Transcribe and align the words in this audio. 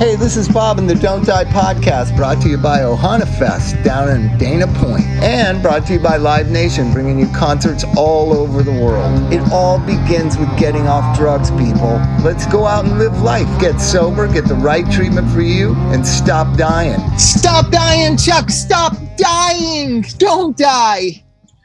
Hey, 0.00 0.16
this 0.16 0.38
is 0.38 0.48
Bob 0.48 0.78
in 0.78 0.86
the 0.86 0.94
Don't 0.94 1.26
Die 1.26 1.44
podcast, 1.44 2.16
brought 2.16 2.40
to 2.40 2.48
you 2.48 2.56
by 2.56 2.78
Ohana 2.78 3.28
Fest 3.38 3.76
down 3.84 4.08
in 4.08 4.38
Dana 4.38 4.66
Point, 4.78 5.04
and 5.20 5.60
brought 5.60 5.84
to 5.88 5.92
you 5.92 6.00
by 6.00 6.16
Live 6.16 6.50
Nation, 6.50 6.90
bringing 6.90 7.18
you 7.18 7.30
concerts 7.34 7.84
all 7.98 8.32
over 8.32 8.62
the 8.62 8.72
world. 8.72 9.30
It 9.30 9.42
all 9.52 9.78
begins 9.78 10.38
with 10.38 10.48
getting 10.58 10.88
off 10.88 11.18
drugs, 11.18 11.50
people. 11.50 12.00
Let's 12.24 12.46
go 12.46 12.64
out 12.64 12.86
and 12.86 12.98
live 12.98 13.20
life. 13.20 13.46
Get 13.60 13.78
sober, 13.78 14.26
get 14.26 14.46
the 14.46 14.54
right 14.54 14.90
treatment 14.90 15.30
for 15.32 15.42
you, 15.42 15.74
and 15.92 16.06
stop 16.06 16.56
dying. 16.56 16.98
Stop 17.18 17.70
dying, 17.70 18.16
Chuck. 18.16 18.48
Stop 18.48 18.96
dying. 19.18 20.00
Don't 20.16 20.56
die. 20.56 21.22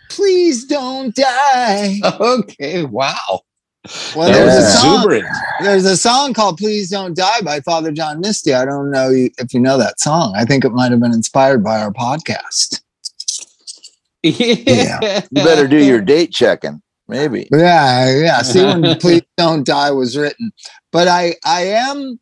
Please 0.10 0.66
don't 0.66 1.16
die. 1.16 2.02
Okay, 2.20 2.84
wow. 2.84 3.45
Well, 4.16 4.28
That 4.28 4.34
there's 4.34 4.56
was 4.56 4.66
a 4.66 4.78
song. 4.78 5.24
There's 5.62 5.86
a 5.86 5.98
song 5.98 6.34
called 6.34 6.58
"Please 6.58 6.90
Don't 6.90 7.16
Die" 7.16 7.42
by 7.44 7.60
Father 7.62 7.92
John 7.92 8.20
Misty. 8.20 8.54
I 8.54 8.66
don't 8.66 8.90
know 8.90 9.10
if 9.12 9.54
you 9.54 9.59
know 9.59 9.78
that 9.78 10.00
song. 10.00 10.34
I 10.36 10.46
think 10.46 10.66
it 10.66 10.72
might 10.72 10.92
have 10.92 11.00
been 11.00 11.14
inspired 11.14 11.64
by 11.64 11.80
our 11.82 11.92
podcast. 11.92 12.82
Yeah. 14.23 15.22
You 15.32 15.44
better 15.44 15.68
do 15.68 15.78
your 15.78 16.02
date 16.02 16.34
checking. 16.34 16.82
Maybe. 17.08 17.48
Yeah, 17.52 18.18
yeah. 18.18 18.42
See 18.42 18.64
when 18.64 18.82
"Please 19.00 19.22
Don't 19.38 19.66
Die" 19.66 19.92
was 19.92 20.17
written, 20.17 20.52
but 20.92 21.08
I, 21.08 21.36
I 21.45 21.62
am. 21.62 22.20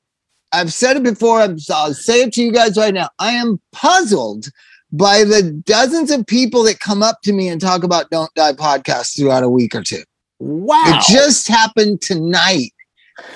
I've 0.52 0.73
said 0.73 0.98
it 0.98 1.04
before. 1.04 1.40
I'm, 1.42 1.58
I'll 1.73 1.94
say 1.94 2.23
it 2.23 2.34
to 2.34 2.44
you 2.44 2.52
guys 2.52 2.78
right 2.78 2.94
now. 2.94 3.09
I 3.20 3.32
am 3.32 3.59
puzzled 3.72 4.50
by 4.92 5.23
the 5.23 5.42
dozens 5.66 6.12
of 6.12 6.28
people 6.28 6.64
that 6.64 6.80
come 6.80 7.02
up 7.02 7.22
to 7.23 7.32
me 7.34 7.48
and 7.48 7.62
talk 7.62 7.84
about 7.84 8.09
"Don't 8.12 8.34
Die" 8.36 8.54
podcasts 8.54 9.18
throughout 9.18 9.44
a 9.44 9.50
week 9.50 9.73
or 9.73 9.82
two. 9.82 10.04
Wow. 10.40 10.84
It 10.88 11.04
just 11.14 11.48
happened 11.48 12.02
tonight 12.02 12.72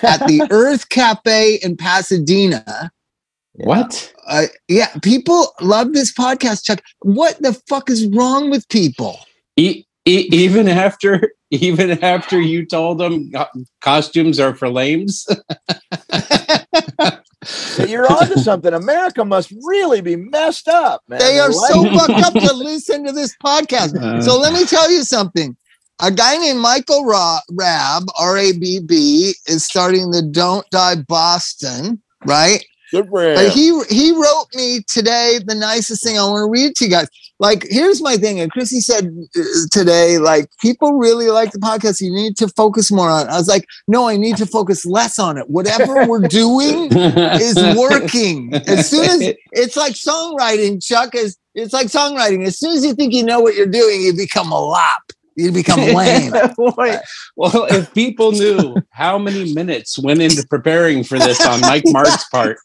at 0.02 0.26
the 0.28 0.46
Earth 0.52 0.90
Cafe 0.90 1.56
in 1.64 1.78
Pasadena. 1.78 2.92
what? 3.54 4.14
Uh, 4.28 4.48
yeah, 4.68 4.94
people 5.02 5.54
love 5.62 5.94
this 5.94 6.14
podcast, 6.14 6.66
Chuck. 6.66 6.82
What 7.00 7.42
the 7.42 7.54
fuck 7.70 7.90
is 7.90 8.06
wrong 8.08 8.50
with 8.50 8.68
people? 8.70 9.20
E- 9.56 9.86
e- 10.06 10.28
even 10.32 10.68
after 10.68 11.32
even 11.52 12.04
after 12.04 12.42
you 12.42 12.66
told 12.66 12.98
them 12.98 13.32
co- 13.32 13.48
costumes 13.82 14.38
are 14.40 14.54
for 14.54 14.68
lames. 14.70 15.26
You're 17.88 18.12
onto 18.12 18.36
something. 18.40 18.74
America 18.74 19.24
must 19.24 19.54
really 19.64 20.02
be 20.02 20.16
messed 20.18 20.68
up, 20.68 21.04
man. 21.08 21.20
They 21.20 21.40
are 21.40 21.52
so 21.54 21.84
fucked 21.98 22.26
up 22.26 22.34
to 22.34 22.54
listen 22.54 23.06
to 23.06 23.12
this 23.14 23.36
podcast. 23.44 24.24
So 24.24 24.38
let 24.38 24.52
me 24.54 24.66
tell 24.66 24.92
you 24.92 25.04
something. 25.04 25.56
A 26.00 26.12
guy 26.12 26.38
named 26.38 26.60
Michael 26.60 27.06
Ra- 27.06 27.40
Rabb, 27.52 28.04
R 28.20 28.38
A 28.38 28.52
B 28.54 28.80
B, 28.80 29.34
is 29.48 29.66
starting 29.66 30.12
the 30.12 30.22
Don't 30.22 30.70
Die 30.70 30.96
Boston, 31.08 32.02
right? 32.26 32.64
Good 32.92 33.10
for 33.10 33.24
him. 33.24 33.36
But 33.36 33.50
he 33.50 33.82
he 33.90 34.12
wrote 34.12 34.46
me 34.56 34.82
today 34.88 35.40
the 35.46 35.56
nicest 35.56 36.04
thing. 36.04 36.18
I 36.18 36.22
want 36.24 36.46
to 36.46 36.50
read 36.50 36.76
to 36.76 36.86
you 36.86 36.92
guys. 36.92 37.08
Like, 37.40 37.68
here's 37.70 38.02
my 38.02 38.18
thing. 38.18 38.40
And 38.40 38.52
Chrissy 38.52 38.80
said 38.80 39.16
uh, 39.38 39.42
today, 39.72 40.18
like, 40.18 40.50
people 40.60 40.94
really 40.94 41.28
like 41.30 41.52
the 41.52 41.60
podcast. 41.60 42.02
You 42.02 42.12
need 42.12 42.36
to 42.38 42.48
focus 42.48 42.92
more 42.92 43.12
on. 43.12 43.28
it. 43.28 43.30
I 43.30 43.38
was 43.38 43.48
like, 43.48 43.68
no, 43.88 44.08
I 44.08 44.18
need 44.18 44.38
to 44.38 44.48
focus 44.48 44.88
less 44.88 45.20
on 45.20 45.38
it. 45.38 45.48
Whatever 45.48 46.08
we're 46.08 46.28
doing 46.28 46.90
is 46.92 47.56
working. 47.78 48.56
As 48.56 48.90
soon 48.90 49.04
as 49.06 49.36
it's 49.52 49.78
like 49.78 49.94
songwriting, 49.94 50.84
Chuck 50.84 51.14
is 51.14 51.38
it's 51.54 51.74
like 51.74 51.88
songwriting. 51.88 52.46
As 52.46 52.58
soon 52.58 52.76
as 52.76 52.84
you 52.86 52.94
think 52.96 53.14
you 53.14 53.24
know 53.24 53.40
what 53.40 53.56
you're 53.56 53.68
doing, 53.68 54.02
you 54.02 54.14
become 54.14 54.52
a 54.52 54.60
lop. 54.60 55.02
You 55.38 55.52
become 55.52 55.80
lame. 55.94 56.34
Well, 57.36 57.66
if 57.70 57.94
people 57.94 58.32
knew 58.32 58.76
how 58.90 59.20
many 59.20 59.54
minutes 59.54 60.00
went 60.00 60.20
into 60.20 60.44
preparing 60.50 61.04
for 61.04 61.20
this 61.20 61.46
on 61.46 61.62
Mike 61.62 61.84
Martt's 61.86 62.28
part, 62.30 62.58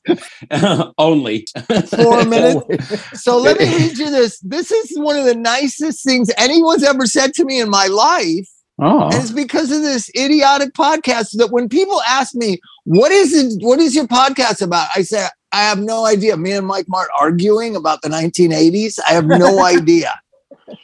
only 0.98 1.47
Four 1.89 2.25
minutes. 2.25 3.23
So 3.23 3.37
let 3.37 3.59
me 3.59 3.67
read 3.67 3.98
you 3.98 4.11
this. 4.11 4.39
This 4.41 4.70
is 4.70 4.98
one 4.98 5.17
of 5.17 5.27
the 5.27 5.34
nicest 5.34 6.03
things 6.03 6.31
anyone's 6.39 6.83
ever 6.83 7.05
said 7.06 7.34
to 7.34 7.44
me 7.44 7.61
in 7.61 7.69
my 7.69 7.88
life. 7.88 8.49
Oh, 8.81 9.05
And 9.05 9.15
it's 9.16 9.31
because 9.31 9.71
of 9.71 9.82
this 9.82 10.11
idiotic 10.16 10.72
podcast 10.72 11.37
that 11.37 11.50
when 11.50 11.69
people 11.69 12.00
ask 12.03 12.34
me, 12.34 12.59
what 12.84 13.12
is 13.12 13.34
it, 13.34 13.62
what 13.62 13.81
is 13.81 13.94
your 13.94 14.06
podcast 14.06 14.62
about? 14.62 14.88
I 14.97 15.03
say, 15.03 15.27
I 15.53 15.65
have 15.65 15.78
no 15.78 16.06
idea. 16.06 16.38
Me 16.38 16.53
and 16.53 16.66
Mike 16.66 16.87
Martt 16.88 17.11
arguing 17.21 17.77
about 17.77 18.00
the 18.00 18.09
1980s. 18.09 18.99
I 19.06 19.12
have 19.12 19.27
no 19.27 19.62
idea. 19.62 20.19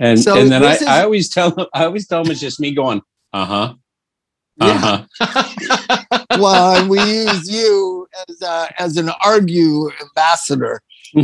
And 0.01 0.19
so 0.21 0.39
and 0.39 0.51
then 0.51 0.65
I, 0.65 0.75
is- 0.75 0.83
I 0.83 1.03
always 1.03 1.29
tell 1.29 1.51
them 1.51 1.67
I 1.75 1.85
always 1.85 2.07
tell 2.07 2.23
them 2.23 2.31
it's 2.33 2.41
just 2.41 2.61
me 2.61 2.75
going, 2.75 3.03
uh 3.33 3.45
huh, 3.45 3.75
uh 4.61 5.07
huh. 5.21 6.25
well, 6.39 6.77
and 6.81 6.91
we 6.91 6.99
use 7.03 7.51
you 7.51 8.07
as 8.29 8.43
a, 8.43 8.69
as 8.83 8.97
an 8.97 9.11
argue 9.25 9.89
ambassador. 10.01 10.81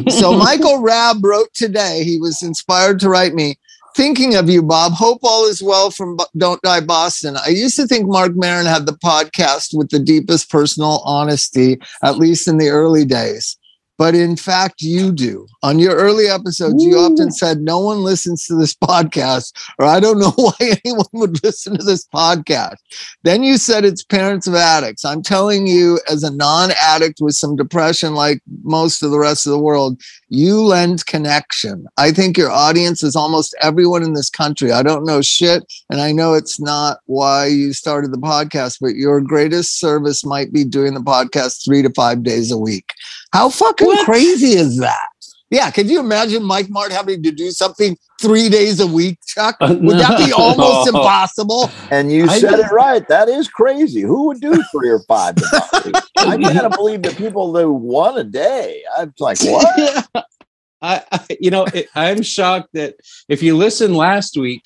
So 0.09 0.33
Michael 0.39 0.81
Rabb 0.81 1.25
wrote 1.25 1.53
today. 1.55 2.05
He 2.05 2.19
was 2.19 2.43
inspired 2.43 3.01
to 3.01 3.09
write 3.09 3.35
me. 3.35 3.57
Thinking 3.97 4.35
of 4.35 4.49
you, 4.49 4.61
Bob. 4.61 4.93
Hope 4.93 5.21
all 5.23 5.47
is 5.47 5.63
well 5.63 5.91
from 5.91 6.17
Bo- 6.17 6.27
Don't 6.37 6.61
Die 6.63 6.81
Boston. 6.81 7.37
I 7.37 7.51
used 7.51 7.77
to 7.77 7.87
think 7.87 8.09
Mark 8.09 8.33
Maron 8.35 8.67
had 8.67 8.87
the 8.87 8.93
podcast 9.05 9.69
with 9.73 9.91
the 9.91 10.01
deepest 10.01 10.51
personal 10.51 11.01
honesty, 11.05 11.79
at 12.03 12.19
least 12.19 12.49
in 12.49 12.59
the 12.59 12.71
early 12.71 13.05
days. 13.05 13.57
But 13.97 14.17
in 14.17 14.35
fact, 14.37 14.83
you 14.83 15.13
do. 15.13 15.47
On 15.65 15.79
your 15.79 15.97
early 15.97 16.27
episodes, 16.29 16.85
you 16.85 16.99
often 16.99 17.31
said, 17.31 17.63
No 17.63 17.79
one 17.81 18.03
listens 18.03 18.45
to 18.47 18.55
this 18.55 18.75
podcast, 18.85 19.55
or 19.79 19.87
I 19.87 19.99
don't 19.99 20.19
know 20.19 20.31
why 20.37 20.53
anyone 20.85 21.07
would 21.15 21.43
listen 21.43 21.79
to 21.79 21.83
this 21.83 22.07
podcast. 22.07 22.77
Then 23.23 23.43
you 23.43 23.57
said 23.57 23.83
it's 23.83 24.05
parents 24.05 24.47
of 24.47 24.55
addicts. 24.55 25.07
I'm 25.07 25.23
telling 25.23 25.67
you, 25.67 25.99
as 26.07 26.23
a 26.23 26.31
non 26.31 26.73
addict 26.83 27.23
with 27.23 27.35
some 27.35 27.57
depression, 27.57 28.13
like 28.15 28.43
most 28.63 29.03
of 29.03 29.11
the 29.11 29.19
rest 29.19 29.47
of 29.47 29.53
the 29.53 29.59
world, 29.59 29.99
you 30.29 30.61
lend 30.61 31.07
connection. 31.07 31.87
I 31.97 32.13
think 32.13 32.37
your 32.37 32.51
audience 32.51 33.03
is 33.03 33.17
almost 33.17 33.57
everyone 33.63 34.03
in 34.03 34.13
this 34.13 34.29
country. 34.29 34.71
I 34.71 34.83
don't 34.83 35.07
know 35.07 35.23
shit, 35.23 35.65
and 35.89 35.99
I 36.03 36.13
know 36.13 36.35
it's 36.35 36.61
not 36.61 36.99
why 37.07 37.47
you 37.47 37.73
started 37.73 38.13
the 38.13 38.19
podcast, 38.19 38.81
but 38.83 38.97
your 38.97 39.19
greatest 39.23 39.81
service 39.81 40.27
might 40.27 40.53
be 40.53 40.63
doing 40.63 40.93
the 40.93 41.01
podcast 41.01 41.65
three 41.65 41.81
to 41.81 41.91
five 41.95 42.23
days 42.23 42.51
a 42.53 42.59
week. 42.59 42.93
How 43.33 43.49
fucking 43.49 43.87
What? 43.87 44.05
crazy 44.05 44.59
is 44.59 44.77
that? 44.77 45.01
Yeah, 45.51 45.71
could 45.71 45.89
you 45.89 46.01
imagine 46.01 46.43
Mike 46.43 46.69
Martt 46.71 46.91
having 46.91 47.23
to 47.23 47.31
do 47.31 47.51
something 47.51 47.97
three 48.21 48.49
days 48.49 48.81
a 48.81 48.87
week, 48.87 49.19
Chuck? 49.27 49.57
Uh, 49.61 49.77
would 49.81 49.99
that 49.99 50.19
be 50.19 50.33
almost 50.33 50.91
No. 50.91 50.99
impossible? 51.01 51.71
and 51.91 52.11
you 52.11 52.25
I 52.25 52.39
said 52.39 52.51
just- 52.53 52.73
it 52.73 52.75
right. 52.75 53.07
That 53.09 53.29
is 53.29 53.49
crazy. 53.49 54.01
Who 54.01 54.27
would 54.29 54.41
do 54.41 54.55
three 54.73 54.89
or 54.91 55.01
five? 55.01 55.35
I 56.19 56.37
can't 56.41 56.75
believe 56.75 57.03
that 57.03 57.17
people 57.17 57.53
do 57.53 57.71
one 57.71 58.19
a 58.19 58.25
day. 58.25 58.83
I'm 58.97 59.13
like, 59.21 59.39
what? 59.45 60.09
I, 60.83 61.03
I 61.13 61.21
you 61.41 61.51
know 61.51 61.65
it, 61.73 61.89
I'm 61.95 62.23
shocked 62.23 62.71
that 62.73 62.97
if 63.29 63.43
you 63.43 63.57
listen 63.57 63.95
last 63.95 64.37
week 64.37 64.65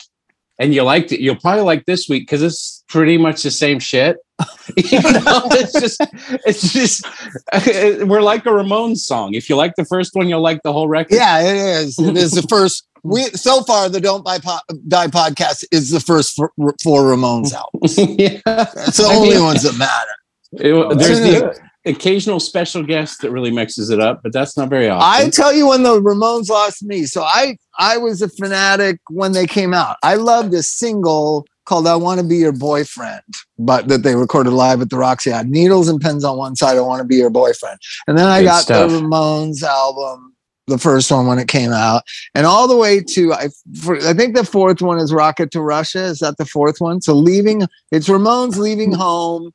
and 0.58 0.74
you 0.74 0.82
liked 0.82 1.12
it, 1.12 1.20
you'll 1.20 1.36
probably 1.36 1.62
like 1.62 1.84
this 1.86 2.08
week 2.08 2.22
because 2.22 2.42
it's 2.42 2.84
pretty 2.88 3.16
much 3.18 3.42
the 3.42 3.50
same 3.50 3.78
shit. 3.78 4.16
you 4.76 5.00
know, 5.02 5.42
it's 5.50 5.72
just 5.72 6.00
it's 6.46 6.72
just 6.72 7.04
we're 8.06 8.22
like 8.22 8.46
a 8.46 8.50
Ramones 8.50 8.98
song. 8.98 9.34
If 9.34 9.48
you 9.48 9.56
like 9.56 9.74
the 9.76 9.84
first 9.84 10.14
one, 10.14 10.28
you'll 10.28 10.42
like 10.42 10.62
the 10.62 10.72
whole 10.72 10.88
record. 10.88 11.14
Yeah, 11.16 11.40
it 11.40 11.56
is. 11.56 11.98
It 11.98 12.16
is 12.16 12.32
the 12.32 12.42
first. 12.42 12.86
We 13.02 13.24
so 13.24 13.62
far 13.62 13.88
the 13.88 14.00
Don't 14.00 14.24
Buy 14.24 14.38
po- 14.38 14.58
Die 14.86 15.06
podcast 15.08 15.64
is 15.72 15.90
the 15.90 16.00
first 16.00 16.36
for, 16.36 16.52
for 16.82 17.02
Ramones 17.02 17.52
albums. 17.52 17.96
yeah. 17.98 18.40
It's 18.86 18.96
the 18.98 19.08
I 19.08 19.14
only 19.14 19.30
mean- 19.30 19.44
ones 19.44 19.62
that 19.62 19.76
matter. 19.76 20.10
It- 20.52 20.98
there's 20.98 21.20
the 21.20 21.67
occasional 21.88 22.38
special 22.40 22.82
guest 22.82 23.22
that 23.22 23.30
really 23.30 23.50
mixes 23.50 23.90
it 23.90 24.00
up, 24.00 24.22
but 24.22 24.32
that's 24.32 24.56
not 24.56 24.68
very 24.68 24.88
often. 24.88 25.26
I 25.26 25.30
tell 25.30 25.52
you 25.52 25.68
when 25.68 25.82
the 25.82 26.00
Ramones 26.00 26.48
lost 26.48 26.82
me. 26.84 27.04
So 27.04 27.22
I 27.22 27.56
I 27.78 27.96
was 27.96 28.22
a 28.22 28.28
fanatic 28.28 29.00
when 29.08 29.32
they 29.32 29.46
came 29.46 29.74
out. 29.74 29.96
I 30.02 30.14
loved 30.14 30.54
a 30.54 30.62
single 30.62 31.46
called 31.64 31.86
"I 31.86 31.96
Want 31.96 32.20
to 32.20 32.26
Be 32.26 32.36
Your 32.36 32.52
Boyfriend," 32.52 33.22
but 33.58 33.88
that 33.88 34.02
they 34.02 34.14
recorded 34.14 34.52
live 34.52 34.80
at 34.80 34.90
the 34.90 34.96
Roxy. 34.96 35.32
I 35.32 35.38
had 35.38 35.48
needles 35.48 35.88
and 35.88 36.00
pens 36.00 36.24
on 36.24 36.36
one 36.36 36.56
side. 36.56 36.76
I 36.76 36.82
want 36.82 37.00
to 37.00 37.06
be 37.06 37.16
your 37.16 37.30
boyfriend, 37.30 37.78
and 38.06 38.18
then 38.18 38.26
I 38.26 38.40
Good 38.40 38.46
got 38.46 38.62
stuff. 38.62 38.90
the 38.90 39.00
Ramones 39.00 39.62
album, 39.62 40.34
the 40.66 40.78
first 40.78 41.10
one 41.10 41.26
when 41.26 41.38
it 41.38 41.48
came 41.48 41.72
out, 41.72 42.02
and 42.34 42.46
all 42.46 42.68
the 42.68 42.76
way 42.76 43.00
to 43.00 43.32
I. 43.32 43.48
For, 43.80 43.96
I 44.06 44.14
think 44.14 44.34
the 44.34 44.44
fourth 44.44 44.82
one 44.82 44.98
is 44.98 45.12
"Rocket 45.12 45.50
to 45.52 45.62
Russia." 45.62 46.04
Is 46.04 46.18
that 46.18 46.36
the 46.36 46.46
fourth 46.46 46.80
one? 46.80 47.00
So 47.00 47.14
leaving, 47.14 47.62
it's 47.92 48.08
Ramones 48.08 48.56
leaving 48.56 48.92
hmm. 48.92 49.00
home. 49.00 49.52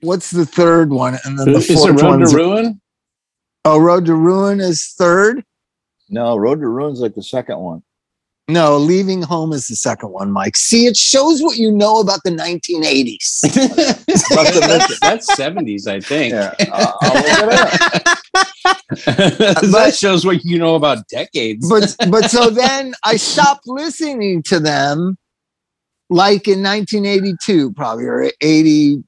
What's 0.00 0.30
the 0.30 0.46
third 0.46 0.90
one? 0.90 1.18
And 1.24 1.38
then 1.38 1.52
the 1.52 1.58
Is 1.58 1.70
it 1.70 1.74
fourth 1.74 2.02
Road 2.02 2.18
one's 2.18 2.30
to 2.32 2.36
Ruin? 2.36 2.80
Oh, 3.64 3.78
Road 3.78 4.06
to 4.06 4.14
Ruin 4.14 4.60
is 4.60 4.94
third. 4.98 5.44
No, 6.08 6.36
Road 6.36 6.60
to 6.60 6.68
Ruin's 6.68 7.00
like 7.00 7.14
the 7.14 7.22
second 7.22 7.58
one. 7.58 7.82
No, 8.48 8.76
Leaving 8.76 9.22
Home 9.22 9.52
is 9.52 9.66
the 9.66 9.74
second 9.74 10.10
one, 10.10 10.30
Mike. 10.30 10.56
See, 10.56 10.86
it 10.86 10.96
shows 10.96 11.42
what 11.42 11.56
you 11.56 11.72
know 11.72 11.98
about 11.98 12.20
the 12.24 12.30
1980s. 12.30 13.40
that's, 14.06 15.00
that's 15.00 15.34
70s, 15.34 15.88
I 15.88 15.98
think. 15.98 16.32
Yeah, 16.32 16.54
uh, 16.72 16.92
I'll 17.02 17.14
look 17.14 17.24
it 17.26 18.06
up. 18.06 18.18
that 19.72 19.96
shows 19.96 20.24
what 20.24 20.44
you 20.44 20.58
know 20.60 20.76
about 20.76 21.08
decades. 21.08 21.68
but 21.68 21.96
but 22.08 22.30
so 22.30 22.50
then 22.50 22.94
I 23.02 23.16
stopped 23.16 23.66
listening 23.66 24.44
to 24.44 24.60
them 24.60 25.18
like 26.08 26.46
in 26.46 26.62
1982, 26.62 27.72
probably 27.72 28.04
or 28.04 28.30
81, 28.40 29.02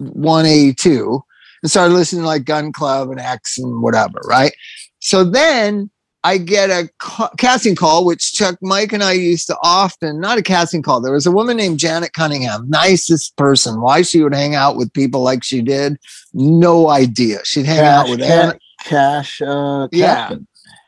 82. 0.00 1.22
and 1.62 1.70
started 1.70 1.94
listening 1.94 2.22
to 2.22 2.26
like 2.26 2.44
Gun 2.44 2.72
Club 2.72 3.10
and 3.10 3.20
X 3.20 3.58
and 3.58 3.82
whatever, 3.82 4.20
right? 4.26 4.52
So 5.00 5.24
then 5.24 5.90
I 6.24 6.38
get 6.38 6.70
a 6.70 6.88
ca- 6.98 7.30
casting 7.36 7.74
call, 7.74 8.04
which 8.04 8.32
Chuck, 8.32 8.56
Mike, 8.62 8.92
and 8.92 9.02
I 9.02 9.12
used 9.12 9.48
to 9.48 9.56
often, 9.62 10.20
not 10.20 10.38
a 10.38 10.42
casting 10.42 10.82
call. 10.82 11.00
There 11.00 11.12
was 11.12 11.26
a 11.26 11.32
woman 11.32 11.56
named 11.56 11.78
Janet 11.80 12.12
Cunningham, 12.12 12.68
nicest 12.68 13.36
person. 13.36 13.80
Why 13.80 14.02
she 14.02 14.22
would 14.22 14.34
hang 14.34 14.54
out 14.54 14.76
with 14.76 14.92
people 14.92 15.22
like 15.22 15.42
she 15.42 15.62
did, 15.62 15.98
no 16.32 16.88
idea. 16.90 17.38
She'd 17.44 17.66
hang 17.66 17.80
out 17.80 18.08
with 18.08 18.22
Anna, 18.22 18.58
Cash, 18.84 19.42
uh, 19.42 19.88
Yeah. 19.90 20.36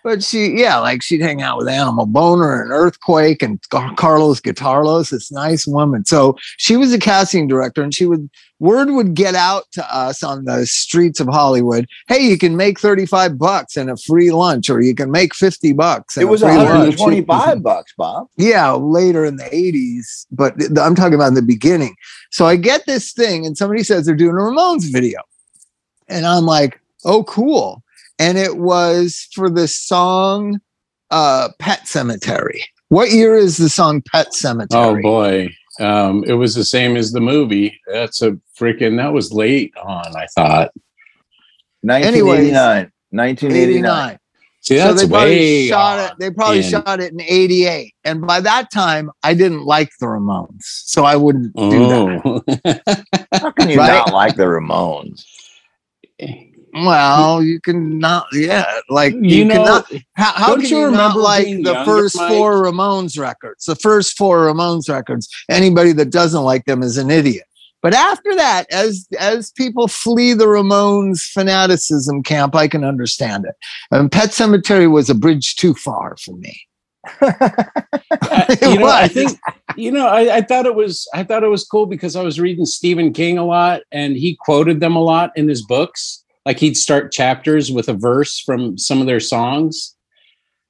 But 0.04 0.22
she, 0.22 0.52
yeah, 0.54 0.78
like 0.78 1.02
she'd 1.02 1.22
hang 1.22 1.40
out 1.40 1.56
with 1.56 1.66
Animal 1.66 2.04
Boner 2.04 2.62
and 2.62 2.70
Earthquake 2.70 3.42
and 3.42 3.58
Carlos 3.96 4.38
Guitarlos, 4.38 5.10
this 5.10 5.32
nice 5.32 5.66
woman. 5.66 6.04
So 6.04 6.36
she 6.58 6.76
was 6.76 6.92
a 6.92 6.98
casting 6.98 7.48
director, 7.48 7.82
and 7.82 7.94
she 7.94 8.04
would 8.04 8.28
word 8.60 8.90
would 8.90 9.14
get 9.14 9.34
out 9.34 9.64
to 9.72 9.96
us 9.96 10.22
on 10.22 10.44
the 10.44 10.66
streets 10.66 11.20
of 11.20 11.28
Hollywood. 11.28 11.86
Hey, 12.06 12.20
you 12.20 12.36
can 12.36 12.54
make 12.54 12.78
thirty 12.78 13.06
five 13.06 13.38
bucks 13.38 13.78
and 13.78 13.90
a 13.90 13.96
free 13.96 14.30
lunch, 14.30 14.68
or 14.68 14.82
you 14.82 14.94
can 14.94 15.10
make 15.10 15.34
fifty 15.34 15.72
bucks. 15.72 16.18
It 16.18 16.28
was 16.28 16.42
free 16.42 16.50
lunch. 16.50 16.98
125 16.98 17.62
bucks, 17.62 17.94
Bob. 17.96 18.28
Yeah, 18.36 18.72
later 18.72 19.24
in 19.24 19.36
the 19.36 19.44
80s, 19.44 20.26
but 20.30 20.54
I'm 20.78 20.94
talking 20.94 21.14
about 21.14 21.28
in 21.28 21.34
the 21.34 21.42
beginning. 21.42 21.96
So 22.30 22.44
I 22.44 22.56
get 22.56 22.84
this 22.84 23.12
thing, 23.12 23.46
and 23.46 23.56
somebody 23.56 23.82
says 23.82 24.04
they're 24.04 24.14
doing 24.14 24.36
a 24.36 24.40
Ramones 24.40 24.92
video. 24.92 25.20
And 26.08 26.26
I'm 26.26 26.44
like, 26.44 26.78
oh, 27.04 27.24
cool. 27.24 27.83
And 28.18 28.38
it 28.38 28.56
was 28.58 29.28
for 29.32 29.50
the 29.50 29.66
song 29.68 30.60
uh, 31.10 31.48
Pet 31.58 31.80
Sematary. 31.86 32.60
What 32.88 33.10
year 33.10 33.34
is 33.36 33.56
the 33.56 33.68
song 33.68 34.02
Pet 34.12 34.28
Sematary? 34.32 34.68
Oh 34.98 35.02
boy. 35.02 35.48
Um, 35.80 36.22
it 36.24 36.34
was 36.34 36.54
the 36.54 36.64
same 36.64 36.96
as 36.96 37.10
the 37.10 37.20
movie. 37.20 37.80
That's 37.92 38.22
a 38.22 38.38
freaking 38.58 38.96
that 38.98 39.12
was 39.12 39.32
late 39.32 39.72
on, 39.82 40.14
I 40.16 40.26
thought. 40.36 40.70
1989. 41.82 42.92
1989. 43.10 43.78
89. 44.10 44.18
See, 44.60 44.78
So 44.78 44.84
that's 44.84 45.02
they 45.02 45.08
probably 45.08 45.68
shot 45.68 45.98
it. 46.12 46.16
They 46.18 46.30
probably 46.30 46.58
in- 46.58 46.70
shot 46.70 47.00
it 47.00 47.12
in 47.12 47.20
'88, 47.20 47.92
and 48.04 48.26
by 48.26 48.40
that 48.40 48.70
time, 48.72 49.10
I 49.22 49.34
didn't 49.34 49.64
like 49.64 49.90
the 50.00 50.06
Ramones, 50.06 50.62
so 50.62 51.04
I 51.04 51.16
wouldn't 51.16 51.54
do 51.54 51.70
that. 51.88 52.22
Oh. 52.24 52.42
How 53.38 53.50
can 53.50 53.68
you 53.68 53.76
Right? 53.78 53.88
not 53.92 54.12
like 54.14 54.36
the 54.36 54.44
Ramones? 54.44 55.24
Well, 56.74 57.40
you 57.42 57.60
can 57.60 57.98
not, 57.98 58.26
yeah, 58.32 58.66
like 58.88 59.12
you, 59.14 59.20
you 59.20 59.44
know, 59.44 59.54
cannot. 59.54 59.92
How, 60.14 60.32
how 60.32 60.54
can 60.56 60.64
you 60.64 60.68
you, 60.68 60.90
not 60.90 61.14
remember 61.14 61.20
like 61.20 61.46
the 61.46 61.82
first 61.84 62.16
Mike? 62.16 62.30
four 62.30 62.64
Ramones 62.64 63.18
records? 63.18 63.64
The 63.66 63.76
first 63.76 64.16
four 64.16 64.46
Ramones 64.46 64.88
records. 64.88 65.28
Anybody 65.48 65.92
that 65.92 66.10
doesn't 66.10 66.42
like 66.42 66.64
them 66.64 66.82
is 66.82 66.98
an 66.98 67.10
idiot. 67.10 67.44
But 67.80 67.94
after 67.94 68.34
that, 68.34 68.64
as 68.72 69.06
as 69.20 69.52
people 69.52 69.86
flee 69.86 70.32
the 70.32 70.46
Ramones 70.46 71.20
fanaticism 71.22 72.22
camp, 72.24 72.56
I 72.56 72.66
can 72.66 72.82
understand 72.82 73.44
it. 73.44 73.54
And 73.92 74.10
Pet 74.10 74.30
Sematary 74.30 74.90
was 74.90 75.08
a 75.10 75.14
bridge 75.14 75.54
too 75.56 75.74
far 75.74 76.16
for 76.16 76.34
me. 76.34 76.60
I- 77.20 78.56
you 78.62 78.78
know, 78.78 78.86
I 78.86 79.06
think 79.06 79.38
you 79.76 79.92
know, 79.92 80.08
I, 80.08 80.36
I 80.36 80.40
thought 80.40 80.66
it 80.66 80.74
was 80.74 81.06
I 81.14 81.22
thought 81.22 81.44
it 81.44 81.48
was 81.48 81.64
cool 81.64 81.86
because 81.86 82.16
I 82.16 82.22
was 82.22 82.40
reading 82.40 82.64
Stephen 82.64 83.12
King 83.12 83.38
a 83.38 83.44
lot 83.44 83.82
and 83.92 84.16
he 84.16 84.36
quoted 84.40 84.80
them 84.80 84.96
a 84.96 85.02
lot 85.02 85.30
in 85.36 85.46
his 85.46 85.62
books. 85.62 86.23
Like 86.46 86.58
he'd 86.58 86.76
start 86.76 87.12
chapters 87.12 87.70
with 87.72 87.88
a 87.88 87.94
verse 87.94 88.38
from 88.40 88.76
some 88.76 89.00
of 89.00 89.06
their 89.06 89.20
songs, 89.20 89.94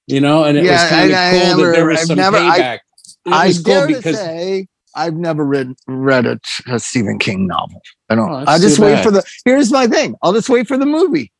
you 0.07 0.21
know, 0.21 0.45
and 0.45 0.57
it 0.57 0.63
was 0.71 0.81
kind 0.89 1.11
of 1.11 1.17
I- 1.17 1.29
I 1.29 1.53
cool 1.55 1.65
that 1.65 1.73
there 1.73 1.87
was 1.87 2.01
I've 2.01 2.07
some 2.07 2.17
never- 2.17 2.37
I- 2.37 2.59
payback. 2.59 2.79
I 3.27 3.47
was 3.49 3.63
dare 3.63 3.87
cool 3.87 3.89
to 3.89 3.97
because 3.97 4.17
say 4.19 4.69
I've 4.95 5.15
never 5.15 5.45
read 5.45 5.75
read 5.89 6.27
a, 6.27 6.39
a 6.69 6.79
Stephen 6.79 7.19
King 7.19 7.47
novel. 7.47 7.81
I 8.11 8.15
don't. 8.15 8.31
Oh, 8.31 8.45
I 8.47 8.59
just 8.59 8.79
wait 8.79 9.03
for 9.03 9.11
the. 9.11 9.25
Here's 9.45 9.73
my 9.73 9.87
thing. 9.87 10.15
I'll 10.23 10.33
just 10.35 10.49
wait 10.49 10.69
for 10.69 10.77
the 10.77 10.87
movie. 10.87 11.33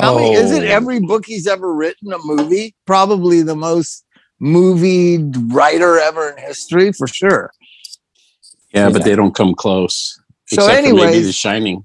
How 0.00 0.14
many 0.14 0.32
is 0.34 0.52
it 0.52 0.62
Oh. 0.62 0.66
every 0.66 1.00
book 1.00 1.26
he's 1.26 1.46
ever 1.46 1.74
written 1.74 2.12
a 2.12 2.18
movie? 2.24 2.74
Probably 2.86 3.42
the 3.42 3.56
most 3.56 4.04
movie 4.40 5.18
writer 5.48 5.98
ever 5.98 6.30
in 6.30 6.38
history 6.42 6.92
for 6.92 7.06
sure. 7.06 7.50
Yeah, 8.72 8.88
but 8.88 9.04
they 9.04 9.14
don't 9.16 9.34
come 9.34 9.54
close. 9.54 10.18
So 10.46 10.62
Except 10.64 10.82
maybe 10.84 11.00
anyways- 11.02 11.26
The 11.26 11.32
Shining. 11.32 11.84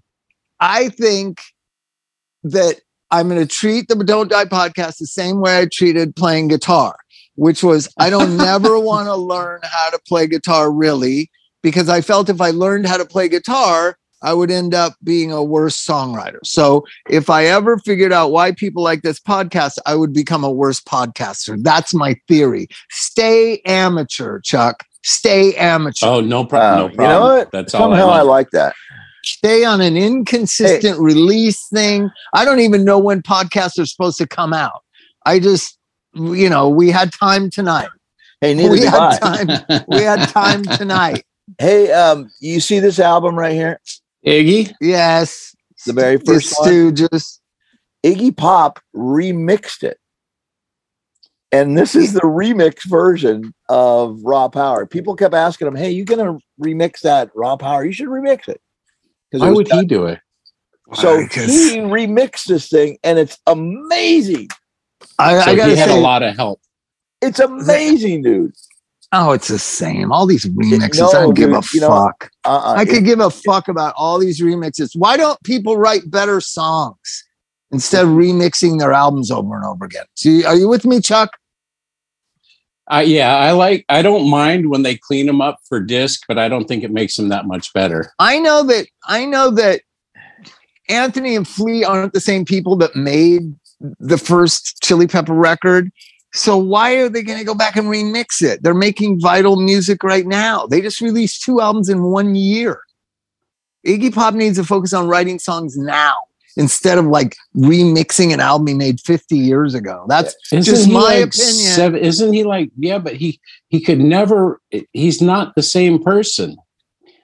I 0.62 0.90
think 0.90 1.40
that 2.44 2.80
I'm 3.12 3.30
going 3.30 3.40
to 3.40 3.48
treat 3.48 3.88
the 3.88 3.96
Don't 3.96 4.30
Die 4.30 4.46
podcast 4.46 4.98
the 4.98 5.08
same 5.08 5.40
way 5.40 5.60
I 5.60 5.68
treated 5.72 6.16
playing 6.16 6.50
guitar, 6.50 6.96
which 7.36 7.64
was 7.64 7.90
I 7.98 8.10
don't 8.10 8.38
never 8.38 8.80
want 8.80 9.08
to 9.08 9.16
learn 9.16 9.62
how 9.64 9.90
to 9.90 10.00
play 10.08 10.28
guitar 10.28 10.72
really 10.72 11.30
because 11.64 11.90
I 11.90 12.02
felt 12.02 12.30
if 12.30 12.42
I 12.42 12.52
learned 12.52 12.88
how 12.88 12.98
to 12.98 13.06
play 13.06 13.30
guitar, 13.30 13.98
I 14.22 14.34
would 14.34 14.50
end 14.50 14.74
up 14.74 14.96
being 15.04 15.32
a 15.32 15.44
worse 15.44 15.84
songwriter. 15.84 16.40
So 16.44 16.86
if 17.10 17.30
I 17.30 17.46
ever 17.46 17.78
figured 17.80 18.12
out 18.12 18.32
why 18.32 18.52
people 18.52 18.82
like 18.82 19.04
this 19.04 19.20
podcast, 19.20 19.78
I 19.86 19.96
would 19.96 20.12
become 20.12 20.44
a 20.44 20.52
worse 20.52 20.82
podcaster. 20.82 21.62
That's 21.62 21.94
my 21.94 22.16
theory. 22.28 22.68
Stay 22.90 23.62
amateur, 23.66 24.40
Chuck. 24.42 24.84
Stay 25.04 25.54
amateur. 25.56 26.08
Oh, 26.08 26.22
no 26.22 26.46
problem. 26.46 26.74
Uh, 26.74 26.88
no 26.88 26.90
you 26.90 26.96
problem. 26.96 27.20
know 27.20 27.38
what? 27.38 27.52
That's 27.52 27.74
all 27.76 27.94
I, 27.94 27.98
Somehow 27.98 28.14
I, 28.14 28.22
like 28.24 28.50
that. 28.52 28.74
Stay 29.34 29.64
on 29.64 29.82
an 29.82 29.98
inconsistent 29.98 31.00
release 31.00 31.68
thing. 31.70 32.10
I 32.34 32.46
don't 32.46 32.60
even 32.60 32.84
know 32.84 33.00
when 33.00 33.22
podcasts 33.22 33.80
are 33.80 33.86
supposed 33.86 34.18
to 34.20 34.28
come 34.28 34.54
out. 34.54 34.84
I 35.26 35.40
just, 35.40 35.78
you 36.14 36.50
know, 36.50 36.70
we 36.70 36.90
had 36.90 37.12
time 37.12 37.50
tonight. 37.50 37.90
Hey, 38.42 38.54
neither 38.54 38.72
We 38.72 38.80
do 38.80 38.86
had 38.86 39.02
I. 39.02 39.18
time. 39.18 39.84
We 39.88 40.02
had 40.02 40.28
time 40.30 40.64
tonight. 40.64 41.26
Hey, 41.60 41.92
um, 41.92 42.30
you 42.40 42.60
see 42.60 42.80
this 42.80 43.00
album 43.00 43.38
right 43.38 43.54
here? 43.54 43.80
Iggy. 44.26 44.74
Yes. 44.82 45.56
The 45.86 45.94
very 45.94 46.18
The 46.18 46.26
first 46.26 46.54
one. 46.60 46.70
Stooges. 46.70 47.40
Iggy 48.06 48.36
Pop 48.36 48.80
remixed 48.96 49.84
it. 49.84 49.98
And 51.52 51.78
this 51.78 51.96
is 51.96 52.14
the 52.14 52.20
remix 52.22 52.88
version 52.88 53.54
of 53.70 54.20
Raw 54.24 54.50
Power. 54.50 54.86
People 54.86 55.16
kept 55.16 55.34
asking 55.34 55.68
him, 55.68 55.76
Hey, 55.76 55.92
you 55.92 56.04
gonna 56.04 56.38
remix 56.62 57.00
that 57.02 57.32
Raw 57.34 57.56
Power? 57.56 57.86
You 57.86 57.94
should 57.94 58.10
remix 58.10 58.50
it. 58.50 58.60
Because 59.32 59.42
Why 59.42 59.52
would 59.52 59.72
he 59.72 59.86
do 59.86 60.06
it? 60.06 60.20
so 60.94 61.22
Because- 61.22 61.48
he 61.50 61.78
remixed 61.80 62.46
this 62.46 62.70
thing 62.70 62.98
and 63.04 63.20
it's 63.20 63.38
amazing. 63.48 64.48
I, 65.20 65.34
So 65.44 65.52
I 65.52 65.56
gotta 65.56 65.72
he 65.72 65.78
had 65.78 65.90
say, 65.90 65.98
a 65.98 66.02
lot 66.02 66.24
of 66.24 66.36
help. 66.36 66.62
It's 67.22 67.40
amazing, 67.40 68.24
dude. 68.24 68.54
oh, 69.12 69.32
it's 69.32 69.48
the 69.48 69.60
same. 69.60 70.12
All 70.12 70.26
these 70.26 70.46
remixes. 70.46 71.00
No, 71.00 71.10
I 71.10 71.14
don't 71.14 71.34
give 71.34 71.52
a 71.52 71.62
you 71.74 71.82
know, 71.82 71.88
fuck. 71.90 72.30
Uh-uh. 72.46 72.74
I 72.78 72.84
It- 72.84 72.90
could 72.90 73.06
give 73.06 73.20
a 73.20 73.30
fuck 73.30 73.68
about 73.68 73.94
all 73.98 74.18
these 74.20 74.42
remixes. 74.42 74.92
Why 74.96 75.18
don't 75.18 75.42
people 75.44 75.78
write 75.78 76.10
better 76.10 76.40
songs 76.40 77.26
instead 77.72 78.06
of 78.06 78.12
remixing 78.12 78.80
their 78.80 78.94
albums 78.94 79.30
over 79.32 79.56
and 79.56 79.66
over 79.66 79.86
again? 79.86 80.06
See, 80.16 80.46
are 80.46 80.56
you 80.56 80.68
with 80.70 80.86
me, 80.86 81.02
Chuck? 81.02 81.32
Uh, 82.90 83.04
yeah, 83.06 83.36
I 83.36 83.52
like. 83.52 83.86
I 83.90 84.02
don't 84.02 84.30
mind 84.30 84.70
when 84.70 84.84
they 84.84 84.96
clean 84.96 85.26
them 85.26 85.42
up 85.42 85.60
for 85.68 85.80
disc, 85.82 86.24
but 86.28 86.40
I 86.40 86.48
don't 86.48 86.68
think 86.68 86.84
it 86.84 86.92
makes 86.92 87.18
them 87.18 87.30
that 87.30 87.46
much 87.46 87.74
better. 87.74 88.14
I 88.20 88.40
know 88.40 88.64
that 88.64 88.88
I 89.06 89.26
know 89.26 89.52
that 89.52 89.82
Anthony 90.88 91.36
and 91.36 91.48
Flea 91.48 91.84
aren't 91.84 92.14
the 92.14 92.22
same 92.22 92.46
people 92.46 92.78
that 92.78 92.96
made 92.96 93.54
the 94.00 94.18
first 94.18 94.82
Chili 94.82 95.06
Pepper 95.06 95.34
record. 95.34 95.92
So 96.34 96.58
why 96.58 96.96
are 96.96 97.10
they 97.10 97.24
going 97.24 97.40
to 97.40 97.46
go 97.46 97.56
back 97.56 97.76
and 97.76 97.88
remix 97.88 98.42
it? 98.42 98.62
They're 98.64 98.74
making 98.74 99.20
vital 99.20 99.60
music 99.60 100.04
right 100.04 100.26
now. 100.26 100.66
They 100.68 100.82
just 100.82 101.02
released 101.02 101.44
two 101.44 101.60
albums 101.62 101.90
in 101.90 102.04
one 102.04 102.36
year. 102.36 102.82
Iggy 103.86 104.14
Pop 104.14 104.34
needs 104.34 104.58
to 104.58 104.64
focus 104.64 104.94
on 104.94 105.08
writing 105.08 105.40
songs 105.40 105.78
now 105.78 106.16
instead 106.58 106.98
of 106.98 107.06
like 107.06 107.36
remixing 107.56 108.34
an 108.34 108.40
album 108.40 108.68
he 108.68 108.74
made 108.74 109.00
50 109.00 109.38
years 109.38 109.74
ago. 109.74 110.06
That's 110.10 110.36
Isn't 110.52 110.64
Just 110.74 110.90
my 110.90 111.00
like 111.00 111.18
opinion. 111.28 111.32
seven- 111.72 112.00
isn't 112.00 112.34
he 112.34 112.44
like? 112.44 112.70
Yeah, 112.78 112.98
but 113.00 113.16
he 113.16 113.40
he 113.70 113.80
could 113.80 114.00
never. 114.00 114.60
He's 114.94 115.22
not 115.22 115.56
the 115.56 115.64
same 115.64 116.04
person. 116.04 116.58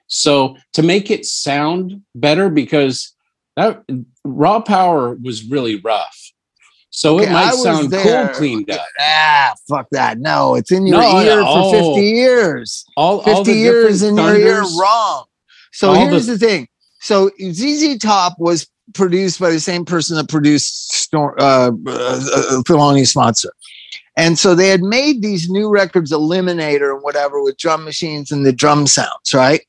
So 0.08 0.56
to 0.74 0.84
make 0.84 1.10
it 1.10 1.26
sound 1.26 2.02
better, 2.16 2.50
because 2.50 3.14
that 3.56 3.84
raw 4.24 4.60
power 4.60 5.16
was 5.22 5.44
really 5.46 5.78
rough. 5.82 6.20
So 6.92 7.16
Okay, 7.20 7.28
it 7.28 7.32
might 7.34 7.54
sound 7.56 7.90
there. 7.90 8.28
cool 8.28 8.36
cleaned 8.36 8.70
up. 8.70 8.86
ah, 9.00 9.54
fuck 9.68 9.88
that. 9.92 10.20
No, 10.20 10.54
it's 10.54 10.72
in 10.72 10.86
your 10.86 11.00
No, 11.02 11.22
ear 11.22 11.42
no, 11.42 11.72
for 11.72 11.72
50 11.72 11.86
oh. 11.88 11.98
years. 11.98 12.86
All, 12.96 13.20
all 13.22 13.38
50 13.44 13.52
the 13.52 13.58
years 13.58 14.04
in 14.04 14.16
different 14.16 14.40
your 14.40 14.48
ear 14.48 14.62
wrong. 14.80 15.26
So 15.72 15.90
all 15.90 15.96
here's 16.08 16.28
the- 16.28 16.34
the, 16.34 16.38
thing. 16.46 16.68
So 17.02 17.32
ZZ 17.52 17.98
Top 17.98 18.36
was 18.38 18.68
produced 18.94 19.40
by 19.40 19.50
the 19.50 19.60
same 19.60 19.86
person 19.86 20.18
that 20.18 20.30
produced 20.30 20.94
Stor- 20.94 21.40
uh, 21.40 21.72
uh, 21.72 21.72
uh, 21.88 22.62
Thelonious 22.64 23.16
Monster. 23.16 23.54
And 24.16 24.38
so 24.38 24.54
they 24.54 24.70
had 24.70 24.82
made 24.82 25.22
these 25.22 25.50
new 25.50 25.70
records, 25.70 26.12
Eliminator 26.12 26.94
and 26.94 27.02
whatever, 27.02 27.42
with 27.42 27.58
drum 27.58 27.84
machines 27.84 28.32
and 28.32 28.46
the 28.46 28.54
drum 28.54 28.86
sounds, 28.86 29.34
right? 29.34 29.62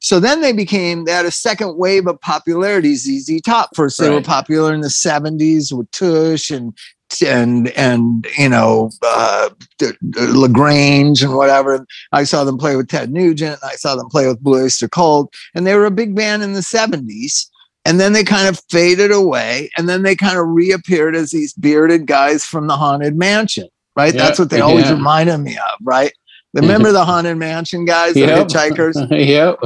So 0.00 0.20
then 0.20 0.40
they 0.40 0.52
became, 0.52 1.04
they 1.04 1.12
had 1.12 1.26
a 1.26 1.30
second 1.30 1.76
wave 1.76 2.06
of 2.06 2.20
popularity, 2.20 2.94
ZZ 2.94 3.40
Top. 3.42 3.70
First, 3.74 4.00
they 4.00 4.10
were 4.10 4.22
popular 4.22 4.74
in 4.74 4.80
the 4.80 4.88
70s 4.88 5.72
with 5.72 5.90
Tush 5.90 6.50
and 6.50 6.76
and 7.22 7.68
and 7.70 8.26
you 8.36 8.48
know 8.48 8.90
uh, 9.02 9.48
La 10.14 10.48
Grange 10.48 11.22
and 11.22 11.34
whatever. 11.34 11.86
I 12.12 12.24
saw 12.24 12.44
them 12.44 12.58
play 12.58 12.76
with 12.76 12.88
Ted 12.88 13.12
Nugent. 13.12 13.58
I 13.62 13.76
saw 13.76 13.94
them 13.94 14.08
play 14.08 14.26
with 14.26 14.42
Blue 14.42 14.64
Oyster 14.64 14.88
Cult, 14.88 15.32
and 15.54 15.66
they 15.66 15.74
were 15.74 15.86
a 15.86 15.90
big 15.90 16.14
band 16.14 16.42
in 16.42 16.52
the 16.52 16.60
'70s. 16.60 17.46
And 17.86 17.98
then 18.00 18.12
they 18.12 18.24
kind 18.24 18.48
of 18.48 18.60
faded 18.70 19.10
away, 19.12 19.70
and 19.76 19.88
then 19.88 20.02
they 20.02 20.14
kind 20.16 20.38
of 20.38 20.46
reappeared 20.48 21.14
as 21.16 21.30
these 21.30 21.52
bearded 21.54 22.06
guys 22.06 22.44
from 22.44 22.66
the 22.66 22.76
haunted 22.76 23.16
mansion. 23.16 23.68
Right, 23.96 24.14
Yeah, 24.14 24.24
that's 24.24 24.38
what 24.38 24.50
they 24.50 24.60
always 24.60 24.84
yeah. 24.86 24.92
reminded 24.94 25.38
me 25.38 25.56
of. 25.56 25.78
Right, 25.82 26.12
remember 26.54 26.92
the 26.92 27.04
haunted 27.04 27.38
mansion 27.38 27.84
guys, 27.86 28.12
the 28.14 28.22
hitchhikers. 28.22 28.94
yep. 29.26 29.58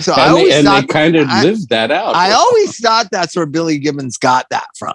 So 0.00 0.12
I 0.12 0.24
And, 0.26 0.30
always 0.32 0.48
they, 0.50 0.58
and 0.58 0.66
thought 0.66 0.80
they 0.80 0.86
kind 0.92 1.14
of 1.16 1.28
I- 1.28 1.42
lived 1.44 1.68
that 1.68 1.90
out. 1.92 2.16
I 2.16 2.32
always 2.32 2.76
thought 2.80 3.08
that's 3.12 3.36
where 3.36 3.46
Billy 3.46 3.78
Gibbons 3.78 4.16
got 4.18 4.46
that 4.50 4.66
from, 4.76 4.94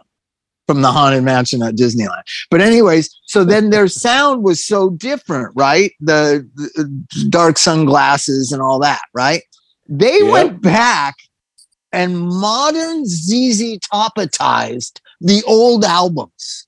from 0.68 0.82
the 0.82 0.92
haunted 0.92 1.24
mansion 1.24 1.63
at 1.63 1.75
Disneyland. 1.75 2.24
But 2.51 2.60
anyways, 2.60 3.10
so 3.25 3.46
then 3.46 3.70
their 3.70 3.88
sound 4.06 4.44
was 4.44 4.65
so 4.65 4.89
different, 4.89 5.53
right? 5.56 5.92
The, 6.01 6.46
the 6.56 7.27
dark 7.30 7.58
sunglasses 7.58 8.51
and 8.51 8.62
all 8.62 8.80
that, 8.80 9.03
right? 9.13 9.44
They 9.88 10.20
Yep. 10.20 10.32
went 10.32 10.62
back 10.62 11.15
and 11.94 12.20
modern 12.20 13.06
ZZ 13.06 13.78
Topatized 13.80 15.00
the 15.22 15.42
old 15.48 15.86
albums. 15.86 16.68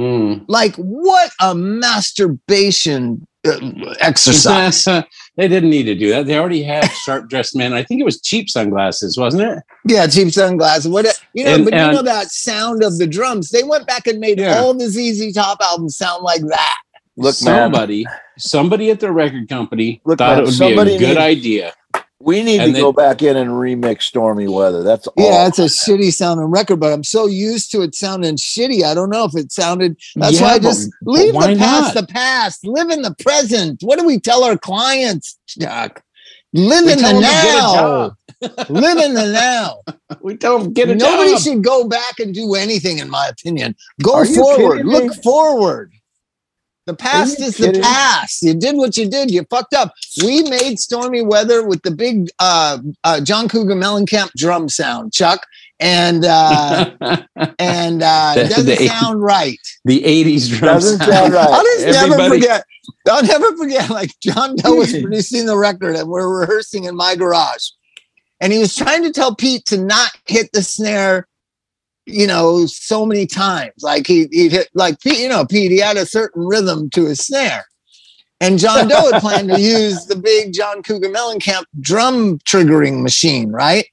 Mm. 0.00 0.44
Like 0.48 0.74
what 0.76 1.30
a 1.40 1.54
masturbation 1.54 3.26
uh, 3.46 3.58
exercise. 4.00 4.84
they 5.36 5.48
didn't 5.48 5.70
need 5.70 5.84
to 5.84 5.94
do 5.94 6.10
that. 6.10 6.26
They 6.26 6.38
already 6.38 6.62
had 6.62 6.84
sharp 7.04 7.28
dressed 7.28 7.56
men. 7.56 7.72
I 7.72 7.82
think 7.82 8.00
it 8.00 8.04
was 8.04 8.20
cheap 8.20 8.48
sunglasses, 8.48 9.18
wasn't 9.18 9.42
it? 9.44 9.58
Yeah, 9.86 10.06
cheap 10.06 10.32
sunglasses. 10.32 10.88
What 10.88 11.06
you 11.34 11.44
know, 11.44 11.54
And- 11.54 11.64
but 11.64 11.74
and- 11.74 11.86
you 11.90 11.96
know 11.96 12.02
that 12.02 12.30
sound 12.30 12.82
of 12.82 12.98
the 12.98 13.06
drums. 13.06 13.50
They 13.50 13.62
went 13.64 13.86
back 13.86 14.06
and 14.06 14.20
made 14.20 14.38
Yeah. 14.38 14.58
all 14.60 14.74
the 14.74 14.88
ZZ 14.88 15.34
Top 15.34 15.58
albums 15.60 15.96
sound 15.96 16.22
like 16.22 16.42
that. 16.48 16.76
Look, 17.16 17.34
man, 17.42 17.72
somebody, 17.72 18.06
somebody 18.38 18.90
at 18.92 19.00
the 19.00 19.10
record 19.10 19.48
company 19.48 20.00
Look, 20.04 20.18
thought 20.18 20.36
man, 20.36 20.72
it 20.72 20.76
would 20.76 20.84
be 20.86 20.94
a 20.94 20.98
good 20.98 21.06
needs- 21.08 21.18
idea. 21.18 21.72
We 22.20 22.42
need 22.42 22.60
and 22.60 22.68
to 22.68 22.72
they- 22.72 22.80
go 22.80 22.92
back 22.92 23.22
in 23.22 23.36
and 23.36 23.50
remix 23.50 24.02
Stormy 24.02 24.48
Weather. 24.48 24.82
That's 24.82 25.06
all. 25.06 25.14
Yeah, 25.24 25.46
it's 25.46 25.58
a 25.58 25.64
shitty 25.66 26.12
sounding 26.12 26.46
record, 26.46 26.76
but 26.80 26.92
I'm 26.92 27.04
so 27.04 27.26
used 27.26 27.70
to 27.72 27.82
it 27.82 27.94
sounding 27.94 28.36
shitty. 28.36 28.82
I 28.82 28.94
don't 28.94 29.10
know 29.10 29.24
if 29.24 29.36
it 29.36 29.52
sounded. 29.52 29.96
That's 30.16 30.40
why 30.40 30.54
I 30.54 30.58
just 30.58 30.90
but- 31.02 31.12
leave 31.12 31.34
but 31.34 31.46
the 31.52 31.56
past 31.58 31.94
not? 31.94 32.06
the 32.06 32.12
past. 32.12 32.66
Live 32.66 32.90
in 32.90 33.02
the 33.02 33.14
present. 33.20 33.82
What 33.82 33.98
do 33.98 34.04
we 34.06 34.18
tell 34.18 34.42
our 34.44 34.56
clients, 34.58 35.38
Chuck? 35.46 36.02
Live 36.54 36.86
We 36.86 36.92
in 36.92 36.98
tell 36.98 37.12
the 37.12 37.16
'em 37.18 37.22
to 37.22 37.28
get 37.28 37.54
a 37.54 37.62
now. 37.62 38.16
Live 38.70 38.98
in 38.98 39.14
the 39.14 39.32
now. 39.32 39.80
We 40.22 40.36
tell 40.38 40.58
them 40.58 40.72
get 40.72 40.88
a 40.88 40.94
Nobody 40.94 41.32
job. 41.32 41.40
should 41.42 41.62
go 41.62 41.84
back 41.86 42.18
and 42.18 42.34
do 42.34 42.54
anything, 42.54 42.98
in 42.98 43.10
my 43.10 43.28
opinion. 43.28 43.76
Go 44.02 44.14
Are 44.14 44.24
forward. 44.24 44.86
Look 44.86 45.14
forward. 45.22 45.92
The 46.88 46.94
past 46.94 47.38
you 47.38 47.44
is 47.44 47.56
the 47.58 47.78
past. 47.82 48.42
You 48.42 48.54
did 48.54 48.74
what 48.76 48.96
you 48.96 49.10
did. 49.10 49.30
You 49.30 49.44
fucked 49.50 49.74
up. 49.74 49.92
We 50.24 50.42
made 50.44 50.78
stormy 50.80 51.20
weather 51.20 51.62
with 51.62 51.82
the 51.82 51.90
big 51.90 52.30
uh, 52.38 52.78
uh, 53.04 53.20
John 53.20 53.46
Cougar 53.46 53.74
Mellencamp 53.74 54.30
drum 54.38 54.70
sound, 54.70 55.12
Chuck, 55.12 55.44
and 55.78 56.24
uh, 56.24 56.90
and 57.58 58.02
uh, 58.02 58.32
The- 58.36 58.48
doesn't 58.48 58.64
the- 58.66 58.86
sound 58.88 59.22
right. 59.22 59.58
the 59.84 60.00
80s 60.02 60.48
drum 60.48 60.76
Doesn't 60.76 60.98
sound. 61.00 61.12
sound 61.12 61.32
right. 61.34 61.46
I'll 61.46 61.62
just 61.62 62.08
never 62.08 62.28
forget. 62.30 62.64
I'll 63.06 63.22
never 63.22 63.54
forget. 63.58 63.90
Like 63.90 64.18
John 64.20 64.56
Doe 64.56 64.76
was 64.76 64.90
producing 65.02 65.44
the 65.44 65.58
record, 65.58 65.94
and 65.94 66.08
we're 66.08 66.40
rehearsing 66.40 66.84
in 66.84 66.96
my 66.96 67.16
garage, 67.16 67.68
and 68.40 68.50
he 68.50 68.58
was 68.60 68.74
trying 68.74 69.02
to 69.02 69.12
tell 69.12 69.34
Pete 69.34 69.66
to 69.66 69.76
not 69.76 70.10
hit 70.26 70.48
the 70.54 70.62
snare. 70.62 71.28
You 72.08 72.26
know, 72.26 72.66
so 72.66 73.06
many 73.06 73.26
times. 73.26 73.72
Like 73.82 74.06
he 74.06 74.28
he 74.30 74.48
hit 74.48 74.68
like 74.74 75.00
Pete. 75.00 75.18
You 75.18 75.28
know, 75.28 75.44
Pete. 75.44 75.70
He 75.70 75.78
had 75.78 75.96
a 75.96 76.06
certain 76.06 76.46
rhythm 76.46 76.90
to 76.90 77.06
his 77.06 77.20
snare, 77.20 77.66
and 78.40 78.58
John 78.58 78.88
Doe 78.88 79.10
had 79.12 79.20
planned 79.20 79.50
to 79.50 79.60
use 79.60 80.06
the 80.06 80.16
big 80.16 80.52
John 80.52 80.82
Cougar 80.82 81.10
Mellencamp 81.10 81.64
drum 81.80 82.38
triggering 82.40 83.02
machine, 83.02 83.50
right? 83.50 83.86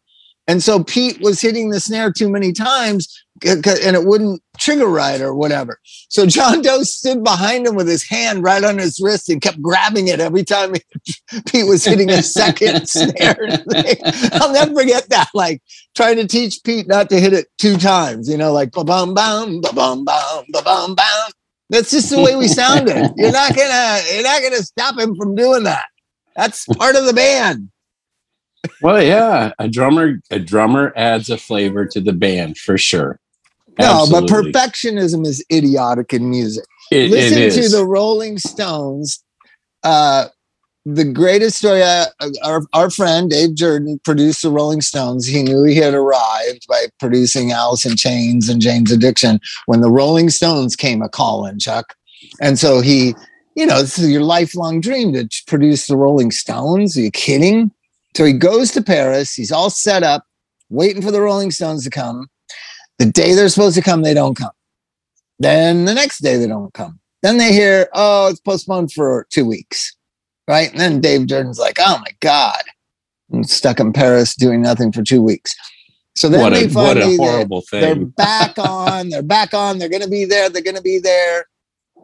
And 0.48 0.62
so 0.62 0.84
Pete 0.84 1.20
was 1.22 1.42
hitting 1.42 1.70
the 1.70 1.80
snare 1.80 2.12
too 2.12 2.30
many 2.30 2.52
times, 2.52 3.25
and 3.44 3.96
it 3.96 4.06
wouldn't 4.06 4.42
trigger 4.58 4.88
right 4.88 5.20
or 5.20 5.36
whatever. 5.36 5.80
So 6.10 6.26
John 6.26 6.62
Doe 6.62 6.84
stood 6.84 7.24
behind 7.24 7.68
him 7.68 7.76
with 7.76 7.88
his 7.88 8.08
hand 8.08 8.44
right 8.44 8.64
on 8.64 8.78
his 8.78 9.00
wrist 9.02 9.30
and 9.30 9.42
kept 9.42 9.62
grabbing 9.62 10.08
it 10.08 10.20
every 10.20 10.44
time 10.44 10.74
Pete 11.48 11.66
was 11.68 11.84
hitting 11.84 12.10
a 12.10 12.24
second 12.24 12.88
snare. 12.90 13.38
I'll 14.34 14.54
never 14.54 14.74
forget 14.74 15.10
that. 15.10 15.30
Like 15.34 15.62
trying 15.96 16.16
to 16.18 16.28
teach 16.28 16.64
Pete 16.64 16.88
not 16.88 17.10
to 17.10 17.20
hit 17.20 17.34
it 17.34 17.48
two 17.58 17.78
times, 17.78 18.30
you 18.30 18.38
know, 18.38 18.54
like 18.54 18.72
ba 18.72 18.84
bum 18.84 19.14
bum, 19.14 19.60
ba 19.62 19.74
bum 19.74 20.06
bum, 20.06 20.46
ba 20.50 20.62
bum 20.62 20.96
bum. 20.96 21.32
That's 21.70 21.92
just 21.92 22.12
the 22.12 22.22
way 22.22 22.36
we 22.36 22.48
sounded. 22.48 23.12
You're 23.18 23.32
not 23.32 23.56
gonna, 23.56 24.02
you're 24.14 24.24
not 24.24 24.42
gonna 24.42 24.58
stop 24.58 24.98
him 24.98 25.16
from 25.16 25.36
doing 25.36 25.64
that. 25.64 25.86
That's 26.36 26.66
part 26.66 26.96
of 26.96 27.06
the 27.06 27.14
band. 27.14 27.70
Well, 28.82 29.02
yeah, 29.02 29.52
a 29.60 29.68
drummer 29.68 30.22
a 30.32 30.40
drummer 30.40 30.94
adds 30.96 31.30
a 31.30 31.38
flavor 31.38 31.86
to 31.88 32.02
the 32.02 32.14
band 32.14 32.58
for 32.58 32.78
sure. 32.78 33.20
No, 33.80 34.08
but 34.10 34.26
perfectionism 34.26 35.26
is 35.26 35.44
idiotic 35.52 36.14
in 36.14 36.30
music. 36.30 36.66
It- 36.92 37.12
listen 37.12 37.40
is. 37.40 37.56
to 37.56 37.78
the 37.78 37.86
Rolling 37.86 38.38
Stones. 38.38 39.24
Uh, 39.84 40.28
the 40.86 41.04
greatest 41.04 41.58
story. 41.58 41.82
Uh, 41.82 42.06
our 42.44 42.62
our 42.74 42.90
friend 42.90 43.30
Dave 43.30 43.56
Jerden 43.56 44.02
produced 44.04 44.44
the 44.44 44.52
Rolling 44.52 44.82
Stones. 44.82 45.26
He 45.26 45.42
knew 45.42 45.64
he 45.64 45.78
had 45.78 45.94
arrived 45.94 46.66
by 46.70 46.86
producing 47.00 47.52
Alice 47.52 47.86
in 47.86 47.96
Chains 47.96 48.50
and 48.50 48.62
Jane's 48.62 48.92
Addiction 48.92 49.40
when 49.66 49.82
the 49.82 49.90
Rolling 49.90 50.30
Stones 50.30 50.76
came 50.76 51.02
a 51.02 51.10
calling, 51.10 51.60
Chuck. 51.60 51.96
And 52.40 52.60
so 52.60 52.82
he, 52.82 53.16
you 53.56 53.66
know, 53.66 53.82
this 53.82 53.98
is 53.98 54.12
your 54.12 54.22
lifelong 54.22 54.80
dream 54.80 55.14
to 55.14 55.28
produce 55.48 55.88
the 55.88 55.98
Rolling 55.98 56.32
Stones. 56.32 56.96
Are 56.98 57.02
you 57.02 57.12
kidding? 57.12 57.72
So 58.16 58.24
he 58.24 58.34
goes 58.34 58.72
to 58.72 58.84
Paris. 58.84 59.34
He's 59.34 59.52
all 59.52 59.70
set 59.70 60.04
up, 60.04 60.26
waiting 60.70 61.02
for 61.02 61.12
the 61.12 61.22
Rolling 61.22 61.52
Stones 61.52 61.84
to 61.84 61.90
come. 61.90 62.30
The 63.00 63.06
day 63.06 63.34
they're 63.34 63.50
supposed 63.50 63.76
to 63.76 63.82
come, 63.82 64.02
they 64.02 64.14
don't 64.14 64.36
come. 64.36 64.52
Then 65.40 65.86
the 65.86 65.94
next 65.94 66.20
day 66.20 66.38
they 66.38 66.48
don't 66.48 66.74
come. 66.74 67.00
Then 67.22 67.38
they 67.38 67.52
hear, 67.52 67.90
oh, 67.94 68.28
it's 68.28 68.40
postponed 68.40 68.94
for 68.94 69.28
two 69.30 69.46
weeks. 69.46 69.96
Right. 70.48 70.70
And 70.72 70.80
then 70.80 71.02
Dave 71.02 71.22
Jerden's 71.22 71.60
like, 71.60 71.78
oh 71.80 71.98
my 72.00 72.12
God. 72.20 72.62
I'm 73.34 73.44
stuck 73.44 73.80
in 73.80 73.92
Paris 73.94 74.36
doing 74.36 74.62
nothing 74.62 74.92
for 74.92 75.02
two 75.02 75.22
weeks. 75.22 75.56
So 76.16 76.30
then 76.30 76.40
what 76.40 76.54
they 76.54 76.66
a 76.66 76.70
what 76.70 76.98
a 76.98 77.18
horrible 77.18 77.64
they're 77.72 77.96
back 77.96 78.54
on. 78.58 79.10
They're 79.10 79.24
back 79.24 79.54
on. 79.54 79.80
They're 79.80 79.90
going 79.90 80.04
to 80.04 80.10
be 80.10 80.24
there. 80.24 80.50
They're 80.50 80.62
going 80.62 80.76
to 80.78 80.82
be 80.82 81.00
there. 81.00 81.46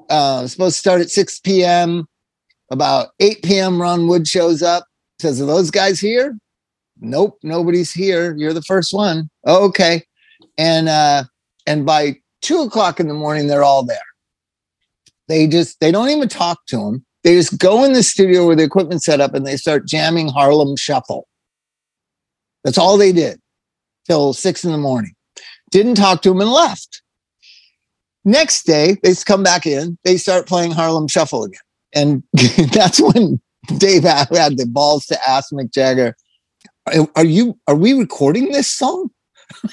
Uh, 0.10 0.46
supposed 0.48 0.76
to 0.76 0.80
start 0.80 1.02
at 1.02 1.10
6 1.10 1.40
p.m. 1.40 2.08
About 2.72 3.10
8 3.20 3.44
p.m., 3.44 3.82
Ron 3.82 4.08
Wood 4.08 4.28
shows 4.28 4.62
up. 4.64 4.86
Says, 5.20 5.42
Are 5.42 5.46
those 5.46 5.72
guys 5.72 6.00
here? 6.00 6.38
Nope, 7.00 7.38
nobody's 7.44 7.92
here. 7.92 8.36
You're 8.38 8.54
the 8.54 8.62
first 8.62 8.94
one. 8.94 9.30
"Oh, 9.46 9.66
okay. 9.68 10.04
And 10.58 10.90
uh, 10.90 11.24
and 11.66 11.86
by 11.86 12.18
two 12.42 12.62
o'clock 12.62 13.00
in 13.00 13.08
the 13.08 13.14
morning, 13.14 13.48
they're 13.48 13.64
all 13.64 13.84
there. 13.84 13.98
They 15.28 15.48
just 15.48 15.80
they 15.80 15.92
don't 15.92 16.10
even 16.10 16.28
talk 16.28 16.66
to 16.68 16.78
them. 16.78 17.06
They 17.24 17.36
just 17.36 17.60
go 17.60 17.84
in 17.84 17.94
the 17.94 18.04
studio 18.04 18.48
where 18.48 18.56
the 18.56 18.64
equipment 18.64 19.04
set 19.04 19.22
up 19.22 19.34
and 19.34 19.46
they 19.46 19.58
start 19.58 19.88
jamming 19.88 20.28
Harlem 20.28 20.76
Shuffle. 20.76 21.28
That's 22.64 22.78
all 22.78 22.98
they 22.98 23.12
did 23.12 23.40
till 24.08 24.34
six 24.34 24.64
in 24.66 24.72
the 24.72 24.78
morning. 24.78 25.14
Didn't 25.72 25.96
talk 25.96 26.22
to 26.24 26.32
him 26.32 26.42
and 26.42 26.50
left. 26.50 27.02
Next 28.26 28.64
day, 28.66 28.98
they 29.04 29.14
come 29.16 29.44
back 29.44 29.66
in. 29.66 29.98
They 30.04 30.18
start 30.18 30.48
playing 30.48 30.72
Harlem 30.72 31.08
Shuffle 31.08 31.44
again, 31.44 31.60
and 31.94 32.24
that's 32.72 33.00
when 33.00 33.42
Dave 33.78 34.04
had 34.04 34.58
the 34.58 34.68
balls 34.68 35.06
to 35.08 35.30
ask 35.30 35.52
Mick 35.52 35.74
Jagger, 35.74 36.16
"Are- 36.88 37.08
"Are 37.16 37.26
you? 37.26 37.58
Are 37.68 37.76
we 37.76 37.94
recording 37.94 38.52
this 38.52 38.70
song? 38.70 39.10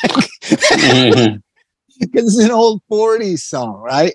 Because 2.01 2.37
it's 2.39 2.45
an 2.45 2.53
old 2.53 2.81
'40s 2.91 3.41
song, 3.41 3.75
right?" 3.81 4.15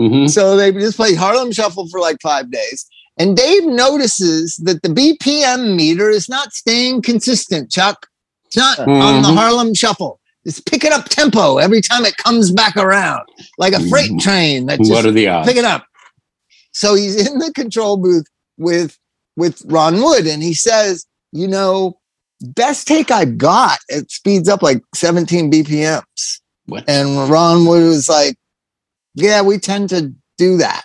Mhm. 0.00 0.30
So 0.30 0.56
they 0.56 0.70
just 0.72 0.96
play 0.96 1.14
Harlem 1.14 1.50
Shuffle 1.52 1.88
for 1.88 2.00
like 2.00 2.16
five 2.22 2.50
days. 2.50 2.86
And 3.18 3.36
Dave 3.36 3.64
notices 3.64 4.56
that 4.64 4.82
the 4.82 4.88
BPM 4.88 5.76
meter 5.76 6.10
is 6.10 6.28
not 6.28 6.52
staying 6.52 7.02
consistent, 7.02 7.70
Chuck. 7.70 8.06
It's 8.46 8.56
not 8.56 8.78
on 8.80 9.22
the 9.22 9.28
Mhm. 9.28 9.36
Harlem 9.36 9.74
Shuffle. 9.74 10.20
It's 10.44 10.60
picking 10.60 10.92
up 10.92 11.08
tempo 11.08 11.58
every 11.58 11.80
time 11.80 12.04
it 12.04 12.16
comes 12.18 12.50
back 12.52 12.76
around, 12.76 13.22
like 13.58 13.72
a 13.72 13.80
freight 13.88 14.18
train 14.20 14.66
that 14.66 14.78
just 14.78 14.90
What 14.90 15.06
are 15.06 15.10
the 15.12 15.26
odds? 15.28 15.48
pick 15.48 15.56
it 15.56 15.64
up. 15.64 15.86
So 16.72 16.94
he's 16.94 17.16
in 17.16 17.38
the 17.38 17.52
control 17.52 17.96
booth 17.96 18.26
with 18.58 18.96
with 19.36 19.62
Ron 19.66 20.00
Wood, 20.02 20.26
and 20.28 20.42
he 20.42 20.54
says, 20.54 21.06
"You 21.32 21.48
know, 21.48 21.98
best 22.40 22.86
take 22.86 23.10
I've 23.10 23.38
got, 23.38 23.78
it 23.88 24.10
speeds 24.10 24.48
up 24.48 24.62
like 24.62 24.82
17 24.94 25.50
BPMs." 25.50 26.40
What? 26.66 26.84
And 26.88 27.28
Ron 27.30 27.66
Wood 27.66 27.84
was 27.84 28.08
like, 28.08 28.36
"Yeah, 29.14 29.42
we 29.42 29.58
tend 29.58 29.88
to 29.90 30.12
do 30.38 30.56
that, 30.58 30.84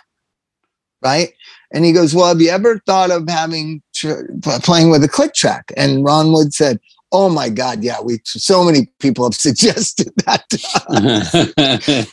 right?" 1.02 1.32
And 1.72 1.84
he 1.84 1.92
goes, 1.92 2.14
"Well, 2.14 2.28
have 2.28 2.40
you 2.40 2.50
ever 2.50 2.80
thought 2.86 3.10
of 3.10 3.28
having 3.28 3.82
tr- 3.94 4.22
playing 4.62 4.90
with 4.90 5.04
a 5.04 5.08
click 5.08 5.34
track?" 5.34 5.72
And 5.76 6.04
Ron 6.04 6.32
Wood 6.32 6.52
said, 6.52 6.80
"Oh 7.12 7.28
my 7.28 7.48
God, 7.48 7.82
yeah, 7.82 8.00
we 8.02 8.20
so 8.24 8.64
many 8.64 8.90
people 8.98 9.24
have 9.24 9.34
suggested 9.48 10.12
that." 10.26 10.44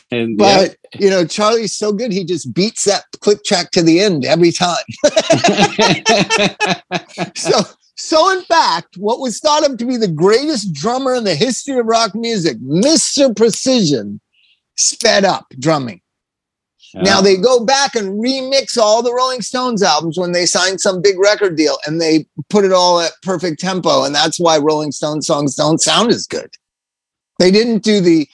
And, 0.10 0.38
But 0.38 0.76
you 0.98 1.10
know, 1.10 1.26
Charlie's 1.26 1.74
so 1.74 1.92
good; 1.92 2.12
he 2.12 2.24
just 2.24 2.52
beats 2.54 2.84
that 2.84 3.04
click 3.20 3.44
track 3.44 3.70
to 3.72 3.82
the 3.82 4.00
end 4.00 4.24
every 4.24 4.52
time. 4.52 4.76
so, 7.34 7.60
So, 7.98 8.30
in 8.30 8.42
fact, 8.42 8.96
what 8.96 9.18
was 9.18 9.40
thought 9.40 9.68
of 9.68 9.76
to 9.78 9.84
be 9.84 9.96
the 9.96 10.06
greatest 10.06 10.72
drummer 10.72 11.14
in 11.14 11.24
the 11.24 11.34
history 11.34 11.78
of 11.78 11.86
rock 11.86 12.14
music, 12.14 12.56
Mr. 12.60 13.36
Precision, 13.36 14.20
sped 14.76 15.24
up 15.24 15.46
drumming. 15.58 16.00
Now 16.94 17.20
they 17.20 17.36
go 17.36 17.64
back 17.64 17.94
and 17.94 18.18
remix 18.18 18.78
all 18.78 19.02
the 19.02 19.12
Rolling 19.12 19.42
Stones 19.42 19.82
albums 19.82 20.16
when 20.16 20.32
they 20.32 20.46
signed 20.46 20.80
some 20.80 21.02
big 21.02 21.18
record 21.18 21.56
deal 21.56 21.76
and 21.86 22.00
they 22.00 22.26
put 22.48 22.64
it 22.64 22.72
all 22.72 23.00
at 23.00 23.12
perfect 23.22 23.60
tempo. 23.60 24.04
And 24.04 24.14
that's 24.14 24.40
why 24.40 24.56
Rolling 24.56 24.92
Stone 24.92 25.20
songs 25.20 25.54
don't 25.54 25.82
sound 25.82 26.10
as 26.10 26.26
good. 26.26 26.50
They 27.38 27.50
didn't 27.50 27.82
do 27.82 28.00
the 28.00 28.26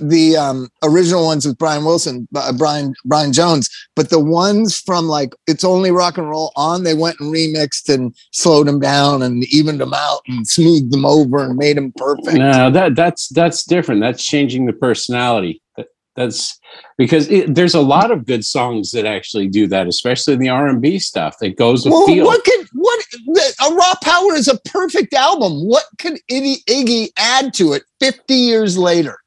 the 0.00 0.36
um, 0.36 0.68
original 0.82 1.24
ones 1.24 1.46
with 1.46 1.58
Brian 1.58 1.84
Wilson, 1.84 2.28
uh, 2.34 2.52
Brian 2.52 2.94
Brian 3.04 3.32
Jones, 3.32 3.70
but 3.96 4.10
the 4.10 4.20
ones 4.20 4.78
from 4.78 5.06
like 5.06 5.34
"It's 5.46 5.64
Only 5.64 5.90
Rock 5.90 6.18
and 6.18 6.28
Roll" 6.28 6.52
on, 6.56 6.84
they 6.84 6.94
went 6.94 7.18
and 7.20 7.32
remixed 7.32 7.92
and 7.92 8.14
slowed 8.32 8.66
them 8.66 8.80
down 8.80 9.22
and 9.22 9.44
evened 9.44 9.80
them 9.80 9.94
out 9.94 10.20
and 10.28 10.46
smoothed 10.46 10.92
them 10.92 11.04
over 11.04 11.44
and 11.44 11.56
made 11.56 11.76
them 11.76 11.92
perfect. 11.96 12.36
No, 12.36 12.70
that 12.70 12.94
that's 12.94 13.28
that's 13.28 13.64
different. 13.64 14.00
That's 14.00 14.24
changing 14.24 14.66
the 14.66 14.72
personality. 14.72 15.62
That, 15.76 15.86
that's 16.16 16.58
because 16.98 17.28
it, 17.30 17.54
there's 17.54 17.74
a 17.74 17.80
lot 17.80 18.10
of 18.10 18.26
good 18.26 18.44
songs 18.44 18.90
that 18.90 19.06
actually 19.06 19.48
do 19.48 19.66
that, 19.68 19.86
especially 19.86 20.34
in 20.34 20.40
the 20.40 20.48
R 20.48 20.68
and 20.68 20.82
B 20.82 20.98
stuff 20.98 21.36
that 21.40 21.56
goes 21.56 21.84
with 21.84 21.92
well, 21.92 22.06
feel. 22.06 22.26
what 22.26 22.44
could 22.44 22.66
what 22.74 23.04
the, 23.26 23.54
a 23.70 23.74
Raw 23.74 23.94
Power 24.02 24.34
is 24.34 24.48
a 24.48 24.58
perfect 24.66 25.14
album. 25.14 25.66
What 25.66 25.84
could 25.98 26.18
Iggy, 26.30 26.64
Iggy 26.64 27.08
add 27.16 27.54
to 27.54 27.72
it 27.72 27.84
50 28.00 28.34
years 28.34 28.76
later? 28.76 29.18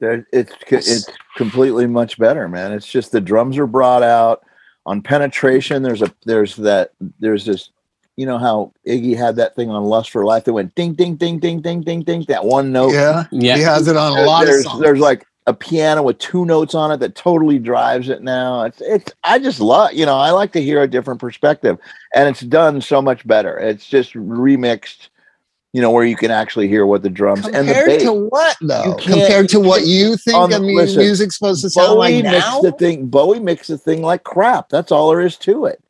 There, 0.00 0.26
it's 0.32 0.52
it's 0.68 1.10
completely 1.36 1.86
much 1.86 2.18
better, 2.18 2.48
man. 2.48 2.72
It's 2.72 2.86
just 2.86 3.10
the 3.10 3.20
drums 3.20 3.58
are 3.58 3.66
brought 3.66 4.02
out 4.02 4.44
on 4.86 5.02
penetration. 5.02 5.82
There's 5.82 6.02
a 6.02 6.14
there's 6.24 6.54
that 6.56 6.92
there's 7.18 7.44
this, 7.44 7.70
you 8.16 8.24
know 8.24 8.38
how 8.38 8.72
Iggy 8.86 9.16
had 9.16 9.36
that 9.36 9.56
thing 9.56 9.70
on 9.70 9.84
Lust 9.84 10.10
for 10.10 10.24
Life 10.24 10.44
that 10.44 10.52
went 10.52 10.74
ding 10.76 10.92
ding 10.94 11.16
ding 11.16 11.40
ding 11.40 11.60
ding 11.60 11.80
ding 11.80 12.02
ding 12.02 12.24
that 12.28 12.44
one 12.44 12.70
note. 12.70 12.92
Yeah, 12.92 13.24
yeah, 13.32 13.56
he 13.56 13.62
has 13.62 13.88
it 13.88 13.96
on 13.96 14.16
a 14.16 14.22
lot 14.22 14.46
there's, 14.46 14.64
of 14.64 14.70
songs. 14.70 14.82
There's 14.82 15.00
like 15.00 15.26
a 15.48 15.54
piano 15.54 16.02
with 16.02 16.18
two 16.18 16.44
notes 16.44 16.74
on 16.74 16.92
it 16.92 16.98
that 16.98 17.16
totally 17.16 17.58
drives 17.58 18.08
it 18.08 18.22
now. 18.22 18.62
It's 18.62 18.80
it's 18.80 19.12
I 19.24 19.40
just 19.40 19.58
love 19.58 19.94
you 19.94 20.06
know 20.06 20.16
I 20.16 20.30
like 20.30 20.52
to 20.52 20.62
hear 20.62 20.82
a 20.82 20.88
different 20.88 21.20
perspective, 21.20 21.76
and 22.14 22.28
it's 22.28 22.40
done 22.40 22.80
so 22.80 23.02
much 23.02 23.26
better. 23.26 23.58
It's 23.58 23.88
just 23.88 24.14
remixed 24.14 25.08
you 25.78 25.82
know, 25.82 25.92
where 25.92 26.04
you 26.04 26.16
can 26.16 26.32
actually 26.32 26.66
hear 26.66 26.86
what 26.86 27.02
the 27.02 27.08
drums 27.08 27.42
Compared 27.42 27.68
and 27.68 27.68
the 27.68 27.72
bass. 27.86 28.02
to 28.02 28.12
what 28.12 28.56
though? 28.60 28.96
Compared 28.98 29.48
to 29.50 29.60
what 29.60 29.86
you 29.86 30.16
think 30.16 30.36
On 30.36 30.52
I 30.52 30.58
mean, 30.58 30.74
listen, 30.74 30.98
music's 30.98 31.36
supposed 31.38 31.62
to 31.62 31.70
sound 31.70 31.90
Bowie 31.90 32.20
like 32.20 32.24
makes 32.24 32.44
now. 32.44 32.60
the 32.62 32.72
thing. 32.72 33.06
Bowie 33.06 33.38
makes 33.38 33.68
the 33.68 33.78
thing 33.78 34.02
like 34.02 34.24
crap. 34.24 34.70
That's 34.70 34.90
all 34.90 35.08
there 35.10 35.20
is 35.20 35.36
to 35.36 35.66
it. 35.66 35.80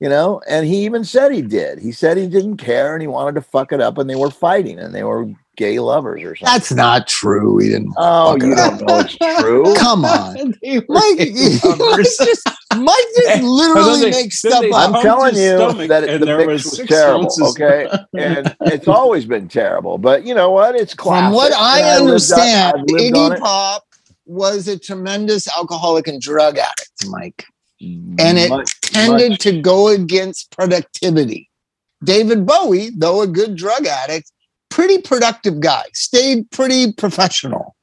You 0.00 0.08
know, 0.08 0.40
and 0.48 0.66
he 0.66 0.86
even 0.86 1.04
said 1.04 1.32
he 1.32 1.42
did. 1.42 1.80
He 1.80 1.92
said 1.92 2.16
he 2.16 2.26
didn't 2.26 2.56
care 2.56 2.94
and 2.94 3.02
he 3.02 3.06
wanted 3.06 3.34
to 3.34 3.42
fuck 3.42 3.72
it 3.72 3.80
up, 3.82 3.98
and 3.98 4.08
they 4.08 4.16
were 4.16 4.30
fighting 4.30 4.78
and 4.78 4.94
they 4.94 5.04
were 5.04 5.26
gay 5.56 5.78
lovers 5.78 6.22
or 6.22 6.34
something. 6.36 6.52
That's 6.52 6.72
not 6.72 7.06
true. 7.08 7.58
He 7.58 7.68
didn't. 7.68 7.94
oh, 7.96 8.36
you 8.36 8.52
it 8.52 8.56
don't 8.56 8.80
know 8.86 9.00
it's 9.00 9.16
true. 9.16 9.74
Come 9.78 10.04
on, 10.04 10.34
Mike. 10.62 10.84
Mike 10.88 11.18
just, 11.18 12.46
Mike 12.76 12.96
just 13.16 13.42
literally 13.42 14.00
they- 14.02 14.10
makes 14.10 14.38
stuff 14.38 14.64
up. 14.72 14.94
I'm 14.94 15.02
telling 15.02 15.36
you 15.36 15.86
that 15.88 16.04
it, 16.04 16.20
the 16.20 16.26
there 16.26 16.38
mix 16.38 16.64
was 16.64 16.78
was 16.80 16.88
terrible. 16.88 17.22
ounces- 17.24 17.50
Okay, 17.50 17.88
and 18.18 18.56
it's 18.62 18.88
always 18.88 19.24
been 19.24 19.48
terrible. 19.48 19.98
But 19.98 20.24
you 20.26 20.34
know 20.34 20.50
what? 20.50 20.74
It's 20.74 20.94
classic. 20.94 21.26
From 21.26 21.34
what 21.34 21.52
I 21.52 21.80
And 21.80 21.86
lived 21.86 22.00
on- 22.02 22.08
understand, 22.08 22.76
I've 22.78 22.84
lived 22.88 23.16
on 23.16 23.30
Iggy. 23.32 23.40
Pop 23.40 23.84
was 24.26 24.68
a 24.68 24.78
tremendous 24.78 25.46
alcoholic 25.56 26.08
and 26.08 26.20
drug 26.20 26.58
addict, 26.58 27.06
Mike, 27.08 27.44
and 27.80 28.38
it 28.38 28.48
Much- 28.50 28.80
tended 28.80 29.30
much- 29.32 29.40
to 29.40 29.60
go 29.60 29.88
against 29.88 30.50
productivity. 30.50 31.50
David 32.02 32.44
Bowie, 32.44 32.90
though 32.96 33.22
a 33.22 33.26
good 33.26 33.56
drug 33.56 33.86
addict, 33.86 34.30
pretty 34.74 34.98
productive 35.00 35.60
guy, 35.60 35.84
stayed 35.92 36.50
pretty 36.50 36.92
professional, 36.94 37.76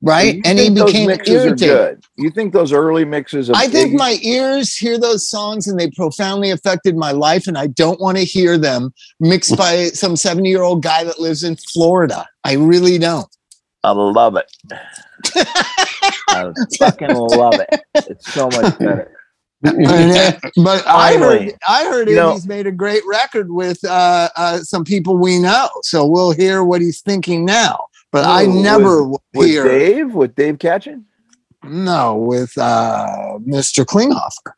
right? 0.00 0.36
You 0.36 0.42
And 0.44 0.60
he 0.60 0.70
became 0.70 1.08
mixes 1.08 1.34
irritated. 1.34 1.58
good. 1.58 2.04
You 2.16 2.30
think 2.30 2.52
those 2.52 2.72
early 2.72 3.04
mixes 3.04 3.48
of 3.48 3.56
I 3.56 3.66
think 3.66 3.94
Iggy- 3.94 3.98
my 3.98 4.16
ears 4.22 4.76
hear 4.76 4.96
those 4.96 5.26
songs 5.26 5.66
and 5.66 5.78
they 5.78 5.90
profoundly 5.90 6.50
affected 6.52 6.96
my 6.96 7.10
life, 7.10 7.48
and 7.48 7.58
I 7.58 7.66
don't 7.66 8.00
want 8.00 8.16
to 8.18 8.22
hear 8.24 8.56
them 8.56 8.94
mixed 9.18 9.56
by 9.56 9.86
some 9.92 10.14
70 10.14 10.48
year 10.48 10.62
old 10.62 10.84
guy 10.84 11.02
that 11.02 11.18
lives 11.18 11.42
in 11.42 11.56
Florida. 11.56 12.24
I 12.44 12.52
really 12.54 12.96
don't. 12.96 13.26
I 13.82 13.90
love 13.90 14.36
it. 14.36 14.46
I 16.28 16.52
fucking 16.78 17.12
love 17.14 17.54
it. 17.58 17.80
It's 17.94 18.32
so 18.32 18.46
much 18.50 18.78
better. 18.78 19.10
but 19.62 20.86
I 20.86 21.16
heard 21.18 21.52
I 21.68 21.84
heard 21.84 22.08
You 22.08 22.16
know- 22.16 22.32
Iggy's 22.32 22.46
made 22.46 22.66
a 22.66 22.72
great 22.72 23.02
record 23.06 23.50
with 23.50 23.82
uh, 23.84 24.28
uh, 24.36 24.58
some 24.60 24.84
people 24.84 25.18
we 25.18 25.38
know, 25.38 25.68
so 25.82 26.06
we'll 26.06 26.30
hear 26.32 26.64
what 26.64 26.80
he's 26.80 27.00
thinking 27.02 27.44
now. 27.44 27.84
But 28.10 28.24
I 28.24 28.44
Ooh, 28.44 28.62
never 28.62 29.04
will 29.04 29.22
With 29.34 29.64
Dave, 29.64 30.14
with 30.14 30.34
Dave 30.34 30.58
Catchin. 30.58 31.04
no 31.62 32.16
with 32.16 32.56
uh, 32.56 33.38
Mr. 33.40 33.84
Klinghoffer. 33.84 34.52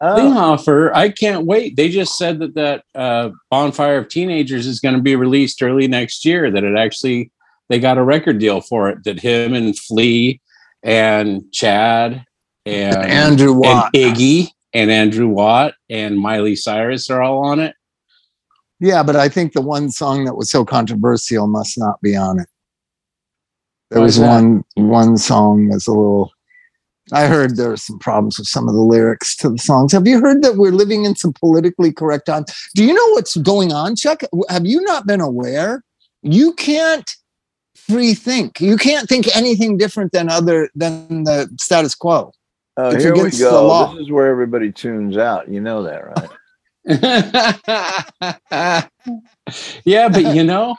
Oh, 0.00 0.16
Klinghoffer, 0.16 0.92
I 0.94 1.10
can't 1.10 1.44
wait. 1.44 1.76
They 1.76 1.88
just 1.90 2.16
said 2.16 2.38
that 2.38 2.54
that 2.54 2.84
uh, 2.94 3.30
Bonfire 3.50 3.98
of 3.98 4.08
Teenagers 4.08 4.66
is 4.66 4.80
going 4.80 4.94
to 4.94 5.02
be 5.02 5.16
released 5.16 5.62
early 5.62 5.88
next 5.88 6.24
year. 6.24 6.50
That 6.50 6.64
it 6.64 6.76
actually 6.76 7.30
they 7.68 7.78
got 7.80 7.98
a 7.98 8.02
record 8.04 8.38
deal 8.38 8.60
for 8.60 8.88
it. 8.90 9.04
That 9.04 9.20
him 9.20 9.54
and 9.54 9.76
Flea 9.78 10.40
and 10.82 11.42
Chad 11.52 12.24
and 12.66 12.96
Andrew 12.96 13.52
and 13.52 13.60
Watt. 13.60 13.92
Iggy 13.94 14.48
and 14.72 14.90
Andrew 14.90 15.28
Watt 15.28 15.74
and 15.88 16.18
Miley 16.18 16.56
Cyrus 16.56 17.10
are 17.10 17.22
all 17.22 17.44
on 17.44 17.60
it. 17.60 17.74
Yeah, 18.78 19.02
but 19.02 19.16
I 19.16 19.28
think 19.28 19.52
the 19.52 19.60
one 19.60 19.90
song 19.90 20.24
that 20.24 20.36
was 20.36 20.50
so 20.50 20.64
controversial 20.64 21.46
must 21.46 21.78
not 21.78 22.00
be 22.00 22.16
on 22.16 22.40
it. 22.40 22.48
There 23.90 24.00
was 24.00 24.18
one 24.18 24.64
one 24.74 25.18
song 25.18 25.68
was 25.68 25.86
a 25.86 25.92
little. 25.92 26.32
I 27.12 27.26
heard 27.26 27.56
there 27.56 27.70
were 27.70 27.76
some 27.76 27.98
problems 27.98 28.38
with 28.38 28.46
some 28.46 28.68
of 28.68 28.74
the 28.74 28.80
lyrics 28.80 29.34
to 29.38 29.50
the 29.50 29.58
songs. 29.58 29.92
Have 29.92 30.06
you 30.06 30.20
heard 30.20 30.42
that 30.42 30.56
we're 30.56 30.70
living 30.70 31.04
in 31.04 31.16
some 31.16 31.32
politically 31.32 31.92
correct 31.92 32.26
times? 32.26 32.52
Do 32.76 32.84
you 32.84 32.94
know 32.94 33.08
what's 33.08 33.36
going 33.38 33.72
on, 33.72 33.96
Chuck? 33.96 34.22
Have 34.48 34.64
you 34.64 34.80
not 34.82 35.08
been 35.08 35.20
aware? 35.20 35.82
You 36.22 36.52
can't 36.54 37.10
free 37.74 38.14
think. 38.14 38.60
You 38.60 38.76
can't 38.76 39.08
think 39.08 39.34
anything 39.36 39.76
different 39.76 40.12
than 40.12 40.28
other 40.28 40.70
than 40.76 41.24
the 41.24 41.50
status 41.60 41.96
quo. 41.96 42.32
Oh, 42.76 42.90
it's 42.90 43.04
here 43.04 43.14
we 43.14 43.20
against 43.20 43.38
the 43.38 43.50
go. 43.50 43.66
law. 43.66 43.92
This 43.92 44.02
is 44.02 44.10
where 44.10 44.26
everybody 44.26 44.72
tunes 44.72 45.16
out. 45.16 45.48
You 45.48 45.60
know 45.60 45.82
that, 45.82 46.06
right? 46.06 46.30
yeah, 49.84 50.08
but 50.08 50.34
you 50.34 50.44
know, 50.44 50.76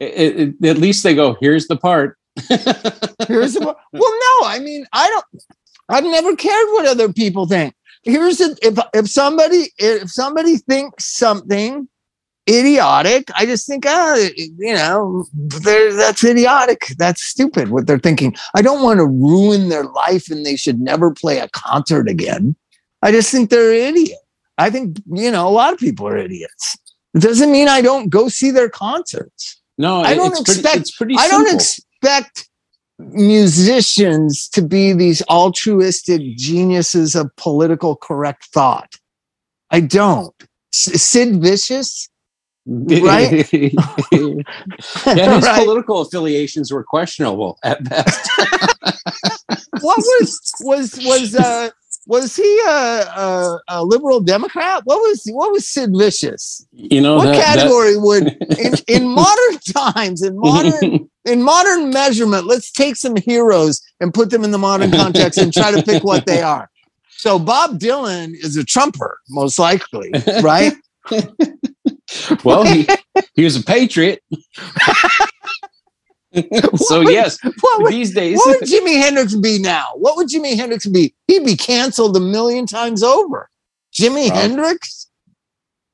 it, 0.00 0.54
it, 0.60 0.66
at 0.66 0.78
least 0.78 1.02
they 1.02 1.14
go. 1.14 1.36
Here's 1.40 1.66
the 1.66 1.76
part. 1.76 2.16
Here's 3.28 3.54
the, 3.54 3.60
part. 3.62 3.76
well, 3.92 4.14
no, 4.40 4.46
I 4.46 4.60
mean, 4.62 4.86
I 4.92 5.06
don't. 5.08 5.24
I've 5.88 6.04
never 6.04 6.36
cared 6.36 6.66
what 6.72 6.86
other 6.86 7.12
people 7.12 7.46
think. 7.46 7.74
Here's 8.02 8.38
the 8.38 8.56
if 8.62 8.78
if 8.94 9.08
somebody 9.08 9.72
if 9.78 10.10
somebody 10.10 10.58
thinks 10.58 11.16
something 11.16 11.88
idiotic, 12.48 13.30
I 13.34 13.44
just 13.46 13.66
think, 13.66 13.84
ah, 13.86 14.14
you 14.36 14.74
know, 14.74 15.26
that's 15.34 16.24
idiotic. 16.24 16.86
That's 16.98 17.22
stupid 17.22 17.68
what 17.68 17.86
they're 17.86 17.98
thinking. 17.98 18.34
I 18.54 18.62
don't 18.62 18.82
want 18.82 18.98
to 18.98 19.06
ruin 19.06 19.68
their 19.68 19.84
life 19.84 20.30
and 20.30 20.44
they 20.44 20.56
should 20.56 20.80
never 20.80 21.12
play 21.12 21.38
a 21.38 21.48
concert 21.48 22.08
again. 22.08 22.56
I 23.02 23.12
just 23.12 23.30
think 23.30 23.50
they're 23.50 23.72
idiot. 23.72 24.18
I 24.58 24.70
think 24.70 24.98
you 25.06 25.30
know 25.30 25.46
a 25.46 25.50
lot 25.50 25.72
of 25.72 25.78
people 25.78 26.08
are 26.08 26.16
idiots. 26.16 26.76
It 27.14 27.22
doesn't 27.22 27.52
mean 27.52 27.68
I 27.68 27.80
don't 27.80 28.08
go 28.08 28.28
see 28.28 28.50
their 28.50 28.68
concerts. 28.68 29.60
No, 29.78 30.00
I 30.00 30.14
don't 30.14 30.36
expect- 30.38 30.62
Pretty, 30.64 30.80
it's 30.80 30.96
pretty. 30.96 31.14
I 31.16 31.28
don't 31.28 31.54
expect 31.54 32.48
musicians 32.98 34.48
to 34.48 34.62
be 34.62 34.92
these 34.92 35.22
altruistic 35.28 36.20
geniuses 36.36 37.14
of 37.14 37.30
political 37.36 37.94
correct 37.96 38.46
thought. 38.46 38.94
I 39.70 39.80
don't. 39.80 40.34
Sid 40.72 41.40
Vicious, 41.40 42.08
right? 42.68 43.52
yeah, 43.52 43.72
his 44.12 45.44
Right? 45.44 45.64
political 45.64 46.00
affiliations 46.02 46.70
were 46.72 46.84
questionable 46.84 47.58
at 47.64 47.82
best. 47.88 48.30
What 49.80 49.98
was 49.98 50.40
was 50.60 50.98
was 51.04 51.34
uh 51.34 51.70
was 52.06 52.34
he 52.36 52.60
a, 52.66 52.70
a, 52.70 53.60
a 53.68 53.84
liberal 53.84 54.20
Democrat? 54.20 54.82
What 54.84 54.98
was 54.98 55.22
what 55.32 55.52
was 55.52 55.68
Sid 55.68 55.90
Vicious? 55.96 56.66
You 56.72 57.00
know, 57.00 57.16
What 57.16 57.26
that- 57.26 57.34
that- 57.36 57.56
category 57.58 57.96
would 57.96 58.26
in, 58.58 58.74
in 58.88 59.08
modern 59.08 59.58
times 59.92 60.22
in 60.22 60.38
modern 60.38 61.08
in 61.24 61.42
modern 61.42 61.90
measurement, 61.90 62.46
let's 62.46 62.70
take 62.72 62.96
some 62.96 63.16
heroes 63.16 63.80
and 64.00 64.12
put 64.12 64.30
them 64.30 64.42
in 64.44 64.50
the 64.50 64.58
modern 64.58 64.90
context 64.90 65.38
and 65.38 65.52
try 65.52 65.70
to 65.70 65.82
pick 65.82 66.02
what 66.04 66.26
they 66.26 66.42
are. 66.42 66.68
So 67.10 67.38
Bob 67.38 67.78
Dylan 67.78 68.32
is 68.34 68.56
a 68.56 68.64
trumper, 68.64 69.18
most 69.30 69.58
likely, 69.58 70.10
right? 70.42 70.72
Well, 72.44 72.64
he, 72.64 72.86
he 73.34 73.44
was 73.44 73.56
a 73.56 73.62
patriot. 73.62 74.22
so 76.76 76.98
would- 77.00 77.12
yes, 77.12 77.38
would, 77.44 77.92
these 77.92 78.14
days, 78.14 78.38
what 78.38 78.60
would 78.60 78.68
Jimi 78.68 79.00
Hendrix 79.00 79.34
be 79.34 79.58
now? 79.58 79.86
What 79.94 80.16
would 80.16 80.28
Jimi 80.28 80.56
Hendrix 80.56 80.86
be? 80.86 81.14
He'd 81.26 81.44
be 81.44 81.56
canceled 81.56 82.16
a 82.16 82.20
million 82.20 82.66
times 82.66 83.02
over. 83.02 83.48
Jimi 83.92 84.30
Hendrix? 84.30 85.08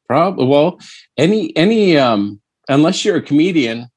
Probably. 0.07 0.47
Well, 0.47 0.79
any 1.17 1.57
any 1.57 1.97
um 1.97 2.41
unless 2.69 3.05
you're 3.05 3.17
a 3.17 3.23
comedian, 3.23 3.89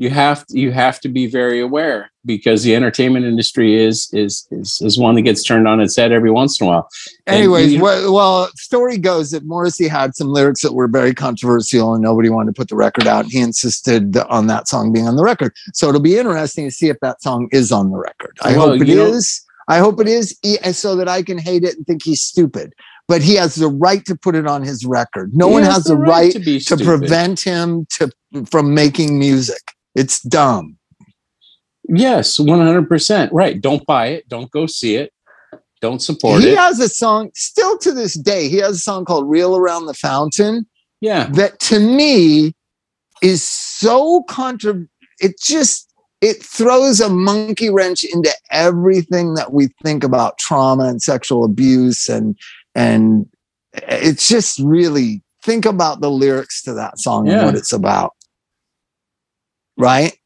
you 0.00 0.08
have 0.08 0.46
you 0.48 0.72
have 0.72 0.98
to 0.98 1.10
be 1.10 1.26
very 1.26 1.60
aware 1.60 2.10
because 2.24 2.62
the 2.62 2.74
entertainment 2.74 3.26
industry 3.26 3.74
is 3.88 4.08
is 4.14 4.48
is 4.50 4.80
is 4.80 4.98
one 4.98 5.14
that 5.14 5.22
gets 5.22 5.42
turned 5.44 5.68
on 5.68 5.78
its 5.78 5.94
head 5.94 6.10
every 6.10 6.30
once 6.30 6.58
in 6.58 6.66
a 6.66 6.70
while. 6.70 6.88
And 7.26 7.36
Anyways, 7.36 7.74
you- 7.74 7.82
well, 7.82 8.10
well, 8.10 8.50
story 8.56 8.96
goes 8.96 9.30
that 9.32 9.44
Morrissey 9.44 9.88
had 9.88 10.16
some 10.16 10.28
lyrics 10.28 10.62
that 10.62 10.72
were 10.72 10.88
very 10.88 11.12
controversial 11.14 11.92
and 11.92 12.02
nobody 12.02 12.30
wanted 12.30 12.54
to 12.54 12.58
put 12.58 12.68
the 12.70 12.76
record 12.76 13.06
out. 13.06 13.26
He 13.26 13.40
insisted 13.40 14.16
on 14.36 14.46
that 14.46 14.68
song 14.68 14.90
being 14.90 15.06
on 15.06 15.16
the 15.16 15.22
record. 15.22 15.52
So 15.74 15.90
it'll 15.90 16.00
be 16.00 16.16
interesting 16.18 16.64
to 16.66 16.70
see 16.70 16.88
if 16.88 16.98
that 17.00 17.20
song 17.22 17.48
is 17.52 17.70
on 17.70 17.90
the 17.90 17.98
record. 17.98 18.38
I 18.40 18.52
Well, 18.56 18.70
hope 18.70 18.80
it 18.80 18.88
is. 18.88 19.42
I 19.68 19.78
hope 19.80 20.00
it 20.00 20.08
is 20.08 20.34
so 20.72 20.96
that 20.96 21.08
I 21.08 21.22
can 21.22 21.36
hate 21.36 21.62
it 21.62 21.76
and 21.76 21.86
think 21.86 22.02
he's 22.04 22.22
stupid. 22.22 22.72
But 23.06 23.20
he 23.20 23.34
has 23.34 23.54
the 23.56 23.68
right 23.68 24.02
to 24.06 24.14
put 24.16 24.34
it 24.34 24.46
on 24.46 24.62
his 24.62 24.86
record. 24.86 25.32
No 25.34 25.48
He 25.48 25.54
one 25.54 25.62
has 25.64 25.84
the 25.84 25.96
right, 25.96 26.32
be 26.42 26.58
to 26.58 26.60
stupid. 26.60 26.86
prevent 26.86 27.40
him 27.40 27.86
to 27.98 28.10
from 28.46 28.72
making 28.72 29.18
music. 29.18 29.60
It's 29.94 30.20
dumb. 30.22 30.78
Yes, 31.88 32.38
one 32.38 32.60
hundred 32.60 32.88
percent. 32.88 33.32
Right. 33.32 33.60
Don't 33.60 33.84
buy 33.86 34.08
it. 34.08 34.28
Don't 34.28 34.50
go 34.50 34.66
see 34.66 34.96
it. 34.96 35.12
Don't 35.80 36.00
support 36.00 36.42
he 36.42 36.48
it. 36.48 36.50
He 36.50 36.56
has 36.56 36.78
a 36.78 36.88
song 36.88 37.30
still 37.34 37.78
to 37.78 37.92
this 37.92 38.14
day. 38.14 38.48
He 38.48 38.58
has 38.58 38.76
a 38.76 38.80
song 38.80 39.04
called 39.04 39.28
"Reel 39.28 39.56
Around 39.56 39.86
the 39.86 39.94
Fountain." 39.94 40.66
yeah. 41.00 41.28
that 41.32 41.58
to 41.60 41.80
me 41.80 42.54
is 43.22 43.42
so 43.42 44.22
contra 44.24 44.82
it 45.18 45.38
just 45.40 45.92
it 46.20 46.42
throws 46.42 47.00
a 47.00 47.08
monkey 47.08 47.70
wrench 47.70 48.04
into 48.04 48.30
everything 48.50 49.34
that 49.34 49.52
we 49.52 49.68
think 49.82 50.04
about 50.04 50.38
trauma 50.38 50.84
and 50.84 51.02
sexual 51.02 51.44
abuse 51.44 52.08
and 52.08 52.36
and 52.74 53.26
it's 53.74 54.28
just 54.28 54.58
really 54.60 55.22
think 55.42 55.64
about 55.64 56.00
the 56.00 56.10
lyrics 56.10 56.62
to 56.62 56.74
that 56.74 56.98
song 56.98 57.28
and 57.28 57.44
what 57.44 57.54
it's 57.54 57.72
about 57.72 58.14
right 59.80 60.16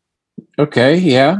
Okay. 0.58 0.96
Yeah. 0.96 1.38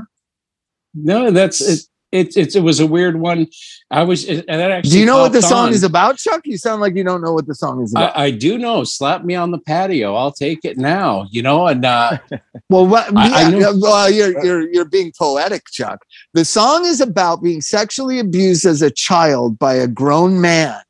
No, 0.94 1.30
that's 1.30 1.60
it. 1.60 1.80
It, 2.12 2.36
it, 2.36 2.54
it 2.54 2.60
was 2.60 2.78
a 2.78 2.86
weird 2.86 3.18
one. 3.18 3.48
I 3.90 4.04
was, 4.04 4.24
and 4.28 4.44
that 4.46 4.70
actually. 4.70 4.90
do 4.92 5.00
you 5.00 5.06
know 5.06 5.18
what 5.18 5.32
the 5.32 5.42
song 5.42 5.66
on. 5.68 5.72
is 5.72 5.82
about 5.82 6.16
chuck 6.16 6.42
you 6.44 6.56
sound 6.56 6.80
like 6.80 6.94
you 6.94 7.02
don't 7.02 7.20
know 7.22 7.32
what 7.32 7.48
the 7.48 7.56
song 7.56 7.82
is 7.82 7.92
about 7.92 8.16
I, 8.16 8.26
I 8.26 8.30
do 8.30 8.56
know. 8.56 8.84
Slap 8.84 9.24
me 9.24 9.34
on 9.34 9.50
the 9.50 9.58
patio. 9.58 10.14
I'll 10.14 10.30
take 10.30 10.64
it 10.64 10.78
now. 10.78 11.26
You 11.32 11.42
know, 11.42 11.66
and 11.66 11.84
uh, 11.84 12.18
Well, 12.70 12.86
what, 12.86 13.16
I- 13.16 13.46
I 13.46 13.48
yeah, 13.48 13.58
know- 13.58 13.74
well, 13.80 14.08
you're 14.10 14.44
you're 14.44 14.70
you're 14.72 14.84
being 14.84 15.12
poetic, 15.18 15.64
Chuck. 15.72 16.04
The 16.34 16.44
song 16.44 16.84
is 16.86 17.00
about 17.00 17.42
being 17.42 17.60
sexually 17.60 18.20
abused 18.20 18.64
as 18.64 18.80
a 18.80 18.92
child 18.92 19.58
by 19.58 19.74
a 19.74 19.88
grown 19.88 20.40
man 20.40 20.80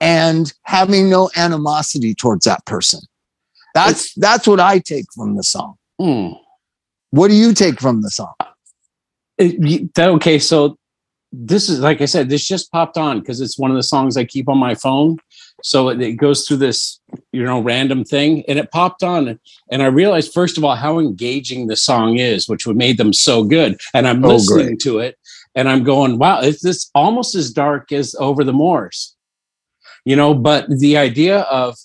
and 0.00 0.52
having 0.62 1.10
no 1.10 1.28
animosity 1.36 2.14
towards 2.14 2.44
that 2.44 2.64
person. 2.66 3.00
That's 3.74 4.14
that's 4.14 4.46
what 4.46 4.60
I 4.60 4.78
take 4.78 5.06
from 5.12 5.34
the 5.34 5.42
song. 5.42 5.74
hmm. 5.98 6.34
What 7.12 7.28
do 7.28 7.34
you 7.34 7.54
take 7.54 7.80
from 7.80 8.02
the 8.02 8.10
song? 8.10 8.34
It- 9.38 9.94
that- 9.94 10.08
okay, 10.10 10.38
so 10.38 10.76
this 11.30 11.68
is 11.70 11.78
like 11.80 12.00
I 12.02 12.04
said, 12.06 12.28
this 12.28 12.46
just 12.46 12.70
popped 12.72 12.98
on 12.98 13.20
because 13.20 13.40
it's 13.40 13.58
one 13.58 13.70
of 13.70 13.76
the 13.76 13.82
songs 13.82 14.16
I 14.18 14.24
keep 14.24 14.48
on 14.50 14.58
my 14.58 14.74
phone. 14.74 15.16
So 15.62 15.88
it, 15.90 16.00
it 16.00 16.12
goes 16.14 16.46
through 16.46 16.56
this, 16.58 17.00
you 17.32 17.42
know, 17.44 17.60
random 17.60 18.04
thing, 18.04 18.42
and 18.48 18.58
it 18.58 18.70
popped 18.72 19.02
on, 19.02 19.38
and 19.70 19.82
I 19.82 19.86
realized 19.86 20.32
first 20.34 20.58
of 20.58 20.64
all 20.64 20.74
how 20.74 20.98
engaging 20.98 21.68
the 21.68 21.76
song 21.76 22.18
is, 22.18 22.48
which 22.48 22.66
would 22.66 22.76
made 22.76 22.98
them 22.98 23.12
so 23.12 23.44
good. 23.44 23.78
And 23.94 24.08
I'm 24.08 24.24
Oh, 24.24 24.34
listening 24.34 24.66
great. 24.66 24.80
to 24.80 24.98
it, 24.98 25.16
and 25.54 25.68
I'm 25.68 25.84
going, 25.84 26.18
wow, 26.18 26.40
it's 26.40 26.62
this 26.62 26.90
almost 26.94 27.34
as 27.34 27.50
dark 27.52 27.92
as 27.92 28.14
Over 28.18 28.42
the 28.44 28.52
Moors, 28.52 29.14
you 30.04 30.16
know. 30.16 30.34
But 30.34 30.66
the 30.68 30.96
idea 30.96 31.40
of 31.42 31.76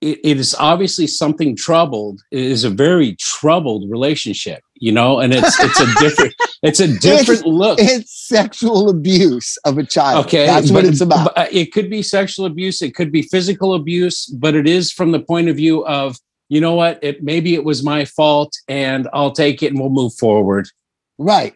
it, 0.00 0.20
it 0.22 0.36
is 0.38 0.54
obviously 0.58 1.06
something 1.06 1.56
troubled. 1.56 2.20
It 2.30 2.40
is 2.44 2.64
a 2.64 2.70
very 2.70 3.16
troubled 3.18 3.90
relationship, 3.90 4.62
you 4.76 4.92
know, 4.92 5.20
and 5.20 5.32
it's 5.32 5.58
it's 5.60 5.80
a 5.80 5.86
different 6.00 6.34
it's 6.62 6.80
a 6.80 6.98
different 6.98 7.46
look. 7.46 7.78
It's 7.80 8.26
sexual 8.26 8.88
abuse 8.88 9.56
of 9.58 9.78
a 9.78 9.84
child. 9.84 10.26
Okay, 10.26 10.46
that's 10.46 10.70
what 10.70 10.84
it's 10.84 11.00
about. 11.00 11.34
but, 11.34 11.38
uh, 11.38 11.46
it 11.50 11.72
could 11.72 11.88
be 11.88 12.02
sexual 12.02 12.46
abuse, 12.46 12.82
it 12.82 12.94
could 12.94 13.12
be 13.12 13.22
physical 13.22 13.74
abuse, 13.74 14.26
but 14.26 14.54
it 14.54 14.68
is 14.68 14.90
from 14.90 15.12
the 15.12 15.20
point 15.20 15.48
of 15.48 15.56
view 15.56 15.86
of 15.86 16.18
you 16.48 16.60
know 16.60 16.74
what? 16.74 16.98
It 17.02 17.22
maybe 17.22 17.54
it 17.54 17.64
was 17.64 17.82
my 17.82 18.04
fault, 18.04 18.52
and 18.68 19.08
I'll 19.12 19.32
take 19.32 19.62
it, 19.62 19.72
and 19.72 19.80
we'll 19.80 19.90
move 19.90 20.14
forward. 20.14 20.68
Right. 21.18 21.54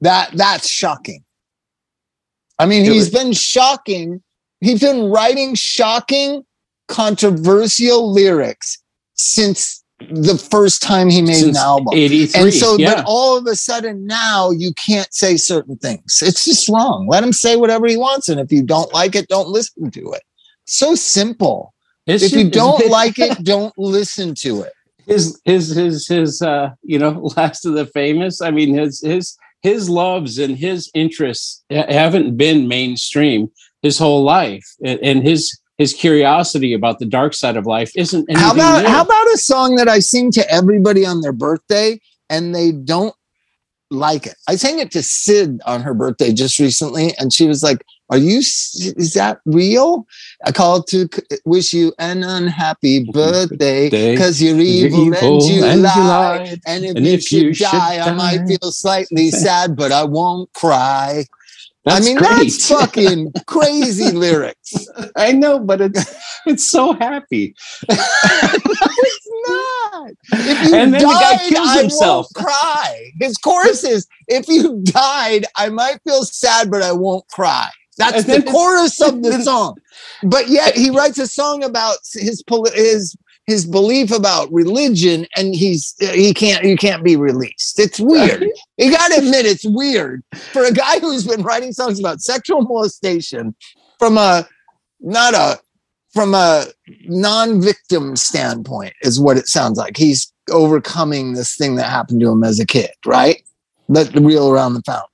That 0.00 0.30
that's 0.34 0.68
shocking. 0.68 1.24
I 2.58 2.66
mean, 2.66 2.84
he's 2.84 3.10
been 3.10 3.32
shocking. 3.32 4.22
He's 4.60 4.80
been 4.80 5.10
writing 5.10 5.54
shocking, 5.54 6.44
controversial 6.88 8.12
lyrics 8.12 8.78
since 9.14 9.79
the 10.10 10.36
first 10.50 10.82
time 10.82 11.10
he 11.10 11.20
made 11.22 11.34
Since 11.36 11.56
an 11.58 11.62
album. 11.62 11.94
Eighty 11.94 12.26
three, 12.26 12.42
And 12.42 12.54
so, 12.54 12.76
yeah. 12.78 12.96
but 12.96 13.04
all 13.06 13.36
of 13.36 13.46
a 13.46 13.54
sudden 13.54 14.06
now 14.06 14.50
you 14.50 14.72
can't 14.74 15.12
say 15.12 15.36
certain 15.36 15.76
things. 15.76 16.22
It's 16.22 16.44
just 16.44 16.68
wrong. 16.68 17.06
Let 17.08 17.22
him 17.22 17.32
say 17.32 17.56
whatever 17.56 17.86
he 17.86 17.96
wants. 17.96 18.28
And 18.28 18.40
if 18.40 18.50
you 18.50 18.62
don't 18.62 18.92
like 18.94 19.14
it, 19.14 19.28
don't 19.28 19.48
listen 19.48 19.90
to 19.90 20.12
it. 20.12 20.22
So 20.66 20.94
simple. 20.94 21.74
It's 22.06 22.22
if 22.24 22.32
you 22.32 22.44
just- 22.44 22.54
don't 22.54 22.88
like 22.90 23.18
it, 23.18 23.44
don't 23.44 23.74
listen 23.76 24.34
to 24.36 24.62
it. 24.62 24.72
his 25.06 25.40
his 25.44 25.74
his 25.74 26.06
his 26.08 26.40
uh 26.42 26.70
you 26.82 26.98
know 26.98 27.10
last 27.36 27.64
of 27.66 27.74
the 27.74 27.86
famous 27.86 28.40
i 28.40 28.50
mean 28.50 28.74
his 28.74 29.00
his 29.00 29.36
his 29.62 29.90
loves 29.90 30.38
and 30.38 30.56
his 30.56 30.90
interests 30.94 31.62
haven't 31.70 32.36
been 32.36 32.68
mainstream 32.68 33.50
his 33.82 33.98
whole 33.98 34.22
life 34.22 34.64
and, 34.84 34.98
and 35.02 35.22
his 35.22 35.58
his 35.80 35.92
curiosity 35.94 36.74
about 36.74 36.98
the 36.98 37.06
dark 37.06 37.32
side 37.34 37.56
of 37.56 37.64
life 37.66 37.90
isn't 37.96 38.30
How 38.36 38.52
about 38.52 38.82
new. 38.82 38.88
how 38.88 39.02
about 39.02 39.26
a 39.34 39.38
song 39.38 39.76
that 39.76 39.88
I 39.88 39.98
sing 40.00 40.30
to 40.32 40.42
everybody 40.52 41.06
on 41.06 41.22
their 41.22 41.32
birthday 41.32 41.98
and 42.28 42.54
they 42.54 42.70
don't 42.70 43.14
like 43.90 44.26
it? 44.26 44.36
I 44.46 44.56
sang 44.56 44.78
it 44.78 44.90
to 44.92 45.02
Sid 45.02 45.60
on 45.66 45.80
her 45.82 45.94
birthday 45.94 46.32
just 46.32 46.58
recently, 46.60 47.06
and 47.18 47.32
she 47.32 47.46
was 47.46 47.62
like, 47.62 47.80
"Are 48.10 48.18
you? 48.18 48.38
Is 48.38 49.12
that 49.14 49.40
real?" 49.46 50.06
I 50.46 50.52
called 50.52 50.86
to 50.88 51.08
wish 51.44 51.72
you 51.72 51.92
an 51.98 52.22
unhappy 52.22 53.04
birthday 53.12 53.88
because 53.90 54.40
you're 54.42 54.56
You're 54.56 54.88
evil, 54.88 55.14
and 55.14 55.42
you 55.42 55.64
and 55.64 55.80
you 55.80 56.02
lie. 56.14 56.58
And 56.66 56.84
if, 56.84 56.96
And 56.96 57.06
you, 57.06 57.12
if 57.14 57.32
you 57.32 57.54
should 57.54 57.64
die, 57.72 57.98
I 57.98 58.12
might 58.12 58.38
die. 58.46 58.46
feel 58.58 58.70
slightly 58.70 59.30
sad, 59.46 59.74
but 59.76 59.90
I 59.92 60.04
won't 60.04 60.52
cry. 60.52 61.24
That's 61.84 62.04
I 62.06 62.08
mean, 62.08 62.16
great. 62.18 62.28
that's 62.28 62.68
fucking 62.68 63.32
crazy 63.46 64.10
lyrics. 64.12 64.74
i 65.16 65.32
know 65.32 65.58
but 65.58 65.80
it's 65.80 66.14
it's 66.46 66.70
so 66.70 66.92
happy 66.94 67.54
it's 67.88 69.28
not. 69.48 70.10
If 70.32 70.68
you 70.68 70.74
And 70.76 70.94
then 70.94 71.02
the 71.02 71.06
guy 71.20 71.36
died, 71.36 71.48
kills 71.48 71.68
I 71.68 71.80
himself. 71.80 72.26
won't 72.36 72.46
cry. 72.46 73.10
His 73.20 73.36
chorus 73.38 73.84
is, 73.84 74.06
"If 74.28 74.48
you 74.48 74.80
died, 74.84 75.46
I 75.56 75.68
might 75.70 76.00
feel 76.06 76.24
sad, 76.24 76.70
but 76.70 76.82
I 76.82 76.92
won't 76.92 77.26
cry." 77.28 77.68
That's 77.98 78.24
the 78.24 78.42
chorus 78.42 79.00
of 79.00 79.22
the 79.22 79.42
song. 79.44 79.76
But 80.22 80.48
yet 80.48 80.76
he 80.76 80.90
writes 80.90 81.18
a 81.18 81.26
song 81.26 81.62
about 81.64 81.98
his 82.14 82.42
his 82.74 83.16
his 83.46 83.66
belief 83.66 84.12
about 84.12 84.52
religion, 84.52 85.26
and 85.36 85.54
he's 85.54 85.94
he 85.98 86.32
can't 86.32 86.64
you 86.64 86.76
can't 86.76 87.02
be 87.02 87.16
released. 87.16 87.78
It's 87.78 87.98
weird. 87.98 88.44
You 88.76 88.90
got 88.90 89.08
to 89.08 89.18
admit 89.18 89.46
it's 89.46 89.64
weird 89.64 90.22
for 90.34 90.64
a 90.64 90.72
guy 90.72 91.00
who's 91.00 91.26
been 91.26 91.42
writing 91.42 91.72
songs 91.72 91.98
about 91.98 92.20
sexual 92.20 92.62
molestation 92.62 93.54
from 93.98 94.16
a 94.16 94.46
not 95.00 95.34
a 95.34 95.58
from 96.12 96.34
a 96.34 96.66
non-victim 97.04 98.16
standpoint 98.16 98.92
is 99.02 99.20
what 99.20 99.36
it 99.36 99.46
sounds 99.46 99.78
like. 99.78 99.96
He's 99.96 100.32
overcoming 100.50 101.34
this 101.34 101.56
thing 101.56 101.76
that 101.76 101.88
happened 101.88 102.20
to 102.20 102.30
him 102.30 102.42
as 102.42 102.58
a 102.58 102.66
kid, 102.66 102.90
right? 103.06 103.42
Let 103.88 104.12
the 104.12 104.20
reel 104.20 104.50
around 104.50 104.74
the 104.74 104.82
fountain. 104.82 105.06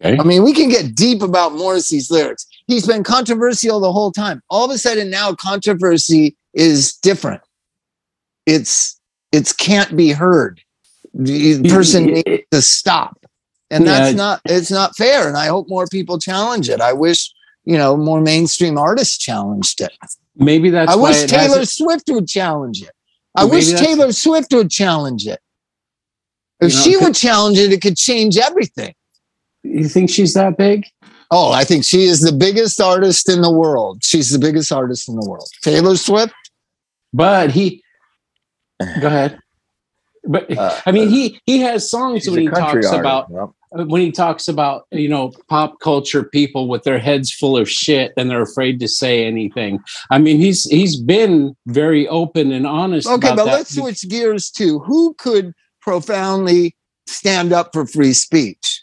Okay. 0.00 0.16
I 0.18 0.22
mean, 0.22 0.44
we 0.44 0.54
can 0.54 0.68
get 0.68 0.94
deep 0.94 1.22
about 1.22 1.52
Morrissey's 1.52 2.10
lyrics. 2.10 2.46
He's 2.66 2.86
been 2.86 3.02
controversial 3.02 3.80
the 3.80 3.92
whole 3.92 4.12
time. 4.12 4.42
All 4.48 4.64
of 4.64 4.70
a 4.70 4.78
sudden 4.78 5.10
now 5.10 5.34
controversy 5.34 6.36
is 6.54 6.94
different. 6.94 7.42
It's 8.46 8.98
it's 9.32 9.52
can't 9.52 9.96
be 9.96 10.10
heard. 10.10 10.60
The 11.14 11.62
person 11.68 12.06
needs 12.06 12.42
to 12.50 12.62
stop. 12.62 13.16
And 13.70 13.86
that's 13.86 14.10
Yeah. 14.10 14.16
not 14.16 14.40
it's 14.44 14.70
not 14.70 14.96
fair. 14.96 15.28
And 15.28 15.36
I 15.36 15.46
hope 15.46 15.68
more 15.68 15.86
people 15.86 16.18
challenge 16.18 16.68
it. 16.68 16.80
I 16.80 16.92
wish, 16.92 17.30
you 17.64 17.76
know, 17.78 17.96
more 17.96 18.20
mainstream 18.20 18.78
artists 18.78 19.16
challenged 19.18 19.80
it. 19.80 19.92
maybe 20.36 20.70
that's 20.70 20.90
I 20.90 20.96
wish 20.96 21.24
Taylor 21.26 21.58
hasn't- 21.58 21.68
Swift 21.68 22.08
would 22.08 22.26
challenge 22.28 22.82
it. 22.82 22.90
I 23.36 23.44
Maybe 23.44 23.56
wish 23.56 23.72
Taylor 23.72 24.12
Swift 24.12 24.52
would 24.54 24.70
challenge 24.70 25.26
it. 25.26 25.38
If 26.60 26.72
You 26.72 26.76
know, 26.78 26.82
she 26.84 26.92
could- 26.94 27.02
would 27.04 27.14
challenge 27.14 27.58
it, 27.58 27.72
it 27.72 27.80
could 27.82 27.96
change 27.96 28.36
everything. 28.38 28.94
you 29.62 29.88
think 29.88 30.08
she's 30.10 30.32
that 30.34 30.56
big 30.56 30.86
Oh, 31.32 31.52
I 31.52 31.62
think 31.62 31.84
she 31.84 32.06
is 32.06 32.22
the 32.22 32.32
biggest 32.32 32.80
artist 32.80 33.28
in 33.28 33.40
the 33.40 33.52
world. 33.52 34.02
She's 34.02 34.30
the 34.30 34.38
biggest 34.40 34.72
artist 34.72 35.08
in 35.08 35.14
the 35.14 35.24
world. 35.28 35.48
Taylor 35.62 35.96
Swift. 35.96 36.32
But 37.12 37.50
he 37.50 37.82
go 38.78 39.06
ahead 39.06 39.38
but 40.24 40.50
Uh, 40.56 40.78
i 40.86 40.92
mean 40.92 41.08
he 41.08 41.40
he 41.46 41.60
has 41.60 41.88
songs 41.88 42.28
when 42.28 42.40
he 42.40 42.48
talks 42.48 42.60
artist. 42.60 42.94
about 42.94 43.54
when 43.72 44.00
he 44.00 44.10
talks 44.10 44.48
about 44.48 44.86
you 44.90 45.08
know 45.08 45.32
pop 45.48 45.78
culture 45.80 46.24
people 46.24 46.66
with 46.68 46.82
their 46.82 46.98
heads 46.98 47.32
full 47.32 47.56
of 47.56 47.70
shit 47.70 48.12
and 48.16 48.28
they're 48.28 48.42
afraid 48.42 48.80
to 48.80 48.88
say 48.88 49.24
anything. 49.24 49.78
I 50.10 50.18
mean, 50.18 50.38
he's 50.38 50.64
he's 50.64 50.96
been 51.00 51.56
very 51.66 52.08
open 52.08 52.50
and 52.50 52.66
honest. 52.66 53.06
Okay, 53.06 53.28
but 53.28 53.36
that. 53.36 53.46
let's 53.46 53.74
switch 53.74 54.08
gears 54.08 54.50
to 54.52 54.80
who 54.80 55.14
could 55.14 55.54
profoundly 55.80 56.74
stand 57.06 57.52
up 57.52 57.70
for 57.72 57.86
free 57.86 58.12
speech. 58.12 58.82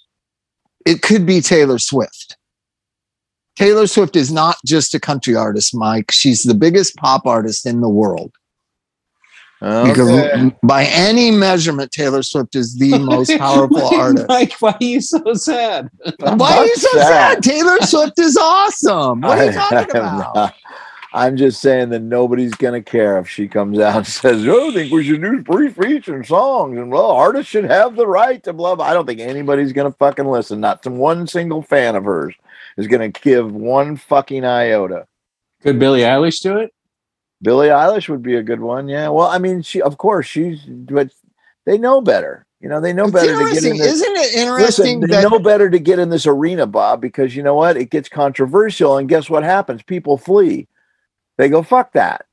It 0.86 1.02
could 1.02 1.26
be 1.26 1.42
Taylor 1.42 1.80
Swift. 1.80 2.37
Taylor 3.58 3.88
Swift 3.88 4.16
is 4.16 4.32
not 4.32 4.58
just 4.66 4.94
a 4.94 5.00
country 5.00 5.36
artist, 5.36 5.74
Mike. 5.76 6.12
She's 6.12 6.44
the 6.44 6.54
biggest 6.54 6.96
pop 6.98 7.26
artist 7.26 7.66
in 7.66 7.82
the 7.82 7.90
world. 7.90 8.32
Because 9.60 10.08
Okay. 10.10 10.56
by 10.62 10.86
any 10.86 11.32
measurement, 11.32 11.92
Taylor 11.92 12.22
Swift 12.22 12.56
is 12.56 12.78
the 12.78 13.00
most 13.00 13.36
powerful 13.40 13.96
artist. 13.96 14.28
Mike, 14.28 14.54
why 14.60 14.74
are 14.74 14.78
you 14.80 15.02
so 15.02 15.34
sad? 15.34 15.90
I'm 16.24 16.38
Why 16.38 16.58
are 16.58 16.66
you 16.66 16.76
so 16.76 16.92
sad? 17.00 17.42
Taylor 17.42 17.80
Swift 17.82 18.20
is 18.20 18.38
awesome. 18.38 19.22
What 19.22 19.40
are 19.40 19.46
you 19.46 19.52
talking 19.54 19.90
about? 20.02 20.54
I'm 21.14 21.36
just 21.38 21.60
saying 21.62 21.90
that 21.90 22.04
nobody's 22.04 22.54
gonna 22.54 22.84
care 22.84 23.18
if 23.18 23.28
she 23.28 23.48
comes 23.48 23.80
out 23.80 23.96
and 23.96 24.06
says, 24.08 24.46
"Oh, 24.48 24.70
I 24.70 24.74
think 24.74 24.92
we 24.92 25.04
should 25.04 25.22
do 25.22 25.44
free 25.46 25.72
speech 25.72 26.10
and 26.10 26.24
songs, 26.24 26.78
and 26.78 26.92
well, 26.92 27.10
artists 27.10 27.50
should 27.50 27.64
have 27.64 27.96
the 27.96 28.06
right 28.06 28.44
to 28.44 28.54
blah." 28.54 28.76
blah." 28.76 28.86
I 28.86 28.94
don't 28.94 29.08
think 29.08 29.22
anybody's 29.22 29.74
gonna 29.74 29.94
fucking 29.94 30.28
listen. 30.28 30.60
Not 30.60 30.84
to 30.84 30.92
one 30.92 31.26
single 31.26 31.64
fan 31.64 31.96
of 31.96 32.04
hers 32.04 32.36
is 32.78 32.88
gonna 32.88 33.10
give 33.10 33.52
one 33.52 33.98
fucking 33.98 34.46
iota. 34.46 35.08
Could 35.62 35.80
Billie 35.80 36.02
Eilish 36.02 36.42
do 36.42 36.58
it? 36.58 36.74
Billie 37.42 37.68
Eilish 37.68 38.10
would 38.10 38.24
be 38.24 38.36
a 38.36 38.44
good 38.44 38.60
one. 38.60 38.88
Yeah. 38.88 39.10
Well, 39.10 39.28
I 39.28 39.38
mean, 39.38 39.62
she 39.62 39.82
of 39.82 39.98
course 39.98 40.26
she's, 40.28 40.62
but 40.62 41.12
they 41.66 41.78
know 41.78 42.02
better. 42.02 42.46
You 42.60 42.70
know, 42.70 42.82
they 42.82 42.94
know 42.94 43.04
It's 43.04 43.14
better 43.14 43.38
to 43.38 43.54
get 43.54 43.64
in 43.64 43.78
this. 43.78 43.94
Isn't 43.94 44.16
it 44.16 44.34
interesting? 44.34 45.00
Listen, 45.00 45.00
they 45.02 45.22
that 45.22 45.30
know 45.30 45.38
better 45.38 45.70
to 45.70 45.78
get 45.78 46.00
in 46.00 46.10
this 46.10 46.26
arena, 46.26 46.66
Bob, 46.66 47.02
because 47.02 47.36
you 47.36 47.44
know 47.44 47.54
what? 47.54 47.78
It 47.78 47.92
gets 47.92 48.10
controversial, 48.10 48.98
and 48.98 49.08
guess 49.08 49.30
what 49.30 49.44
happens? 49.44 49.84
People 49.84 50.18
flee. 50.18 50.68
They 51.38 51.50
go, 51.50 51.62
"Fuck 51.62 51.94
that." 51.94 52.26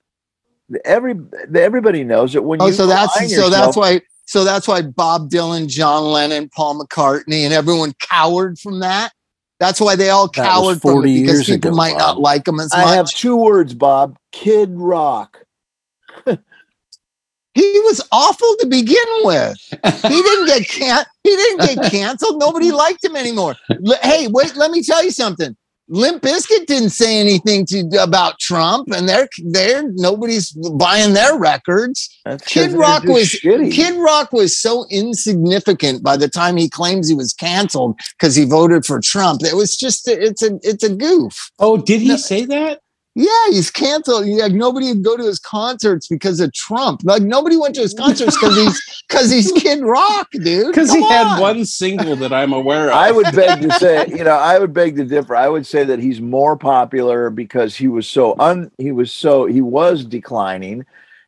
Every 0.87 1.15
everybody 1.55 2.05
knows 2.05 2.33
that 2.33 2.43
when 2.43 2.63
Oh, 2.63 2.69
you 2.69 2.73
so 2.73 2.87
that's 2.87 3.15
align 3.17 3.29
so 3.29 3.51
that's 3.51 3.77
why 3.77 4.01
so 4.25 4.45
that's 4.45 4.67
why 4.67 4.81
Bob 4.81 5.29
Dylan, 5.29 5.69
John 5.69 6.05
Lennon, 6.05 6.49
Paul 6.49 6.81
McCartney, 6.81 7.45
and 7.45 7.53
everyone 7.53 7.93
cowered 8.01 8.59
from 8.59 8.81
that. 8.81 9.13
That's 9.65 9.81
why 9.81 9.97
they 9.97 10.11
all 10.11 10.29
cowered 10.29 10.83
from 10.83 10.91
40 10.93 11.11
it 11.11 11.15
because 11.23 11.37
years 11.37 11.47
people 11.47 11.71
ago, 11.71 11.77
might 11.79 11.97
not 11.97 12.21
like 12.21 12.45
them 12.45 12.61
as 12.61 12.77
much. 12.77 12.87
I 12.87 12.97
have 12.97 13.09
two 13.09 13.35
words, 13.35 13.73
Bob. 13.73 14.19
Kid 14.31 14.69
Rock. 14.75 15.43
He 17.55 17.81
was 17.85 18.07
awful 18.13 18.57
to 18.61 18.67
begin 18.67 18.97
with. 19.23 19.57
He 20.07 20.23
didn't 20.23 20.47
get 20.47 20.69
can 20.69 21.07
he 21.23 21.31
didn't 21.31 21.61
get 21.61 21.83
canceled. 21.91 22.39
Nobody 22.39 22.73
liked 22.73 23.03
him 23.03 23.17
anymore. 23.17 23.57
L- 23.87 23.97
Hey, 24.03 24.27
wait, 24.29 24.55
let 24.55 24.71
me 24.71 24.83
tell 24.83 25.03
you 25.03 25.11
something. 25.13 25.57
Limp 25.89 26.23
Bizkit 26.23 26.65
didn't 26.67 26.91
say 26.91 27.19
anything 27.21 27.67
to 27.67 27.87
about 28.03 28.39
Trump, 28.39 28.89
and 28.91 29.07
they're 29.09 29.29
they're 29.51 29.83
nobody's 29.97 30.51
buying 30.53 31.13
their 31.13 31.37
records. 31.39 32.09
That's 32.25 32.43
'cause 32.43 32.53
Kid 32.69 32.73
Rock 32.73 33.05
was 33.05 33.25
shitty. 33.27 33.71
Kid 33.73 33.97
Rock 33.99 34.33
was 34.33 34.57
so 34.57 34.87
insignificant 34.91 36.03
by 36.03 36.17
the 36.17 36.29
time 36.29 36.57
he 36.57 36.69
claims 36.71 37.09
he 37.09 37.15
was 37.15 37.35
canceled 37.35 37.99
because 38.19 38.35
he 38.35 38.45
voted 38.47 38.87
for 38.87 38.99
Trump. 39.01 39.43
It 39.43 39.57
was 39.57 39.77
just 39.77 40.09
a, 40.09 40.13
it's 40.23 40.43
a 40.43 40.59
it's 40.63 40.85
a 40.85 40.89
goof. 40.95 41.51
Oh, 41.59 41.77
did 41.77 42.01
he 42.01 42.09
No. 42.09 42.17
say 42.17 42.45
that? 42.47 42.81
Yeah, 43.17 43.29
he's 43.51 43.71
canceled. 43.71 44.27
Like 44.27 44.53
nobody 44.53 44.89
would 44.89 45.05
go 45.05 45.17
to 45.17 45.23
his 45.23 45.39
concerts 45.39 46.09
because 46.09 46.41
of 46.41 46.53
Trump. 46.53 47.03
Like 47.05 47.23
nobody 47.23 47.57
went 47.57 47.77
to 47.77 47.81
his 47.83 47.95
concerts 47.95 48.37
because 48.37 48.57
he's 48.57 49.05
because 49.09 49.31
he's 49.31 49.53
Kid 49.57 49.83
Rock, 49.83 50.29
dude. 50.33 50.69
Because 50.69 50.93
he 50.93 50.99
Come 51.01 51.11
had 51.11 51.41
one 51.41 51.65
single 51.65 52.17
that 52.17 52.33
I'm 52.33 52.53
aware 52.53 52.89
of. 52.89 52.97
I 52.97 53.13
would 53.13 53.33
beg 53.33 53.63
to 53.63 53.71
say, 53.75 54.07
you 54.09 54.25
know, 54.25 54.37
I 54.37 54.59
would 54.59 54.73
beg 54.73 54.97
to 54.97 55.05
differ. 55.05 55.37
I 55.37 55.49
would 55.49 55.65
say 55.65 55.85
that 55.85 56.01
he's 56.01 56.21
more 56.21 56.57
popular 56.57 57.31
because 57.31 57.77
he 57.77 57.87
was 57.87 58.09
so 58.09 58.35
un 58.41 58.73
he 58.79 58.91
was 58.91 59.13
so 59.13 59.47
he 59.47 59.61
was 59.61 60.05
declining 60.05 60.85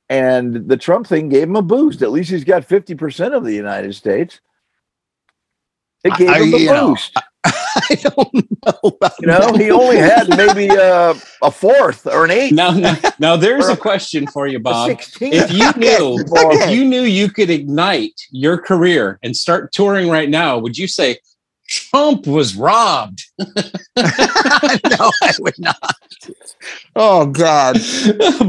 and 0.09 0.69
the 0.69 0.77
Trump 0.77 1.07
thing 1.07 1.29
gave 1.29 1.45
him 1.45 1.57
a 1.57 1.63
boost. 1.63 2.03
At 2.03 2.11
least 2.11 2.31
he's 2.31 2.45
got 2.45 2.67
50% 2.67 3.37
of 3.37 3.45
the 3.45 3.55
United 3.55 3.95
States. 3.95 4.41
It 6.05 6.15
gave 6.17 6.31
I- 6.31 6.39
him 6.43 6.55
a 6.55 6.59
you 6.59 6.67
know, 6.67 6.89
boost. 6.89 7.17
I 7.91 7.95
don't 8.03 8.35
know. 8.35 8.79
About 8.85 9.13
you 9.21 9.27
know, 9.27 9.53
that. 9.53 9.61
he 9.61 9.71
only 9.71 9.97
had 9.99 10.29
maybe 10.37 10.71
uh, 10.71 11.15
a 11.43 11.51
fourth 11.51 12.07
or 12.07 12.25
an 12.25 12.31
eighth. 12.31 12.53
now, 12.53 12.71
now, 12.73 12.97
now 13.19 13.37
there's 13.37 13.69
a 13.69 13.73
a- 13.73 13.77
question 13.77 14.27
for 14.27 14.47
you, 14.47 14.59
Bob. 14.59 14.91
If 15.21 15.53
you 15.53 15.73
knew, 15.77 16.19
Okay. 16.21 16.57
if 16.65 16.71
you 16.71 16.85
knew 16.85 17.03
you 17.03 17.29
could 17.31 17.51
ignite 17.51 18.21
your 18.31 18.59
career 18.59 19.19
and 19.23 19.37
start 19.37 19.73
touring 19.73 20.09
right 20.09 20.29
now, 20.29 20.59
would 20.59 20.77
you 20.77 20.89
say 20.89 21.19
Trump 21.69 22.27
was 22.27 22.57
robbed? 22.57 23.25
no, 23.39 23.51
I 23.97 25.33
would 25.41 25.59
not. 25.59 25.95
Oh 26.97 27.27
God. 27.27 27.77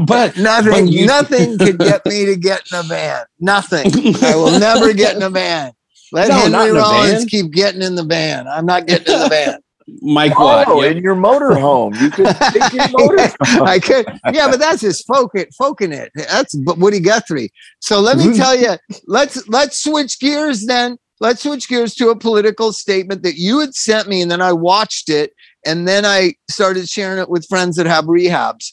but 0.06 0.36
Nothing, 0.36 0.72
But 0.86 0.88
you- 0.92 1.06
nothing 1.06 1.58
could 1.58 1.78
get 1.78 2.04
me 2.06 2.26
to 2.26 2.36
get 2.36 2.62
in 2.72 2.78
a 2.78 2.82
van. 2.82 3.24
Nothing. 3.38 3.90
I 4.22 4.34
will 4.34 4.58
never 4.58 4.92
get 4.92 5.16
in 5.16 5.22
a 5.22 5.30
van. 5.30 5.72
Let 6.12 6.28
No, 6.28 6.34
Henry 6.58 6.72
Rollins 6.72 7.24
keep 7.26 7.50
getting 7.52 7.82
in 7.82 7.94
the 7.94 8.04
van. 8.04 8.46
I'm 8.48 8.66
not 8.66 8.86
getting 8.86 9.12
in 9.14 9.20
the 9.20 9.28
van. 9.30 9.60
Mike, 10.02 10.32
Oh, 10.36 10.44
what? 10.76 10.84
Yeah. 10.84 10.90
in 10.90 11.02
your 11.02 11.14
motorhome. 11.16 11.98
You 11.98 12.10
could 12.10 12.26
take 12.52 12.72
your 12.74 12.84
motorhome. 12.88 13.66
I 13.66 13.78
could, 13.78 14.06
yeah, 14.32 14.50
but 14.50 14.58
that's 14.58 14.82
his 14.82 15.00
folk 15.02 15.30
it, 15.34 15.48
folking 15.54 15.92
it. 15.92 16.10
That's 16.14 16.54
but 16.54 16.76
Woody 16.78 17.00
Guthrie. 17.00 17.50
So 17.80 18.00
let 18.00 18.18
me 18.18 18.36
tell 18.36 18.54
you, 18.54 18.76
let's 19.06 19.48
let's 19.48 19.82
switch 19.82 20.18
gears 20.20 20.66
then. 20.66 20.98
Let's 21.20 21.42
switch 21.42 21.68
gears 21.68 21.94
to 21.96 22.10
a 22.10 22.16
political 22.18 22.72
statement 22.72 23.22
that 23.22 23.36
you 23.36 23.60
had 23.60 23.74
sent 23.74 24.08
me, 24.08 24.20
and 24.20 24.30
then 24.30 24.42
I 24.42 24.52
watched 24.52 25.08
it, 25.08 25.32
and 25.64 25.88
then 25.88 26.04
I 26.04 26.34
started 26.50 26.86
sharing 26.88 27.18
it 27.18 27.30
with 27.30 27.48
friends 27.48 27.76
that 27.76 27.86
have 27.86 28.04
rehabs. 28.04 28.72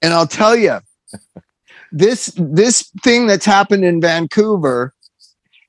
And 0.00 0.14
I'll 0.14 0.26
tell 0.28 0.54
you, 0.54 0.78
this 1.90 2.32
this 2.36 2.88
thing 3.02 3.26
that's 3.26 3.44
happened 3.44 3.84
in 3.84 4.00
Vancouver, 4.00 4.94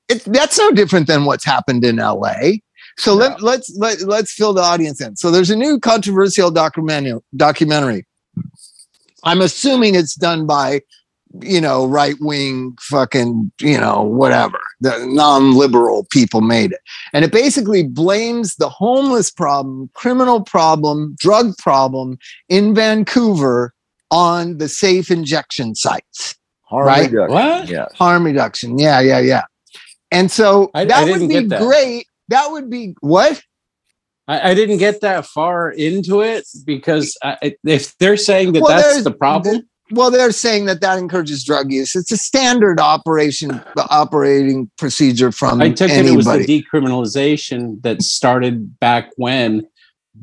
it, 0.09 0.23
that's 0.25 0.57
no 0.57 0.71
different 0.71 1.07
than 1.07 1.25
what's 1.25 1.45
happened 1.45 1.85
in 1.85 1.97
LA. 1.97 2.33
So 2.97 3.13
let, 3.13 3.41
let's 3.41 3.73
let, 3.77 4.01
let's 4.01 4.33
fill 4.33 4.53
the 4.53 4.61
audience 4.61 4.99
in. 4.99 5.15
So 5.15 5.31
there's 5.31 5.49
a 5.49 5.55
new 5.55 5.79
controversial 5.79 6.51
documentary 6.51 7.19
documentary. 7.37 8.05
I'm 9.23 9.41
assuming 9.41 9.95
it's 9.95 10.15
done 10.15 10.45
by, 10.45 10.81
you 11.41 11.61
know, 11.61 11.85
right 11.85 12.15
wing 12.19 12.75
fucking, 12.81 13.51
you 13.61 13.77
know, 13.77 14.01
whatever. 14.03 14.59
The 14.81 15.05
non-liberal 15.05 16.07
people 16.09 16.41
made 16.41 16.71
it. 16.71 16.79
And 17.13 17.23
it 17.23 17.31
basically 17.31 17.83
blames 17.83 18.55
the 18.55 18.69
homeless 18.69 19.29
problem, 19.29 19.89
criminal 19.93 20.41
problem, 20.41 21.15
drug 21.19 21.57
problem 21.57 22.17
in 22.49 22.73
Vancouver 22.73 23.73
on 24.11 24.57
the 24.57 24.67
safe 24.67 25.11
injection 25.11 25.75
sites. 25.75 26.35
Harm 26.63 26.87
Right. 26.87 27.11
reduction, 27.11 27.33
What? 27.33 27.69
Yes. 27.69 27.93
Harm 27.95 28.25
reduction. 28.25 28.79
Yeah, 28.79 28.99
yeah, 28.99 29.19
yeah. 29.19 29.43
And 30.11 30.31
so 30.31 30.71
I- 30.73 30.81
I 30.81 30.85
that 30.85 31.05
didn't 31.05 31.21
would 31.21 31.29
be 31.29 31.47
that. 31.47 31.61
great. 31.61 32.07
That 32.29 32.51
would 32.51 32.69
be 32.69 32.95
what? 33.01 33.41
I, 34.27 34.51
I 34.51 34.53
didn't 34.53 34.77
get 34.77 35.01
that 35.01 35.25
far 35.25 35.71
into 35.71 36.21
it 36.21 36.45
because 36.65 37.17
I, 37.23 37.55
if 37.63 37.97
they're 37.97 38.17
saying 38.17 38.53
that 38.53 38.61
Well, 38.61 38.77
that's 38.77 39.03
the 39.03 39.11
problem, 39.11 39.67
Well, 39.91 40.11
they're 40.11 40.31
saying 40.31 40.65
that 40.65 40.81
that 40.81 40.99
encourages 40.99 41.43
drug 41.43 41.71
use. 41.71 41.95
It's 41.95 42.11
a 42.11 42.17
standard 42.17 42.79
operation 42.79 43.59
operating 43.89 44.69
procedure 44.77 45.31
from 45.31 45.61
I 45.61 45.71
took 45.71 45.89
it 45.89 46.05
it 46.05 46.15
was 46.15 46.27
the 46.27 46.45
decriminalization 46.45 47.81
that 47.81 48.03
started 48.03 48.79
back 48.79 49.09
when 49.17 49.67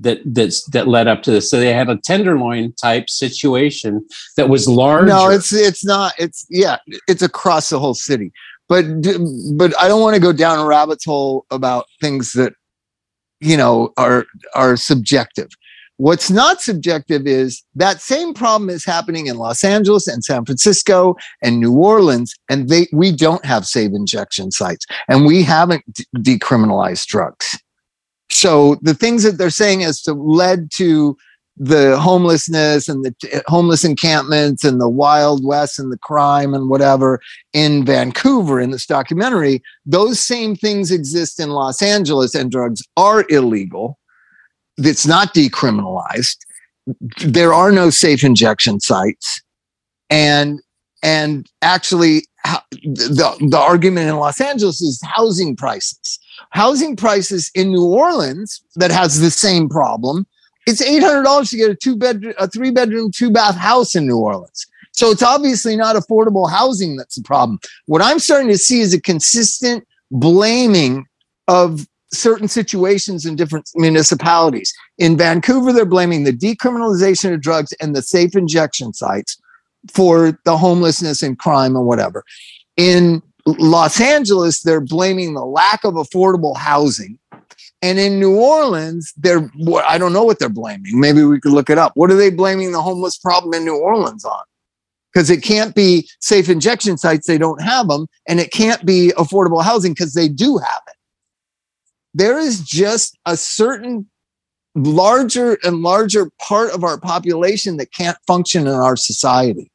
that 0.00 0.18
that's 0.26 0.64
that 0.70 0.86
led 0.88 1.08
up 1.08 1.22
to 1.24 1.30
this. 1.30 1.50
So 1.50 1.58
they 1.58 1.72
had 1.72 1.88
a 1.88 1.96
tenderloin 1.96 2.74
type 2.74 3.08
situation 3.10 4.06
that 4.36 4.48
was 4.48 4.68
large. 4.68 5.08
no, 5.08 5.30
it's 5.30 5.52
it's 5.52 5.84
not. 5.84 6.12
It's 6.18 6.46
yeah, 6.50 6.76
it's 7.08 7.22
across 7.22 7.70
the 7.70 7.80
whole 7.80 7.94
city. 7.94 8.32
But 8.68 8.84
but 9.56 9.78
I 9.80 9.88
don't 9.88 10.00
want 10.00 10.14
to 10.14 10.20
go 10.20 10.32
down 10.32 10.58
a 10.58 10.64
rabbit's 10.64 11.04
hole 11.04 11.46
about 11.50 11.86
things 12.00 12.32
that 12.32 12.52
you 13.40 13.56
know 13.56 13.92
are 13.96 14.26
are 14.54 14.76
subjective. 14.76 15.48
What's 15.98 16.30
not 16.30 16.60
subjective 16.60 17.26
is 17.26 17.62
that 17.74 18.02
same 18.02 18.34
problem 18.34 18.68
is 18.68 18.84
happening 18.84 19.28
in 19.28 19.38
Los 19.38 19.64
Angeles 19.64 20.06
and 20.06 20.22
San 20.22 20.44
Francisco 20.44 21.16
and 21.42 21.58
New 21.58 21.72
Orleans, 21.72 22.34
and 22.50 22.68
they 22.68 22.86
we 22.92 23.12
don't 23.12 23.44
have 23.44 23.66
safe 23.66 23.92
injection 23.94 24.50
sites, 24.50 24.84
and 25.08 25.24
we 25.24 25.42
haven't 25.42 25.84
decriminalized 26.16 27.06
drugs. 27.06 27.58
So 28.30 28.76
the 28.82 28.94
things 28.94 29.22
that 29.22 29.38
they're 29.38 29.48
saying 29.48 29.84
as 29.84 30.02
to 30.02 30.12
led 30.12 30.70
to 30.72 31.16
the 31.56 31.98
homelessness 31.98 32.88
and 32.88 33.04
the 33.04 33.42
homeless 33.46 33.84
encampments 33.84 34.62
and 34.62 34.80
the 34.80 34.88
wild 34.88 35.44
west 35.44 35.78
and 35.78 35.90
the 35.90 35.98
crime 35.98 36.52
and 36.52 36.68
whatever 36.68 37.20
in 37.52 37.84
Vancouver 37.84 38.60
in 38.60 38.70
this 38.70 38.86
documentary, 38.86 39.62
those 39.86 40.20
same 40.20 40.54
things 40.54 40.90
exist 40.90 41.40
in 41.40 41.50
Los 41.50 41.80
Angeles 41.80 42.34
and 42.34 42.50
drugs 42.50 42.82
are 42.96 43.24
illegal. 43.30 43.98
It's 44.76 45.06
not 45.06 45.34
decriminalized. 45.34 46.36
There 47.24 47.54
are 47.54 47.72
no 47.72 47.88
safe 47.90 48.22
injection 48.22 48.80
sites. 48.80 49.42
And 50.10 50.60
and 51.02 51.46
actually 51.62 52.22
the, 52.70 53.36
the 53.48 53.58
argument 53.58 54.08
in 54.08 54.16
Los 54.16 54.40
Angeles 54.40 54.80
is 54.80 55.00
housing 55.04 55.56
prices. 55.56 56.18
Housing 56.50 56.96
prices 56.96 57.50
in 57.54 57.70
New 57.70 57.84
Orleans 57.84 58.62
that 58.76 58.90
has 58.90 59.20
the 59.20 59.30
same 59.30 59.68
problem. 59.68 60.26
It's 60.66 60.82
eight 60.82 61.02
hundred 61.02 61.22
dollars 61.22 61.50
to 61.50 61.56
get 61.56 61.70
a 61.70 61.76
two 61.76 61.96
bedroom, 61.96 62.34
a 62.38 62.48
three 62.48 62.70
bedroom, 62.70 63.10
two 63.10 63.30
bath 63.30 63.56
house 63.56 63.94
in 63.94 64.06
New 64.06 64.18
Orleans. 64.18 64.66
So 64.92 65.10
it's 65.10 65.22
obviously 65.22 65.76
not 65.76 65.94
affordable 65.94 66.50
housing 66.50 66.96
that's 66.96 67.16
the 67.16 67.22
problem. 67.22 67.58
What 67.86 68.02
I'm 68.02 68.18
starting 68.18 68.48
to 68.48 68.58
see 68.58 68.80
is 68.80 68.94
a 68.94 69.00
consistent 69.00 69.86
blaming 70.10 71.06
of 71.48 71.86
certain 72.12 72.48
situations 72.48 73.26
in 73.26 73.36
different 73.36 73.68
municipalities. 73.74 74.72
In 74.98 75.16
Vancouver, 75.16 75.72
they're 75.72 75.84
blaming 75.84 76.24
the 76.24 76.32
decriminalization 76.32 77.34
of 77.34 77.40
drugs 77.40 77.72
and 77.74 77.94
the 77.94 78.02
safe 78.02 78.34
injection 78.34 78.92
sites 78.92 79.40
for 79.92 80.38
the 80.44 80.56
homelessness 80.56 81.22
and 81.22 81.38
crime 81.38 81.76
and 81.76 81.86
whatever. 81.86 82.24
In 82.76 83.22
Los 83.46 84.00
Angeles, 84.00 84.62
they're 84.62 84.80
blaming 84.80 85.34
the 85.34 85.44
lack 85.44 85.84
of 85.84 85.94
affordable 85.94 86.56
housing. 86.56 87.18
And 87.82 87.98
in 87.98 88.18
New 88.18 88.36
Orleans, 88.36 89.12
they're, 89.16 89.50
I 89.86 89.98
don't 89.98 90.12
know 90.12 90.24
what 90.24 90.38
they're 90.38 90.48
blaming. 90.48 90.98
Maybe 90.98 91.24
we 91.24 91.40
could 91.40 91.52
look 91.52 91.70
it 91.70 91.78
up. 91.78 91.92
What 91.94 92.10
are 92.10 92.16
they 92.16 92.30
blaming 92.30 92.72
the 92.72 92.82
homeless 92.82 93.18
problem 93.18 93.54
in 93.54 93.64
New 93.64 93.76
Orleans 93.76 94.24
on? 94.24 94.42
Because 95.12 95.30
it 95.30 95.42
can't 95.42 95.74
be 95.74 96.08
safe 96.20 96.48
injection 96.48 96.96
sites, 96.98 97.26
they 97.26 97.38
don't 97.38 97.60
have 97.62 97.88
them. 97.88 98.06
And 98.28 98.40
it 98.40 98.50
can't 98.50 98.84
be 98.84 99.12
affordable 99.16 99.62
housing 99.62 99.92
because 99.92 100.14
they 100.14 100.28
do 100.28 100.58
have 100.58 100.82
it. 100.88 100.96
There 102.14 102.38
is 102.38 102.60
just 102.60 103.18
a 103.26 103.36
certain 103.36 104.08
larger 104.74 105.58
and 105.62 105.82
larger 105.82 106.30
part 106.40 106.70
of 106.70 106.84
our 106.84 106.98
population 106.98 107.76
that 107.76 107.92
can't 107.92 108.18
function 108.26 108.66
in 108.66 108.74
our 108.74 108.96
society 108.96 109.70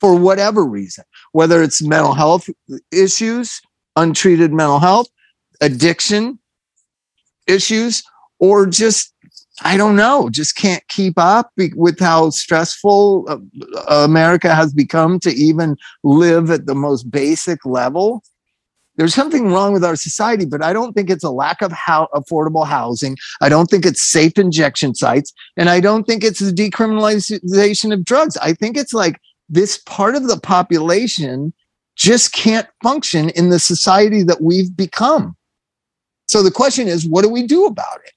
for 0.00 0.14
whatever 0.14 0.64
reason, 0.64 1.04
whether 1.32 1.62
it's 1.62 1.82
mental 1.82 2.12
health 2.12 2.48
issues, 2.92 3.60
untreated 3.96 4.52
mental 4.52 4.78
health, 4.78 5.08
addiction 5.60 6.38
issues, 7.46 8.02
or 8.38 8.66
just, 8.66 9.12
I 9.62 9.76
don't 9.76 9.96
know, 9.96 10.28
just 10.30 10.56
can't 10.56 10.86
keep 10.88 11.14
up 11.18 11.50
with 11.56 11.98
how 11.98 12.30
stressful 12.30 13.26
uh, 13.28 13.38
America 14.04 14.54
has 14.54 14.72
become 14.72 15.18
to 15.20 15.30
even 15.30 15.76
live 16.04 16.50
at 16.50 16.66
the 16.66 16.74
most 16.74 17.10
basic 17.10 17.64
level. 17.64 18.22
There's 18.96 19.14
something 19.14 19.52
wrong 19.52 19.74
with 19.74 19.84
our 19.84 19.96
society, 19.96 20.46
but 20.46 20.62
I 20.62 20.72
don't 20.72 20.94
think 20.94 21.10
it's 21.10 21.24
a 21.24 21.30
lack 21.30 21.60
of 21.60 21.70
how 21.70 22.08
affordable 22.14 22.66
housing. 22.66 23.16
I 23.42 23.50
don't 23.50 23.66
think 23.66 23.84
it's 23.84 24.02
safe 24.02 24.38
injection 24.38 24.94
sites. 24.94 25.34
And 25.56 25.68
I 25.68 25.80
don't 25.80 26.04
think 26.06 26.24
it's 26.24 26.40
the 26.40 26.50
decriminalization 26.50 27.92
of 27.92 28.04
drugs. 28.04 28.38
I 28.38 28.54
think 28.54 28.76
it's 28.76 28.94
like 28.94 29.20
this 29.50 29.78
part 29.84 30.16
of 30.16 30.28
the 30.28 30.40
population 30.40 31.52
just 31.94 32.32
can't 32.32 32.68
function 32.82 33.28
in 33.30 33.50
the 33.50 33.58
society 33.58 34.22
that 34.22 34.40
we've 34.40 34.74
become. 34.74 35.36
So 36.26 36.42
the 36.42 36.50
question 36.50 36.88
is, 36.88 37.06
what 37.06 37.22
do 37.22 37.28
we 37.28 37.46
do 37.46 37.66
about 37.66 38.00
it? 38.04 38.12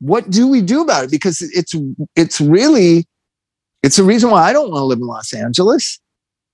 What 0.00 0.30
do 0.30 0.46
we 0.46 0.60
do 0.62 0.82
about 0.82 1.04
it? 1.04 1.10
Because 1.10 1.42
it's 1.42 1.74
it's 2.14 2.40
really 2.40 3.06
it's 3.82 3.96
the 3.96 4.04
reason 4.04 4.30
why 4.30 4.42
I 4.42 4.52
don't 4.52 4.70
want 4.70 4.80
to 4.80 4.84
live 4.84 4.98
in 4.98 5.06
Los 5.06 5.32
Angeles. 5.32 5.98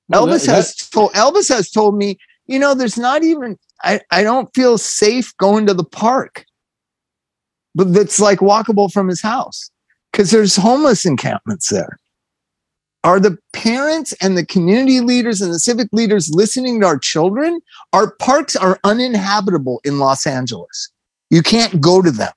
Well, 0.08 0.26
Elvis 0.26 0.46
that, 0.46 0.54
has 0.54 0.74
told 0.74 1.12
Elvis 1.12 1.48
has 1.48 1.70
told 1.70 1.96
me, 1.96 2.18
you 2.46 2.58
know, 2.58 2.74
there's 2.74 2.98
not 2.98 3.22
even 3.22 3.58
I, 3.82 4.00
I 4.10 4.22
don't 4.22 4.52
feel 4.54 4.78
safe 4.78 5.36
going 5.36 5.66
to 5.66 5.74
the 5.74 5.84
park. 5.84 6.44
But 7.74 7.92
that's 7.92 8.20
like 8.20 8.38
walkable 8.38 8.92
from 8.92 9.08
his 9.08 9.20
house 9.20 9.70
because 10.12 10.30
there's 10.30 10.56
homeless 10.56 11.04
encampments 11.04 11.68
there. 11.70 11.98
Are 13.04 13.20
the 13.20 13.36
parents 13.52 14.14
and 14.22 14.36
the 14.36 14.46
community 14.46 15.00
leaders 15.00 15.42
and 15.42 15.52
the 15.52 15.58
civic 15.58 15.88
leaders 15.92 16.30
listening 16.32 16.80
to 16.80 16.86
our 16.86 16.98
children? 16.98 17.60
Our 17.92 18.12
parks 18.16 18.56
are 18.56 18.80
uninhabitable 18.82 19.82
in 19.84 19.98
Los 19.98 20.26
Angeles. 20.26 20.90
You 21.28 21.42
can't 21.42 21.82
go 21.82 22.00
to 22.00 22.10
them. 22.10 22.32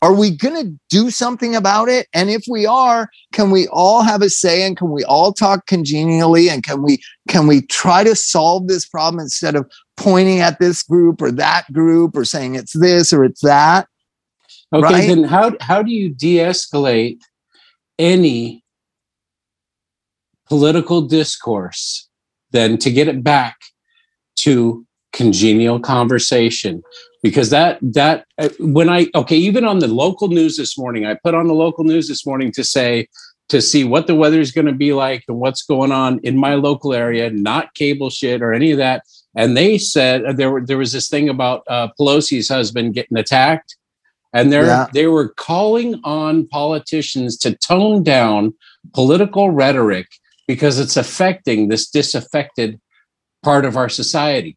Are 0.00 0.14
we 0.14 0.30
going 0.30 0.64
to 0.64 0.78
do 0.88 1.10
something 1.10 1.54
about 1.54 1.88
it? 1.88 2.06
And 2.14 2.30
if 2.30 2.44
we 2.48 2.64
are, 2.64 3.08
can 3.32 3.50
we 3.50 3.66
all 3.68 4.02
have 4.02 4.22
a 4.22 4.30
say 4.30 4.62
and 4.62 4.76
can 4.76 4.90
we 4.90 5.04
all 5.04 5.32
talk 5.32 5.66
congenially 5.66 6.48
and 6.48 6.62
can 6.62 6.82
we 6.82 7.02
can 7.28 7.46
we 7.46 7.62
try 7.62 8.04
to 8.04 8.14
solve 8.14 8.68
this 8.68 8.86
problem 8.86 9.20
instead 9.20 9.56
of 9.56 9.70
pointing 9.96 10.40
at 10.40 10.58
this 10.58 10.82
group 10.82 11.20
or 11.20 11.30
that 11.32 11.64
group 11.72 12.16
or 12.16 12.24
saying 12.24 12.54
it's 12.54 12.74
this 12.74 13.12
or 13.12 13.24
it's 13.24 13.40
that? 13.42 13.88
Okay, 14.72 14.82
right? 14.82 15.08
then 15.08 15.24
how 15.24 15.54
how 15.60 15.82
do 15.82 15.90
you 15.90 16.10
de-escalate 16.10 17.20
any 17.98 18.62
political 20.48 21.02
discourse 21.02 22.08
than 22.50 22.78
to 22.78 22.90
get 22.90 23.08
it 23.08 23.22
back 23.22 23.56
to 24.36 24.86
congenial 25.12 25.80
conversation. 25.80 26.82
Because 27.22 27.50
that 27.50 27.78
that 27.82 28.26
uh, 28.38 28.50
when 28.60 28.88
i 28.88 29.08
okay 29.14 29.36
even 29.36 29.64
on 29.64 29.80
the 29.80 29.88
local 29.88 30.28
news 30.28 30.56
this 30.56 30.78
morning 30.78 31.06
i 31.06 31.14
put 31.14 31.34
on 31.34 31.48
the 31.48 31.54
local 31.54 31.82
news 31.82 32.06
this 32.06 32.24
morning 32.24 32.52
to 32.52 32.62
say 32.62 33.08
to 33.48 33.62
see 33.62 33.84
what 33.84 34.06
the 34.06 34.14
weather 34.14 34.40
is 34.40 34.50
going 34.52 34.66
to 34.66 34.72
be 34.72 34.92
like 34.92 35.24
and 35.28 35.38
what's 35.38 35.62
going 35.62 35.92
on 35.92 36.18
in 36.20 36.36
my 36.36 36.54
local 36.54 36.92
area 36.92 37.30
not 37.30 37.74
cable 37.74 38.10
shit 38.10 38.42
or 38.42 38.52
any 38.52 38.72
of 38.72 38.78
that. 38.78 39.04
And 39.36 39.56
they 39.56 39.78
said 39.78 40.24
uh, 40.24 40.32
there 40.32 40.50
were 40.50 40.64
there 40.64 40.78
was 40.78 40.92
this 40.92 41.08
thing 41.08 41.28
about 41.28 41.62
uh, 41.68 41.88
pelosi's 41.98 42.48
husband 42.48 42.94
getting 42.94 43.18
attacked. 43.18 43.76
And 44.32 44.52
they 44.52 44.60
yeah. 44.60 44.86
they 44.92 45.06
were 45.06 45.28
calling 45.28 46.00
on 46.04 46.46
politicians 46.48 47.36
to 47.38 47.54
tone 47.54 48.02
down 48.02 48.54
political 48.92 49.50
rhetoric 49.50 50.06
because 50.46 50.78
it's 50.78 50.96
affecting 50.96 51.68
this 51.68 51.88
disaffected 51.88 52.80
part 53.42 53.64
of 53.64 53.76
our 53.76 53.88
society 53.88 54.56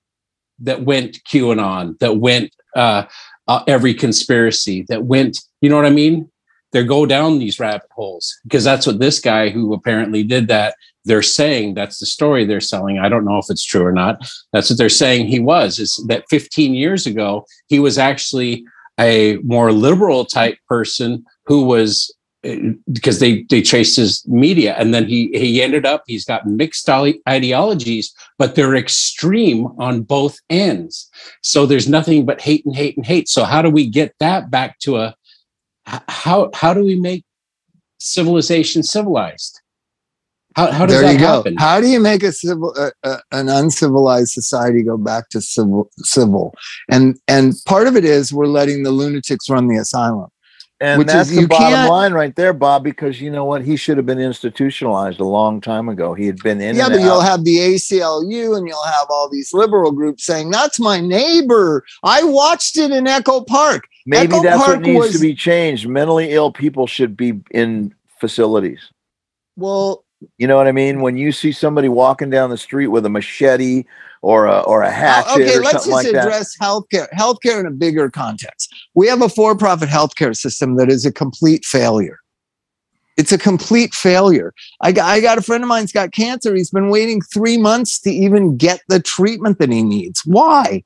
that 0.60 0.84
went 0.84 1.24
QAnon, 1.24 1.98
that 2.00 2.18
went 2.18 2.54
uh, 2.76 3.04
uh, 3.48 3.64
every 3.68 3.94
conspiracy, 3.94 4.86
that 4.90 5.06
went, 5.06 5.38
you 5.62 5.70
know 5.70 5.76
what 5.76 5.86
I 5.86 5.92
mean? 5.92 6.30
They 6.72 6.84
go 6.84 7.06
down 7.06 7.40
these 7.40 7.60
rabbit 7.60 7.90
holes 7.92 8.38
because 8.44 8.64
that's 8.64 8.86
what 8.86 9.00
this 9.00 9.20
guy 9.20 9.50
who 9.50 9.74
apparently 9.74 10.24
did 10.24 10.48
that. 10.50 10.76
They're 11.06 11.24
saying 11.24 11.74
that's 11.74 11.98
the 11.98 12.06
story 12.06 12.46
they're 12.46 12.62
selling. 12.62 13.00
I 13.00 13.10
don't 13.10 13.26
know 13.26 13.38
if 13.40 13.46
it's 13.50 13.66
true 13.66 13.84
or 13.84 13.92
not. 13.92 14.30
That's 14.54 14.70
what 14.70 14.78
they're 14.78 14.90
saying 14.90 15.28
he 15.28 15.40
was. 15.40 15.80
Is 15.80 16.04
that 16.08 16.26
15 16.30 16.76
years 16.76 17.08
ago 17.08 17.46
he 17.68 17.80
was 17.80 17.98
actually 17.98 18.66
a 19.00 19.38
more 19.38 19.72
liberal 19.72 20.26
type 20.26 20.60
person 20.68 21.26
who 21.46 21.64
was 21.66 22.14
because 22.42 23.20
they 23.20 23.44
they 23.50 23.62
chased 23.62 23.98
his 23.98 24.26
media 24.28 24.74
and 24.78 24.94
then 24.94 25.06
he 25.06 25.30
he 25.34 25.62
ended 25.62 25.86
up 25.86 26.04
he's 26.08 26.24
got 26.24 26.48
mixed 26.48 26.88
ideologies 26.90 28.14
but 28.38 28.56
they're 28.56 28.76
extreme 28.76 29.68
on 29.78 30.02
both 30.04 30.40
ends. 30.50 31.10
So 31.42 31.66
there's 31.66 31.90
nothing 31.90 32.26
but 32.26 32.40
hate 32.40 32.66
and 32.66 32.76
hate 32.76 32.96
and 32.96 33.06
hate. 33.06 33.28
So 33.28 33.44
how 33.44 33.62
do 33.62 33.70
we 33.70 33.88
get 33.88 34.16
that 34.20 34.50
back 34.50 34.80
to 34.80 34.98
a 34.98 35.16
how 35.86 36.50
how 36.54 36.74
do 36.74 36.84
we 36.84 36.96
make 36.96 37.26
civilization 38.00 38.84
civilized? 38.84 39.60
How, 40.56 40.72
how 40.72 40.86
does 40.86 41.02
there 41.02 41.14
that 41.14 41.20
happen 41.20 41.56
go. 41.56 41.64
how 41.64 41.80
do 41.80 41.88
you 41.88 42.00
make 42.00 42.24
a 42.24 42.32
civil 42.32 42.74
uh, 42.78 42.92
uh, 43.04 43.18
an 43.32 43.50
uncivilized 43.50 44.32
society 44.32 44.82
go 44.82 44.98
back 44.98 45.30
to 45.30 45.42
civil 45.42 45.90
civil? 45.98 46.54
And 46.90 47.20
and 47.28 47.54
part 47.66 47.88
of 47.88 47.98
it 47.98 48.06
is 48.06 48.32
we're 48.32 48.48
letting 48.48 48.84
the 48.84 48.92
lunatics 48.92 49.50
run 49.50 49.68
the 49.68 49.78
asylum 49.78 50.30
and 50.82 51.00
Which 51.00 51.08
that's 51.08 51.30
is, 51.30 51.36
the 51.36 51.48
bottom 51.48 51.90
line 51.90 52.14
right 52.14 52.34
there, 52.36 52.54
Bob, 52.54 52.86
because 52.86 53.20
you 53.20 53.30
know 53.30 53.44
what? 53.44 53.64
He 53.64 53.76
should 53.76 53.98
have 53.98 54.06
been 54.06 54.20
institutionalized 54.20 55.20
a 55.20 55.26
long 55.26 55.60
time 55.60 55.90
ago. 55.90 56.14
He 56.14 56.26
had 56.26 56.38
been 56.38 56.62
in. 56.62 56.78
Yeah, 56.78 56.88
but 56.88 57.00
out. 57.00 57.04
you'll 57.04 57.22
have 57.22 57.44
the 57.44 57.58
ACLU 57.58 58.58
and 58.58 58.66
you'll 58.66 58.84
have 58.84 59.08
all 59.10 59.30
these 59.30 59.54
liberal 59.54 59.92
groups 59.92 60.24
saying, 60.24 60.52
That's 60.52 60.80
my 60.80 61.02
neighbor. 61.02 61.84
I 62.04 62.24
watched 62.24 62.78
it 62.78 62.92
in 62.92 63.08
Echo 63.08 63.42
Park. 63.42 63.88
Maybe 64.06 64.34
Echo 64.34 64.42
that's 64.42 64.64
Park 64.64 64.78
what 64.78 64.82
needs 64.82 65.00
was, 65.00 65.14
to 65.14 65.20
be 65.20 65.36
changed. 65.36 65.86
Mentally 65.86 66.32
ill 66.32 66.52
people 66.52 66.88
should 66.88 67.18
be 67.18 67.42
in 67.52 67.94
facilities. 68.20 68.90
Well, 69.58 70.06
you 70.38 70.48
know 70.48 70.56
what 70.56 70.68
I 70.68 70.72
mean? 70.72 71.02
When 71.02 71.18
you 71.18 71.34
see 71.34 71.52
somebody 71.52 71.90
walking 71.90 72.30
down 72.30 72.50
the 72.50 72.58
street 72.58 72.88
with 72.88 73.06
a 73.06 73.10
machete 73.10 73.84
or 74.22 74.46
a 74.46 74.60
or 74.62 74.82
a 74.82 74.92
hatchet. 74.92 75.42
okay, 75.42 75.60
let's 75.60 75.86
just 75.86 75.88
like 75.88 76.08
address 76.08 76.58
that. 76.58 76.66
healthcare. 76.66 77.10
Healthcare 77.12 77.60
in 77.60 77.66
a 77.66 77.72
bigger 77.72 78.10
context. 78.10 78.74
We 78.96 79.08
have 79.08 79.22
a 79.22 79.30
for-profit 79.30 79.90
healthcare 79.90 80.36
system 80.36 80.76
that 80.78 80.90
is 80.90 81.06
a 81.06 81.12
complete 81.12 81.66
failure. 81.66 82.18
It's 83.18 83.34
a 83.34 83.38
complete 83.38 83.94
failure. 83.94 84.54
I 84.82 84.94
got, 84.94 85.10
I 85.10 85.20
got 85.20 85.38
a 85.38 85.42
friend 85.42 85.62
of 85.62 85.68
mine's 85.68 85.92
got 85.92 86.14
cancer. 86.14 86.56
He's 86.56 86.72
been 86.72 86.90
waiting 86.90 87.22
three 87.22 87.58
months 87.58 88.00
to 88.02 88.12
even 88.12 88.56
get 88.56 88.82
the 88.88 89.02
treatment 89.02 89.60
that 89.60 89.72
he 89.72 89.84
needs. 89.84 90.22
Why? 90.26 90.84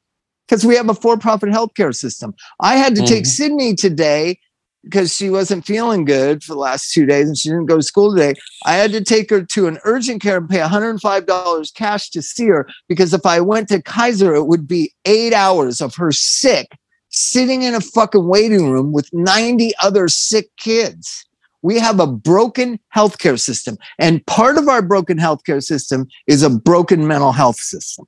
Because 0.48 0.66
we 0.66 0.76
have 0.76 0.90
a 0.90 0.96
for-profit 0.96 1.50
healthcare 1.50 1.94
system. 1.94 2.34
I 2.60 2.76
had 2.76 2.96
to 2.96 3.02
mm-hmm. 3.02 3.14
take 3.14 3.26
Sydney 3.28 3.76
today 3.76 4.40
because 4.84 5.16
she 5.16 5.30
wasn't 5.30 5.66
feeling 5.66 6.06
good 6.06 6.44
for 6.44 6.54
the 6.54 6.60
last 6.60 6.92
two 6.92 7.06
days 7.06 7.28
and 7.28 7.38
she 7.38 7.50
didn't 7.50 7.68
go 7.68 7.78
to 7.78 7.84
school 7.84 8.14
today. 8.14 8.34
I 8.66 8.74
had 8.74 8.92
to 8.92 9.04
take 9.04 9.30
her 9.30 9.42
to 9.42 9.68
an 9.68 9.80
urgent 9.86 10.22
care 10.22 10.38
and 10.38 10.50
pay 10.50 10.60
$105 10.60 11.74
cash 11.74 12.10
to 12.10 12.22
see 12.22 12.48
her 12.48 12.68
because 12.88 13.14
if 13.14 13.26
I 13.26 13.40
went 13.40 13.70
to 13.70 13.82
Kaiser, 13.82 14.36
it 14.36 14.46
would 14.46 14.68
be 14.68 14.94
eight 15.06 15.34
hours 15.34 15.80
of 15.80 15.96
her 15.96 16.12
sick, 16.12 16.78
sitting 17.10 17.64
in 17.64 17.74
a 17.74 17.82
fucking 17.82 18.28
waiting 18.28 18.70
room 18.70 18.92
with 18.92 19.10
90 19.14 19.72
other 19.82 20.08
sick 20.08 20.50
kids. 20.58 21.26
we 21.62 21.80
have 21.80 22.02
a 22.02 22.08
broken 22.08 22.78
healthcare 22.94 23.40
system. 23.40 23.78
And 23.98 24.26
part 24.26 24.58
of 24.58 24.68
our 24.68 24.82
broken 24.82 25.18
healthcare 25.18 25.64
system 25.64 26.10
is 26.28 26.44
a 26.44 26.50
broken 26.50 27.08
mental 27.08 27.32
health 27.32 27.56
system. 27.56 28.06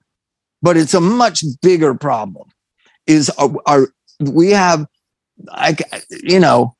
But 0.62 0.76
it's 0.76 0.94
a 0.94 1.00
much 1.00 1.42
bigger 1.62 1.96
problem. 1.96 2.50
Is 3.08 3.30
our, 3.38 3.56
our 3.66 3.88
we 4.20 4.50
have 4.50 4.88
I 5.50 5.76
you 6.24 6.40
know, 6.40 6.76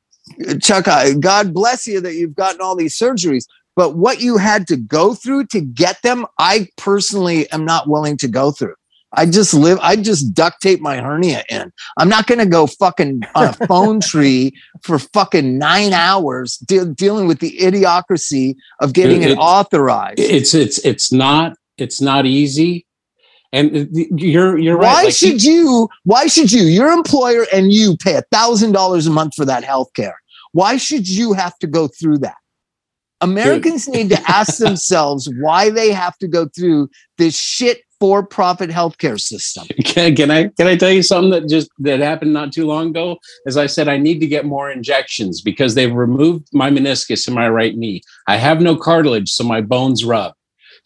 Chuck, 0.60 0.88
I, 0.88 1.14
God 1.14 1.54
bless 1.54 1.86
you 1.86 2.00
that 2.00 2.14
you've 2.14 2.34
gotten 2.34 2.60
all 2.60 2.76
these 2.76 2.98
surgeries, 2.98 3.44
but 3.74 3.96
what 3.96 4.20
you 4.20 4.38
had 4.38 4.66
to 4.68 4.76
go 4.76 5.14
through 5.14 5.46
to 5.46 5.60
get 5.60 6.00
them, 6.02 6.26
I 6.38 6.68
personally 6.76 7.50
am 7.52 7.64
not 7.64 7.88
willing 7.88 8.16
to 8.18 8.28
go 8.28 8.50
through. 8.50 8.74
I 9.12 9.24
just 9.26 9.54
live, 9.54 9.78
I 9.80 9.96
just 9.96 10.34
duct 10.34 10.60
tape 10.60 10.80
my 10.80 10.98
hernia 10.98 11.44
in. 11.48 11.72
I'm 11.96 12.08
not 12.08 12.26
going 12.26 12.38
to 12.38 12.46
go 12.46 12.66
fucking 12.66 13.22
on 13.34 13.46
a 13.46 13.52
phone 13.66 14.00
tree 14.00 14.52
for 14.82 14.98
fucking 14.98 15.58
nine 15.58 15.92
hours 15.92 16.56
de- 16.58 16.86
dealing 16.86 17.26
with 17.26 17.38
the 17.38 17.56
idiocracy 17.58 18.56
of 18.80 18.92
getting 18.92 19.22
it, 19.22 19.32
it, 19.32 19.38
authorized. 19.38 20.18
It's, 20.18 20.54
it's, 20.54 20.78
it's 20.78 21.12
not, 21.12 21.56
it's 21.78 22.00
not 22.00 22.26
easy. 22.26 22.86
And 23.52 23.88
you're, 23.92 24.58
you're 24.58 24.76
right. 24.76 24.84
Why 24.84 25.02
like, 25.04 25.14
should 25.14 25.42
you, 25.42 25.88
why 26.04 26.26
should 26.26 26.52
you, 26.52 26.62
your 26.62 26.90
employer 26.90 27.46
and 27.52 27.72
you 27.72 27.96
pay 27.96 28.16
a 28.16 28.22
thousand 28.32 28.72
dollars 28.72 29.06
a 29.06 29.10
month 29.10 29.34
for 29.34 29.44
that 29.44 29.64
health 29.64 29.92
care? 29.94 30.20
Why 30.52 30.76
should 30.76 31.08
you 31.08 31.32
have 31.32 31.58
to 31.58 31.66
go 31.66 31.88
through 31.88 32.18
that? 32.18 32.36
Americans 33.20 33.88
need 33.88 34.10
to 34.10 34.22
ask 34.30 34.58
themselves 34.58 35.28
why 35.40 35.70
they 35.70 35.92
have 35.92 36.16
to 36.18 36.28
go 36.28 36.48
through 36.54 36.90
this 37.18 37.38
shit 37.38 37.82
for-profit 37.98 38.68
healthcare 38.68 39.18
system. 39.18 39.66
Can, 39.84 40.14
can, 40.14 40.30
I 40.30 40.48
can 40.48 40.66
I 40.66 40.76
tell 40.76 40.90
you 40.90 41.02
something 41.02 41.30
that 41.30 41.48
just 41.48 41.70
that 41.78 42.00
happened 42.00 42.34
not 42.34 42.52
too 42.52 42.66
long 42.66 42.88
ago? 42.90 43.16
As 43.46 43.56
I 43.56 43.66
said, 43.66 43.88
I 43.88 43.96
need 43.96 44.20
to 44.20 44.26
get 44.26 44.44
more 44.44 44.70
injections 44.70 45.40
because 45.40 45.74
they've 45.74 45.94
removed 45.94 46.48
my 46.52 46.70
meniscus 46.70 47.26
in 47.26 47.32
my 47.32 47.48
right 47.48 47.74
knee. 47.74 48.02
I 48.28 48.36
have 48.36 48.60
no 48.60 48.76
cartilage, 48.76 49.30
so 49.30 49.44
my 49.44 49.62
bones 49.62 50.04
rub. 50.04 50.34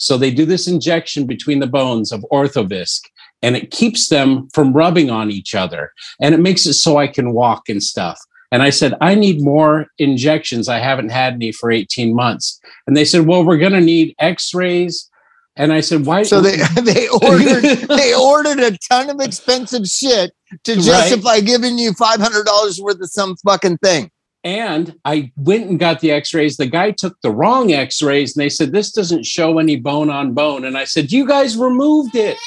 So 0.01 0.17
they 0.17 0.31
do 0.31 0.47
this 0.47 0.67
injection 0.67 1.27
between 1.27 1.61
the 1.61 1.67
bones 1.67 2.11
of 2.11 2.25
Orthovisc, 2.33 3.03
and 3.43 3.55
it 3.55 3.71
keeps 3.71 4.09
them 4.09 4.49
from 4.55 4.73
rubbing 4.73 5.11
on 5.11 5.31
each 5.31 5.55
other, 5.55 5.93
and 6.23 6.35
it 6.35 6.41
makes 6.41 6.65
it 6.65 6.73
so 6.73 6.97
I 6.97 7.07
can 7.07 7.35
walk 7.35 7.69
and 7.69 7.83
stuff. 7.83 8.19
And 8.51 8.63
I 8.63 8.71
said, 8.71 8.95
I 9.03 9.15
need 9.15 9.43
more 9.43 9.89
injections. 9.99 10.69
I 10.69 10.79
haven't 10.79 11.11
had 11.11 11.35
any 11.35 11.53
for 11.53 11.71
18 11.71 12.15
months. 12.15 12.59
And 12.87 12.97
they 12.97 13.05
said, 13.05 13.27
Well, 13.27 13.45
we're 13.45 13.59
going 13.59 13.73
to 13.73 13.81
need 13.81 14.15
x 14.19 14.55
rays. 14.55 15.09
And 15.55 15.71
I 15.73 15.83
said, 15.83 16.07
Why? 16.07 16.23
So 16.23 16.41
they, 16.41 16.57
they 16.83 17.09
ordered 17.09 17.63
they 17.63 18.15
ordered 18.15 18.59
a 18.59 18.77
ton 18.91 19.11
of 19.11 19.21
expensive 19.21 19.87
shit 19.87 20.33
to 20.65 20.77
justify 20.77 21.35
right? 21.35 21.45
giving 21.45 21.79
you 21.79 21.93
$500 21.93 22.81
worth 22.81 23.01
of 23.01 23.11
some 23.11 23.37
fucking 23.37 23.79
thing. 23.79 24.11
And 24.43 24.95
I 25.05 25.33
went 25.37 25.69
and 25.69 25.79
got 25.79 26.01
the 26.01 26.13
x 26.13 26.33
rays. 26.33 26.57
The 26.57 26.67
guy 26.67 26.93
took 26.93 27.17
the 27.23 27.31
wrong 27.31 27.73
x 27.73 28.01
rays 28.03 28.35
and 28.35 28.43
they 28.43 28.49
said, 28.49 28.73
This 28.73 28.91
doesn't 28.91 29.27
show 29.27 29.59
any 29.59 29.77
bone 29.77 30.09
on 30.09 30.33
bone. 30.33 30.65
And 30.65 30.79
I 30.79 30.85
said, 30.85 31.13
You 31.13 31.27
guys 31.27 31.57
removed 31.57 32.15
it 32.15 32.39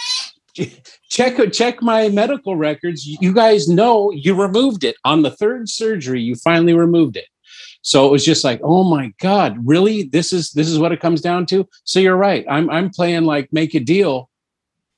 check 1.09 1.37
check 1.51 1.81
my 1.81 2.09
medical 2.09 2.55
records. 2.55 3.05
You 3.05 3.33
guys 3.33 3.67
know 3.67 4.11
you 4.11 4.39
removed 4.39 4.83
it 4.83 4.95
on 5.05 5.21
the 5.21 5.31
third 5.31 5.69
surgery. 5.69 6.21
You 6.21 6.35
finally 6.35 6.73
removed 6.73 7.17
it. 7.17 7.25
So 7.81 8.07
it 8.07 8.11
was 8.11 8.23
just 8.23 8.43
like, 8.43 8.61
oh 8.63 8.83
my 8.83 9.13
god, 9.19 9.57
really? 9.63 10.03
This 10.03 10.31
is 10.31 10.51
this 10.51 10.67
is 10.67 10.79
what 10.79 10.91
it 10.91 11.01
comes 11.01 11.21
down 11.21 11.45
to. 11.47 11.67
So 11.83 11.99
you're 11.99 12.17
right. 12.17 12.45
I'm 12.49 12.69
I'm 12.69 12.89
playing 12.89 13.23
like 13.23 13.51
make 13.51 13.73
a 13.75 13.79
deal, 13.79 14.29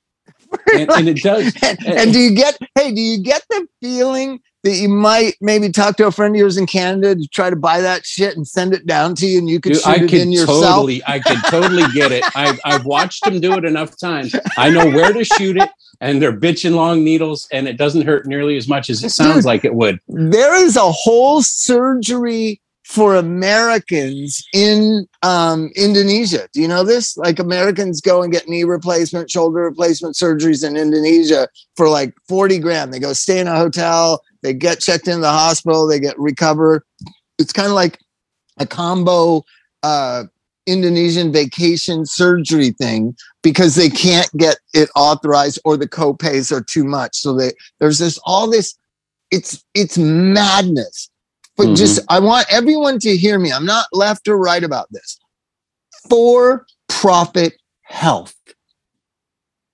and, 0.72 0.90
and 0.90 1.08
it 1.08 1.22
does. 1.22 1.52
and, 1.62 1.86
and 1.86 2.12
do 2.12 2.18
you 2.18 2.34
get? 2.34 2.58
Hey, 2.74 2.92
do 2.92 3.00
you 3.00 3.18
get 3.18 3.44
the 3.50 3.66
feeling 3.82 4.40
that 4.66 4.76
you 4.76 4.88
might 4.88 5.36
maybe 5.40 5.70
talk 5.70 5.96
to 5.96 6.06
a 6.06 6.10
friend 6.10 6.34
of 6.34 6.38
yours 6.38 6.56
in 6.56 6.66
Canada 6.66 7.14
to 7.14 7.28
try 7.28 7.48
to 7.48 7.56
buy 7.56 7.80
that 7.80 8.04
shit 8.04 8.36
and 8.36 8.46
send 8.46 8.74
it 8.74 8.84
down 8.84 9.14
to 9.14 9.26
you, 9.26 9.38
and 9.38 9.48
you 9.48 9.60
could 9.60 9.74
Dude, 9.74 9.82
shoot 9.82 9.88
I 9.88 10.04
it 10.04 10.14
in 10.14 10.32
yourself. 10.32 10.64
Totally, 10.64 11.02
I 11.06 11.20
could 11.20 11.38
totally 11.48 11.84
get 11.94 12.10
it. 12.10 12.24
I've, 12.36 12.58
I've 12.64 12.84
watched 12.84 13.24
them 13.24 13.40
do 13.40 13.52
it 13.54 13.64
enough 13.64 13.96
times. 13.96 14.34
I 14.58 14.70
know 14.70 14.86
where 14.86 15.12
to 15.12 15.24
shoot 15.24 15.56
it, 15.56 15.70
and 16.00 16.20
they're 16.20 16.36
bitching 16.36 16.74
long 16.74 17.04
needles, 17.04 17.46
and 17.52 17.68
it 17.68 17.76
doesn't 17.76 18.02
hurt 18.02 18.26
nearly 18.26 18.56
as 18.56 18.66
much 18.66 18.90
as 18.90 19.04
it 19.04 19.10
sounds 19.10 19.36
Dude, 19.36 19.44
like 19.44 19.64
it 19.64 19.74
would. 19.74 20.00
There 20.08 20.54
is 20.56 20.76
a 20.76 20.90
whole 20.90 21.42
surgery 21.42 22.60
for 22.86 23.16
Americans 23.16 24.46
in 24.54 25.08
um, 25.24 25.70
Indonesia. 25.74 26.48
Do 26.52 26.62
you 26.62 26.68
know 26.68 26.84
this? 26.84 27.16
Like 27.16 27.40
Americans 27.40 28.00
go 28.00 28.22
and 28.22 28.32
get 28.32 28.48
knee 28.48 28.62
replacement, 28.62 29.28
shoulder 29.28 29.62
replacement 29.62 30.14
surgeries 30.14 30.64
in 30.64 30.76
Indonesia 30.76 31.48
for 31.76 31.88
like 31.88 32.14
40 32.28 32.60
grand. 32.60 32.94
They 32.94 33.00
go 33.00 33.12
stay 33.12 33.40
in 33.40 33.48
a 33.48 33.56
hotel, 33.56 34.22
they 34.42 34.54
get 34.54 34.78
checked 34.78 35.08
into 35.08 35.22
the 35.22 35.30
hospital, 35.30 35.88
they 35.88 35.98
get 35.98 36.16
recover. 36.16 36.86
It's 37.40 37.52
kind 37.52 37.66
of 37.66 37.74
like 37.74 37.98
a 38.58 38.66
combo 38.66 39.42
uh, 39.82 40.24
Indonesian 40.66 41.32
vacation 41.32 42.06
surgery 42.06 42.70
thing 42.70 43.16
because 43.42 43.74
they 43.74 43.90
can't 43.90 44.30
get 44.36 44.58
it 44.74 44.90
authorized 44.94 45.58
or 45.64 45.76
the 45.76 45.88
copays 45.88 46.52
are 46.52 46.62
too 46.62 46.84
much. 46.84 47.16
So 47.16 47.36
they, 47.36 47.50
there's 47.80 47.98
this 47.98 48.16
all 48.24 48.48
this. 48.48 48.78
It's 49.32 49.64
it's 49.74 49.98
madness. 49.98 51.10
But 51.56 51.66
mm-hmm. 51.66 51.74
just 51.74 52.00
I 52.08 52.20
want 52.20 52.46
everyone 52.50 52.98
to 53.00 53.16
hear 53.16 53.38
me. 53.38 53.52
I'm 53.52 53.66
not 53.66 53.86
left 53.92 54.28
or 54.28 54.38
right 54.38 54.62
about 54.62 54.88
this. 54.90 55.18
For 56.08 56.66
profit 56.88 57.54
health. 57.82 58.34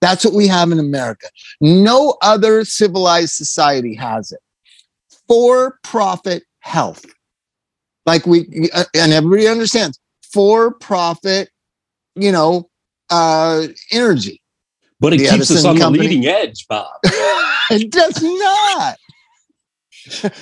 That's 0.01 0.25
what 0.25 0.35
we 0.35 0.49
have 0.49 0.73
in 0.73 0.79
America. 0.79 1.29
No 1.61 2.17
other 2.23 2.65
civilized 2.65 3.35
society 3.35 3.95
has 3.95 4.33
it 4.33 4.41
for 5.29 5.79
profit 5.85 6.45
health. 6.61 7.07
Like 8.05 8.27
we, 8.27 8.69
uh, 8.75 8.85
and 8.95 9.13
everybody 9.13 9.47
understands 9.47 9.99
for 10.33 10.73
profit, 10.75 11.51
you 12.17 12.33
know, 12.33 12.69
uh, 13.11 13.69
energy. 13.93 14.41
But 14.99 15.15
it 15.15 15.19
the 15.19 15.25
keeps 15.25 15.35
Edison 15.35 15.57
us 15.57 15.65
on 15.65 15.79
company. 15.79 16.07
the 16.07 16.15
leading 16.15 16.27
edge, 16.27 16.67
Bob. 16.69 16.89
it 17.05 17.91
does 17.91 18.23
not. 18.23 18.97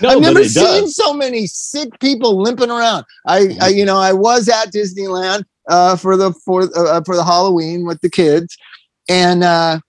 No, 0.00 0.08
I've 0.08 0.20
never 0.20 0.44
seen 0.44 0.82
does. 0.82 0.96
so 0.96 1.12
many 1.12 1.46
sick 1.46 1.98
people 2.00 2.40
limping 2.40 2.70
around. 2.70 3.04
I, 3.26 3.56
I, 3.61 3.68
you 3.68 3.84
know, 3.84 3.98
I 3.98 4.12
was 4.12 4.48
at 4.48 4.72
Disneyland 4.72 5.44
uh, 5.68 5.96
for 5.96 6.16
the 6.16 6.32
for 6.32 6.62
uh, 6.76 7.02
for 7.04 7.16
the 7.16 7.24
Halloween 7.24 7.86
with 7.86 8.00
the 8.00 8.11
kids, 8.11 8.56
and 9.08 9.44
uh, 9.44 9.80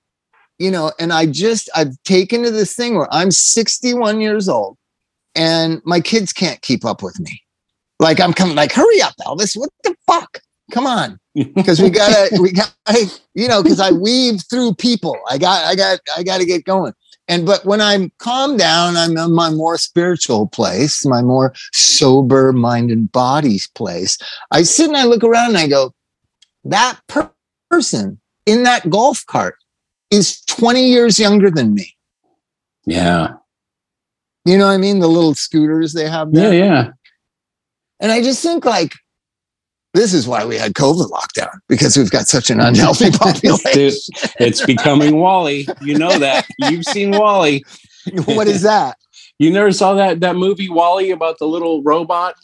you 0.59 0.71
know, 0.71 0.91
and 0.99 1.11
I 1.13 1.25
just 1.25 1.69
I've 1.75 2.01
taken 2.03 2.43
to 2.43 2.51
this 2.51 2.75
thing 2.75 2.95
where 2.95 3.07
I'm 3.11 3.31
61 3.31 4.21
years 4.21 4.47
old, 4.47 4.77
and 5.35 5.81
my 5.85 5.99
kids 5.99 6.33
can't 6.33 6.61
keep 6.61 6.85
up 6.85 7.01
with 7.01 7.19
me. 7.19 7.41
Like 7.99 8.19
I'm 8.19 8.33
coming, 8.33 8.55
like, 8.55 8.71
hurry 8.71 9.01
up, 9.01 9.13
Elvis. 9.25 9.55
What 9.55 9.69
the 9.83 9.95
fuck? 10.07 10.39
Come 10.71 10.87
on. 10.87 11.17
Because 11.33 11.81
we 11.81 11.89
gotta, 11.89 12.41
we 12.41 12.51
got, 12.51 12.75
you 13.35 13.47
know, 13.47 13.63
because 13.63 13.79
I 13.79 13.91
weave 13.91 14.41
through 14.49 14.73
people. 14.73 15.17
I 15.29 15.37
got, 15.37 15.63
I 15.65 15.75
got, 15.75 15.99
I 16.17 16.23
got 16.23 16.39
to 16.39 16.45
get 16.45 16.65
going. 16.65 16.91
And 17.31 17.45
but 17.45 17.63
when 17.63 17.79
I'm 17.79 18.11
calmed 18.17 18.59
down, 18.59 18.97
I'm 18.97 19.15
in 19.15 19.31
my 19.33 19.49
more 19.49 19.77
spiritual 19.77 20.47
place, 20.47 21.05
my 21.05 21.21
more 21.21 21.53
sober 21.71 22.51
mind 22.51 22.91
and 22.91 23.09
body's 23.09 23.69
place. 23.69 24.17
I 24.51 24.63
sit 24.63 24.89
and 24.89 24.97
I 24.97 25.05
look 25.05 25.23
around 25.23 25.51
and 25.51 25.57
I 25.57 25.67
go, 25.69 25.93
that 26.65 26.99
per- 27.07 27.31
person 27.69 28.19
in 28.45 28.63
that 28.63 28.89
golf 28.89 29.25
cart 29.27 29.55
is 30.09 30.41
20 30.41 30.85
years 30.85 31.17
younger 31.17 31.49
than 31.49 31.73
me. 31.73 31.95
Yeah. 32.85 33.35
You 34.43 34.57
know 34.57 34.67
what 34.67 34.73
I 34.73 34.77
mean? 34.77 34.99
The 34.99 35.07
little 35.07 35.33
scooters 35.33 35.93
they 35.93 36.09
have 36.09 36.33
there. 36.33 36.53
Yeah, 36.53 36.65
yeah. 36.65 36.91
And 38.01 38.11
I 38.11 38.21
just 38.21 38.43
think 38.43 38.65
like 38.65 38.91
this 39.93 40.13
is 40.13 40.27
why 40.27 40.45
we 40.45 40.57
had 40.57 40.73
COVID 40.73 41.09
lockdown 41.09 41.59
because 41.67 41.97
we've 41.97 42.11
got 42.11 42.27
such 42.27 42.49
an 42.49 42.59
unhealthy 42.59 43.11
population. 43.11 43.71
Dude, 43.73 43.93
it's 44.39 44.65
becoming 44.65 45.17
WALL-E. 45.17 45.67
You 45.81 45.97
know 45.97 46.17
that. 46.17 46.47
You've 46.59 46.85
seen 46.85 47.11
WALL-E. 47.11 47.63
What 48.25 48.47
is 48.47 48.63
that? 48.63 48.97
You 49.37 49.51
never 49.51 49.71
saw 49.71 49.93
that 49.93 50.21
that 50.21 50.35
movie 50.35 50.69
WALL-E 50.69 51.11
about 51.11 51.37
the 51.37 51.45
little 51.45 51.83
robot? 51.83 52.35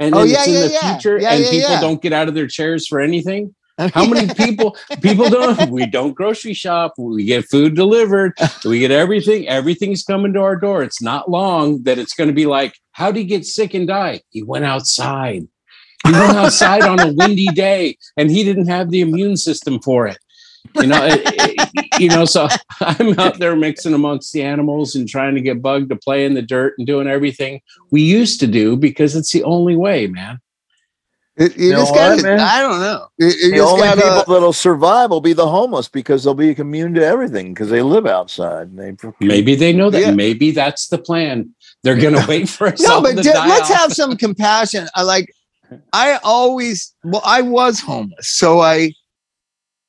And 0.00 0.14
oh, 0.14 0.24
yeah, 0.24 0.38
it's 0.38 0.48
in 0.48 0.54
yeah, 0.54 0.60
the 0.60 0.72
yeah. 0.72 0.92
future 0.92 1.18
yeah, 1.20 1.32
and 1.34 1.44
people 1.44 1.80
don't 1.80 2.02
get 2.02 2.12
out 2.12 2.28
of 2.28 2.34
their 2.34 2.48
chairs 2.48 2.86
for 2.86 3.00
anything. 3.00 3.54
How 3.78 4.06
many 4.06 4.32
people 4.32 4.74
people 5.02 5.28
don't 5.28 5.70
we 5.70 5.84
don't 5.84 6.14
grocery 6.14 6.54
shop, 6.54 6.94
we 6.96 7.24
get 7.24 7.44
food 7.44 7.74
delivered, 7.76 8.32
we 8.64 8.78
get 8.78 8.90
everything, 8.90 9.46
everything's 9.48 10.02
coming 10.02 10.32
to 10.32 10.40
our 10.40 10.56
door. 10.56 10.82
It's 10.82 11.02
not 11.02 11.30
long 11.30 11.82
that 11.82 11.98
it's 11.98 12.14
going 12.14 12.28
to 12.28 12.34
be 12.34 12.46
like, 12.46 12.74
how 12.92 13.12
did 13.12 13.20
he 13.20 13.24
get 13.26 13.44
sick 13.44 13.74
and 13.74 13.86
die? 13.86 14.22
He 14.30 14.42
went 14.42 14.64
outside. 14.64 15.46
He 16.04 16.12
went 16.12 16.36
outside 16.36 16.82
on 16.82 17.00
a 17.00 17.12
windy 17.12 17.46
day 17.46 17.96
and 18.16 18.30
he 18.30 18.44
didn't 18.44 18.68
have 18.68 18.90
the 18.90 19.00
immune 19.00 19.36
system 19.36 19.80
for 19.80 20.06
it. 20.06 20.18
You 20.74 20.86
know, 20.88 21.04
it, 21.04 21.20
it, 21.24 22.00
you 22.00 22.08
know, 22.08 22.24
so 22.24 22.48
I'm 22.80 23.18
out 23.18 23.38
there 23.38 23.56
mixing 23.56 23.94
amongst 23.94 24.32
the 24.32 24.42
animals 24.42 24.94
and 24.94 25.08
trying 25.08 25.34
to 25.34 25.40
get 25.40 25.62
bugged 25.62 25.90
to 25.90 25.96
play 25.96 26.24
in 26.24 26.34
the 26.34 26.42
dirt 26.42 26.74
and 26.78 26.86
doing 26.86 27.06
everything 27.06 27.60
we 27.90 28.02
used 28.02 28.40
to 28.40 28.46
do 28.46 28.76
because 28.76 29.16
it's 29.16 29.32
the 29.32 29.44
only 29.44 29.76
way, 29.76 30.06
man. 30.06 30.40
It, 31.38 31.54
you, 31.58 31.66
you 31.66 31.72
just 31.72 31.94
got 31.94 32.24
I 32.24 32.62
don't 32.62 32.80
know. 32.80 33.08
You, 33.18 33.50
the 33.50 33.60
only 33.60 33.82
gotta, 33.82 34.02
uh, 34.02 34.18
people 34.20 34.34
that'll 34.34 34.52
survive 34.54 35.10
will 35.10 35.20
be 35.20 35.34
the 35.34 35.46
homeless 35.46 35.86
because 35.86 36.24
they'll 36.24 36.32
be 36.32 36.58
immune 36.58 36.94
to 36.94 37.04
everything 37.04 37.52
because 37.52 37.68
they 37.68 37.82
live 37.82 38.06
outside. 38.06 38.74
They, 38.74 38.96
maybe 39.20 39.54
they 39.54 39.74
know 39.74 39.90
that. 39.90 40.00
Yeah. 40.00 40.10
Maybe 40.12 40.50
that's 40.50 40.88
the 40.88 40.96
plan. 40.96 41.54
They're 41.82 41.96
gonna 41.96 42.24
wait 42.28 42.48
for 42.48 42.68
us. 42.68 42.80
no, 42.80 42.94
all 42.94 43.02
but 43.02 43.16
to 43.16 43.22
di- 43.22 43.32
die 43.34 43.48
let's 43.48 43.70
off. 43.70 43.76
have 43.76 43.92
some 43.92 44.16
compassion. 44.16 44.88
I 44.94 45.02
like. 45.02 45.30
I 45.92 46.18
always 46.22 46.94
well, 47.04 47.22
I 47.24 47.42
was 47.42 47.80
homeless, 47.80 48.28
so 48.28 48.60
I. 48.60 48.92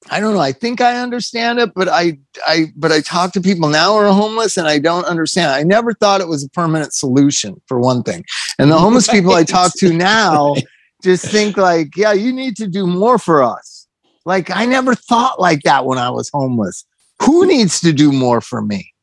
I 0.10 0.22
don't 0.22 0.36
know. 0.36 0.40
I 0.40 0.54
think 0.54 0.80
I 0.80 1.02
understand 1.02 1.60
it, 1.60 1.74
but 1.74 1.90
I, 1.90 2.18
I, 2.48 2.68
but 2.78 2.94
I 2.94 3.02
talk 3.02 3.34
to 3.34 3.42
people 3.42 3.68
now 3.68 3.92
who 3.92 3.98
are 3.98 4.14
homeless, 4.14 4.56
and 4.56 4.66
I 4.66 4.80
don't 4.80 5.04
understand. 5.04 5.52
I 5.52 5.64
never 5.64 5.92
thought 5.94 6.22
it 6.22 6.30
was 6.30 6.46
a 6.46 6.50
permanent 6.50 6.94
solution 6.94 7.62
for 7.66 7.78
one 7.78 8.04
thing. 8.04 8.24
And 8.58 8.72
the 8.72 8.78
homeless 8.78 9.10
people 9.10 9.34
I 9.34 9.44
talk 9.44 9.74
to 9.80 9.92
now 9.92 10.56
just 11.04 11.26
think 11.26 11.58
like, 11.58 11.98
yeah, 11.98 12.14
you 12.14 12.32
need 12.32 12.56
to 12.58 12.68
do 12.68 12.88
more 12.88 13.18
for 13.18 13.44
us. 13.44 13.88
Like 14.24 14.50
I 14.50 14.66
never 14.66 14.96
thought 14.96 15.42
like 15.42 15.64
that 15.64 15.86
when 15.86 15.98
I 15.98 16.10
was 16.10 16.30
homeless. 16.34 16.86
Who 17.24 17.46
needs 17.46 17.82
to 17.82 17.92
do 17.92 18.14
more 18.14 18.40
for 18.40 18.62
me? 18.62 18.94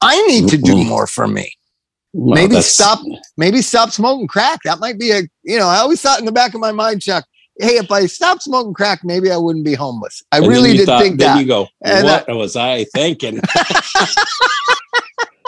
I 0.00 0.22
need 0.28 0.48
to 0.48 0.56
do 0.56 0.76
Mhm. 0.76 0.86
more 0.86 1.06
for 1.06 1.26
me 1.26 1.57
Well, 2.14 2.34
maybe 2.34 2.60
stop 2.62 3.00
maybe 3.36 3.60
stop 3.62 3.90
smoking 3.90 4.26
crack. 4.28 4.60
That 4.64 4.78
might 4.80 4.98
be 4.98 5.10
a 5.10 5.22
you 5.44 5.58
know 5.58 5.66
i 5.68 5.76
always 5.78 6.00
thought 6.00 6.18
in 6.18 6.24
the 6.24 6.32
back 6.32 6.54
of 6.54 6.60
my 6.60 6.72
mind 6.72 7.02
chuck 7.02 7.24
hey 7.60 7.76
if 7.76 7.90
i 7.90 8.06
stopped 8.06 8.42
smoking 8.42 8.72
crack 8.72 9.00
maybe 9.04 9.30
i 9.30 9.36
wouldn't 9.36 9.64
be 9.64 9.74
homeless. 9.74 10.22
I 10.32 10.38
and 10.38 10.46
really 10.48 10.76
did 10.76 10.86
thought- 10.86 11.02
think 11.02 11.18
then 11.18 11.36
that. 11.36 11.40
you 11.42 11.46
go, 11.46 11.68
And 11.84 12.04
what 12.06 12.26
was 12.28 12.56
I 12.56 12.84
thinking? 12.94 13.36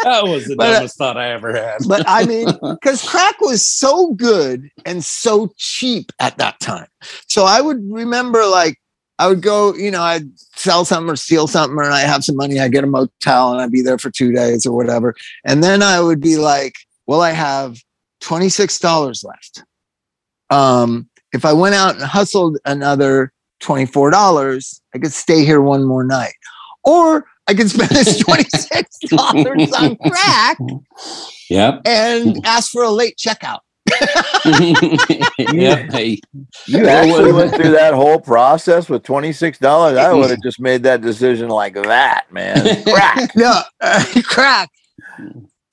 that 0.03 0.25
was 0.25 0.47
the 0.47 0.57
But, 0.57 0.69
uh, 0.71 0.73
dumbest 0.75 0.97
thought 0.97 1.17
I 1.19 1.31
ever 1.33 1.55
had. 1.55 1.79
but 1.87 2.05
i 2.09 2.25
mean 2.25 2.47
because 2.63 3.03
crack 3.07 3.41
was 3.41 3.67
so 3.67 4.15
good 4.15 4.69
and 4.87 5.05
so 5.05 5.53
cheap 5.59 6.11
at 6.21 6.39
that 6.39 6.59
time. 6.61 6.87
So 7.29 7.45
i 7.45 7.61
would 7.61 7.81
remember 7.91 8.45
like 8.47 8.80
i 9.21 9.29
would 9.29 9.41
go 9.43 9.73
you 9.77 9.91
know 9.93 10.03
i'd 10.03 10.29
sell 10.57 10.85
something 10.85 11.09
or 11.13 11.15
steal 11.17 11.47
something 11.47 11.79
and 11.79 11.95
i 11.95 12.01
have 12.01 12.25
some 12.25 12.35
money 12.37 12.59
i 12.59 12.67
get 12.69 12.83
a 12.83 12.87
motel 12.89 13.53
and 13.53 13.61
i'd 13.61 13.71
be 13.71 13.83
there 13.83 13.99
for 13.99 14.11
two 14.11 14.33
days 14.33 14.67
or 14.67 14.75
whatever 14.77 15.15
and 15.45 15.63
then 15.63 15.83
i 15.83 16.01
would 16.01 16.21
be 16.21 16.37
like 16.37 16.75
well 17.07 17.21
i 17.21 17.31
have 17.31 17.77
$26 18.23 19.25
left 19.25 19.65
um, 20.51 21.09
if 21.33 21.45
I 21.45 21.53
went 21.53 21.77
out 21.77 21.95
and 21.95 22.03
hustled 22.03 22.59
another 22.65 23.33
$24, 23.63 24.81
I 24.95 24.99
could 24.99 25.13
stay 25.13 25.45
here 25.45 25.61
one 25.61 25.85
more 25.85 26.03
night. 26.03 26.35
Or 26.83 27.25
I 27.47 27.55
could 27.55 27.71
spend 27.71 27.91
this 27.91 28.21
$26 28.25 29.73
on 29.81 29.97
crack 30.11 30.59
Yep. 31.49 31.83
and 31.87 32.45
ask 32.45 32.73
for 32.73 32.83
a 32.83 32.91
late 32.91 33.17
checkout. 33.17 33.61
yep. 35.53 35.93
Hey, 35.93 36.21
You 36.67 36.87
actually 36.87 37.33
went 37.33 37.55
through 37.55 37.71
that 37.73 37.93
whole 37.95 38.21
process 38.21 38.89
with 38.89 39.03
twenty 39.03 39.33
six 39.33 39.59
dollars. 39.59 39.97
I 39.99 40.13
would 40.13 40.31
have 40.31 40.43
just 40.43 40.61
made 40.61 40.83
that 40.85 41.01
decision 41.01 41.49
like 41.49 41.75
that, 41.75 42.25
man. 42.31 42.83
Crack. 42.85 43.31
No, 43.37 43.61
crack. 44.25 44.71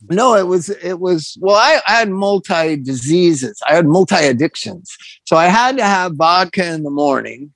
No, 0.10 0.36
it 0.36 0.48
was, 0.48 0.70
it 0.70 1.00
was, 1.00 1.38
well, 1.42 1.56
I, 1.56 1.82
I 1.86 1.96
had 1.96 2.10
multi 2.10 2.78
diseases, 2.78 3.62
I 3.68 3.76
had 3.76 3.86
multi 3.86 4.16
addictions. 4.16 4.96
So 5.26 5.36
I 5.36 5.48
had 5.48 5.78
to 5.78 5.84
have 5.84 6.16
vodka 6.16 6.66
in 6.74 6.84
the 6.84 6.90
morning 6.90 7.52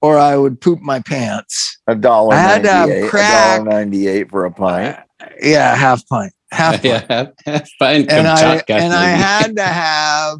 or 0.00 0.18
I 0.18 0.36
would 0.36 0.60
poop 0.60 0.80
my 0.80 1.00
pants. 1.00 1.78
A 1.86 1.94
dollar 1.94 2.34
I 2.34 2.38
had 2.38 2.62
to 2.64 2.70
have. 2.70 3.10
Crack. 3.10 3.64
ninety 3.64 4.06
eight 4.06 4.30
for 4.30 4.44
a 4.44 4.50
pint. 4.50 4.96
Uh, 5.20 5.26
yeah, 5.42 5.74
half 5.74 6.06
pint, 6.08 6.32
half 6.50 6.82
pint. 6.82 6.84
yeah. 7.46 7.64
Fine. 7.78 8.06
and 8.10 8.26
I 8.26 8.62
and 8.68 8.92
I 8.92 9.06
had 9.06 9.56
to 9.56 9.62
have 9.64 10.38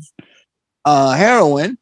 uh, 0.84 1.12
heroin. 1.12 1.78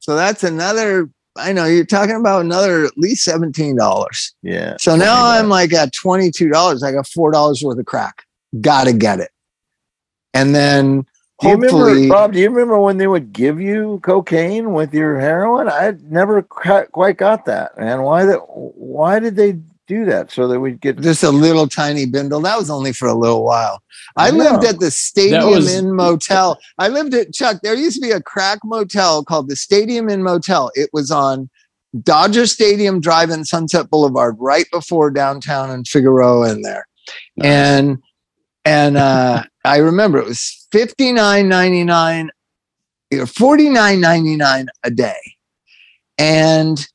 So 0.00 0.16
that's 0.16 0.44
another. 0.44 1.10
I 1.36 1.52
know 1.52 1.64
you're 1.64 1.86
talking 1.86 2.16
about 2.16 2.44
another 2.44 2.84
at 2.84 2.98
least 2.98 3.24
seventeen 3.24 3.76
dollars. 3.76 4.34
Yeah. 4.42 4.76
So 4.78 4.96
now 4.96 5.14
Something 5.14 5.44
I'm 5.44 5.48
like 5.48 5.72
at 5.72 5.92
twenty 5.92 6.30
two 6.30 6.48
dollars. 6.48 6.82
I 6.82 6.92
got 6.92 7.06
four 7.06 7.30
dollars 7.30 7.62
worth 7.62 7.78
of 7.78 7.86
crack. 7.86 8.24
Got 8.60 8.84
to 8.84 8.92
get 8.92 9.20
it. 9.20 9.30
And 10.34 10.54
then 10.54 11.06
Do 11.40 11.48
you 11.48 11.54
remember, 11.54 12.08
Bob? 12.08 12.32
Do 12.32 12.40
you 12.40 12.50
remember 12.50 12.78
when 12.78 12.98
they 12.98 13.06
would 13.06 13.32
give 13.32 13.60
you 13.60 14.00
cocaine 14.02 14.72
with 14.72 14.92
your 14.92 15.18
heroin? 15.18 15.68
I 15.68 15.96
never 16.02 16.42
quite 16.42 17.16
got 17.16 17.44
that, 17.46 17.78
man. 17.78 18.02
Why 18.02 18.24
that? 18.24 18.38
Why 18.38 19.18
did 19.20 19.36
they 19.36 19.58
do 19.90 20.04
that? 20.04 20.30
So 20.30 20.46
that 20.48 20.60
we'd 20.60 20.80
get 20.80 21.00
just 21.00 21.24
a 21.24 21.30
little 21.30 21.66
tiny 21.66 22.06
bindle. 22.06 22.40
That 22.40 22.56
was 22.56 22.70
only 22.70 22.92
for 22.92 23.08
a 23.08 23.14
little 23.14 23.44
while. 23.44 23.82
I 24.16 24.28
I 24.28 24.30
lived 24.30 24.64
at 24.64 24.78
the 24.78 24.90
Stadium 24.90 25.50
was- 25.50 25.74
Inn 25.74 25.94
Motel. 25.94 26.58
I 26.78 26.88
lived 26.88 27.12
at 27.12 27.34
Chuck. 27.34 27.58
There 27.62 27.74
used 27.74 27.96
to 27.96 28.00
be 28.00 28.12
a 28.12 28.22
crack 28.22 28.60
motel 28.64 29.24
called 29.24 29.48
the 29.48 29.56
Stadium 29.56 30.08
Inn 30.08 30.22
Motel. 30.22 30.70
It 30.74 30.90
was 30.92 31.10
on 31.10 31.50
Dodger 32.02 32.46
Stadium 32.46 33.00
Drive 33.00 33.30
and 33.30 33.46
Sunset 33.46 33.90
Boulevard, 33.90 34.36
right 34.38 34.66
before 34.70 35.10
downtown 35.10 35.70
and 35.70 35.86
Figueroa 35.86 36.52
in 36.52 36.62
there. 36.62 36.86
Nice. 37.36 37.48
And 37.48 37.98
and 38.64 38.96
uh, 38.96 39.42
I 39.64 39.78
remember 39.78 40.18
it 40.18 40.26
was 40.26 40.68
fifty 40.70 41.12
nine 41.12 41.48
ninety 41.48 41.82
nine, 41.82 42.30
forty 43.26 43.68
nine 43.68 44.00
ninety 44.00 44.36
nine 44.36 44.68
a 44.84 44.90
day, 44.92 45.20
and 46.16 46.86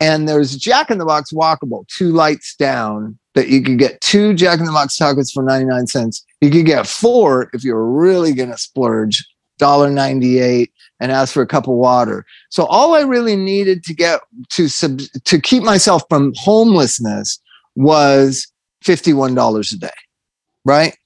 and 0.00 0.28
there's 0.28 0.56
Jack 0.56 0.90
in 0.90 0.98
the 0.98 1.04
Box 1.04 1.32
walkable, 1.32 1.86
two 1.88 2.12
lights 2.12 2.54
down 2.56 3.18
that 3.34 3.48
you 3.48 3.62
could 3.62 3.78
get 3.78 4.00
two 4.00 4.34
Jack 4.34 4.58
in 4.58 4.66
the 4.66 4.72
Box 4.72 4.98
tacos 4.98 5.32
for 5.32 5.42
99 5.42 5.86
cents. 5.86 6.24
You 6.40 6.50
could 6.50 6.66
get 6.66 6.86
four 6.86 7.50
if 7.52 7.64
you 7.64 7.74
were 7.74 7.90
really 7.90 8.32
going 8.32 8.50
to 8.50 8.58
splurge, 8.58 9.24
$1.98 9.60 10.70
and 11.00 11.12
ask 11.12 11.32
for 11.32 11.42
a 11.42 11.46
cup 11.46 11.68
of 11.68 11.74
water. 11.74 12.24
So 12.50 12.64
all 12.66 12.94
I 12.94 13.02
really 13.02 13.36
needed 13.36 13.84
to 13.84 13.94
get 13.94 14.20
to 14.50 14.68
sub, 14.68 15.00
to 15.24 15.40
keep 15.40 15.62
myself 15.62 16.02
from 16.08 16.32
homelessness 16.36 17.40
was 17.74 18.50
$51 18.84 19.72
a 19.72 19.76
day. 19.76 19.88
Right? 20.64 20.96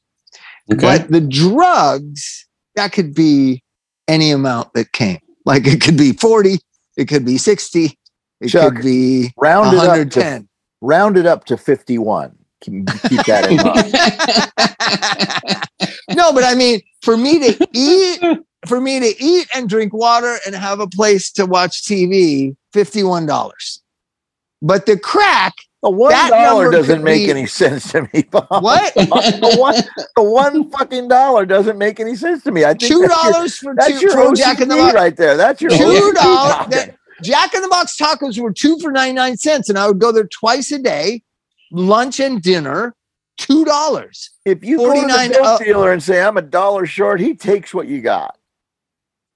Okay. 0.72 0.80
But 0.80 1.11
the 1.11 1.20
drugs, 1.20 2.47
that 2.76 2.93
could 2.93 3.14
be 3.14 3.62
any 4.09 4.30
amount 4.30 4.72
that 4.74 4.93
came. 4.93 5.20
Like 5.45 5.66
it 5.66 5.80
could 5.80 5.97
be 5.97 6.12
40, 6.12 6.59
it 6.97 7.09
could 7.09 7.24
be 7.24 7.38
60, 7.38 7.99
it 8.41 8.49
Chuck, 8.49 8.74
could 8.76 8.82
be 8.84 9.32
round 9.36 9.74
it 9.74 9.78
up 9.78 9.84
to 9.84 9.88
110. 10.20 10.49
round 10.80 11.16
it 11.18 11.26
up 11.26 11.45
to 11.47 11.57
fifty 11.57 11.99
one. 11.99 12.36
Keep, 12.61 12.86
keep 13.09 13.24
that 13.24 13.51
in 13.51 13.57
mind. 13.57 13.91
no, 16.16 16.32
but 16.32 16.45
I 16.45 16.55
mean, 16.55 16.80
for 17.03 17.16
me 17.16 17.38
to 17.38 17.68
eat, 17.72 18.20
for 18.66 18.80
me 18.80 19.01
to 19.01 19.14
eat 19.22 19.49
and 19.55 19.68
drink 19.68 19.93
water 19.95 20.36
and 20.47 20.55
have 20.55 20.80
a 20.80 20.86
place 20.86 21.32
to 21.32 21.47
watch 21.47 21.82
TV, 21.82 22.55
fifty-one 22.72 23.24
dollars. 23.26 23.82
But 24.62 24.84
the 24.84 24.99
crack, 24.99 25.55
The 25.82 25.88
one 25.91 26.11
That 26.11 26.28
dollar 26.28 26.70
doesn't 26.70 27.03
make 27.03 27.24
be- 27.26 27.30
any 27.30 27.47
sense 27.47 27.91
to 27.93 28.03
me. 28.12 28.24
Bob. 28.30 28.47
what? 28.62 28.93
the 28.95 29.57
one, 29.59 29.74
the 30.16 30.22
one 30.22 30.70
fucking 30.70 31.09
dollar 31.09 31.47
doesn't 31.47 31.78
make 31.78 31.99
any 31.99 32.14
sense 32.14 32.43
to 32.45 32.51
me. 32.53 32.64
I 32.66 32.74
think 32.74 32.93
two 32.93 33.09
dollars 33.09 33.57
for 33.57 33.74
That's 33.74 33.99
two 33.99 34.07
your 34.09 34.12
for 34.12 34.34
Jack 34.34 34.61
in 34.61 34.68
the 34.68 34.76
Box. 34.76 34.95
right 34.95 35.16
there. 35.16 35.38
That's 35.38 35.62
your 35.62 35.70
two 35.70 36.12
dollars. 36.12 36.66
that- 36.68 36.97
Jack 37.23 37.55
in 37.55 37.62
the 37.62 37.68
Box 37.68 37.97
tacos 37.97 38.39
were 38.39 38.53
two 38.53 38.79
for 38.79 38.91
ninety-nine 38.91 39.37
cents, 39.37 39.68
and 39.68 39.79
I 39.79 39.87
would 39.87 39.99
go 39.99 40.12
there 40.12 40.27
twice 40.27 40.73
a 40.73 40.79
day, 40.79 41.23
lunch 41.71 42.21
and 42.21 42.43
dinner, 42.43 42.95
two 43.37 43.64
dollars. 43.64 44.31
If 44.45 44.64
you 44.64 44.79
go 44.79 44.95
to 44.95 45.01
the 45.01 45.35
dope 45.35 45.47
uh, 45.47 45.59
dealer 45.59 45.93
and 45.93 46.03
say 46.03 46.23
I'm 46.23 46.37
a 46.37 46.43
dollar 46.43 46.87
short, 46.87 47.21
he 47.21 47.35
takes 47.35 47.75
what 47.75 47.87
you 47.87 48.01
got. 48.01 48.37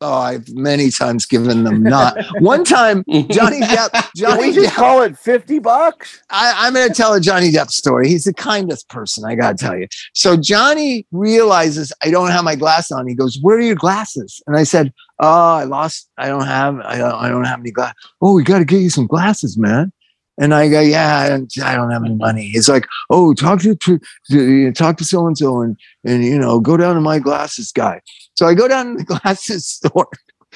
Oh, 0.00 0.12
I've 0.12 0.52
many 0.52 0.90
times 0.90 1.24
given 1.24 1.64
them 1.64 1.82
not. 1.82 2.16
One 2.40 2.64
time, 2.64 3.04
Johnny 3.30 3.60
Depp, 3.60 3.90
Can 4.16 4.38
we 4.38 4.52
just 4.52 4.74
Depp 4.74 4.76
call 4.76 5.02
it 5.02 5.16
fifty 5.16 5.58
bucks? 5.58 6.20
I, 6.30 6.52
I'm 6.56 6.74
going 6.74 6.88
to 6.88 6.94
tell 6.94 7.14
a 7.14 7.20
Johnny 7.20 7.50
Depp 7.50 7.70
story. 7.70 8.08
He's 8.08 8.24
the 8.24 8.34
kindest 8.34 8.88
person, 8.88 9.24
I 9.24 9.34
got 9.34 9.56
to 9.56 9.64
tell 9.64 9.78
you. 9.78 9.86
So 10.12 10.36
Johnny 10.36 11.06
realizes 11.12 11.92
I 12.02 12.10
don't 12.10 12.30
have 12.30 12.44
my 12.44 12.56
glasses 12.56 12.90
on. 12.90 13.06
He 13.06 13.14
goes, 13.14 13.38
"Where 13.40 13.56
are 13.56 13.60
your 13.60 13.76
glasses?" 13.76 14.42
And 14.46 14.56
I 14.56 14.64
said, 14.64 14.92
"Oh, 15.20 15.54
I 15.54 15.64
lost. 15.64 16.10
I 16.18 16.26
don't 16.26 16.46
have. 16.46 16.78
I 16.80 16.98
don't, 16.98 17.14
I 17.14 17.28
don't 17.28 17.44
have 17.44 17.60
any 17.60 17.70
glasses." 17.70 17.94
Oh, 18.20 18.34
we 18.34 18.42
got 18.42 18.58
to 18.58 18.64
get 18.64 18.80
you 18.80 18.90
some 18.90 19.06
glasses, 19.06 19.56
man. 19.56 19.92
And 20.38 20.52
I 20.52 20.68
go, 20.68 20.80
"Yeah, 20.80 21.18
I 21.18 21.28
don't, 21.28 21.52
I 21.62 21.76
don't 21.76 21.90
have 21.90 22.04
any 22.04 22.14
money." 22.16 22.46
He's 22.46 22.68
like, 22.68 22.86
"Oh, 23.10 23.34
talk 23.34 23.60
to, 23.60 23.76
to 23.76 24.72
talk 24.72 24.96
to 24.98 25.04
so 25.04 25.26
and 25.26 25.38
so, 25.38 25.60
and 25.60 25.76
and 26.04 26.24
you 26.24 26.38
know, 26.38 26.58
go 26.60 26.76
down 26.76 26.94
to 26.96 27.00
my 27.00 27.18
glasses 27.20 27.70
guy." 27.70 28.00
So 28.36 28.46
I 28.46 28.54
go 28.54 28.66
down 28.66 28.96
to 28.96 29.04
the 29.04 29.04
glasses 29.20 29.66
store. 29.66 30.08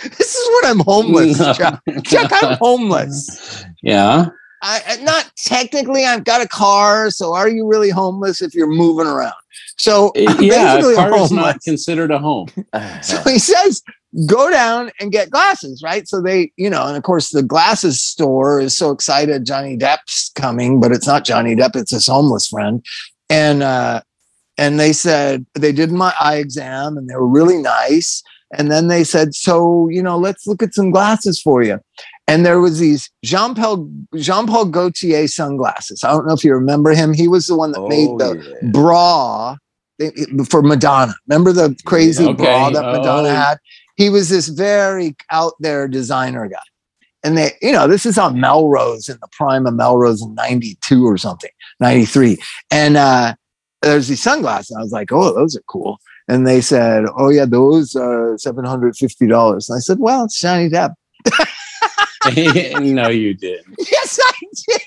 This 0.03 0.35
is 0.35 0.49
when 0.63 0.71
I'm 0.73 0.81
homeless, 0.81 1.39
Chuck. 1.57 1.81
Chuck, 2.05 2.31
I'm 2.43 2.57
homeless. 2.61 3.65
yeah. 3.83 4.27
I 4.61 4.99
not 5.03 5.31
technically 5.37 6.05
I've 6.05 6.25
got 6.25 6.41
a 6.41 6.49
car, 6.49 7.11
so 7.11 7.33
are 7.35 7.49
you 7.49 7.65
really 7.69 7.91
homeless 7.91 8.43
if 8.43 8.55
you're 8.57 8.67
moving 8.67 9.07
around? 9.07 9.35
So 9.77 10.11
eh, 10.17 10.25
I'm 10.29 10.43
Yeah. 10.43 10.79
A 10.79 10.95
car 10.97 11.17
is 11.19 11.31
not 11.31 11.61
considered 11.63 12.11
a 12.11 12.19
home. 12.19 12.49
So 13.03 13.23
he 13.23 13.39
says, 13.39 13.83
go 14.27 14.51
down 14.51 14.91
and 15.01 15.13
get 15.13 15.31
glasses, 15.31 15.83
right? 15.83 16.09
So 16.09 16.21
they, 16.23 16.51
you 16.57 16.71
know, 16.71 16.87
and 16.87 16.97
of 16.97 17.03
course 17.03 17.31
the 17.31 17.43
glasses 17.43 18.01
store 18.03 18.61
is 18.61 18.77
so 18.77 18.91
excited 18.91 19.45
Johnny 19.45 19.77
Depp's 19.77 20.31
coming, 20.35 20.81
but 20.81 20.93
it's 20.93 21.07
not 21.07 21.25
Johnny 21.25 21.55
Depp, 21.55 21.77
it's 21.77 21.91
his 21.91 22.07
homeless 22.07 22.49
friend. 22.49 22.85
And 23.29 23.63
uh 23.63 24.01
and 24.57 24.81
they 24.81 24.93
said 24.93 25.45
they 25.55 25.73
did 25.73 25.93
my 25.93 26.13
eye 26.21 26.37
exam 26.37 26.97
and 26.97 27.09
they 27.09 27.15
were 27.15 27.29
really 27.29 27.59
nice. 27.59 28.23
And 28.57 28.73
then 28.73 28.89
they 28.89 29.05
said, 29.05 29.35
so 29.35 29.89
you 29.91 30.03
know, 30.03 30.17
let's 30.17 30.47
look 30.47 30.63
at 30.63 30.73
some 30.75 30.91
glasses 30.91 31.39
for 31.41 31.63
you. 31.63 31.79
And 32.27 32.47
there 32.47 32.61
was 32.61 32.79
these 32.79 33.11
Jean 33.25 33.55
Paul 33.55 33.91
Jean 34.17 34.47
Paul 34.47 34.65
Gaultier 34.67 35.29
sunglasses. 35.29 36.03
I 36.03 36.11
don't 36.13 36.27
know 36.27 36.33
if 36.33 36.45
you 36.45 36.55
remember 36.55 36.95
him. 36.95 37.13
He 37.13 37.29
was 37.29 37.47
the 37.47 37.57
one 37.57 37.73
that 37.73 37.87
made 37.89 38.09
Oh, 38.09 38.19
the 38.19 38.59
yeah. 38.63 38.71
bra 38.71 39.57
for 40.49 40.63
Madonna. 40.63 41.15
Remember 41.29 41.53
the 41.53 41.77
crazy 41.85 42.25
Okay. 42.25 42.35
bra 42.43 42.71
that 42.71 42.85
Madonna 42.93 43.29
Oh. 43.29 43.35
had? 43.35 43.59
He 43.99 44.09
was 44.09 44.29
this 44.29 44.49
very 44.49 45.17
out 45.31 45.55
there 45.59 45.89
designer 45.89 46.49
guy. 46.49 46.63
And 47.25 47.37
they, 47.37 47.51
you 47.61 47.73
know, 47.73 47.89
this 47.89 48.07
is 48.07 48.17
on 48.17 48.41
Melrose 48.41 49.09
in 49.09 49.19
the 49.21 49.29
prime 49.33 49.67
of 49.67 49.75
Melrose 49.75 50.23
in 50.23 50.35
92 50.37 51.05
or 51.05 51.19
something, 51.19 51.51
93. 51.81 52.39
And 52.71 52.97
uh, 52.97 53.35
there's 53.83 54.07
these 54.07 54.23
sunglasses. 54.23 54.77
I 54.79 54.81
was 54.81 54.93
like, 54.93 55.11
oh, 55.13 55.35
those 55.35 55.57
are 55.57 55.63
cool. 55.67 55.99
And 56.29 56.47
they 56.47 56.61
said, 56.61 57.07
oh, 57.17 57.29
yeah, 57.29 57.45
those 57.45 57.97
are 57.97 58.37
$750. 58.37 59.69
And 59.69 59.77
I 59.77 59.81
said, 59.81 59.99
well, 59.99 60.25
it's 60.25 60.41
Johnny 60.41 60.71
Depp. 60.71 60.95
no, 62.81 63.09
you 63.09 63.35
didn't. 63.35 63.75
Yes, 63.79 64.21
I 64.23 64.33
did. 64.69 64.83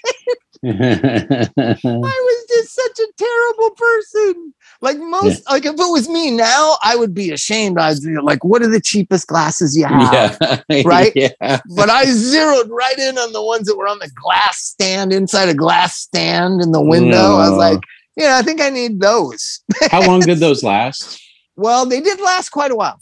I 0.64 1.78
was 1.84 2.46
just 2.50 2.76
such 2.76 3.00
a 3.00 3.08
terrible 3.18 3.72
person. 3.72 4.54
Like 4.82 4.98
most, 4.98 5.48
like 5.50 5.64
if 5.66 5.74
it 5.74 5.78
was 5.78 6.10
me 6.10 6.32
now, 6.32 6.76
I 6.84 6.96
would 6.96 7.14
be 7.14 7.30
ashamed. 7.32 7.78
I'd 7.80 8.02
be 8.02 8.18
like, 8.20 8.44
what 8.44 8.64
are 8.64 8.68
the 8.68 8.82
cheapest 8.82 9.28
glasses 9.28 9.78
you 9.78 9.86
have? 9.86 10.38
yeah. 10.70 10.82
Right? 10.86 11.12
Yeah. 11.16 11.60
But 11.76 11.90
I 11.92 12.06
zeroed 12.06 12.70
right 12.72 12.98
in 12.98 13.18
on 13.20 13.32
the 13.32 13.44
ones 13.44 13.68
that 13.68 13.78
were 13.78 13.88
on 13.88 14.00
the 14.00 14.10
glass 14.16 14.58
stand 14.58 15.14
inside 15.14 15.50
a 15.50 15.54
glass 15.54 15.98
stand 15.98 16.62
in 16.62 16.72
the 16.72 16.82
window. 16.82 17.36
I 17.36 17.50
was 17.50 17.52
No. 17.52 17.58
like, 17.58 17.80
yeah, 18.16 18.38
I 18.38 18.42
think 18.42 18.60
I 18.60 18.70
need 18.70 19.00
those. 19.00 19.62
How 19.92 20.06
long 20.06 20.20
did 20.22 20.40
those 20.40 20.64
last? 20.74 21.22
Well, 21.56 21.86
they 21.86 22.02
did 22.02 22.20
last 22.20 22.50
quite 22.50 22.72
a 22.72 22.76
while. 22.76 23.00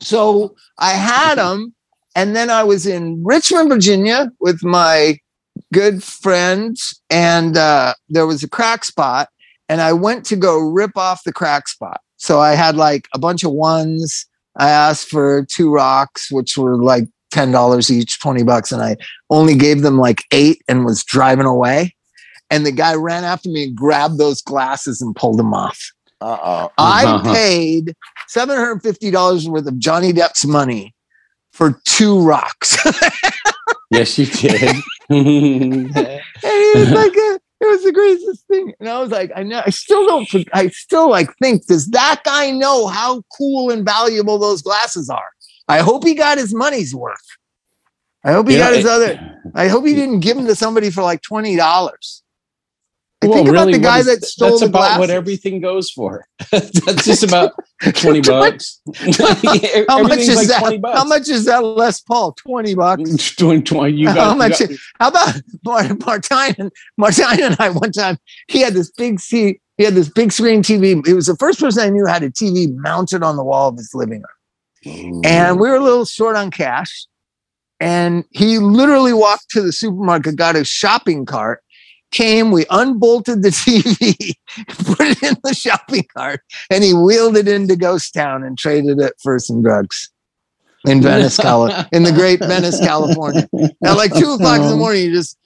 So 0.00 0.56
I 0.78 0.90
had 0.94 1.36
them, 1.36 1.72
and 2.16 2.34
then 2.34 2.50
I 2.50 2.64
was 2.64 2.84
in 2.86 3.22
Richmond, 3.24 3.68
Virginia 3.68 4.32
with 4.40 4.64
my 4.64 5.18
good 5.72 6.02
friends, 6.02 7.00
and 7.10 7.56
uh, 7.56 7.94
there 8.08 8.26
was 8.26 8.42
a 8.42 8.48
crack 8.48 8.84
spot, 8.84 9.28
and 9.68 9.80
I 9.80 9.92
went 9.92 10.24
to 10.26 10.36
go 10.36 10.58
rip 10.58 10.96
off 10.96 11.22
the 11.24 11.32
crack 11.32 11.68
spot. 11.68 12.00
So 12.16 12.40
I 12.40 12.54
had 12.54 12.76
like 12.76 13.08
a 13.14 13.18
bunch 13.18 13.42
of 13.44 13.52
ones. 13.52 14.26
I 14.56 14.68
asked 14.70 15.08
for 15.08 15.44
two 15.46 15.72
rocks, 15.72 16.30
which 16.30 16.56
were 16.56 16.76
like 16.76 17.04
ten 17.30 17.50
dollars 17.52 17.90
each, 17.90 18.20
twenty 18.20 18.42
bucks, 18.44 18.70
and 18.72 18.82
I 18.82 18.96
only 19.30 19.54
gave 19.54 19.82
them 19.82 19.98
like 19.98 20.24
eight 20.32 20.62
and 20.68 20.84
was 20.84 21.02
driving 21.04 21.46
away. 21.46 21.94
And 22.50 22.66
the 22.66 22.72
guy 22.72 22.94
ran 22.94 23.24
after 23.24 23.48
me 23.48 23.64
and 23.64 23.74
grabbed 23.76 24.18
those 24.18 24.42
glasses 24.42 25.00
and 25.00 25.16
pulled 25.16 25.38
them 25.38 25.54
off. 25.54 25.80
Uh 26.20 26.38
oh. 26.42 26.72
I 26.78 27.04
Uh-huh. 27.06 27.32
paid 27.34 27.94
seven 28.28 28.56
hundred 28.56 28.82
fifty 28.82 29.10
dollars 29.10 29.48
worth 29.48 29.66
of 29.66 29.78
Johnny 29.78 30.12
Depp's 30.12 30.44
money 30.46 30.94
for 31.52 31.80
two 31.84 32.20
rocks. 32.20 32.76
Yes, 33.90 34.18
you 34.18 34.24
did. 34.24 34.74
and 35.10 35.90
it 35.94 36.78
was 36.78 36.90
like 36.92 37.14
a, 37.14 37.34
it 37.34 37.41
was 37.72 37.84
the 37.84 37.92
craziest 37.92 38.46
thing. 38.46 38.72
And 38.80 38.88
I 38.88 39.00
was 39.00 39.10
like, 39.10 39.30
I 39.34 39.42
know, 39.42 39.62
I 39.64 39.70
still 39.70 40.06
don't, 40.06 40.28
I 40.52 40.68
still 40.68 41.10
like 41.10 41.28
think, 41.42 41.66
does 41.66 41.88
that 41.88 42.22
guy 42.24 42.50
know 42.50 42.86
how 42.86 43.22
cool 43.36 43.70
and 43.70 43.84
valuable 43.84 44.38
those 44.38 44.62
glasses 44.62 45.10
are? 45.10 45.28
I 45.68 45.78
hope 45.78 46.04
he 46.04 46.14
got 46.14 46.38
his 46.38 46.54
money's 46.54 46.94
worth. 46.94 47.16
I 48.24 48.32
hope 48.32 48.48
he 48.48 48.54
know, 48.54 48.60
got 48.64 48.74
his 48.74 48.84
it- 48.84 48.90
other. 48.90 49.40
I 49.54 49.68
hope 49.68 49.84
he 49.86 49.94
didn't 49.94 50.20
give 50.20 50.36
them 50.36 50.46
to 50.46 50.54
somebody 50.54 50.90
for 50.90 51.02
like 51.02 51.22
twenty 51.22 51.56
dollars. 51.56 52.21
I 53.22 53.26
Well, 53.26 53.36
think 53.36 53.48
about 53.48 53.60
really, 53.60 53.72
the 53.74 53.78
guy 53.78 53.98
is- 54.00 54.06
that 54.06 54.24
stole 54.24 54.48
That's 54.50 54.60
the 54.62 54.66
about 54.66 54.98
what 54.98 55.10
everything 55.10 55.60
goes 55.60 55.90
for. 55.90 56.26
that's 56.50 57.04
just 57.04 57.22
about 57.22 57.52
twenty 57.94 58.20
bucks. 58.20 58.80
How 59.88 60.02
much 60.02 60.18
is 60.18 60.34
like 60.36 60.48
that? 60.48 60.58
20 60.60 60.78
bucks. 60.78 60.98
How 60.98 61.04
much 61.04 61.28
is 61.28 61.44
that 61.44 61.64
Les 61.64 62.00
Paul? 62.00 62.32
Twenty 62.32 62.74
bucks. 62.74 63.36
20, 63.36 63.62
20, 63.62 63.96
you 63.96 64.06
got, 64.06 64.16
How 64.16 64.34
much? 64.34 64.58
got- 64.58 64.70
How 65.00 65.08
about 65.08 65.34
Mar- 65.64 65.96
Martt 66.04 66.28
and 66.58 66.70
Martt 66.96 67.18
and 67.20 67.56
I 67.58 67.70
one 67.70 67.92
time? 67.92 68.18
He 68.48 68.60
had 68.60 68.74
this 68.74 68.90
big 68.90 69.20
see. 69.20 69.60
He 69.78 69.84
had 69.84 69.94
this 69.94 70.08
big 70.10 70.32
screen 70.32 70.62
TV. 70.62 71.04
He 71.06 71.14
was 71.14 71.26
the 71.26 71.36
first 71.36 71.58
person 71.60 71.82
I 71.82 71.88
knew 71.90 72.04
had 72.06 72.22
a 72.22 72.30
TV 72.30 72.74
mounted 72.76 73.22
on 73.22 73.36
the 73.36 73.44
wall 73.44 73.68
of 73.68 73.76
his 73.76 73.90
living 73.94 74.22
room. 74.84 75.22
And 75.24 75.58
we 75.60 75.68
were 75.68 75.76
a 75.76 75.80
little 75.80 76.04
short 76.04 76.36
on 76.36 76.50
cash. 76.50 77.06
And 77.80 78.24
he 78.30 78.58
literally 78.58 79.12
walked 79.12 79.48
to 79.50 79.62
the 79.62 79.72
supermarket, 79.72 80.36
got 80.36 80.54
a 80.56 80.64
shopping 80.64 81.24
cart, 81.24 81.62
came, 82.12 82.50
we 82.50 82.64
unbolted 82.70 83.42
the 83.42 83.48
TV, 83.50 84.34
put 84.84 85.00
it 85.00 85.22
in 85.22 85.36
the 85.42 85.54
shopping 85.54 86.04
cart, 86.16 86.40
and 86.70 86.84
he 86.84 86.94
wheeled 86.94 87.36
it 87.36 87.48
into 87.48 87.76
Ghost 87.76 88.14
Town 88.14 88.44
and 88.44 88.56
traded 88.56 89.00
it 89.00 89.14
for 89.22 89.38
some 89.38 89.62
drugs 89.62 90.10
in 90.86 91.02
Venice, 91.02 91.36
California, 91.36 91.88
in 91.92 92.02
the 92.02 92.12
great 92.12 92.40
Venice, 92.40 92.78
California. 92.80 93.48
At 93.84 93.96
like 93.96 94.14
two 94.14 94.32
o'clock 94.32 94.60
in 94.60 94.66
the 94.66 94.72
um, 94.72 94.78
morning, 94.78 95.04
you 95.04 95.12
just 95.12 95.38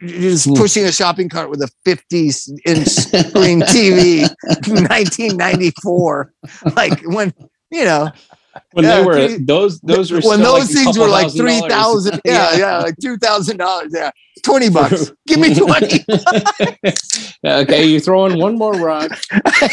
you're 0.00 0.30
just 0.30 0.46
hmm. 0.46 0.54
pushing 0.54 0.84
a 0.84 0.92
shopping 0.92 1.28
cart 1.28 1.50
with 1.50 1.60
a 1.60 1.68
50 1.84 2.26
inch 2.66 2.88
screen 2.88 3.60
TV, 3.60 4.22
1994. 4.42 6.32
Like 6.76 7.00
when 7.06 7.34
you 7.70 7.84
know 7.84 8.10
when 8.72 8.84
Yeah, 8.84 8.96
they 9.00 9.04
were 9.06 9.14
three- 9.28 9.44
those 9.44 9.80
those 9.80 10.10
were 10.12 10.20
when 10.22 10.40
those 10.40 10.68
like 10.74 10.84
things 10.84 10.98
were 10.98 11.08
like 11.08 11.28
$3000. 11.28 12.20
Yeah, 12.24 12.56
yeah, 12.56 12.78
like 12.78 12.96
two 13.00 13.16
thousand 13.18 13.56
dollars. 13.58 13.92
Yeah, 13.94 14.10
twenty 14.44 14.68
bucks. 14.70 15.12
Give 15.26 15.38
me 15.40 15.54
twenty. 15.58 16.04
okay, 17.44 17.84
you 17.84 18.00
throw 18.00 18.26
in 18.26 18.38
one 18.38 18.56
more 18.58 18.72
rock 18.74 19.10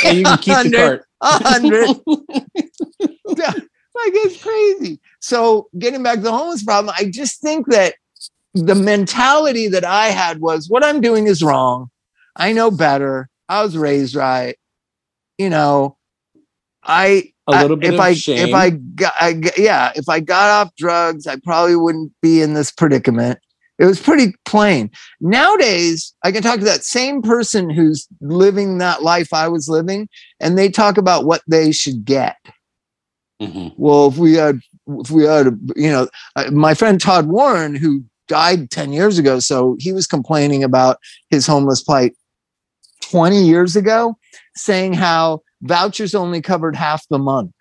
and 0.05 0.17
you 0.17 0.23
can 0.25 0.37
keep 0.39 0.71
the 0.71 0.71
cart. 0.77 1.05
A 1.21 1.43
hundred. 1.43 1.89
Yeah, 3.35 3.51
like 3.51 4.13
it's 4.15 4.41
crazy. 4.43 4.99
So 5.19 5.67
getting 5.79 6.03
back 6.03 6.15
to 6.15 6.21
the 6.21 6.31
homeless 6.31 6.63
problem, 6.63 6.93
I 6.97 7.05
just 7.09 7.41
think 7.41 7.67
that 7.67 7.95
the 8.53 8.75
mentality 8.75 9.67
that 9.69 9.83
I 9.85 10.07
had 10.07 10.39
was 10.39 10.69
what 10.69 10.83
I'm 10.83 11.01
doing 11.01 11.25
is 11.27 11.41
wrong. 11.41 11.89
I 12.35 12.53
know 12.53 12.69
better. 12.69 13.29
I 13.49 13.63
was 13.63 13.75
raised 13.77 14.13
right. 14.15 14.55
You 15.37 15.49
know, 15.49 15.97
I 16.83 17.32
A 17.47 17.61
little 17.61 17.75
bit 17.77 17.89
if 17.89 17.95
of 17.95 17.99
I 17.99 18.13
shame. 18.13 18.47
if 18.47 18.53
I 18.53 18.69
got 18.69 19.13
I, 19.19 19.33
g- 19.33 19.51
yeah 19.57 19.91
if 19.95 20.07
I 20.07 20.19
got 20.19 20.49
off 20.49 20.75
drugs, 20.75 21.27
I 21.27 21.35
probably 21.37 21.75
wouldn't 21.75 22.13
be 22.21 22.41
in 22.41 22.53
this 22.53 22.71
predicament. 22.71 23.39
It 23.79 23.85
was 23.85 23.99
pretty 23.99 24.33
plain. 24.45 24.91
Nowadays, 25.19 26.13
I 26.23 26.31
can 26.31 26.43
talk 26.43 26.59
to 26.59 26.65
that 26.65 26.83
same 26.85 27.21
person 27.21 27.69
who's 27.69 28.07
living 28.21 28.77
that 28.77 29.01
life 29.03 29.33
I 29.33 29.47
was 29.47 29.67
living, 29.67 30.07
and 30.39 30.57
they 30.57 30.69
talk 30.69 30.97
about 30.97 31.25
what 31.25 31.41
they 31.47 31.71
should 31.71 32.05
get. 32.05 32.37
Mhm. 33.41 33.73
Well, 33.75 34.07
if 34.07 34.17
we 34.17 34.33
had, 34.35 34.59
if 34.99 35.09
we 35.09 35.23
had, 35.23 35.47
you 35.75 35.91
know, 35.91 36.07
uh, 36.35 36.51
my 36.51 36.75
friend 36.75 37.01
Todd 37.01 37.27
Warren, 37.27 37.75
who 37.75 38.03
died 38.27 38.69
10 38.69 38.93
years 38.93 39.17
ago, 39.17 39.39
so 39.39 39.75
he 39.79 39.91
was 39.91 40.07
complaining 40.07 40.63
about 40.63 40.97
his 41.29 41.45
homeless 41.47 41.81
plight 41.83 42.15
20 43.01 43.43
years 43.43 43.75
ago, 43.75 44.17
saying 44.55 44.93
how 44.93 45.41
vouchers 45.63 46.13
only 46.13 46.41
covered 46.41 46.75
half 46.75 47.07
the 47.09 47.17
month. 47.19 47.51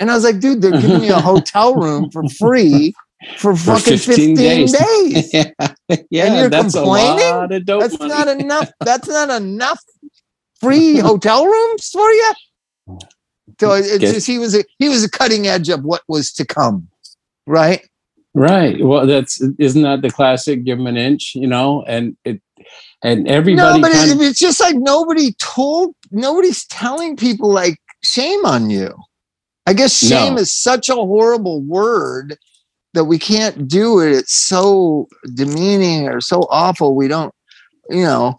And 0.00 0.10
I 0.10 0.14
was 0.14 0.24
like, 0.24 0.40
dude, 0.40 0.62
they're 0.62 0.70
giving 0.80 1.00
me 1.00 1.08
a 1.08 1.20
hotel 1.20 1.74
room 1.74 2.10
for 2.10 2.26
free 2.38 2.94
for 3.38 3.56
For 3.56 3.78
fucking 3.78 3.98
15, 3.98 4.36
15 4.36 4.36
days. 4.36 4.72
days. 4.72 5.34
yeah, 5.34 5.96
yeah 6.10 6.40
you're 6.40 6.50
that's 6.50 6.74
complaining? 6.74 7.26
a 7.26 7.30
lot 7.30 7.52
of 7.52 7.64
dope 7.64 7.80
That's 7.80 7.98
money. 7.98 8.10
not 8.10 8.28
enough. 8.28 8.70
That's 8.80 9.08
not 9.08 9.30
enough 9.30 9.80
free 10.60 10.98
hotel 10.98 11.46
rooms 11.46 11.88
for 11.88 12.08
you. 12.10 12.32
So 13.60 13.72
it's 13.72 13.98
just 13.98 14.26
he 14.26 14.38
was 14.38 14.54
a 14.54 14.64
he 14.78 14.88
was 14.88 15.02
a 15.02 15.10
cutting 15.10 15.46
edge 15.46 15.68
of 15.70 15.82
what 15.82 16.02
was 16.08 16.32
to 16.34 16.44
come, 16.44 16.88
right? 17.46 17.80
Right. 18.34 18.84
Well, 18.84 19.06
that's 19.06 19.40
isn't 19.58 19.82
that 19.82 20.02
the 20.02 20.10
classic 20.10 20.64
give 20.64 20.76
them 20.76 20.86
an 20.86 20.98
inch, 20.98 21.32
you 21.34 21.46
know, 21.46 21.84
and 21.84 22.16
it 22.24 22.42
and 23.06 23.28
everybody 23.28 23.78
no, 23.80 23.80
but 23.82 23.92
kind 23.92 24.10
it, 24.10 24.14
of- 24.16 24.20
it's 24.22 24.38
just 24.38 24.60
like 24.60 24.76
nobody 24.76 25.32
told, 25.38 25.94
nobody's 26.10 26.66
telling 26.66 27.16
people 27.16 27.50
like 27.52 27.78
shame 28.02 28.44
on 28.44 28.68
you. 28.70 28.94
I 29.66 29.72
guess 29.72 29.96
shame 29.96 30.34
No. 30.34 30.40
is 30.40 30.52
such 30.52 30.88
a 30.88 30.94
horrible 30.94 31.60
word 31.62 32.36
that 32.94 33.04
we 33.04 33.18
can't 33.18 33.68
do 33.68 34.00
it. 34.00 34.12
It's 34.12 34.32
so 34.34 35.08
demeaning 35.34 36.08
or 36.08 36.20
so 36.20 36.46
awful. 36.50 36.94
We 36.94 37.08
don't, 37.08 37.32
you 37.90 38.02
know. 38.02 38.38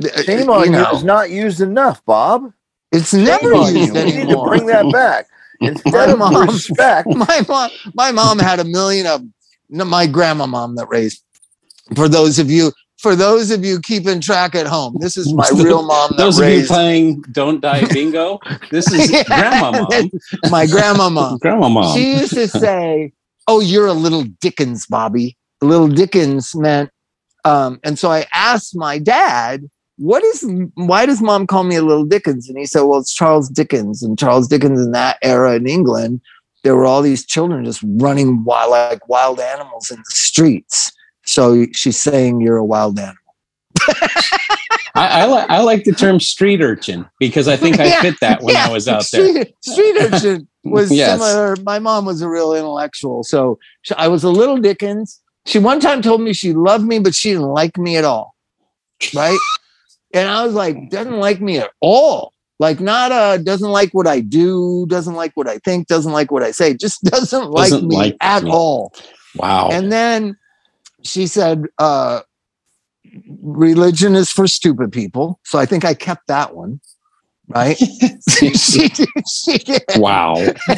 th- 0.00 0.12
uh, 0.14 0.22
Shame 0.22 0.50
on 0.50 0.64
you, 0.66 0.70
know, 0.72 0.90
is 0.92 1.04
not 1.04 1.30
used 1.30 1.60
enough, 1.60 2.04
Bob. 2.04 2.52
It's 2.92 3.10
Shame 3.10 3.24
never 3.24 3.54
on 3.54 3.74
used 3.74 3.94
you. 3.94 4.04
We 4.04 4.12
need 4.12 4.28
to 4.30 4.42
bring 4.44 4.66
that 4.66 4.90
back. 4.92 5.26
Instead 5.60 5.92
My 6.08 6.12
of 6.12 6.18
mom- 6.18 6.46
respect, 6.48 7.08
my 7.14 7.40
mom, 7.48 7.70
my 7.94 8.10
mom 8.12 8.38
had 8.38 8.58
a 8.60 8.64
million 8.64 9.06
of 9.06 9.22
my 9.70 10.06
grandma 10.06 10.46
mom 10.46 10.74
that 10.76 10.86
raised. 10.88 11.22
For 11.94 12.08
those 12.08 12.38
of 12.38 12.50
you, 12.50 12.72
for 12.98 13.14
those 13.16 13.50
of 13.50 13.64
you 13.64 13.80
keeping 13.80 14.20
track 14.20 14.54
at 14.54 14.66
home, 14.66 14.96
this 15.00 15.16
is 15.16 15.32
my 15.34 15.48
real 15.54 15.82
mom 15.82 16.10
that 16.10 16.16
those 16.16 16.38
of 16.38 16.48
you 16.48 16.66
playing 16.66 17.22
Don't 17.32 17.60
Die 17.60 17.84
Bingo. 17.92 18.38
This 18.70 18.90
is 18.92 19.10
Yeah. 19.12 19.24
Grandma 19.24 19.86
Mom. 19.90 20.10
my 20.50 20.66
grandma 20.66 21.08
mom. 21.10 21.38
Grandma 21.38 21.68
Mom. 21.68 21.96
She 21.96 22.12
used 22.12 22.34
to 22.34 22.48
say, 22.48 23.12
"Oh, 23.48 23.60
you're 23.60 23.86
a 23.86 23.92
little 23.92 24.24
Dickens, 24.40 24.86
Bobby." 24.86 25.36
Little 25.60 25.88
Dickens 25.88 26.54
meant, 26.54 26.90
um, 27.44 27.80
and 27.84 27.98
so 27.98 28.10
I 28.10 28.26
asked 28.34 28.76
my 28.76 28.98
dad, 28.98 29.68
"What 29.96 30.22
is? 30.24 30.44
Why 30.74 31.06
does 31.06 31.20
mom 31.22 31.46
call 31.46 31.64
me 31.64 31.76
a 31.76 31.82
little 31.82 32.04
Dickens?" 32.04 32.48
And 32.48 32.58
he 32.58 32.66
said, 32.66 32.82
"Well, 32.82 33.00
it's 33.00 33.14
Charles 33.14 33.48
Dickens, 33.48 34.02
and 34.02 34.18
Charles 34.18 34.46
Dickens 34.48 34.80
in 34.80 34.92
that 34.92 35.18
era 35.22 35.54
in 35.54 35.66
England, 35.66 36.20
there 36.64 36.74
were 36.76 36.86
all 36.86 37.02
these 37.02 37.24
children 37.24 37.64
just 37.64 37.82
running 37.98 38.44
wild 38.44 38.70
like 38.70 39.08
wild 39.08 39.40
animals 39.40 39.90
in 39.90 39.98
the 39.98 40.04
streets. 40.10 40.90
So 41.24 41.66
she's 41.72 42.00
saying 42.00 42.40
you're 42.40 42.56
a 42.56 42.64
wild 42.64 42.98
animal." 42.98 43.16
I, 44.96 45.22
I 45.22 45.24
like 45.24 45.50
I 45.50 45.60
like 45.62 45.84
the 45.84 45.92
term 45.92 46.20
street 46.20 46.60
urchin 46.60 47.04
because 47.18 47.48
I 47.48 47.56
think 47.56 47.80
I 47.80 47.84
Yeah, 47.88 48.00
fit 48.02 48.14
that 48.20 48.42
when 48.42 48.54
Yeah, 48.54 48.66
I 48.66 48.70
was 48.70 48.86
out 48.86 49.04
there. 49.12 49.44
Street, 49.60 49.96
urchin 50.00 50.48
was 50.64 50.90
Yes. 50.96 51.20
similar. 51.20 51.56
My 51.64 51.78
mom 51.80 52.04
was 52.04 52.22
a 52.22 52.28
real 52.28 52.54
intellectual, 52.54 53.24
so 53.24 53.58
I 53.96 54.06
was 54.08 54.22
a 54.22 54.30
little 54.30 54.56
Dickens. 54.58 55.20
She 55.46 55.58
one 55.58 55.80
time 55.80 56.00
told 56.00 56.20
me 56.20 56.32
she 56.32 56.52
loved 56.52 56.84
me, 56.86 57.00
but 57.00 57.14
she 57.14 57.30
didn't 57.30 57.48
like 57.48 57.76
me 57.76 57.96
at 57.96 58.04
all. 58.04 58.34
Right, 59.14 59.38
and 60.14 60.28
I 60.28 60.44
was 60.44 60.54
like, 60.54 60.90
doesn't 60.90 61.18
like 61.18 61.40
me 61.40 61.58
at 61.58 61.70
all. 61.80 62.32
Like, 62.60 62.78
not 62.78 63.10
uh, 63.10 63.36
doesn't 63.38 63.68
like 63.68 63.90
what 63.92 64.06
I 64.06 64.20
do, 64.20 64.86
doesn't 64.86 65.14
like 65.14 65.32
what 65.34 65.48
I 65.48 65.58
think, 65.58 65.88
doesn't 65.88 66.12
like 66.12 66.30
what 66.30 66.44
I 66.44 66.52
say, 66.52 66.72
just 66.74 67.02
doesn't 67.02 67.50
like 67.50 67.70
Doesn't 67.72 67.88
me 67.88 67.96
like 67.96 68.16
at 68.20 68.44
me. 68.44 68.50
all. 68.52 68.94
Wow. 69.34 69.68
And 69.72 69.90
then 69.90 70.36
she 71.04 71.26
said, 71.26 71.66
uh, 71.78 72.20
religion 73.42 74.14
is 74.14 74.30
for 74.30 74.46
stupid 74.46 74.92
people. 74.92 75.38
So 75.44 75.58
I 75.58 75.66
think 75.66 75.84
I 75.84 75.94
kept 75.94 76.26
that 76.28 76.54
one. 76.54 76.80
Right. 77.46 77.76
she, 78.56 78.88
did- 78.88 79.08
she 79.30 79.58
did. 79.58 79.82
wow. 79.96 80.34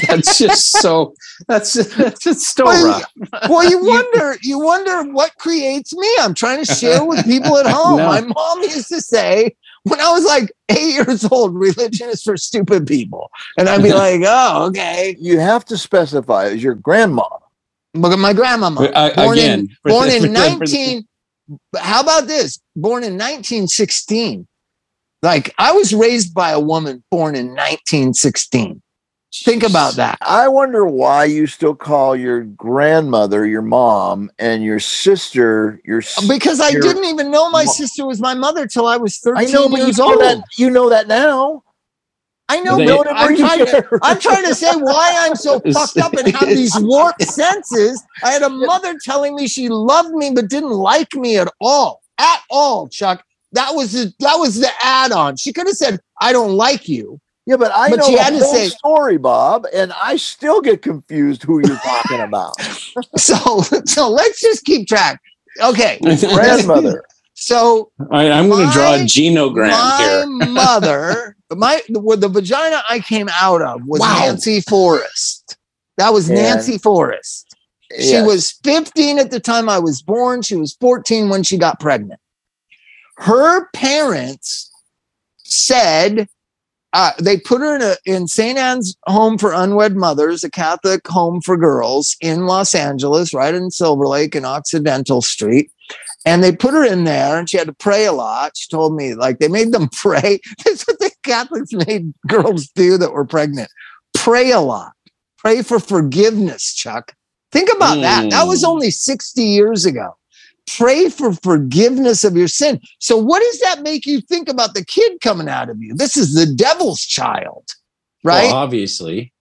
That's 0.09 0.37
just 0.37 0.73
so 0.73 1.15
that's 1.47 1.75
that's 1.95 2.25
just 2.25 2.57
so 2.57 2.65
Well, 2.65 2.87
rough. 2.87 3.49
Well, 3.49 3.65
you 3.71 3.85
wonder, 3.85 4.37
you 4.43 4.59
wonder 4.59 5.05
what 5.13 5.37
creates 5.39 5.95
me. 5.97 6.09
I'm 6.21 6.35
trying 6.35 6.65
to 6.65 6.75
share 6.75 7.05
with 7.05 7.25
people 7.25 7.57
at 7.59 7.67
home. 7.67 7.99
No. 7.99 8.07
My 8.07 8.21
mom 8.21 8.63
used 8.63 8.89
to 8.89 9.01
say 9.01 9.55
when 9.85 10.01
I 10.01 10.11
was 10.11 10.25
like 10.25 10.51
eight 10.69 10.95
years 10.95 11.25
old, 11.25 11.55
religion 11.55 12.09
is 12.09 12.23
for 12.25 12.37
stupid 12.37 12.85
people. 12.89 13.31
And 13.57 13.69
I'd 13.69 13.83
be 13.85 13.93
like, 13.93 14.23
oh, 14.25 14.67
okay. 14.67 15.17
You 15.21 15.39
have 15.39 15.65
to 15.67 15.79
specify 15.79 16.47
as 16.47 16.63
your 16.65 16.75
grandma. 16.75 17.29
Look 17.97 18.13
at 18.13 18.19
my 18.19 18.33
grandmama. 18.33 18.83
Uh, 18.83 19.15
born 19.15 19.39
again, 19.39 19.61
in, 19.61 19.69
for 19.83 19.91
born 19.91 20.09
the- 20.09 20.17
in 20.17 20.23
for 20.23 20.29
the- 20.29 20.35
for 20.35 20.61
19 20.67 21.09
how 21.79 22.01
about 22.01 22.27
this 22.27 22.59
born 22.75 23.05
in 23.05 23.13
1916 23.13 24.49
like 25.23 25.55
i 25.59 25.71
was 25.71 25.95
raised 25.95 26.35
by 26.35 26.51
a 26.51 26.59
woman 26.59 27.05
born 27.09 27.37
in 27.37 27.55
1916 27.55 28.83
think 29.45 29.63
about 29.63 29.95
that 29.95 30.19
I 30.23 30.49
wonder 30.49 30.85
why 30.87 31.27
you 31.27 31.47
still 31.47 31.75
call 31.77 32.17
your 32.17 32.41
grandmother 32.43 33.47
your 33.47 33.63
mom 33.63 34.31
and 34.41 34.65
your 34.65 34.81
sister 34.81 35.81
your. 35.85 35.99
s- 36.01 36.27
because 36.27 36.59
i 36.61 36.71
Your 36.71 36.81
didn't 36.83 37.05
even 37.05 37.31
know 37.31 37.49
my 37.51 37.65
mo- 37.65 37.71
sister 37.73 38.05
was 38.07 38.19
my 38.21 38.35
mother 38.35 38.67
till 38.67 38.87
i 38.89 38.97
was 38.97 39.19
13 39.19 39.49
I 39.49 39.53
know, 39.53 39.69
but 39.69 39.77
you 39.79 39.85
years 39.85 39.99
know 39.99 40.11
old 40.13 40.21
that 40.23 40.43
you 40.59 40.71
know 40.71 40.89
that 40.91 41.07
now. 41.07 41.63
I 42.49 42.61
know 42.61 42.77
They- 42.77 42.87
but 42.87 43.05
Don't 43.05 43.17
I'm 43.17 43.37
trying, 43.37 43.67
to. 43.67 43.99
I'm 44.03 44.19
trying 44.21 44.45
to 44.45 44.55
say 44.55 44.71
why 44.77 45.15
i'm 45.21 45.35
so 45.35 45.61
fucked 45.73 45.97
up 45.99 46.13
and 46.15 46.29
have 46.35 46.49
these 46.49 46.77
warped 46.79 47.23
senses. 47.23 48.03
I 48.23 48.31
had 48.33 48.43
a 48.43 48.49
mother 48.49 48.95
telling 49.03 49.35
me 49.35 49.49
she 49.49 49.69
loved 49.69 50.11
me 50.15 50.31
but 50.35 50.49
didn't 50.49 50.71
like 50.71 51.15
me 51.15 51.39
at 51.39 51.49
all. 51.61 52.03
At 52.19 52.41
all 52.51 52.89
chuck. 52.89 53.25
That 53.53 53.71
was 53.75 53.93
the, 53.93 54.13
that 54.21 54.35
was 54.37 54.59
the 54.61 54.69
add-on. 54.83 55.37
She 55.37 55.53
could 55.53 55.67
have 55.67 55.77
said 55.77 56.01
i 56.21 56.33
don't 56.33 56.53
like 56.53 56.89
you. 56.89 57.21
Yeah, 57.47 57.57
but 57.57 57.71
I 57.73 57.91
But 57.91 58.01
know 58.01 58.09
you 58.09 58.17
the 58.17 58.23
had 58.23 58.31
to 58.31 58.41
whole 58.41 58.55
say- 58.55 58.69
story, 58.69 59.19
Bob, 59.19 59.67
and 59.73 59.93
I 59.93 60.17
still 60.17 60.61
get 60.61 60.83
confused 60.83 61.43
who 61.45 61.61
you're 61.67 61.77
talking 61.79 62.21
about. 62.21 62.61
so 63.17 63.61
so 63.85 64.09
let's 64.09 64.41
just 64.41 64.65
keep 64.65 64.89
track. 64.89 65.21
Okay. 65.63 65.99
Grandmother. 66.03 67.05
So 67.39 67.91
All 68.01 68.07
right, 68.11 68.31
I'm 68.33 68.49
going 68.49 68.67
to 68.67 68.73
draw 68.73 68.95
a 68.95 68.99
My- 69.01 69.05
genogram 69.05 69.71
my 69.71 69.99
here. 70.45 70.53
mother 70.53 71.37
my 71.55 71.81
the, 71.89 72.17
the 72.19 72.29
vagina 72.29 72.83
i 72.89 72.99
came 72.99 73.29
out 73.31 73.63
of 73.63 73.81
was 73.87 74.01
Wow. 74.01 74.19
nancy 74.21 74.61
forrest 74.63 75.57
that 75.99 76.13
was 76.13 76.29
And- 76.29 76.39
nancy 76.39 76.79
forrest 76.79 77.55
she 78.01 78.11
Yes. 78.13 78.27
was 78.27 78.53
15 78.65 79.19
at 79.21 79.31
the 79.31 79.39
time 79.39 79.69
i 79.69 79.79
was 79.79 80.03
born 80.03 80.43
she 80.43 80.57
was 80.57 80.75
14 80.81 81.29
when 81.29 81.43
she 81.45 81.57
got 81.59 81.79
pregnant 81.79 82.19
her 83.19 83.69
parents 83.73 84.71
said 85.45 86.27
uh, 86.93 87.11
they 87.21 87.37
put 87.37 87.61
her 87.61 87.77
in 87.77 87.83
a 87.83 87.95
in 88.07 88.27
St. 88.27 88.57
Anne's 88.59 88.97
Home 89.07 89.37
for 89.37 89.53
Unwed 89.53 89.97
Mothers, 89.97 90.43
a 90.45 90.51
Catholic 90.51 91.07
home 91.07 91.43
for 91.43 91.59
girls 91.59 92.17
in 92.23 92.47
Los 92.47 92.75
Angeles, 92.75 93.35
right 93.35 93.55
in 93.55 93.71
Silver 93.71 94.07
Lake 94.07 94.35
and 94.35 94.47
Occidental 94.47 95.21
Street. 95.21 95.71
And 96.25 96.43
they 96.43 96.51
put 96.55 96.75
her 96.75 96.85
in 96.85 97.05
there, 97.05 97.39
and 97.39 97.49
she 97.49 97.57
had 97.57 97.69
to 97.69 97.73
pray 97.73 98.05
a 98.07 98.13
lot. 98.13 98.57
She 98.57 98.69
told 98.69 98.97
me, 98.97 99.15
like, 99.15 99.39
they 99.39 99.49
made 99.49 99.73
them 99.73 99.89
pray. 99.93 100.41
That's 100.65 100.87
what 100.87 100.99
the 100.99 101.11
Catholics 101.23 101.73
made 101.73 102.13
girls 102.27 102.69
do 102.69 102.99
that 102.99 103.13
were 103.13 103.25
pregnant. 103.25 103.69
Pray 104.15 104.51
a 104.51 104.61
lot. 104.61 104.93
Pray 105.39 105.63
for 105.63 105.79
forgiveness, 105.79 106.75
Chuck. 106.75 107.15
Think 107.53 107.69
about 107.75 108.01
that. 108.01 108.31
That 108.31 108.49
was 108.49 108.65
Mm. 108.65 108.69
only 108.69 108.91
60 108.91 109.43
years 109.43 109.87
ago. 109.87 110.17
Pray 110.67 111.09
for 111.09 111.33
forgiveness 111.33 112.25
of 112.25 112.37
your 112.37 112.49
sin. 112.49 112.81
So, 112.99 113.17
what 113.17 113.41
does 113.41 113.61
that 113.61 113.83
make 113.83 114.05
you 114.05 114.21
think 114.21 114.49
about 114.49 114.75
the 114.75 114.85
kid 114.85 115.21
coming 115.21 115.49
out 115.49 115.71
of 115.71 115.81
you? 115.81 115.95
This 115.95 116.17
is 116.17 116.35
the 116.35 116.45
devil's 116.47 117.03
child, 117.03 117.69
right? 118.25 118.47
Well, 118.47 118.57
obviously. 118.57 119.33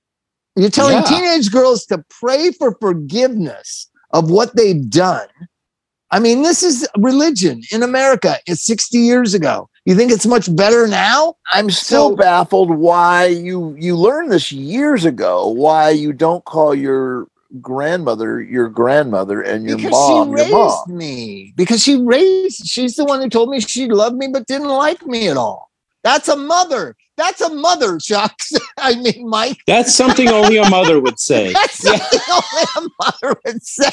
You're 0.56 0.70
telling 0.70 0.98
yeah. 0.98 1.02
teenage 1.04 1.52
girls 1.52 1.86
to 1.88 2.06
pray 2.10 2.52
for 2.52 2.78
forgiveness 2.80 3.90
of 4.12 4.30
what 4.30 4.56
they've 4.56 4.88
done. 4.88 5.28
I 6.16 6.20
mean, 6.20 6.44
this 6.44 6.64
is 6.64 6.88
religion 6.98 7.62
in 7.74 7.84
America. 7.84 8.38
It's 8.48 8.64
60 8.64 8.98
years 9.00 9.34
ago. 9.34 9.70
You 9.84 9.96
think 9.96 10.14
it's 10.14 10.26
much 10.26 10.48
better 10.56 10.88
now? 10.88 11.36
I'm 11.52 11.70
still 11.70 12.12
So- 12.12 12.16
baffled 12.16 12.70
why 12.70 13.26
you 13.26 13.76
you 13.78 13.98
learned 13.98 14.32
this 14.32 14.50
years 14.50 15.04
ago. 15.04 15.50
Why 15.50 15.90
you 15.90 16.14
don't 16.14 16.46
call 16.46 16.74
your 16.74 17.28
grandmother 17.62 18.42
your 18.42 18.70
grandmother 18.70 19.42
and 19.42 19.68
your 19.68 19.76
because 19.76 19.92
mom 19.92 20.28
she 20.30 20.34
raised 20.36 20.52
mom. 20.54 20.84
me. 20.88 21.54
Because 21.58 21.84
she 21.84 21.96
raised, 22.02 22.66
she's 22.66 22.96
the 22.96 23.04
one 23.06 23.20
who 23.22 23.30
told 23.30 23.50
me 23.50 23.60
she 23.60 23.90
loved 23.90 24.16
me 24.16 24.28
but 24.32 24.48
didn't 24.48 24.70
like 24.70 25.06
me 25.06 25.28
at 25.28 25.36
all. 25.38 25.70
That's 26.04 26.30
a 26.30 26.38
mother. 26.38 26.96
That's 27.18 27.40
a 27.42 27.54
mother, 27.54 27.98
Chuck. 27.98 28.38
I 28.78 28.96
mean, 28.96 29.30
Mike. 29.30 29.58
That's 29.68 29.96
something 29.96 30.28
only 30.30 30.58
a 30.58 30.70
mother 30.70 31.00
would 31.00 31.20
say. 31.20 31.54
That's 31.54 31.78
something 31.80 32.20
only 32.30 32.68
a 32.76 32.82
mother 33.04 33.40
would 33.46 33.64
say. 33.66 33.92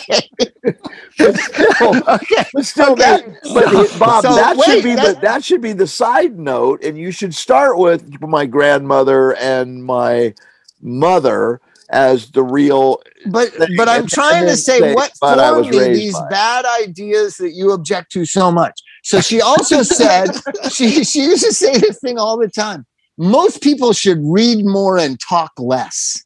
But 1.18 1.36
still, 1.36 2.08
okay. 2.08 2.44
but 2.52 2.64
still 2.66 2.92
Okay. 2.92 3.02
that 3.02 3.24
but 3.54 3.64
the- 3.70 3.96
Bob, 3.98 4.22
So, 4.24 4.34
that 4.34 4.56
wait, 4.56 4.66
should 4.66 4.82
be 4.84 4.94
the 4.94 5.02
that- 5.02 5.20
that 5.20 5.44
should 5.44 5.60
be 5.60 5.72
the 5.72 5.86
side 5.86 6.38
note, 6.38 6.82
and 6.82 6.98
you 6.98 7.10
should 7.12 7.34
start 7.34 7.78
with 7.78 8.20
my 8.22 8.46
grandmother 8.46 9.36
and 9.36 9.84
my 9.84 10.34
mother 10.80 11.60
as 11.90 12.30
the 12.30 12.42
real 12.42 13.02
But 13.26 13.50
thing, 13.52 13.76
but 13.76 13.88
I'm 13.88 14.00
and 14.02 14.10
trying 14.10 14.46
to 14.46 14.56
say 14.56 14.80
say, 14.80 14.94
what 14.94 15.12
"But 15.20 15.38
formed 15.38 15.70
me 15.70 15.92
these 15.92 16.14
by 16.14 16.28
bad 16.30 16.64
ideas 16.82 17.36
that 17.36 17.52
you 17.52 17.72
object 17.72 18.10
to 18.12 18.24
so 18.24 18.50
much. 18.50 18.80
So 19.04 19.20
she 19.20 19.40
also 19.42 19.82
said 19.82 20.30
she 20.72 21.04
she 21.04 21.20
used 21.24 21.44
to 21.44 21.52
say 21.52 21.76
this 21.76 21.98
thing 22.00 22.18
all 22.18 22.38
the 22.38 22.48
time. 22.48 22.86
Most 23.18 23.62
people 23.62 23.92
should 23.92 24.18
read 24.22 24.64
more 24.64 24.98
and 24.98 25.18
talk 25.20 25.52
less. 25.58 26.24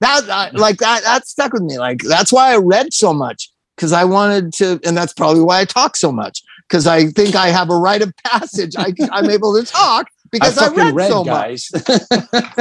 That 0.00 0.28
I- 0.30 0.48
mm-hmm. 0.48 0.58
like 0.58 0.78
that 0.78 1.02
that 1.04 1.26
stuck 1.26 1.52
with 1.52 1.62
me. 1.62 1.78
Like 1.78 2.02
that's 2.02 2.32
why 2.32 2.52
I 2.52 2.56
read 2.56 2.92
so 2.92 3.12
much 3.12 3.50
because 3.76 3.92
I 3.92 4.04
wanted 4.04 4.52
to, 4.54 4.80
and 4.84 4.96
that's 4.96 5.12
probably 5.12 5.42
why 5.42 5.60
I 5.60 5.64
talk 5.64 5.96
so 5.96 6.10
much 6.10 6.42
because 6.68 6.86
I 6.86 7.06
think 7.08 7.34
I 7.34 7.48
have 7.48 7.70
a 7.70 7.76
rite 7.76 8.02
of 8.02 8.12
passage. 8.24 8.74
I, 8.76 8.92
I'm 9.12 9.30
able 9.30 9.54
to 9.58 9.64
talk 9.64 10.08
because 10.30 10.58
I, 10.58 10.68
fucking 10.68 10.94
read, 10.94 11.08
so 11.08 11.24
much. 11.24 11.70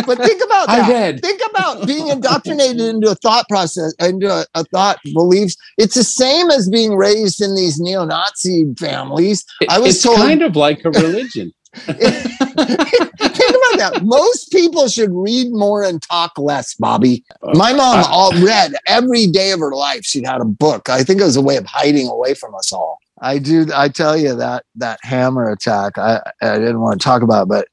But 0.05 0.17
think 0.19 0.43
about 0.43 0.69
I 0.69 0.79
that. 0.79 0.89
read. 0.89 1.21
Think 1.21 1.41
about 1.49 1.87
being 1.87 2.07
indoctrinated 2.09 2.81
into 2.81 3.09
a 3.09 3.15
thought 3.15 3.47
process, 3.49 3.93
into 3.99 4.29
a, 4.29 4.45
a 4.53 4.63
thought 4.65 4.99
beliefs. 5.13 5.55
It's 5.77 5.95
the 5.95 6.03
same 6.03 6.51
as 6.51 6.69
being 6.69 6.95
raised 6.95 7.41
in 7.41 7.55
these 7.55 7.79
neo-Nazi 7.79 8.73
families. 8.77 9.45
I 9.69 9.79
was 9.79 9.95
it's 9.95 10.03
told- 10.03 10.17
kind 10.17 10.41
of 10.43 10.55
like 10.55 10.83
a 10.85 10.91
religion. 10.91 11.53
Think 11.75 13.49
about 13.49 13.77
that. 13.77 14.01
Most 14.03 14.51
people 14.51 14.87
should 14.87 15.11
read 15.11 15.51
more 15.51 15.83
and 15.83 16.01
talk 16.01 16.37
less, 16.37 16.73
Bobby. 16.75 17.23
My 17.43 17.73
mom 17.73 17.99
Uh, 17.99 18.07
all 18.09 18.31
read 18.41 18.73
every 18.87 19.27
day 19.27 19.51
of 19.51 19.59
her 19.59 19.73
life. 19.73 20.05
She 20.05 20.23
had 20.23 20.41
a 20.41 20.45
book. 20.45 20.89
I 20.89 21.03
think 21.03 21.21
it 21.21 21.25
was 21.25 21.35
a 21.35 21.41
way 21.41 21.57
of 21.57 21.65
hiding 21.65 22.07
away 22.07 22.33
from 22.33 22.55
us 22.55 22.71
all. 22.73 22.99
I 23.21 23.37
do. 23.37 23.67
I 23.73 23.89
tell 23.89 24.17
you 24.17 24.35
that 24.35 24.65
that 24.75 24.99
hammer 25.03 25.49
attack. 25.49 25.97
I 25.97 26.21
I 26.41 26.57
didn't 26.57 26.81
want 26.81 26.99
to 26.99 27.05
talk 27.05 27.21
about, 27.21 27.43
it, 27.43 27.49
but 27.49 27.67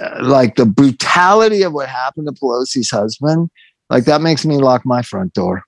uh, 0.00 0.24
like 0.24 0.54
the 0.56 0.66
brutality 0.66 1.62
of 1.62 1.72
what 1.72 1.88
happened 1.88 2.26
to 2.28 2.32
Pelosi's 2.32 2.90
husband, 2.90 3.50
like 3.90 4.04
that 4.04 4.20
makes 4.20 4.44
me 4.46 4.56
lock 4.58 4.86
my 4.86 5.02
front 5.02 5.32
door. 5.34 5.64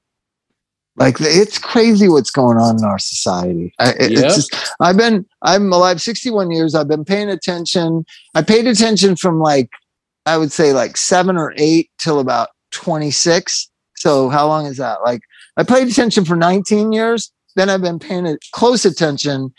Like 0.96 1.16
it's 1.20 1.58
crazy 1.58 2.08
what's 2.08 2.30
going 2.30 2.56
on 2.58 2.78
in 2.78 2.84
our 2.84 2.98
society. 2.98 3.74
I, 3.78 3.90
it- 3.92 4.12
Yep. 4.12 4.24
It's 4.24 4.34
just 4.36 4.74
I've 4.80 4.96
been 4.96 5.26
I'm 5.42 5.72
alive 5.72 6.00
61 6.00 6.50
years. 6.50 6.74
I've 6.74 6.88
been 6.88 7.04
paying 7.04 7.30
attention. 7.30 8.04
I 8.34 8.42
paid 8.42 8.66
attention 8.66 9.16
from 9.16 9.40
like 9.40 9.70
I 10.26 10.38
would 10.38 10.52
say 10.52 10.72
like 10.72 10.96
seven 10.96 11.36
or 11.36 11.52
eight 11.56 11.90
till 11.98 12.20
about 12.20 12.48
26. 12.72 13.70
So 13.96 14.28
how 14.28 14.46
long 14.46 14.66
is 14.66 14.76
that? 14.78 15.02
Like 15.02 15.20
I 15.56 15.64
paid 15.64 15.88
attention 15.88 16.24
for 16.24 16.36
19 16.36 16.92
years. 16.92 17.32
Then 17.56 17.68
I've 17.70 17.82
been 17.82 17.98
paying 17.98 18.36
close 18.52 18.84
attention 18.84 19.52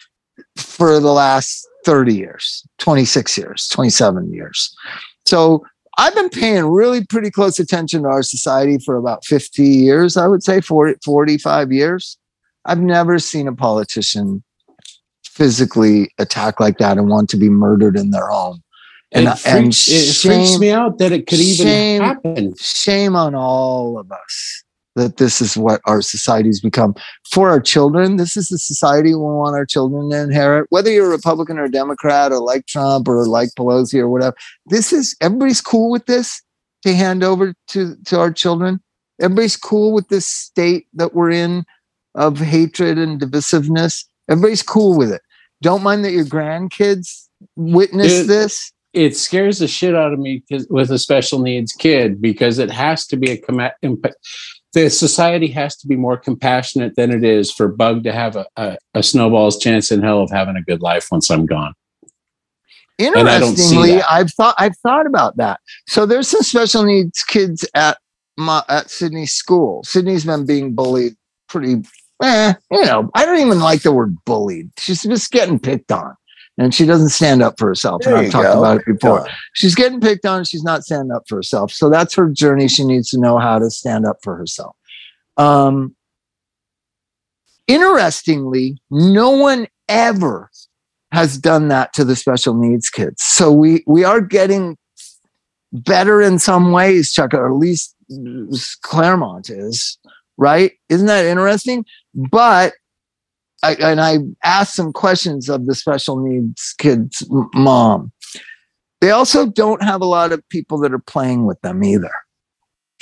for 0.58 1.00
the 1.00 1.12
last 1.14 1.66
30 1.86 2.14
years, 2.16 2.66
26 2.80 3.38
years, 3.38 3.68
27 3.70 4.34
years. 4.34 4.76
So 5.26 5.66
I've 5.98 6.16
been 6.16 6.30
paying 6.30 6.66
really 6.66 7.06
pretty 7.06 7.32
close 7.32 7.60
attention 7.60 8.04
to 8.04 8.10
our 8.10 8.24
society 8.24 8.78
for 8.80 8.98
about 8.98 9.26
50 9.26 9.64
years, 9.64 10.18
I 10.18 10.28
would 10.28 10.44
say 10.44 10.62
40, 10.62 10.96
45 11.04 11.72
years. 11.72 12.18
I've 12.66 12.82
never 12.82 13.20
seen 13.20 13.48
a 13.48 13.56
politician 13.56 14.44
physically 15.24 16.12
attack 16.18 16.60
like 16.60 16.78
that 16.80 16.98
and 16.98 17.10
want 17.10 17.30
to 17.30 17.38
be 17.38 17.50
murdered 17.50 17.98
in 17.98 18.12
their 18.12 18.28
home. 18.28 18.62
And, 19.12 19.28
it, 19.28 19.46
and 19.46 19.66
freaks, 19.66 19.88
it 19.88 20.28
freaks 20.28 20.58
me 20.58 20.72
out 20.72 20.98
that 20.98 21.12
it 21.12 21.28
could 21.28 21.40
even 21.40 21.66
shame- 21.66 22.02
happen. 22.02 22.56
shame 22.58 23.16
on 23.16 23.36
all 23.36 23.98
of 23.98 24.12
us 24.12 24.65
that 24.96 25.18
this 25.18 25.42
is 25.42 25.58
what 25.58 25.82
our 25.86 26.02
society's 26.02 26.62
become 26.62 26.96
for 27.30 27.50
our 27.50 27.60
children. 27.60 28.16
This 28.16 28.38
is 28.38 28.48
the 28.48 28.58
society 28.58 29.10
we 29.10 29.22
want 29.22 29.56
our 29.56 29.66
children 29.66 30.10
to 30.12 30.22
inherit. 30.22 30.68
Whether 30.70 30.92
you're 30.92 31.08
a 31.08 31.10
republican 31.10 31.60
or 31.60 31.68
democrat 31.68 32.32
or 32.32 32.40
like 32.40 32.66
trump 32.68 33.08
or 33.08 33.26
like 33.28 33.50
pelosi 33.58 34.00
or 34.00 34.10
whatever 34.10 34.36
this 34.66 34.94
is 34.94 35.16
everybody's 35.22 35.62
cool 35.62 35.92
with 35.92 36.06
this 36.06 36.42
to 36.84 36.96
hand 36.96 37.24
over 37.24 37.54
to 37.68 37.96
to 38.06 38.20
our 38.20 38.32
children. 38.32 38.80
Everybody's 39.22 39.58
cool 39.58 39.94
with 39.94 40.10
this 40.10 40.28
state 40.28 40.88
that 40.94 41.14
we're 41.14 41.32
in 41.32 41.66
of 42.16 42.40
hatred 42.40 42.98
and 42.98 43.20
divisiveness. 43.20 44.06
Everybody's 44.30 44.64
cool 44.64 44.98
with 44.98 45.12
it. 45.12 45.22
Don't 45.62 45.84
mind 45.84 46.04
that 46.06 46.12
your 46.12 46.26
grandkids 46.26 47.28
witness 47.56 48.20
Dude, 48.20 48.28
this. 48.28 48.72
It 48.94 49.16
scares 49.16 49.60
the 49.60 49.68
shit 49.68 49.96
out 49.96 50.14
of 50.14 50.20
me 50.20 50.44
with 50.70 50.92
a 50.92 51.00
special 51.00 51.40
needs 51.40 51.74
kid 51.74 52.22
because 52.22 52.60
it 52.60 52.72
has 52.72 53.06
to 53.08 53.18
be 53.18 53.32
a 53.32 53.42
imp- 53.82 54.14
the 54.76 54.90
society 54.90 55.48
has 55.48 55.78
to 55.78 55.88
be 55.88 55.96
more 55.96 56.18
compassionate 56.18 56.96
than 56.98 57.10
it 57.10 57.24
is 57.24 57.50
for 57.50 57.70
Bug 57.70 58.04
to 58.04 58.12
have 58.12 58.36
a, 58.36 58.46
a, 58.58 58.78
a 58.94 59.02
snowball's 59.02 59.58
chance 59.58 59.90
in 59.90 60.04
hell 60.04 60.22
of 60.22 60.30
having 60.30 60.58
a 60.58 60.62
good 60.62 60.82
life 60.82 61.08
once 61.10 61.32
I'm 61.32 61.46
gone. 61.46 61.74
I 63.00 63.04
don't 63.04 63.16
see 63.56 63.76
Interestingly. 63.76 64.02
I've 64.02 64.32
thought 64.32 64.56
I've 64.58 64.78
thought 64.78 65.06
about 65.08 65.38
that. 65.38 65.62
So 65.88 66.06
there's 66.06 66.28
some 66.28 66.42
special 66.42 66.84
needs 66.84 67.24
kids 67.24 67.68
at 67.74 67.98
my 68.38 68.64
at 68.68 68.90
Sydney's 68.90 69.34
school. 69.34 69.82
Sydney's 69.84 70.26
been 70.26 70.46
being 70.46 70.76
bullied 70.76 71.16
pretty. 71.48 71.82
Eh, 72.22 72.54
you 72.72 72.86
know, 72.86 73.10
I 73.14 73.26
don't 73.26 73.40
even 73.40 73.60
like 73.60 73.82
the 73.82 73.94
word 73.94 74.16
bullied. 74.26 74.72
She's 74.78 75.04
just 75.04 75.32
getting 75.32 75.60
picked 75.60 75.92
on, 75.92 76.16
and 76.58 76.74
she 76.74 76.86
doesn't 76.86 77.10
stand 77.10 77.42
up 77.42 77.58
for 77.58 77.68
herself. 77.68 78.02
There 78.04 78.16
and 78.16 78.28
I've 78.28 78.32
talked 78.32 78.54
go. 78.54 78.60
about 78.60 78.78
it 78.80 78.86
before. 78.86 79.28
She's 79.54 79.76
getting 79.76 80.00
picked 80.00 80.26
on. 80.26 80.46
She's 80.46 80.64
not 80.64 80.84
standing 80.84 81.12
up 81.12 81.24
for 81.28 81.36
herself. 81.36 81.72
So 81.72 81.90
that's 81.90 82.14
her 82.16 82.30
journey. 82.30 82.68
She 82.68 82.86
needs 82.86 83.10
to 83.12 83.20
know 83.20 83.38
how 83.38 83.60
to 83.60 83.70
stand 83.70 84.06
up 84.06 84.18
for 84.24 84.36
herself. 84.36 84.76
Um, 85.38 85.96
interestingly, 87.68 88.78
no 88.90 89.32
one 89.32 89.68
ever 89.90 90.50
has 91.12 91.38
done 91.38 91.68
that 91.70 91.94
to 91.94 92.04
the 92.04 92.16
special 92.16 92.54
needs 92.54 92.90
kids. 92.90 93.22
So 93.24 93.52
we 93.52 93.84
we 93.86 94.04
are 94.04 94.22
getting 94.22 94.78
better 95.72 96.22
in 96.22 96.40
some 96.40 96.72
ways, 96.72 97.12
Chuck, 97.12 97.34
or 97.34 97.48
at 97.48 97.58
least 97.58 97.96
Claremont 98.82 99.50
is, 99.50 99.98
right? 100.38 100.72
Isn't 100.90 101.08
that 101.08 101.26
interesting? 101.26 101.86
But 102.14 102.74
I, 103.66 103.74
and 103.92 104.00
I 104.00 104.20
asked 104.44 104.76
some 104.76 104.94
questions 104.94 105.50
of 105.50 105.66
the 105.66 105.74
special 105.74 106.18
needs 106.20 106.76
kids' 106.78 107.26
mom. 107.54 108.12
They 109.02 109.12
also 109.12 109.48
don't 109.48 109.84
have 109.84 110.02
a 110.02 110.06
lot 110.06 110.32
of 110.32 110.48
people 110.50 110.78
that 110.80 110.94
are 110.94 111.00
playing 111.00 111.46
with 111.46 111.60
them 111.62 111.84
either. 111.84 112.12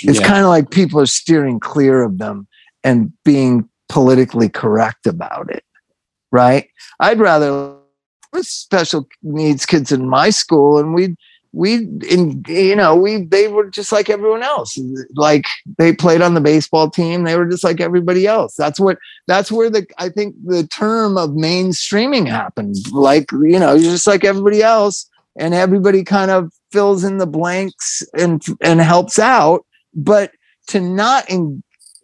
It's 0.00 0.20
Yeah. 0.20 0.26
kind 0.26 0.42
of 0.42 0.48
like 0.48 0.70
people 0.70 1.00
are 1.00 1.06
steering 1.06 1.60
clear 1.60 2.02
of 2.02 2.18
them 2.18 2.48
and 2.82 3.12
being 3.24 3.68
politically 3.88 4.48
correct 4.48 5.06
about 5.06 5.50
it, 5.50 5.64
right? 6.32 6.68
I'd 6.98 7.20
rather 7.20 7.76
with 8.32 8.46
special 8.46 9.06
needs 9.22 9.64
kids 9.66 9.92
in 9.92 10.08
my 10.08 10.30
school, 10.30 10.78
and 10.78 10.94
we 10.94 11.14
we 11.54 11.74
in 12.08 12.42
you 12.48 12.74
know 12.74 12.96
we 12.96 13.24
they 13.24 13.48
were 13.48 13.70
just 13.70 13.92
like 13.92 14.10
everyone 14.10 14.42
else. 14.42 14.78
Like 15.14 15.44
they 15.78 15.92
played 15.92 16.20
on 16.20 16.34
the 16.34 16.40
baseball 16.40 16.90
team, 16.90 17.24
they 17.24 17.36
were 17.36 17.48
just 17.48 17.64
like 17.64 17.80
everybody 17.80 18.26
else. 18.26 18.54
That's 18.54 18.80
what 18.80 18.98
that's 19.26 19.52
where 19.52 19.70
the 19.70 19.86
I 19.98 20.08
think 20.08 20.34
the 20.44 20.66
term 20.66 21.16
of 21.16 21.30
mainstreaming 21.30 22.26
happened. 22.26 22.76
Like 22.92 23.30
you 23.32 23.58
know, 23.58 23.74
you're 23.74 23.92
just 23.92 24.06
like 24.06 24.24
everybody 24.24 24.62
else, 24.62 25.08
and 25.36 25.54
everybody 25.54 26.02
kind 26.02 26.30
of 26.30 26.52
fills 26.72 27.04
in 27.04 27.18
the 27.18 27.26
blanks 27.26 28.02
and 28.14 28.44
and 28.60 28.80
helps 28.80 29.18
out. 29.18 29.64
But 29.94 30.32
to 30.68 30.80
not 30.80 31.30
in, 31.30 31.62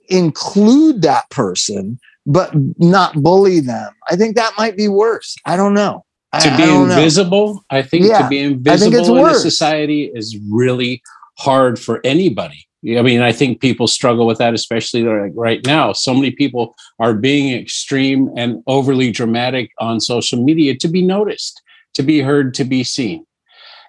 include 0.08 1.02
that 1.02 1.28
person, 1.30 1.98
but 2.24 2.52
not 2.78 3.20
bully 3.20 3.58
them, 3.58 3.92
I 4.08 4.14
think 4.14 4.36
that 4.36 4.54
might 4.56 4.76
be 4.76 4.86
worse. 4.86 5.34
I 5.44 5.56
don't 5.56 5.74
know. 5.74 6.04
I, 6.32 6.40
to 6.40 6.50
I 6.50 6.56
be 6.56 6.62
know. 6.64 6.82
invisible, 6.84 7.64
I 7.70 7.82
think 7.82 8.06
Yeah, 8.06 8.22
to 8.22 8.28
be 8.28 8.38
invisible 8.38 9.16
in 9.16 9.26
a 9.26 9.34
society 9.34 10.10
is 10.14 10.38
really 10.50 11.02
hard 11.38 11.78
for 11.78 12.00
anybody. 12.04 12.66
I 12.96 13.02
mean, 13.02 13.20
I 13.20 13.32
think 13.32 13.60
people 13.60 13.86
struggle 13.86 14.26
with 14.26 14.38
that, 14.38 14.54
especially 14.54 15.02
right 15.02 15.60
now. 15.66 15.92
So 15.92 16.14
many 16.14 16.30
people 16.30 16.74
are 16.98 17.12
being 17.12 17.54
extreme 17.54 18.30
and 18.38 18.62
overly 18.66 19.10
dramatic 19.10 19.70
on 19.78 20.00
social 20.00 20.42
media 20.42 20.74
to 20.76 20.88
be 20.88 21.02
noticed, 21.02 21.60
to 21.94 22.02
be 22.02 22.20
heard, 22.20 22.54
to 22.54 22.64
be 22.64 22.82
seen. 22.82 23.26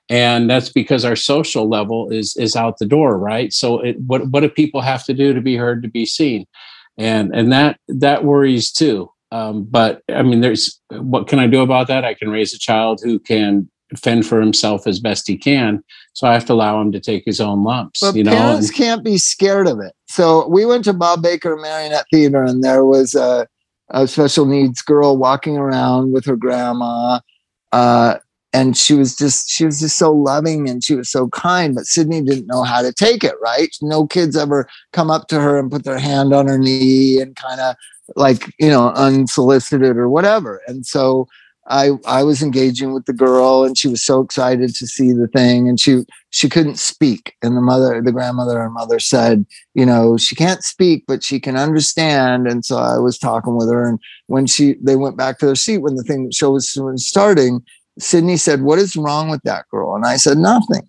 And 0.09 0.49
that's 0.49 0.69
because 0.69 1.05
our 1.05 1.15
social 1.15 1.69
level 1.69 2.09
is 2.09 2.35
is 2.35 2.57
out 2.57 2.79
the 2.79 2.85
door, 2.85 3.17
right? 3.17 3.53
So 3.53 3.79
it, 3.79 3.97
what 4.01 4.27
what 4.27 4.41
do 4.41 4.49
people 4.49 4.81
have 4.81 5.05
to 5.05 5.13
do 5.13 5.33
to 5.33 5.41
be 5.41 5.55
heard, 5.55 5.83
to 5.83 5.89
be 5.89 6.05
seen? 6.05 6.45
And 6.97 7.33
and 7.33 7.49
that 7.53 7.79
that 7.87 8.25
worries 8.25 8.73
too. 8.73 9.09
Um, 9.31 9.63
but 9.63 10.01
I 10.09 10.23
mean, 10.23 10.41
there's 10.41 10.79
what 10.89 11.27
can 11.27 11.39
I 11.39 11.47
do 11.47 11.61
about 11.61 11.87
that? 11.87 12.03
I 12.05 12.13
can 12.13 12.29
raise 12.29 12.53
a 12.53 12.59
child 12.59 13.01
who 13.03 13.19
can 13.19 13.69
fend 13.97 14.25
for 14.25 14.39
himself 14.39 14.87
as 14.87 14.99
best 14.99 15.27
he 15.27 15.37
can. 15.37 15.83
So 16.13 16.27
I 16.27 16.33
have 16.33 16.45
to 16.45 16.53
allow 16.53 16.79
him 16.81 16.91
to 16.93 16.99
take 16.99 17.23
his 17.25 17.41
own 17.41 17.63
lumps, 17.63 17.99
But 17.99 18.15
you 18.15 18.23
know. 18.23 18.31
parents 18.31 18.67
and- 18.69 18.77
can't 18.77 19.03
be 19.03 19.17
scared 19.17 19.67
of 19.67 19.79
it. 19.79 19.93
So 20.07 20.47
we 20.47 20.65
went 20.65 20.83
to 20.85 20.93
Bob 20.93 21.21
Baker 21.21 21.55
Marionette 21.57 22.05
Theater, 22.11 22.43
and 22.43 22.63
there 22.63 22.85
was 22.85 23.15
a, 23.15 23.47
a 23.89 24.07
special 24.07 24.45
needs 24.45 24.81
girl 24.81 25.17
walking 25.17 25.57
around 25.57 26.13
with 26.13 26.25
her 26.25 26.35
grandma, 26.37 27.19
uh, 27.71 28.15
and 28.53 28.75
she 28.75 28.93
was 28.93 29.15
just 29.15 29.49
she 29.49 29.65
was 29.65 29.79
just 29.79 29.97
so 29.97 30.11
loving 30.11 30.69
and 30.69 30.83
she 30.83 30.95
was 30.95 31.09
so 31.09 31.29
kind. 31.29 31.75
But 31.75 31.85
Sydney 31.85 32.21
didn't 32.21 32.47
know 32.47 32.63
how 32.63 32.81
to 32.81 32.91
take 32.91 33.23
it. 33.23 33.35
Right? 33.41 33.75
No 33.81 34.05
kids 34.05 34.35
ever 34.35 34.67
come 34.91 35.09
up 35.09 35.27
to 35.27 35.39
her 35.39 35.57
and 35.57 35.71
put 35.71 35.83
their 35.83 35.99
hand 35.99 36.33
on 36.33 36.47
her 36.47 36.57
knee 36.57 37.19
and 37.21 37.35
kind 37.35 37.61
of 37.61 37.75
like 38.15 38.53
you 38.59 38.69
know 38.69 38.89
unsolicited 38.89 39.97
or 39.97 40.09
whatever. 40.09 40.61
And 40.67 40.85
so. 40.85 41.27
I, 41.67 41.91
I 42.07 42.23
was 42.23 42.41
engaging 42.41 42.91
with 42.91 43.05
the 43.05 43.13
girl 43.13 43.63
and 43.63 43.77
she 43.77 43.87
was 43.87 44.03
so 44.03 44.19
excited 44.19 44.73
to 44.73 44.87
see 44.87 45.13
the 45.13 45.27
thing 45.27 45.69
and 45.69 45.79
she 45.79 46.03
she 46.31 46.49
couldn't 46.49 46.79
speak 46.79 47.35
and 47.43 47.55
the 47.55 47.61
mother 47.61 48.01
the 48.01 48.11
grandmother 48.11 48.61
and 48.63 48.73
mother 48.73 48.99
said 48.99 49.45
you 49.75 49.85
know 49.85 50.17
she 50.17 50.35
can't 50.35 50.63
speak 50.63 51.05
but 51.07 51.23
she 51.23 51.39
can 51.39 51.55
understand 51.55 52.47
and 52.47 52.65
so 52.65 52.77
i 52.77 52.97
was 52.97 53.17
talking 53.17 53.55
with 53.55 53.71
her 53.71 53.87
and 53.87 53.99
when 54.25 54.47
she 54.47 54.75
they 54.81 54.95
went 54.95 55.15
back 55.15 55.37
to 55.37 55.45
their 55.45 55.55
seat 55.55 55.77
when 55.77 55.95
the 55.95 56.03
thing 56.03 56.31
show 56.31 56.51
was, 56.51 56.75
was 56.77 57.07
starting 57.07 57.63
sydney 58.01 58.37
said 58.37 58.61
what 58.61 58.79
is 58.79 58.95
wrong 58.95 59.29
with 59.29 59.41
that 59.43 59.65
girl? 59.71 59.95
And 59.95 60.05
i 60.05 60.17
said 60.17 60.37
nothing. 60.37 60.87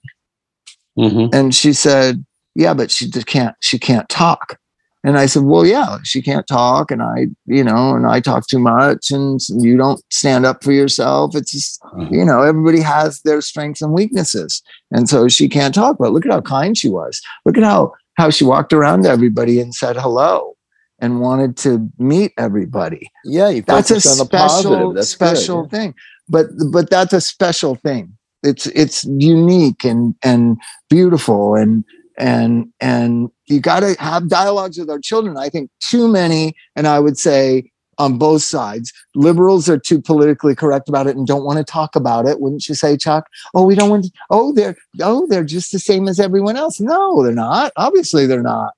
Mhm. 0.99 1.35
and 1.35 1.55
she 1.55 1.73
said 1.73 2.25
yeah 2.55 2.75
but 2.75 2.91
she 2.91 3.09
just 3.09 3.27
can't 3.27 3.55
she 3.61 3.79
can't 3.79 4.09
talk. 4.09 4.59
And 5.05 5.19
i 5.19 5.27
said 5.27 5.43
well 5.45 5.67
yeah 5.67 5.99
she 6.05 6.21
can't 6.23 6.47
talk 6.47 6.91
and 6.91 7.03
i 7.03 7.27
you 7.47 7.65
know 7.65 7.95
and 7.97 8.07
i 8.07 8.21
talk 8.21 8.47
too 8.47 8.59
much 8.61 9.11
and 9.11 9.41
you 9.49 9.77
don't 9.77 10.01
stand 10.13 10.45
up 10.47 10.63
for 10.63 10.71
yourself. 10.73 11.35
It's 11.35 11.51
just 11.53 11.81
Mhm. 11.83 12.13
you 12.13 12.25
know 12.25 12.43
everybody 12.43 12.81
has 12.81 13.21
their 13.23 13.41
strengths 13.41 13.83
and 13.83 13.93
weaknesses 13.93 14.63
and 14.91 15.09
so 15.09 15.29
she 15.29 15.49
can't 15.49 15.75
talk. 15.75 15.97
But 15.99 16.13
look 16.13 16.25
at 16.27 16.33
how 16.33 16.41
kind 16.43 16.77
she 16.77 16.89
was. 16.91 17.21
Look 17.47 17.57
at 17.59 17.65
how 17.65 17.93
how 18.19 18.29
she 18.31 18.45
walked 18.45 18.73
around 18.75 19.03
to 19.05 19.09
everybody 19.09 19.59
and 19.61 19.75
said 19.75 19.97
hello 19.97 20.55
and 21.01 21.21
wanted 21.21 21.57
to 21.57 21.89
meet 21.99 22.33
everybody. 22.39 23.11
Yeah, 23.25 23.49
you 23.49 23.63
that's 23.63 23.91
a 23.91 23.95
focus 23.95 24.07
on 24.07 24.19
the 24.19 24.25
special 24.27 24.71
positive. 24.71 24.95
That's 24.95 25.15
good, 25.15 25.37
special 25.37 25.69
thing 25.69 25.95
but 26.29 26.47
but 26.71 26.91
that's 26.91 27.13
a 27.13 27.21
special 27.21 27.75
thing. 27.77 28.17
It's 28.43 28.67
it's 28.69 29.05
unique 29.05 29.85
and 29.85 30.15
and 30.23 30.57
beautiful 30.91 31.55
and 31.55 31.85
and 32.19 32.67
and 32.81 33.31
you 33.47 33.61
got 33.61 33.81
to 33.81 33.95
have 33.99 34.29
dialogues 34.29 34.79
with 34.79 34.91
our 34.91 34.99
children. 34.99 35.37
I 35.37 35.49
think 35.49 35.71
too 35.81 36.09
many 36.09 36.55
and 36.75 36.87
i 36.87 36.99
would 36.99 37.19
say 37.19 37.71
on 37.99 38.17
both 38.17 38.41
sides 38.43 38.91
liberals 39.15 39.69
are 39.69 39.79
too 39.79 40.01
politically 40.01 40.55
correct 40.55 40.89
about 40.89 41.07
it 41.07 41.15
and 41.15 41.27
don't 41.27 41.45
want 41.45 41.59
to 41.59 41.65
talk 41.65 41.95
about 41.95 42.27
it 42.27 42.41
wouldn't 42.41 42.67
you 42.67 42.75
say 42.75 42.97
chuck? 42.97 43.27
Oh 43.55 43.67
we 43.67 43.75
don't 43.75 43.91
want 43.91 44.05
to, 44.05 44.11
oh 44.31 44.53
they're 44.53 44.77
oh 45.03 45.27
they're 45.29 45.45
just 45.45 45.71
the 45.73 45.79
same 45.79 46.09
as 46.09 46.19
everyone 46.19 46.57
else. 46.57 46.81
No 46.81 47.23
they're 47.23 47.35
not. 47.35 47.73
Obviously 47.77 48.27
they're 48.27 48.43
not 48.43 48.73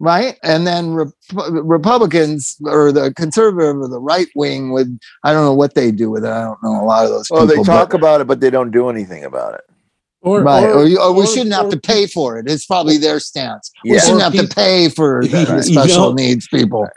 right? 0.00 0.36
And 0.42 0.66
then 0.66 0.94
Rep- 0.94 1.08
republicans 1.62 2.56
or 2.64 2.90
the 2.90 3.12
conservative 3.14 3.76
or 3.76 3.86
the 3.88 4.00
right 4.00 4.26
wing 4.34 4.72
would 4.72 4.98
i 5.24 5.32
don't 5.32 5.44
know 5.44 5.54
what 5.54 5.74
they 5.74 5.92
do 5.92 6.10
with 6.10 6.24
it. 6.24 6.30
I 6.30 6.42
don't 6.42 6.62
know 6.62 6.80
a 6.82 6.84
lot 6.84 7.04
of 7.04 7.10
those 7.10 7.30
Well, 7.30 7.46
they 7.46 7.62
talk 7.62 7.90
but- 7.90 7.98
about 7.98 8.20
it, 8.20 8.26
but 8.26 8.40
they 8.40 8.50
don't 8.50 8.70
do 8.72 8.88
anything 8.88 9.24
about 9.24 9.54
it. 9.54 9.60
Or, 10.22 10.42
right. 10.42 10.64
or, 10.64 10.84
you, 10.86 11.00
or 11.00 11.14
we 11.14 11.26
shouldn't 11.26 11.54
have 11.54 11.70
to 11.70 11.80
pay 11.80 12.06
for 12.06 12.36
it. 12.38 12.46
It's 12.46 12.66
probably 12.66 12.98
their 12.98 13.20
stance. 13.20 13.70
We 13.84 13.98
shouldn't 13.98 14.20
Or 14.20 14.24
have 14.24 14.34
to 14.34 14.46
pay 14.54 14.90
for 14.90 15.24
the 15.26 15.54
You 15.56 15.62
special 15.62 16.10
know- 16.10 16.12
needs 16.12 16.46
people. 16.48 16.88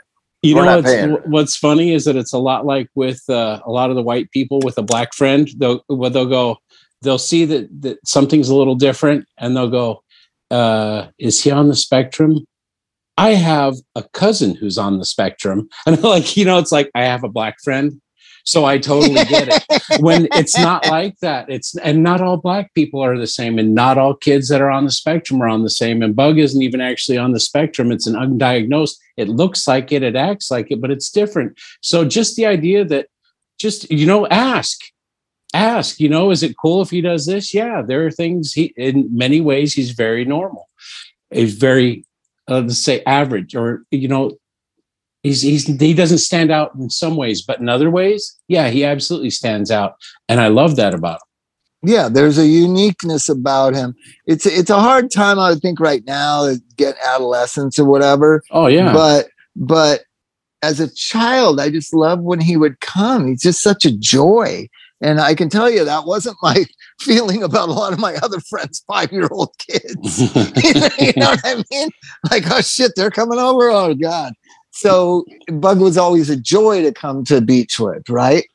You 0.42 0.56
We're 0.56 0.66
know 0.66 0.82
what's, 0.82 1.26
what's 1.28 1.56
funny 1.56 1.94
is 1.94 2.04
that 2.04 2.16
it's 2.16 2.34
a 2.34 2.38
lot 2.38 2.66
like 2.66 2.88
with 2.94 3.22
uh, 3.30 3.60
a 3.64 3.70
lot 3.70 3.88
of 3.88 3.96
the 3.96 4.02
white 4.02 4.30
people 4.30 4.60
with 4.62 4.76
a 4.76 4.82
black 4.82 5.14
friend. 5.14 5.48
They'll 5.56 5.82
where 5.86 6.10
they'll 6.10 6.26
go, 6.28 6.58
they'll 7.00 7.16
see 7.16 7.46
that 7.46 7.66
that 7.80 8.06
something's 8.06 8.50
a 8.50 8.54
little 8.54 8.74
different, 8.74 9.26
and 9.38 9.56
they'll 9.56 9.70
go, 9.70 10.02
uh, 10.50 11.06
"Is 11.18 11.42
he 11.42 11.50
on 11.50 11.68
the 11.68 11.74
spectrum?" 11.74 12.44
I 13.16 13.30
have 13.34 13.76
a 13.94 14.02
cousin 14.02 14.54
who's 14.54 14.78
on 14.78 14.98
the 14.98 15.04
spectrum, 15.04 15.68
and 15.86 16.02
like 16.02 16.36
you 16.36 16.44
know, 16.44 16.58
it's 16.58 16.72
like 16.72 16.90
I 16.94 17.04
have 17.04 17.24
a 17.24 17.28
black 17.28 17.56
friend. 17.62 18.00
So 18.46 18.66
I 18.66 18.76
totally 18.76 19.24
get 19.24 19.48
it. 19.48 19.64
when 20.00 20.28
it's 20.32 20.58
not 20.58 20.86
like 20.88 21.18
that, 21.20 21.48
it's 21.48 21.74
and 21.78 22.02
not 22.02 22.20
all 22.20 22.36
black 22.36 22.74
people 22.74 23.02
are 23.02 23.16
the 23.16 23.26
same, 23.26 23.58
and 23.58 23.74
not 23.74 23.96
all 23.96 24.14
kids 24.14 24.48
that 24.48 24.60
are 24.60 24.70
on 24.70 24.84
the 24.84 24.90
spectrum 24.90 25.42
are 25.42 25.48
on 25.48 25.62
the 25.62 25.70
same. 25.70 26.02
And 26.02 26.14
Bug 26.14 26.38
isn't 26.38 26.60
even 26.60 26.80
actually 26.80 27.16
on 27.16 27.32
the 27.32 27.40
spectrum; 27.40 27.90
it's 27.90 28.06
an 28.06 28.14
undiagnosed. 28.14 28.96
It 29.16 29.28
looks 29.28 29.66
like 29.66 29.92
it, 29.92 30.02
it 30.02 30.16
acts 30.16 30.50
like 30.50 30.70
it, 30.70 30.80
but 30.80 30.90
it's 30.90 31.10
different. 31.10 31.58
So 31.80 32.04
just 32.04 32.36
the 32.36 32.44
idea 32.44 32.84
that, 32.84 33.08
just 33.58 33.90
you 33.90 34.06
know, 34.06 34.26
ask, 34.26 34.80
ask. 35.54 35.98
You 35.98 36.10
know, 36.10 36.30
is 36.30 36.42
it 36.42 36.58
cool 36.60 36.82
if 36.82 36.90
he 36.90 37.00
does 37.00 37.24
this? 37.24 37.54
Yeah, 37.54 37.80
there 37.80 38.04
are 38.04 38.10
things 38.10 38.52
he 38.52 38.74
in 38.76 39.08
many 39.10 39.40
ways 39.40 39.72
he's 39.72 39.92
very 39.92 40.26
normal. 40.26 40.68
He's 41.30 41.54
very 41.54 42.04
uh, 42.48 42.60
let's 42.60 42.78
say 42.78 43.02
average 43.04 43.54
or 43.54 43.84
you 43.90 44.08
know 44.08 44.32
he's, 45.22 45.42
he's 45.42 45.66
he 45.66 45.94
doesn't 45.94 46.18
stand 46.18 46.50
out 46.50 46.74
in 46.74 46.90
some 46.90 47.16
ways 47.16 47.42
but 47.42 47.60
in 47.60 47.68
other 47.68 47.90
ways 47.90 48.38
yeah 48.48 48.68
he 48.68 48.84
absolutely 48.84 49.30
stands 49.30 49.70
out 49.70 49.94
and 50.28 50.40
i 50.40 50.48
love 50.48 50.76
that 50.76 50.94
about 50.94 51.16
him. 51.16 51.90
Yeah 51.90 52.08
there's 52.08 52.38
a 52.38 52.46
uniqueness 52.46 53.28
about 53.28 53.74
him. 53.74 53.94
It's 54.26 54.46
it's 54.46 54.70
a 54.70 54.80
hard 54.80 55.10
time 55.10 55.38
i 55.38 55.50
would 55.50 55.60
think 55.60 55.80
right 55.80 56.04
now 56.06 56.46
to 56.46 56.60
get 56.76 56.96
adolescence 57.04 57.78
or 57.78 57.84
whatever 57.84 58.42
oh 58.50 58.66
yeah. 58.66 58.92
but 58.92 59.28
but 59.56 60.02
as 60.62 60.80
a 60.80 60.92
child 60.94 61.60
i 61.60 61.68
just 61.70 61.94
love 61.94 62.20
when 62.20 62.40
he 62.40 62.56
would 62.56 62.80
come. 62.80 63.26
He's 63.26 63.42
just 63.42 63.62
such 63.62 63.84
a 63.84 63.96
joy 63.96 64.68
and 65.04 65.20
i 65.20 65.34
can 65.34 65.48
tell 65.48 65.70
you 65.70 65.84
that 65.84 66.06
wasn't 66.06 66.36
my 66.42 66.64
feeling 67.00 67.42
about 67.42 67.68
a 67.68 67.72
lot 67.72 67.92
of 67.92 67.98
my 67.98 68.14
other 68.16 68.40
friends 68.40 68.82
five 68.86 69.12
year 69.12 69.28
old 69.30 69.54
kids. 69.58 70.20
You, 70.20 70.74
know, 70.80 70.88
you 70.98 71.12
know 71.16 71.30
what 71.30 71.40
i 71.44 71.64
mean? 71.70 71.90
Like 72.30 72.44
oh 72.50 72.60
shit 72.60 72.92
they're 72.96 73.10
coming 73.10 73.38
over. 73.38 73.70
Oh 73.70 73.94
god. 73.94 74.32
So 74.70 75.24
bug 75.52 75.80
was 75.80 75.96
always 75.96 76.30
a 76.30 76.36
joy 76.36 76.82
to 76.82 76.92
come 76.92 77.24
to 77.24 77.40
beechwood 77.40 78.08
right? 78.08 78.46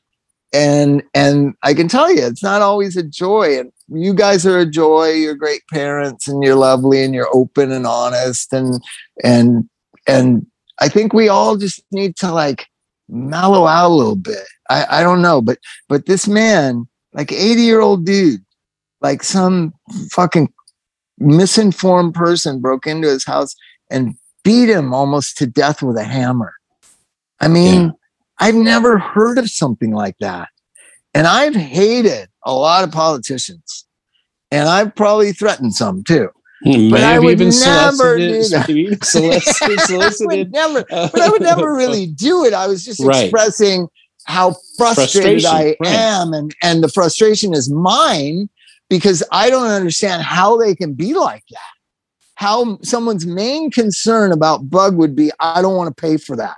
And 0.51 1.03
and 1.13 1.53
i 1.63 1.73
can 1.73 1.87
tell 1.87 2.11
you 2.11 2.25
it's 2.25 2.43
not 2.43 2.61
always 2.61 2.97
a 2.97 3.03
joy. 3.03 3.59
And 3.59 3.71
you 3.87 4.13
guys 4.13 4.45
are 4.45 4.59
a 4.59 4.65
joy 4.65 5.09
you're 5.09 5.35
great 5.35 5.61
parents 5.71 6.27
and 6.27 6.43
you're 6.43 6.55
lovely 6.55 7.03
and 7.03 7.13
you're 7.13 7.29
open 7.33 7.71
and 7.71 7.87
honest 7.87 8.53
and 8.53 8.79
and 9.23 9.67
and 10.05 10.45
i 10.79 10.87
think 10.87 11.11
we 11.11 11.27
all 11.27 11.57
just 11.57 11.81
need 11.91 12.15
to 12.15 12.31
like 12.31 12.67
mellow 13.07 13.65
out 13.65 13.89
a 13.89 13.95
little 13.95 14.15
bit 14.15 14.45
i 14.69 14.99
i 14.99 15.03
don't 15.03 15.21
know 15.21 15.41
but 15.41 15.57
but 15.87 16.05
this 16.05 16.27
man 16.27 16.87
like 17.13 17.31
80 17.31 17.61
year 17.61 17.81
old 17.81 18.05
dude 18.05 18.43
like 19.01 19.23
some 19.23 19.73
fucking 20.11 20.51
misinformed 21.19 22.13
person 22.13 22.59
broke 22.59 22.87
into 22.87 23.07
his 23.07 23.25
house 23.25 23.55
and 23.89 24.15
beat 24.43 24.69
him 24.69 24.93
almost 24.93 25.37
to 25.37 25.47
death 25.47 25.83
with 25.83 25.97
a 25.97 26.03
hammer. 26.03 26.53
I 27.39 27.47
mean, 27.47 27.85
yeah. 27.85 27.91
I've 28.39 28.55
never 28.55 28.97
heard 28.97 29.37
of 29.37 29.49
something 29.49 29.91
like 29.91 30.15
that. 30.19 30.49
And 31.13 31.27
I've 31.27 31.55
hated 31.55 32.29
a 32.45 32.53
lot 32.53 32.83
of 32.83 32.91
politicians. 32.91 33.85
And 34.51 34.67
I've 34.67 34.95
probably 34.95 35.31
threatened 35.31 35.73
some 35.75 36.03
too. 36.03 36.29
But 36.63 36.73
I 37.03 37.19
would 37.19 37.39
never 37.39 38.17
do 38.17 38.43
that. 38.49 38.99
Solicited, 39.03 39.79
solicited. 39.81 40.29
I 40.31 40.37
would 40.37 40.51
never, 40.51 40.83
but 40.89 41.21
I 41.21 41.29
would 41.29 41.41
never 41.41 41.73
really 41.73 42.07
do 42.07 42.45
it. 42.45 42.53
I 42.53 42.67
was 42.67 42.83
just 42.83 42.99
right. 42.99 43.23
expressing 43.25 43.87
how 44.29 44.55
frustrated 44.77 45.43
I 45.43 45.75
right. 45.79 45.91
am, 45.91 46.33
and 46.33 46.55
and 46.61 46.83
the 46.83 46.87
frustration 46.87 47.53
is 47.53 47.69
mine 47.69 48.47
because 48.87 49.23
I 49.31 49.49
don't 49.49 49.67
understand 49.67 50.21
how 50.21 50.55
they 50.55 50.75
can 50.75 50.93
be 50.93 51.15
like 51.15 51.43
that. 51.49 51.71
How 52.35 52.77
someone's 52.83 53.25
main 53.25 53.71
concern 53.71 54.31
about 54.31 54.69
bug 54.69 54.95
would 54.95 55.15
be 55.15 55.31
i 55.39 55.61
don't 55.61 55.75
want 55.75 55.95
to 55.95 55.99
pay 55.99 56.17
for 56.17 56.35
that. 56.35 56.57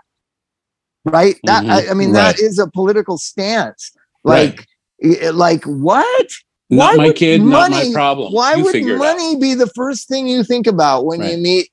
Right? 1.06 1.40
That 1.46 1.64
mm-hmm. 1.64 1.72
I, 1.72 1.92
I, 1.92 1.94
mean 1.94 2.12
right. 2.12 2.36
that 2.36 2.40
is 2.40 2.60
a 2.60 2.68
political 2.68 3.18
stance. 3.18 3.92
Like 4.24 4.68
right. 5.02 5.34
like 5.34 5.64
what? 5.64 6.28
Not 6.70 6.98
why 6.98 7.08
my 7.08 7.14
kid 7.14 7.42
money, 7.42 7.76
not 7.76 7.86
my 7.86 7.94
problem. 7.94 8.34
why 8.34 8.56
you 8.56 8.64
would 8.66 8.98
money 8.98 9.38
be 9.38 9.54
the 9.54 9.68
first 9.68 10.10
thing 10.10 10.28
you 10.28 10.44
think 10.44 10.68
about 10.68 11.06
when 11.06 11.22
you 11.24 11.38
meet 11.38 11.70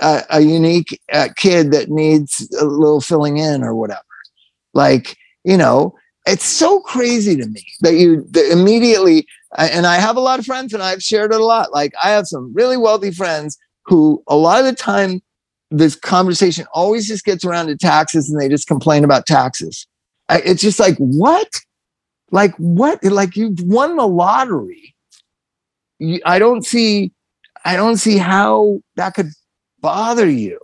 a, 0.00 0.22
a 0.30 0.40
unique 0.40 1.00
uh, 1.12 1.28
kid 1.36 1.70
that 1.70 1.88
needs 1.88 2.48
a 2.60 2.64
little 2.64 3.00
filling 3.00 3.38
in 3.38 3.62
or 3.62 3.74
whatever? 3.74 4.02
Like 4.74 5.16
you 5.46 5.56
know 5.56 5.94
it's 6.26 6.44
so 6.44 6.80
crazy 6.80 7.36
to 7.36 7.46
me 7.46 7.64
that 7.80 7.94
you 7.94 8.26
that 8.32 8.50
immediately 8.50 9.26
and 9.56 9.86
I 9.86 9.96
have 9.96 10.16
a 10.16 10.20
lot 10.20 10.38
of 10.38 10.46
friends 10.46 10.74
and 10.74 10.82
I've 10.82 11.02
shared 11.02 11.32
it 11.32 11.40
a 11.40 11.44
lot. 11.44 11.72
Like 11.72 11.92
I 12.02 12.10
have 12.10 12.26
some 12.26 12.52
really 12.52 12.76
wealthy 12.76 13.10
friends 13.10 13.56
who 13.84 14.22
a 14.26 14.36
lot 14.36 14.60
of 14.60 14.66
the 14.66 14.74
time 14.74 15.22
this 15.70 15.96
conversation 15.96 16.66
always 16.72 17.06
just 17.06 17.24
gets 17.24 17.44
around 17.44 17.68
to 17.68 17.76
taxes 17.76 18.30
and 18.30 18.40
they 18.40 18.48
just 18.48 18.68
complain 18.68 19.04
about 19.04 19.26
taxes. 19.26 19.86
I, 20.28 20.40
it's 20.40 20.62
just 20.62 20.78
like, 20.80 20.96
what? 20.98 21.48
Like 22.30 22.54
what? 22.56 23.02
Like 23.04 23.36
you've 23.36 23.60
won 23.62 23.96
the 23.96 24.06
lottery. 24.06 24.94
I 26.24 26.38
don't 26.38 26.64
see, 26.64 27.12
I 27.64 27.76
don't 27.76 27.96
see 27.96 28.18
how 28.18 28.80
that 28.96 29.14
could 29.14 29.30
bother 29.80 30.28
you. 30.28 30.58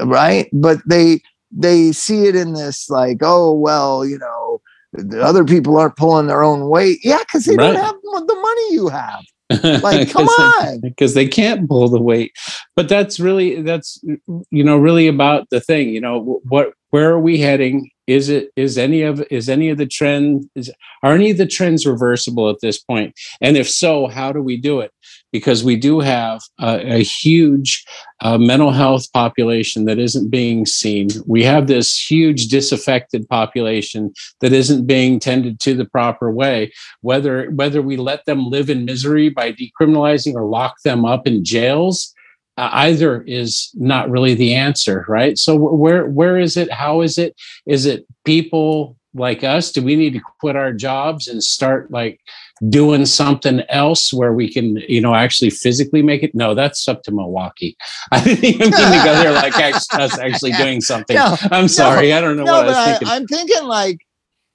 Right. 0.00 0.48
But 0.52 0.78
they, 0.86 1.20
they 1.52 1.92
see 1.92 2.26
it 2.26 2.34
in 2.34 2.54
this 2.54 2.88
like, 2.88 3.18
oh, 3.22 3.52
well, 3.52 4.04
you 4.04 4.18
know, 4.18 4.60
the 4.92 5.22
other 5.22 5.44
people 5.44 5.76
aren't 5.76 5.96
pulling 5.96 6.26
their 6.26 6.42
own 6.42 6.68
weight. 6.68 6.98
Yeah, 7.02 7.18
because 7.20 7.44
they 7.44 7.56
right. 7.56 7.72
don't 7.72 7.84
have 7.84 8.26
the 8.26 8.34
money 8.34 8.74
you 8.74 8.88
have. 8.88 9.22
Like, 9.82 10.10
come 10.10 10.28
on. 10.28 10.80
Because 10.80 11.12
they 11.12 11.28
can't 11.28 11.68
pull 11.68 11.86
the 11.88 12.00
weight. 12.00 12.32
But 12.74 12.88
that's 12.88 13.20
really 13.20 13.60
that's 13.60 14.02
you 14.50 14.64
know 14.64 14.78
really 14.78 15.08
about 15.08 15.50
the 15.50 15.60
thing. 15.60 15.90
You 15.90 16.00
know 16.00 16.40
what? 16.44 16.72
Where 16.88 17.10
are 17.10 17.20
we 17.20 17.38
heading? 17.38 17.90
Is 18.06 18.30
it 18.30 18.50
is 18.56 18.78
any 18.78 19.02
of 19.02 19.22
is 19.30 19.50
any 19.50 19.68
of 19.68 19.76
the 19.76 19.86
trend 19.86 20.48
is 20.54 20.70
are 21.02 21.12
any 21.12 21.30
of 21.30 21.36
the 21.36 21.46
trends 21.46 21.86
reversible 21.86 22.48
at 22.48 22.60
this 22.62 22.78
point? 22.78 23.14
And 23.42 23.58
if 23.58 23.68
so, 23.68 24.06
how 24.06 24.32
do 24.32 24.40
we 24.42 24.56
do 24.56 24.80
it? 24.80 24.90
Because 25.32 25.64
we 25.64 25.76
do 25.76 26.00
have 26.00 26.42
a, 26.60 26.96
a 26.96 27.02
huge 27.02 27.84
uh, 28.20 28.38
mental 28.38 28.70
health 28.70 29.10
population 29.12 29.86
that 29.86 29.98
isn't 29.98 30.30
being 30.30 30.66
seen. 30.66 31.08
We 31.26 31.42
have 31.44 31.66
this 31.66 31.98
huge 31.98 32.48
disaffected 32.48 33.28
population 33.28 34.12
that 34.40 34.52
isn't 34.52 34.86
being 34.86 35.18
tended 35.18 35.58
to 35.60 35.74
the 35.74 35.86
proper 35.86 36.30
way. 36.30 36.72
Whether 37.00 37.50
whether 37.50 37.82
we 37.82 37.96
let 37.96 38.24
them 38.26 38.46
live 38.46 38.70
in 38.70 38.84
misery 38.84 39.30
by 39.30 39.52
decriminalizing 39.52 40.34
or 40.34 40.44
lock 40.44 40.76
them 40.84 41.04
up 41.04 41.26
in 41.26 41.44
jails, 41.44 42.14
uh, 42.58 42.68
either 42.72 43.22
is 43.22 43.70
not 43.74 44.10
really 44.10 44.34
the 44.34 44.54
answer, 44.54 45.04
right? 45.08 45.38
So 45.38 45.56
where 45.56 46.06
where 46.06 46.38
is 46.38 46.56
it? 46.56 46.70
How 46.70 47.00
is 47.00 47.18
it? 47.18 47.34
Is 47.66 47.86
it 47.86 48.06
people 48.24 48.96
like 49.14 49.44
us? 49.44 49.72
Do 49.72 49.82
we 49.82 49.96
need 49.96 50.14
to 50.14 50.20
quit 50.40 50.56
our 50.56 50.72
jobs 50.72 51.28
and 51.28 51.42
start 51.42 51.90
like 51.90 52.20
doing 52.68 53.06
something 53.06 53.62
else 53.68 54.12
where 54.12 54.32
we 54.32 54.52
can, 54.52 54.76
you 54.88 55.00
know, 55.00 55.14
actually 55.14 55.50
physically 55.50 56.02
make 56.02 56.22
it? 56.22 56.34
No, 56.34 56.54
that's 56.54 56.86
up 56.88 57.02
to 57.04 57.12
Milwaukee. 57.12 57.76
I 58.12 58.22
didn't 58.22 58.44
even 58.44 58.70
mean 58.70 58.80
to 58.80 59.04
go 59.04 59.14
there 59.14 59.32
like 59.32 59.58
us 59.58 60.18
actually 60.18 60.52
doing 60.52 60.80
something. 60.92 61.16
No, 61.16 61.36
I'm 61.50 61.68
sorry. 61.68 62.10
No, 62.10 62.18
I 62.18 62.20
don't 62.20 62.36
know 62.36 62.44
no, 62.44 62.52
what 62.52 62.68
I 62.68 62.68
was 62.68 62.86
thinking. 62.86 63.08
I, 63.08 63.16
I'm 63.16 63.26
thinking 63.26 63.64
like, 63.64 63.98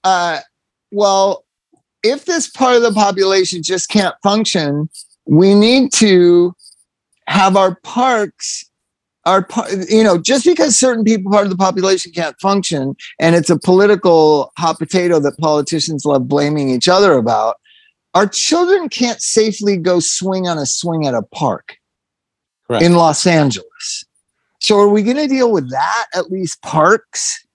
uh, 0.04 0.40
well, 0.92 1.46
if 2.04 2.26
this 2.26 2.50
part 2.50 2.76
of 2.76 2.82
the 2.82 2.94
population 2.94 3.62
just 3.64 3.90
can't 3.90 4.16
function, 4.24 4.90
we 5.26 5.54
need 5.54 5.92
to 5.94 6.54
have 7.28 7.58
our 7.58 7.76
parks 7.84 8.67
our 9.28 9.48
you 9.90 10.04
know 10.04 10.18
just 10.18 10.46
because 10.46 10.78
certain 10.78 11.04
people 11.04 11.32
part 11.32 11.44
of 11.44 11.52
the 11.52 11.58
population 11.58 12.12
can't 12.12 12.40
function 12.40 12.96
and 13.20 13.36
it's 13.36 13.50
a 13.50 13.60
political 13.60 14.52
hot 14.58 14.80
potato 14.80 15.20
that 15.20 15.38
politicians 15.38 16.06
love 16.06 16.28
blaming 16.28 16.70
each 16.70 16.88
other 16.88 17.14
about 17.14 17.58
our 18.14 18.28
children 18.28 18.90
can't 18.90 19.22
safely 19.22 19.78
go 19.78 20.00
swing 20.00 20.48
on 20.48 20.58
a 20.58 20.66
swing 20.66 21.06
at 21.06 21.14
a 21.14 21.22
park 21.22 21.78
Correct. 22.68 22.84
in 22.84 22.96
Los 22.96 23.28
Angeles. 23.28 24.06
So 24.60 24.80
are 24.80 24.90
we 24.90 25.04
going 25.04 25.18
to 25.18 25.28
deal 25.28 25.52
with 25.52 25.70
that? 25.70 26.06
At 26.14 26.32
least 26.32 26.62
parks, 26.62 27.46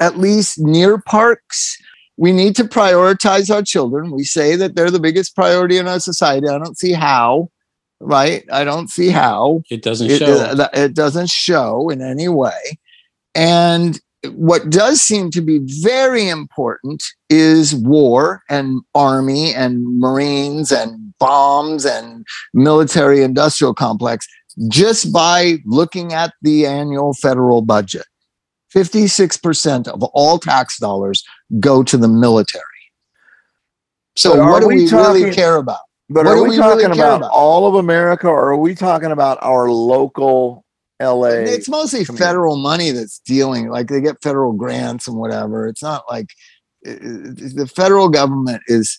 at 0.00 0.18
least 0.18 0.58
near 0.58 0.98
parks. 0.98 1.78
We 2.18 2.32
need 2.32 2.56
to 2.56 2.64
prioritize 2.64 3.54
our 3.54 3.62
children. 3.62 4.10
We 4.10 4.24
say 4.24 4.56
that 4.56 4.74
they're 4.76 4.90
the 4.90 5.00
biggest 5.00 5.34
priority 5.34 5.78
in 5.78 5.88
our 5.88 5.98
society. 5.98 6.48
I 6.48 6.58
don't 6.58 6.78
see 6.78 6.92
how, 6.92 7.50
right? 8.00 8.44
I 8.52 8.64
don't 8.64 8.88
see 8.88 9.08
how 9.08 9.62
it 9.70 9.82
doesn't 9.82 10.10
it, 10.10 10.18
show. 10.18 10.52
It, 10.52 10.70
it 10.74 10.94
doesn't 10.94 11.30
show 11.30 11.88
in 11.88 12.02
any 12.02 12.28
way. 12.28 12.78
And 13.34 14.00
what 14.32 14.70
does 14.70 15.00
seem 15.00 15.30
to 15.30 15.40
be 15.40 15.60
very 15.82 16.28
important 16.28 17.02
is 17.30 17.74
war 17.74 18.42
and 18.48 18.80
army 18.94 19.54
and 19.54 19.98
marines 19.98 20.72
and 20.72 21.14
bombs 21.18 21.84
and 21.84 22.26
military 22.54 23.22
industrial 23.22 23.74
complex 23.74 24.26
just 24.68 25.12
by 25.12 25.58
looking 25.64 26.12
at 26.12 26.32
the 26.42 26.66
annual 26.66 27.14
federal 27.14 27.62
budget 27.62 28.06
56% 28.74 29.88
of 29.88 30.02
all 30.02 30.38
tax 30.38 30.78
dollars 30.78 31.22
go 31.60 31.82
to 31.82 31.96
the 31.96 32.08
military 32.08 32.62
so 34.16 34.44
what 34.46 34.60
do 34.60 34.68
we, 34.68 34.76
we 34.76 34.88
talking, 34.88 35.22
really 35.22 35.34
care 35.34 35.56
about 35.56 35.80
but 36.08 36.24
what 36.24 36.36
are 36.36 36.42
we, 36.42 36.50
we 36.50 36.56
talking 36.56 36.86
really 36.86 36.98
about, 36.98 37.18
about 37.18 37.30
all 37.32 37.66
of 37.66 37.74
america 37.74 38.28
or 38.28 38.50
are 38.50 38.56
we 38.56 38.74
talking 38.74 39.10
about 39.10 39.38
our 39.42 39.70
local 39.70 40.64
LA. 41.00 41.26
It's 41.26 41.68
mostly 41.68 42.04
community. 42.04 42.24
federal 42.24 42.56
money 42.56 42.90
that's 42.90 43.18
dealing. 43.18 43.68
Like 43.68 43.88
they 43.88 44.00
get 44.00 44.22
federal 44.22 44.52
grants 44.52 45.06
and 45.06 45.18
whatever. 45.18 45.66
It's 45.66 45.82
not 45.82 46.04
like 46.08 46.28
the 46.82 47.70
federal 47.74 48.08
government 48.08 48.62
is 48.66 48.98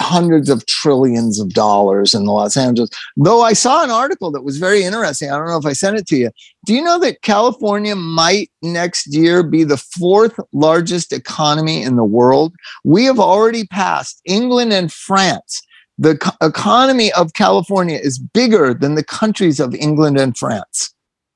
hundreds 0.00 0.48
of 0.48 0.64
trillions 0.66 1.40
of 1.40 1.50
dollars 1.50 2.14
in 2.14 2.24
Los 2.24 2.56
Angeles. 2.56 2.90
Though 3.16 3.42
I 3.42 3.52
saw 3.52 3.82
an 3.82 3.90
article 3.90 4.30
that 4.30 4.42
was 4.42 4.58
very 4.58 4.84
interesting. 4.84 5.30
I 5.30 5.36
don't 5.36 5.48
know 5.48 5.58
if 5.58 5.66
I 5.66 5.72
sent 5.72 5.96
it 5.96 6.06
to 6.08 6.16
you. 6.16 6.30
Do 6.66 6.74
you 6.74 6.82
know 6.82 6.98
that 7.00 7.22
California 7.22 7.96
might 7.96 8.50
next 8.62 9.12
year 9.12 9.42
be 9.42 9.64
the 9.64 9.76
fourth 9.76 10.38
largest 10.52 11.12
economy 11.12 11.82
in 11.82 11.96
the 11.96 12.04
world? 12.04 12.54
We 12.84 13.04
have 13.06 13.18
already 13.18 13.66
passed 13.66 14.20
England 14.24 14.72
and 14.72 14.92
France. 14.92 15.62
The 15.98 16.16
co- 16.16 16.30
economy 16.46 17.12
of 17.12 17.32
California 17.34 17.98
is 18.00 18.18
bigger 18.18 18.72
than 18.74 18.94
the 18.94 19.04
countries 19.04 19.58
of 19.60 19.74
England 19.74 20.18
and 20.18 20.36
France. 20.36 20.94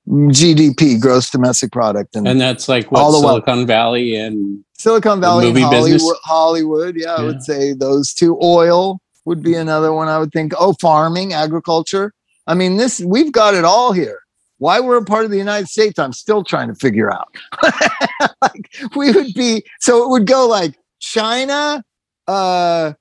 GDP, 0.09 1.01
gross 1.01 1.31
domestic 1.31 1.71
product, 1.71 2.17
and, 2.17 2.27
and 2.27 2.41
that's 2.41 2.69
like 2.69 2.91
what 2.91 3.03
All 3.03 3.13
the 3.13 3.21
Silicon 3.21 3.67
Valley 3.67 4.17
and 4.17 4.65
Silicon 4.77 5.21
Valley, 5.21 5.49
and 5.49 5.59
Hollywood. 5.59 6.17
Hollywood. 6.25 6.97
Yeah, 6.97 7.15
I 7.15 7.21
Yeah. 7.21 7.27
would 7.27 7.43
say 7.43 7.73
those 7.73 8.13
two. 8.13 8.37
Oil 8.43 9.01
would 9.27 9.43
be 9.45 9.55
another 9.55 9.93
one. 9.93 10.09
I 10.09 10.19
would 10.19 10.33
think. 10.33 10.55
Oh, 10.59 10.75
farming, 10.81 11.33
agriculture. 11.33 12.13
I 12.49 12.55
mean, 12.55 12.79
this 12.79 12.99
we've 13.01 13.31
got 13.31 13.55
it 13.55 13.65
all 13.65 13.93
here. 13.93 14.19
Why 14.59 14.81
we're 14.81 14.97
a 14.97 15.05
part 15.05 15.25
of 15.25 15.31
the 15.31 15.39
United 15.39 15.69
States, 15.69 16.01
I'm 16.01 16.13
still 16.13 16.43
trying 16.43 16.67
to 16.67 16.75
figure 16.75 17.13
out. 17.13 17.29
like 18.43 18.75
we 18.97 19.13
would 19.13 19.33
be, 19.35 19.65
so 19.81 20.03
it 20.03 20.09
would 20.11 20.27
go 20.27 20.49
like 20.49 20.75
China, 20.99 21.85
uh, 22.27 22.93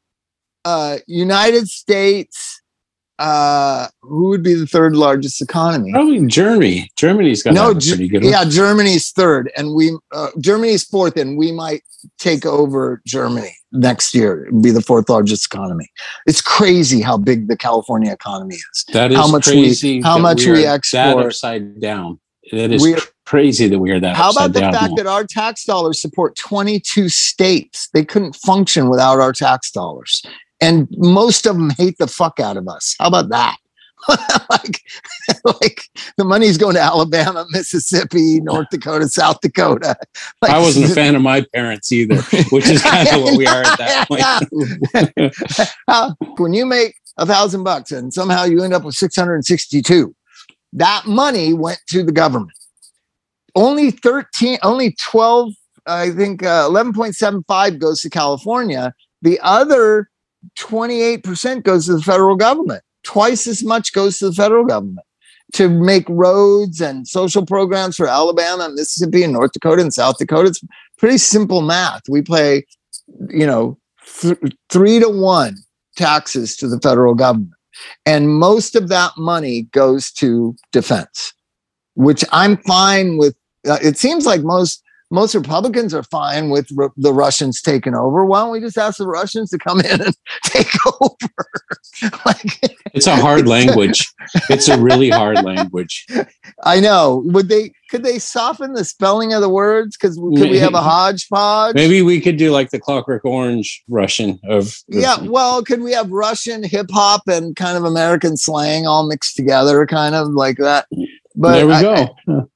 uh, 0.66 0.98
United 1.08 1.68
States. 1.68 2.58
Uh, 3.20 3.88
who 4.02 4.30
would 4.30 4.42
be 4.42 4.56
the 4.56 4.66
third 4.66 4.96
largest 4.96 5.44
economy? 5.44 5.92
probably 5.92 6.26
Germany. 6.26 6.90
Germany's 6.98 7.44
got 7.44 7.54
No, 7.54 7.72
pretty 7.74 8.08
good 8.08 8.24
one. 8.24 8.32
Yeah, 8.32 8.46
Germany's 8.46 9.12
third, 9.12 9.52
and 9.56 9.76
we 9.76 9.96
uh, 10.12 10.30
Germany's 10.40 10.84
fourth, 10.84 11.16
and 11.18 11.38
we 11.38 11.52
might 11.52 11.84
take 12.18 12.48
over 12.48 13.00
Germany 13.06 13.56
next 13.72 14.16
year. 14.16 14.48
It'd 14.48 14.64
be 14.64 14.72
the 14.72 14.82
fourth 14.82 15.08
largest 15.08 15.46
economy. 15.54 15.88
It's 16.26 16.42
crazy 16.42 17.00
how 17.02 17.16
big 17.18 17.48
the 17.48 17.56
California 17.56 18.12
economy 18.12 18.56
is. 18.56 18.86
That 18.92 19.12
is 19.12 19.18
how 19.18 19.28
much 19.28 19.46
we- 19.46 19.54
crazy. 19.54 20.02
how 20.02 20.18
much 20.18 20.44
we, 20.46 20.54
we 20.54 20.66
export. 20.66 21.18
That 21.18 21.26
upside 21.28 21.80
down. 21.80 22.20
That 22.52 22.72
is 22.72 22.82
We- 22.82 22.96
crazy 23.28 23.68
that 23.68 23.78
we 23.78 23.92
are 23.92 24.00
that. 24.00 24.16
How 24.16 24.32
about 24.32 24.54
the 24.54 24.62
fact 24.62 24.96
that 24.98 25.06
our 25.06 25.26
tax 25.26 25.64
dollars 25.64 26.02
support 26.02 26.36
22 26.38 27.08
states? 27.08 27.88
They 27.94 28.04
couldn't 28.04 28.36
function 28.36 28.90
without 28.90 29.20
our 29.20 29.32
tax 29.32 29.70
dollars, 29.70 30.24
and 30.62 30.88
most 30.98 31.46
of 31.46 31.56
them 31.56 31.72
hate 31.72 31.98
the 31.98 32.08
fuck 32.08 32.40
out 32.40 32.58
of 32.58 32.68
us. 32.68 32.96
How 33.00 33.08
about 33.08 33.30
that? 33.30 33.58
like, 34.50 34.82
like 35.62 35.84
the 36.18 36.24
money's 36.24 36.58
going 36.58 36.74
to 36.76 36.82
Alabama, 36.82 37.46
Mississippi, 37.52 38.42
North 38.42 38.68
Dakota, 38.72 39.08
South 39.08 39.40
Dakota. 39.42 39.96
Like, 40.42 40.52
I 40.52 40.60
wasn't 40.60 40.92
a 40.92 40.96
fan 40.96 41.16
of 41.16 41.22
my 41.22 41.46
parents 41.54 41.92
either, 41.92 42.20
which 42.50 42.68
is 42.68 42.82
kind 42.82 43.08
of 43.10 43.22
what 43.22 43.38
we 43.38 43.46
are 43.46 43.62
at 43.64 43.78
that 43.78 44.08
point. 44.08 45.42
How- 45.88 46.16
when 46.38 46.54
you 46.54 46.66
make 46.66 46.96
a 47.18 47.26
thousand 47.26 47.64
bucks 47.64 47.92
and 47.92 48.14
somehow 48.14 48.44
you 48.44 48.64
end 48.64 48.74
up 48.74 48.84
with 48.84 48.96
662 48.96 50.16
that 50.74 51.06
money 51.06 51.54
went 51.54 51.80
to 51.88 52.04
the 52.04 52.12
government 52.12 52.58
only 53.56 53.92
13 53.92 54.58
only 54.64 54.96
12 55.00 55.54
i 55.86 56.10
think 56.10 56.44
uh, 56.44 56.68
11.75 56.70 57.80
goes 57.80 58.02
to 58.02 58.10
california 58.10 58.94
the 59.22 59.40
other 59.44 60.10
28% 60.58 61.64
goes 61.64 61.86
to 61.86 61.94
the 61.94 62.02
federal 62.02 62.36
government 62.36 62.84
twice 63.04 63.48
as 63.48 63.64
much 63.64 63.94
goes 63.94 64.20
to 64.20 64.30
the 64.30 64.34
federal 64.34 64.66
government 64.66 65.06
to 65.54 65.68
make 65.68 66.06
roads 66.08 66.80
and 66.80 67.08
social 67.08 67.46
programs 67.46 67.98
for 67.98 68.08
alabama 68.08 68.66
and 68.66 68.76
mississippi 68.76 69.24
and 69.24 69.34
north 69.34 69.52
dakota 69.52 69.82
and 69.82 69.94
south 69.94 70.18
dakota 70.18 70.50
it's 70.50 70.62
pretty 70.98 71.18
simple 71.18 71.62
math 71.62 72.02
we 72.10 72.22
pay 72.22 72.64
you 73.30 73.46
know 73.46 73.78
th- 74.22 74.38
three 74.70 75.00
to 75.00 75.10
one 75.10 75.56
taxes 75.96 76.56
to 76.58 76.68
the 76.68 76.80
federal 76.80 77.14
government. 77.14 77.54
And 78.06 78.30
most 78.30 78.76
of 78.76 78.90
that 78.90 79.12
money 79.18 79.64
goes 79.72 80.12
to 80.14 80.56
defense, 80.72 81.34
which 81.96 82.24
I'm 82.32 82.58
fine 82.58 83.18
with. 83.18 83.36
Uh, 83.68 83.78
it 83.82 83.98
seems 83.98 84.26
like 84.26 84.42
most 84.42 84.84
most 85.12 85.36
Republicans 85.36 85.94
are 85.94 86.04
fine 86.04 86.50
with 86.50 86.68
Ru- 86.76 86.94
the 86.98 87.14
Russians 87.14 87.62
taking 87.62 87.94
over. 87.96 88.26
Why 88.26 88.40
don't 88.42 88.52
we 88.52 88.60
just 88.62 88.78
ask 88.78 88.98
the 88.98 89.08
Russians 89.08 89.50
to 89.52 89.58
come 89.58 89.80
in 89.82 90.02
and 90.02 90.16
take 90.46 90.68
over? 91.02 91.16
like, 92.26 92.76
It's 92.94 93.08
a 93.08 93.16
hard 93.16 93.48
language. 93.48 94.08
It's 94.50 94.68
a 94.70 94.80
really 94.80 95.10
hard 95.10 95.44
language. 95.44 96.06
I 96.64 96.80
know. 96.80 97.24
Would 97.26 97.50
they? 97.50 97.72
Could 97.90 98.04
they 98.04 98.20
soften 98.20 98.72
the 98.74 98.86
spelling 98.86 99.34
of 99.34 99.42
the 99.42 99.50
words? 99.50 99.98
Because 99.98 100.16
could 100.16 100.50
we 100.50 100.60
have 100.60 100.74
a 100.74 100.82
hodgepodge? 100.82 101.76
Maybe 101.76 102.02
we 102.02 102.22
could 102.22 102.38
do 102.38 102.50
like 102.52 102.70
the 102.70 102.80
Clockwork 102.80 103.26
Orange 103.26 103.84
Russian 103.90 104.40
of. 104.46 104.74
Yeah, 104.88 105.18
well, 105.24 105.62
could 105.62 105.82
we 105.82 105.92
have 105.92 106.10
Russian 106.10 106.64
hip 106.64 106.88
hop 106.90 107.24
and 107.28 107.54
kind 107.56 107.78
of 107.78 107.84
American 107.84 108.38
slang 108.38 108.88
all 108.88 109.06
mixed 109.08 109.36
together, 109.36 109.86
kind 109.86 110.16
of 110.16 110.30
like 110.30 110.56
that? 110.58 110.88
But 111.36 111.54
there 111.54 111.68
we 111.68 111.74
I- 111.74 111.82
go. 112.28 112.50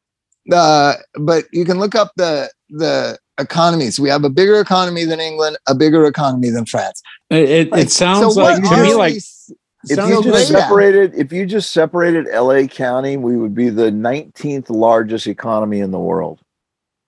Uh, 0.52 0.94
but 1.20 1.46
you 1.52 1.66
can 1.66 1.80
look 1.80 1.96
up 1.96 2.12
the 2.16 2.50
the 2.70 3.18
economies. 3.38 4.00
We 4.00 4.10
have 4.10 4.24
a 4.24 4.30
bigger 4.30 4.60
economy 4.60 5.04
than 5.06 5.20
England, 5.20 5.58
a 5.68 5.76
bigger 5.76 6.06
economy 6.06 6.50
than 6.50 6.66
France. 6.66 7.02
It, 7.30 7.50
it, 7.50 7.72
Like, 7.72 7.86
it 7.86 7.92
sounds 7.92 8.20
so 8.36 8.42
like 8.42 8.64
to 8.64 8.78
me 8.84 8.94
like 8.96 9.16
s- 9.16 9.52
If 9.90 9.98
you 9.98 10.24
just 10.24 10.24
great 10.24 10.42
at? 10.58 10.64
separated, 10.64 11.14
if 11.16 11.32
you 11.34 11.46
just 11.46 11.72
separated 11.72 12.28
LA 12.34 12.68
County, 12.68 13.18
we 13.18 13.38
would 13.38 13.54
be 13.54 13.70
the 13.70 13.92
19th 13.92 14.70
largest 14.70 15.28
economy 15.28 15.80
in 15.80 15.92
the 15.92 16.00
world. 16.00 16.40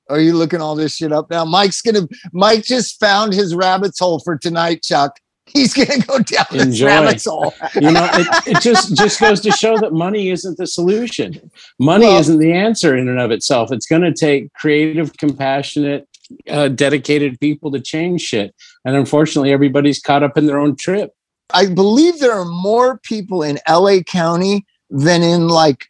Are 0.09 0.19
you 0.19 0.33
looking 0.33 0.61
all 0.61 0.75
this 0.75 0.95
shit 0.95 1.11
up 1.11 1.29
now? 1.29 1.43
Mike's 1.43 1.81
gonna. 1.81 2.07
Mike 2.31 2.63
just 2.63 2.99
found 2.99 3.33
his 3.33 3.53
rabbit's 3.55 3.99
hole 3.99 4.19
for 4.19 4.37
tonight, 4.37 4.81
Chuck. 4.83 5.13
He's 5.53 5.73
gonna 5.73 5.99
go 5.99 6.19
down 6.19 6.45
Enjoy. 6.51 6.87
rabbit's 6.87 7.25
hole. 7.25 7.53
you 7.75 7.91
know 7.91 8.07
it, 8.13 8.27
it 8.47 8.61
just 8.61 8.95
just 8.95 9.19
goes 9.19 9.39
to 9.41 9.51
show 9.51 9.77
that 9.77 9.93
money 9.93 10.29
isn't 10.29 10.57
the 10.57 10.67
solution 10.67 11.51
money 11.79 12.05
Well- 12.05 12.19
isn't 12.19 12.39
the 12.39 12.53
answer 12.53 12.95
in 12.97 13.07
and 13.07 13.19
of 13.19 13.31
itself 13.31 13.71
it's 13.71 13.85
going 13.85 14.01
to 14.03 14.13
take 14.13 14.53
creative 14.53 15.15
compassionate 15.17 16.07
uh, 16.49 16.67
dedicated 16.67 17.39
people 17.39 17.71
to 17.71 17.79
change 17.79 18.21
shit 18.21 18.53
and 18.85 18.95
unfortunately 18.95 19.51
everybody's 19.53 19.99
caught 19.99 20.23
up 20.23 20.37
in 20.37 20.45
their 20.45 20.59
own 20.59 20.75
trip 20.75 21.11
I 21.53 21.67
believe 21.67 22.19
there 22.19 22.33
are 22.33 22.45
more 22.45 22.99
people 23.03 23.41
in 23.41 23.57
LA 23.69 23.99
County 24.01 24.65
than 24.89 25.23
in 25.23 25.47
like 25.47 25.85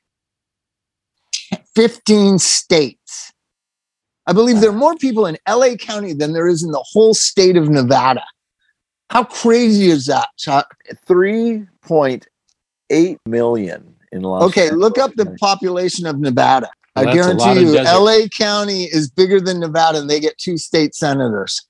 15 1.76 2.38
states. 2.40 3.32
I 4.28 4.34
believe 4.34 4.60
there 4.60 4.70
are 4.70 4.74
more 4.74 4.96
people 4.96 5.26
in 5.26 5.38
LA 5.48 5.76
County 5.76 6.14
than 6.14 6.34
there 6.34 6.48
is 6.48 6.64
in 6.64 6.72
the 6.72 6.86
whole 6.92 7.14
state 7.14 7.56
of 7.58 7.70
Nevada. 7.70 8.24
How 9.10 9.24
crazy 9.24 9.90
is 9.90 10.06
that, 10.08 10.28
Chuck? 10.38 10.76
3.8 11.08 13.18
million 13.26 13.96
in 14.12 14.22
Los 14.22 14.44
Okay, 14.44 14.72
look 14.72 14.98
up 14.98 15.14
the 15.16 15.36
population 15.40 16.06
of 16.06 16.20
Nevada. 16.20 16.70
Well, 16.96 17.08
I 17.10 17.16
that's 17.16 17.28
a 17.28 17.34
lot 17.34 17.44
guarantee 17.46 17.66
you, 17.68 17.74
desert. 17.74 18.00
LA 18.00 18.28
County 18.38 18.84
is 18.86 19.10
bigger 19.10 19.40
than 19.40 19.60
Nevada 19.60 20.00
and 20.00 20.10
they 20.10 20.20
get 20.20 20.38
two 20.38 20.58
state 20.58 20.96
senators. 20.96 21.62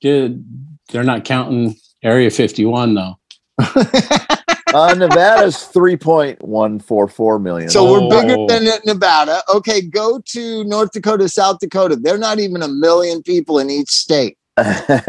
Dude, 0.00 0.44
they're 0.92 1.04
not 1.04 1.24
counting 1.24 1.76
area 2.02 2.30
51 2.30 2.94
though 2.94 3.18
Uh, 4.74 4.92
Nevada's 4.94 5.56
3.144 5.56 7.42
million. 7.42 7.70
So 7.70 7.90
we're 7.90 8.10
bigger 8.10 8.34
Oh. 8.36 8.46
than 8.46 8.68
Nevada. 8.84 9.40
Okay, 9.54 9.80
go 9.80 10.20
to 10.26 10.64
North 10.64 10.90
Dakota, 10.92 11.30
South 11.30 11.60
Dakota. 11.60 11.96
They're 11.96 12.18
not 12.18 12.40
even 12.40 12.60
a 12.62 12.68
million 12.68 13.22
people 13.22 13.58
in 13.58 13.70
each 13.70 13.88
state. 13.88 14.36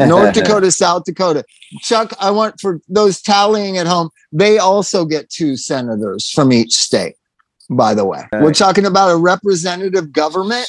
North 0.00 0.34
Dakota, 0.34 0.70
South 0.70 1.04
Dakota. 1.04 1.44
Chuck, 1.80 2.12
I 2.20 2.30
want 2.30 2.60
for 2.60 2.80
those 2.88 3.20
tallying 3.20 3.78
at 3.78 3.86
home, 3.86 4.10
they 4.32 4.58
also 4.58 5.04
get 5.04 5.30
two 5.30 5.56
senators 5.56 6.30
from 6.30 6.52
each 6.52 6.74
state, 6.74 7.14
by 7.70 7.94
the 7.94 8.04
way. 8.04 8.24
We're 8.32 8.54
talking 8.54 8.86
about 8.86 9.10
a 9.10 9.16
representative 9.16 10.12
government. 10.12 10.68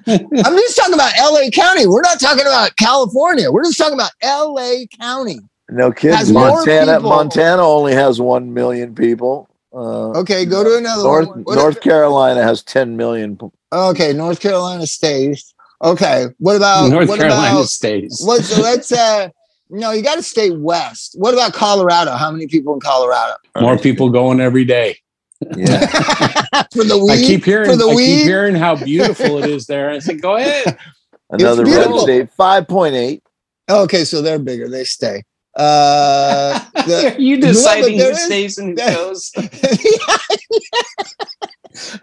I'm 0.06 0.56
just 0.56 0.76
talking 0.76 0.94
about 0.94 1.12
LA 1.18 1.48
County. 1.50 1.86
We're 1.86 2.02
not 2.02 2.20
talking 2.20 2.46
about 2.46 2.76
California. 2.76 3.50
We're 3.50 3.64
just 3.64 3.78
talking 3.78 3.94
about 3.94 4.10
LA 4.22 4.84
County. 5.00 5.38
No 5.70 5.92
kidding. 5.92 6.34
Montana. 6.34 7.00
Montana 7.00 7.62
only 7.62 7.94
has 7.94 8.20
1 8.20 8.52
million 8.52 8.94
people. 8.94 9.48
Uh, 9.74 10.10
Okay, 10.20 10.44
go 10.44 10.62
to 10.62 10.76
another 10.78 11.02
North, 11.02 11.28
one. 11.28 11.42
What- 11.44 11.56
North 11.56 11.80
Carolina 11.80 12.42
has 12.42 12.62
10 12.62 12.96
million. 12.96 13.38
Okay, 13.72 14.12
North 14.12 14.40
Carolina 14.40 14.86
State. 14.86 15.42
Okay, 15.82 16.26
what 16.38 16.56
about 16.56 16.90
North 16.90 17.08
what 17.08 17.18
Carolina 17.18 17.50
about 17.56 17.68
states. 17.68 18.24
what's 18.24 18.56
let's 18.68 18.92
uh 18.92 19.28
no, 19.70 19.90
you 19.90 20.02
got 20.02 20.14
to 20.16 20.22
stay 20.22 20.50
west. 20.50 21.14
What 21.18 21.34
about 21.34 21.52
Colorado? 21.54 22.12
How 22.12 22.30
many 22.30 22.46
people 22.46 22.74
in 22.74 22.80
Colorado? 22.80 23.34
More 23.60 23.76
people 23.78 24.08
going 24.10 24.40
every 24.40 24.64
day. 24.64 24.98
Yeah. 25.56 25.86
for 26.72 26.84
the 26.84 26.98
weed. 27.04 27.12
I 27.12 27.16
keep 27.18 27.44
hearing 27.44 27.68
for 27.68 27.76
the 27.76 27.88
I 27.88 27.94
weed. 27.94 28.06
keep 28.18 28.24
hearing 28.24 28.54
how 28.54 28.76
beautiful 28.84 29.42
it 29.42 29.50
is 29.50 29.66
there. 29.66 29.90
I 29.90 29.98
said, 29.98 30.22
go 30.22 30.36
ahead. 30.36 30.78
Another 31.30 31.64
red 31.64 31.98
state, 32.00 32.32
five 32.32 32.68
point 32.68 32.94
eight. 32.94 33.22
Okay, 33.68 34.04
so 34.04 34.22
they're 34.22 34.38
bigger. 34.38 34.68
They 34.68 34.84
stay. 34.84 35.22
Uh, 35.56 36.60
the- 36.86 37.14
Are 37.16 37.20
you 37.20 37.40
deciding 37.40 37.98
there 37.98 38.10
who 38.10 38.16
is- 38.16 38.24
stays 38.24 38.58
and 38.58 38.78
who 38.78 38.86
goes? 38.86 39.32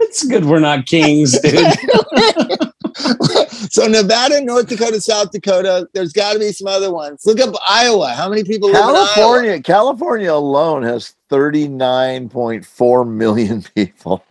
It's 0.02 0.26
good 0.26 0.44
we're 0.46 0.60
not 0.60 0.86
kings, 0.86 1.40
dude. 1.40 1.56
so 3.72 3.88
Nevada, 3.88 4.42
North 4.42 4.68
Dakota, 4.68 5.00
South 5.00 5.32
Dakota. 5.32 5.88
There's 5.94 6.12
got 6.12 6.34
to 6.34 6.40
be 6.40 6.52
some 6.52 6.68
other 6.68 6.92
ones. 6.94 7.22
Look 7.26 7.40
up 7.40 7.56
Iowa. 7.68 8.10
How 8.10 8.28
many 8.28 8.44
people 8.44 8.68
live 8.70 8.78
in 8.78 8.84
Iowa? 8.84 9.08
California, 9.14 9.62
California 9.62 10.34
alone 10.34 10.84
has 10.84 11.16
thirty 11.30 11.70
nine 11.70 12.28
point 12.28 12.66
four 12.66 13.06
million 13.06 13.64
people. 13.76 14.26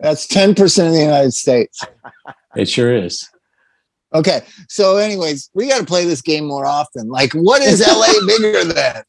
That's 0.00 0.26
ten 0.26 0.54
percent 0.56 0.88
of 0.88 0.94
the 0.94 1.00
United 1.00 1.32
States. 1.32 1.84
It 2.56 2.68
sure 2.68 2.92
is. 2.92 3.30
Okay, 4.12 4.42
so 4.68 4.96
anyways, 4.96 5.50
we 5.54 5.68
got 5.68 5.78
to 5.78 5.86
play 5.86 6.04
this 6.04 6.20
game 6.20 6.44
more 6.44 6.66
often. 6.66 7.08
Like, 7.08 7.32
what 7.32 7.62
is 7.62 7.80
LA 7.80 8.12
bigger 8.26 8.64
than? 8.64 9.04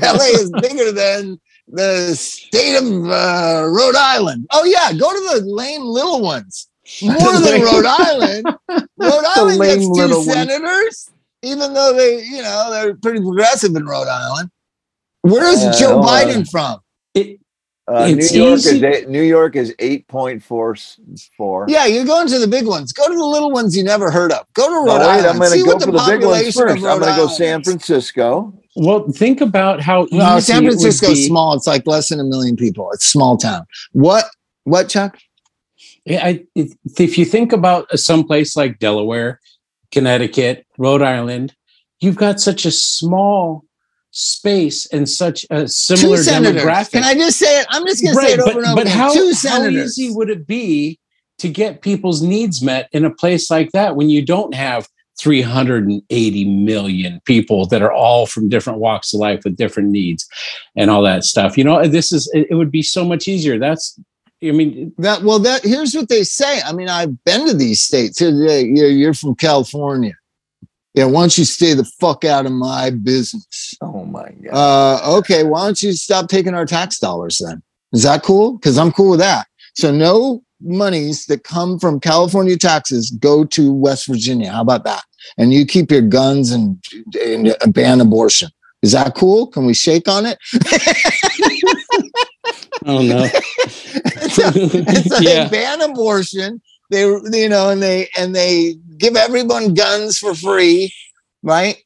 LA 0.00 0.24
is 0.24 0.50
bigger 0.62 0.92
than 0.92 1.38
the 1.68 2.14
state 2.14 2.76
of 2.76 2.84
uh, 2.84 3.68
Rhode 3.68 3.96
Island. 3.96 4.46
Oh 4.52 4.64
yeah, 4.64 4.92
go 4.98 5.12
to 5.12 5.40
the 5.40 5.46
lame 5.46 5.82
little 5.82 6.22
ones. 6.22 6.68
More 7.02 7.16
than 7.40 7.62
Rhode 7.62 7.86
Island. 7.86 8.46
Rhode 8.96 9.24
Island 9.36 9.60
gets 9.60 9.84
two 9.84 9.92
little 9.92 10.18
ones. 10.18 10.32
senators, 10.32 11.10
even 11.42 11.74
though 11.74 11.92
they, 11.94 12.22
you 12.24 12.42
know, 12.42 12.68
they're 12.70 12.94
pretty 12.96 13.20
progressive 13.20 13.74
in 13.74 13.84
Rhode 13.84 14.08
Island. 14.08 14.50
Joe 15.78 15.98
well, 15.98 16.08
uh, 16.08 16.24
Biden 16.24 16.48
from? 16.48 16.78
It, 17.14 17.40
Uh, 17.88 18.06
New 18.08 18.14
York 18.14 18.58
easy- 18.58 18.76
is 18.76 18.82
eight, 18.82 19.08
New 19.08 19.22
York 19.22 19.54
is 19.54 19.74
eight 19.78 20.08
point 20.08 20.42
four 20.42 20.74
four. 21.36 21.66
Yeah, 21.68 21.86
you're 21.86 22.04
going 22.04 22.26
to 22.26 22.38
the 22.38 22.48
big 22.48 22.66
ones. 22.66 22.92
Go 22.92 23.06
to 23.06 23.14
the 23.14 23.24
little 23.24 23.52
ones 23.52 23.76
you 23.76 23.84
never 23.84 24.10
heard 24.10 24.32
of. 24.32 24.44
Go 24.54 24.68
to 24.68 24.74
Rhode 24.74 24.98
wait, 24.98 25.06
Island. 25.06 25.26
I'm 25.28 25.38
going 25.38 25.50
See 25.50 25.58
to 25.58 25.64
go 25.64 25.74
what 25.74 25.82
for 25.84 25.92
the 25.92 25.92
big 25.92 25.98
ones 25.98 26.04
population 26.04 26.62
of 26.62 26.68
first. 26.68 26.84
I'm 26.84 26.98
going 27.00 27.14
to 27.14 27.20
go 27.20 27.28
San. 27.28 27.62
Francisco. 27.62 28.52
well, 28.74 29.08
think 29.12 29.40
about 29.40 29.80
how 29.80 30.06
easy 30.06 30.16
No, 30.18 30.40
San 30.40 30.64
it 30.64 30.68
would 30.68 30.80
Francisco's 30.80 31.26
small. 31.26 31.54
It's 31.54 31.68
like 31.68 31.86
less 31.86 32.08
than 32.08 32.18
a 32.18 32.24
million 32.24 32.56
people. 32.56 32.90
It's 32.92 33.06
a 33.06 33.08
small 33.08 33.36
town. 33.36 33.64
What? 33.92 34.24
What, 34.64 34.88
Chuck? 34.88 35.18
Yeah, 36.04 36.26
I, 36.26 36.44
if 36.56 36.72
if 36.98 37.18
you 37.18 37.24
think 37.24 37.52
about 37.52 37.86
some 37.98 38.24
place 38.24 38.56
like 38.56 38.80
Delaware, 38.80 39.40
Connecticut, 39.92 40.66
Rhode 40.76 41.02
Island, 41.02 41.54
you've 42.00 42.16
got 42.16 42.40
such 42.40 42.64
a 42.64 42.70
small 42.72 43.64
space 44.16 44.86
and 44.86 45.06
such 45.06 45.44
a 45.50 45.68
similar 45.68 46.16
demographic. 46.16 46.92
Can 46.92 47.04
I 47.04 47.12
just 47.12 47.38
say 47.38 47.60
it? 47.60 47.66
I'm 47.68 47.86
just 47.86 48.02
going 48.02 48.16
to 48.16 48.22
say 48.22 48.28
right, 48.28 48.38
it 48.38 48.40
over 48.40 48.58
and 48.60 48.66
over 48.66 48.76
but 48.76 48.86
again. 48.86 48.96
how, 48.96 49.12
Two 49.12 49.32
how 49.46 49.66
easy 49.66 50.10
would 50.10 50.30
it 50.30 50.46
be 50.46 50.98
to 51.38 51.50
get 51.50 51.82
people's 51.82 52.22
needs 52.22 52.62
met 52.62 52.88
in 52.92 53.04
a 53.04 53.10
place 53.10 53.50
like 53.50 53.72
that 53.72 53.94
when 53.94 54.08
you 54.08 54.24
don't 54.24 54.54
have 54.54 54.88
380 55.20 56.44
million 56.64 57.20
people 57.26 57.66
that 57.66 57.82
are 57.82 57.92
all 57.92 58.26
from 58.26 58.48
different 58.48 58.78
walks 58.78 59.12
of 59.12 59.20
life 59.20 59.42
with 59.44 59.56
different 59.56 59.90
needs 59.90 60.26
and 60.76 60.90
all 60.90 61.02
that 61.02 61.24
stuff? 61.24 61.58
You 61.58 61.64
know, 61.64 61.86
this 61.86 62.10
is 62.10 62.30
it, 62.32 62.46
it 62.48 62.54
would 62.54 62.70
be 62.70 62.82
so 62.82 63.04
much 63.04 63.28
easier. 63.28 63.58
That's 63.58 64.00
I 64.42 64.52
mean, 64.52 64.94
that 64.96 65.24
well, 65.24 65.40
that 65.40 65.62
here's 65.62 65.94
what 65.94 66.08
they 66.08 66.24
say. 66.24 66.62
I 66.62 66.72
mean, 66.72 66.88
I've 66.88 67.22
been 67.24 67.46
to 67.48 67.54
these 67.54 67.82
states. 67.82 68.18
You're 68.18 69.14
from 69.14 69.34
California. 69.34 70.14
Yeah, 70.96 71.04
why 71.04 71.20
don't 71.20 71.36
you 71.36 71.44
stay 71.44 71.74
the 71.74 71.84
fuck 71.84 72.24
out 72.24 72.46
of 72.46 72.52
my 72.52 72.88
business? 72.88 73.74
Oh 73.82 74.06
my 74.06 74.30
god! 74.42 74.54
Uh, 75.04 75.18
okay, 75.18 75.44
why 75.44 75.66
don't 75.66 75.82
you 75.82 75.92
stop 75.92 76.28
taking 76.28 76.54
our 76.54 76.64
tax 76.64 76.98
dollars 76.98 77.38
then? 77.46 77.62
Is 77.92 78.02
that 78.04 78.22
cool? 78.22 78.56
Because 78.56 78.78
I'm 78.78 78.90
cool 78.92 79.10
with 79.10 79.20
that. 79.20 79.46
So 79.74 79.92
no 79.92 80.42
monies 80.62 81.26
that 81.26 81.44
come 81.44 81.78
from 81.78 82.00
California 82.00 82.56
taxes 82.56 83.10
go 83.10 83.44
to 83.44 83.70
West 83.70 84.06
Virginia. 84.06 84.50
How 84.50 84.62
about 84.62 84.84
that? 84.84 85.02
And 85.36 85.52
you 85.52 85.66
keep 85.66 85.90
your 85.90 86.00
guns 86.00 86.50
and, 86.50 86.82
and 87.22 87.54
ban 87.74 88.00
abortion. 88.00 88.48
Is 88.82 88.92
that 88.92 89.14
cool? 89.14 89.48
Can 89.48 89.66
we 89.66 89.74
shake 89.74 90.08
on 90.08 90.24
it? 90.24 90.38
oh 92.86 93.02
no. 93.02 93.26
so, 94.28 94.46
and 94.46 95.06
so 95.06 95.18
Yeah. 95.20 95.44
they 95.44 95.48
ban 95.50 95.82
abortion. 95.82 96.62
They, 96.90 97.00
you 97.02 97.48
know, 97.48 97.70
and 97.70 97.82
they 97.82 98.08
and 98.16 98.34
they 98.34 98.76
give 98.98 99.16
everyone 99.16 99.74
guns 99.74 100.18
for 100.18 100.34
free, 100.34 100.92
right? 101.42 101.76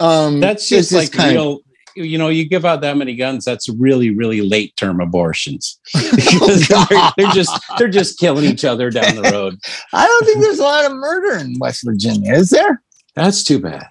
Um, 0.00 0.40
That's 0.40 0.68
just 0.68 0.92
like 0.92 1.12
kind 1.12 1.32
real. 1.34 1.60
You 1.94 2.16
know, 2.16 2.30
you 2.30 2.48
give 2.48 2.64
out 2.64 2.80
that 2.80 2.96
many 2.96 3.14
guns, 3.16 3.44
that's 3.44 3.68
really, 3.68 4.08
really 4.08 4.40
late 4.40 4.74
term 4.76 5.00
abortions. 5.00 5.78
Because 6.14 6.66
they're, 6.68 7.10
they're 7.18 7.32
just 7.32 7.52
they're 7.76 7.88
just 7.88 8.18
killing 8.18 8.44
each 8.46 8.64
other 8.64 8.90
down 8.90 9.14
the 9.16 9.30
road. 9.30 9.58
I 9.92 10.06
don't 10.06 10.24
think 10.24 10.40
there's 10.40 10.58
a 10.58 10.62
lot 10.64 10.86
of 10.86 10.92
murder 10.92 11.36
in 11.38 11.58
West 11.58 11.82
Virginia, 11.84 12.32
is 12.32 12.48
there? 12.50 12.82
That's 13.14 13.44
too 13.44 13.58
bad. 13.60 13.86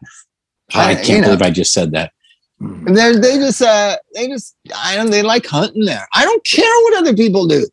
I- 0.73 0.91
I 0.91 0.95
can't 0.95 1.21
know. 1.21 1.27
believe 1.27 1.41
I 1.43 1.51
just 1.51 1.73
said 1.73 1.91
that. 1.91 2.11
They're, 2.59 3.19
they 3.19 3.37
just, 3.37 3.61
uh, 3.61 3.97
they 4.15 4.27
just, 4.27 4.55
I 4.75 4.95
don't, 4.95 5.09
they 5.11 5.21
like 5.23 5.45
hunting 5.45 5.85
there. 5.85 6.07
I 6.13 6.23
don't 6.25 6.43
care 6.45 6.65
what 6.83 6.97
other 6.97 7.15
people 7.15 7.45
do. 7.47 7.67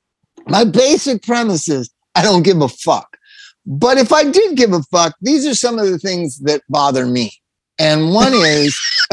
My 0.47 0.64
basic 0.64 1.22
premise 1.22 1.68
is 1.68 1.90
I 2.19 2.23
don't 2.23 2.43
give 2.43 2.61
a 2.61 2.69
fuck. 2.69 3.16
But 3.65 3.97
if 3.97 4.12
I 4.12 4.28
did 4.28 4.57
give 4.57 4.73
a 4.73 4.82
fuck, 4.85 5.15
these 5.20 5.47
are 5.47 5.55
some 5.55 5.78
of 5.78 5.89
the 5.89 5.99
things 5.99 6.39
that 6.40 6.62
bother 6.69 7.07
me. 7.07 7.32
And 7.78 8.12
one 8.12 8.32
is, 8.35 8.77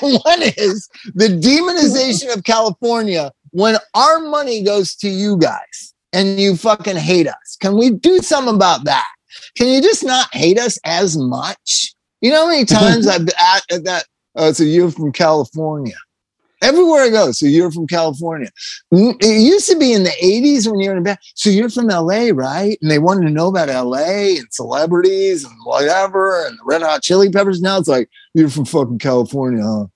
one 0.00 0.42
is 0.42 0.88
the 1.14 1.28
demonization 1.28 2.34
of 2.36 2.42
California 2.42 3.30
when 3.52 3.76
our 3.94 4.18
money 4.18 4.64
goes 4.64 4.96
to 4.96 5.08
you 5.08 5.36
guys 5.38 5.94
and 6.12 6.40
you 6.40 6.56
fucking 6.56 6.96
hate 6.96 7.28
us. 7.28 7.56
Can 7.60 7.76
we 7.76 7.90
do 7.90 8.18
something 8.18 8.56
about 8.56 8.84
that? 8.84 9.06
Can 9.56 9.68
you 9.68 9.80
just 9.80 10.04
not 10.04 10.34
hate 10.34 10.58
us 10.58 10.80
as 10.84 11.16
much? 11.16 11.94
You 12.20 12.32
know 12.32 12.46
how 12.46 12.50
many 12.50 12.64
times 12.80 13.06
I've 13.06 13.28
at, 13.28 13.62
at 13.70 13.84
that? 13.84 14.04
Oh, 14.34 14.50
so 14.50 14.64
you're 14.64 14.90
from 14.90 15.12
California. 15.12 15.94
Everywhere 16.62 17.02
I 17.02 17.10
go, 17.10 17.32
so 17.32 17.46
you're 17.46 17.72
from 17.72 17.86
California. 17.86 18.48
It 18.92 19.42
used 19.42 19.68
to 19.68 19.76
be 19.76 19.92
in 19.92 20.04
the 20.04 20.10
80s 20.22 20.70
when 20.70 20.80
you 20.80 20.88
were 20.88 20.96
in 20.96 20.98
a 20.98 21.02
band. 21.02 21.18
So 21.34 21.50
you're 21.50 21.68
from 21.68 21.88
LA, 21.88 22.30
right? 22.32 22.78
And 22.80 22.90
they 22.90 23.00
wanted 23.00 23.26
to 23.26 23.30
know 23.30 23.48
about 23.48 23.68
LA 23.68 24.36
and 24.38 24.46
celebrities 24.50 25.44
and 25.44 25.54
whatever 25.64 26.46
and 26.46 26.56
the 26.56 26.62
Red 26.64 26.82
Hot 26.82 27.02
Chili 27.02 27.30
Peppers. 27.30 27.60
Now 27.60 27.78
it's 27.78 27.88
like, 27.88 28.08
you're 28.34 28.48
from 28.48 28.64
fucking 28.64 29.00
California, 29.00 29.62
huh? 29.62 29.86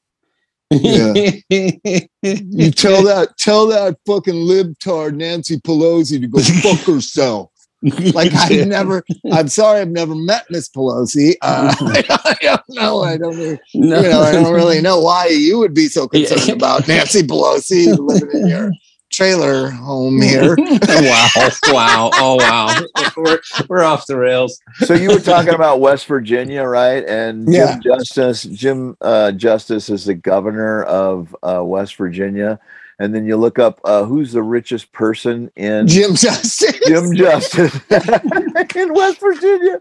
Yeah. 0.71 1.13
You 2.23 2.73
tell 2.73 3.05
that 3.05 3.37
tell 3.39 3.69
that 3.69 3.99
fucking 4.05 4.35
libtard 4.35 5.15
Nancy 5.15 5.61
Pelosi 5.61 6.21
to 6.21 6.27
go 6.27 6.41
fuck 6.63 6.81
herself. 6.81 7.53
Like 7.83 8.33
I 8.35 8.65
never. 8.65 9.05
I'm 9.33 9.49
sorry, 9.49 9.81
I've 9.81 9.89
never 9.89 10.15
met 10.15 10.47
Miss 10.51 10.69
Pelosi. 10.69 11.35
Uh, 11.43 11.75
I 11.81 12.37
don't 12.41 12.69
know. 12.71 13.03
I 13.03 13.17
don't. 13.17 13.37
Really, 13.37 13.59
no. 13.75 14.01
you 14.01 14.09
know, 14.09 14.23
I 14.23 14.33
don't 14.33 14.53
really 14.55 14.81
know 14.81 15.01
why 15.01 15.27
you 15.27 15.59
would 15.59 15.75
be 15.75 15.89
so 15.89 16.09
concerned 16.09 16.49
about 16.51 16.89
Nancy 16.89 17.23
Pelosi 17.23 17.97
living 17.99 18.43
in 18.43 18.49
your 18.49 18.71
trailer 19.13 19.71
home 19.71 20.21
here. 20.21 20.57
wow. 20.59 21.29
Wow. 21.69 22.11
Oh 22.15 22.37
wow. 22.37 22.81
We're 23.17 23.41
we're 23.69 23.85
off 23.85 24.07
the 24.07 24.17
rails. 24.17 24.61
so 24.79 24.95
you 24.95 25.11
were 25.11 25.21
talking 25.21 25.55
about 25.55 25.81
West 25.81 26.07
Virginia, 26.07 26.65
right? 26.65 27.05
And 27.05 27.53
Yeah. 27.53 27.73
Jim 27.73 27.83
Justice, 27.83 28.43
Jim 28.45 28.97
uh, 29.01 29.33
Justice 29.33 29.91
is 29.91 30.07
the 30.07 30.15
governor 30.15 30.83
of 30.85 31.37
uh, 31.43 31.63
West 31.65 31.97
Virginia. 31.97 32.59
And 32.99 33.15
then 33.15 33.27
you 33.27 33.37
look 33.37 33.59
up 33.59 33.81
uh, 33.85 34.05
who's 34.05 34.33
the 34.33 34.43
richest 34.43 34.91
person 34.93 35.51
in 35.57 35.87
Jim 35.87 36.15
Justice. 36.15 36.81
Jim 36.87 37.13
Justice 37.15 37.75
in 38.77 38.95
West 38.95 39.21
Virginia. 39.21 39.81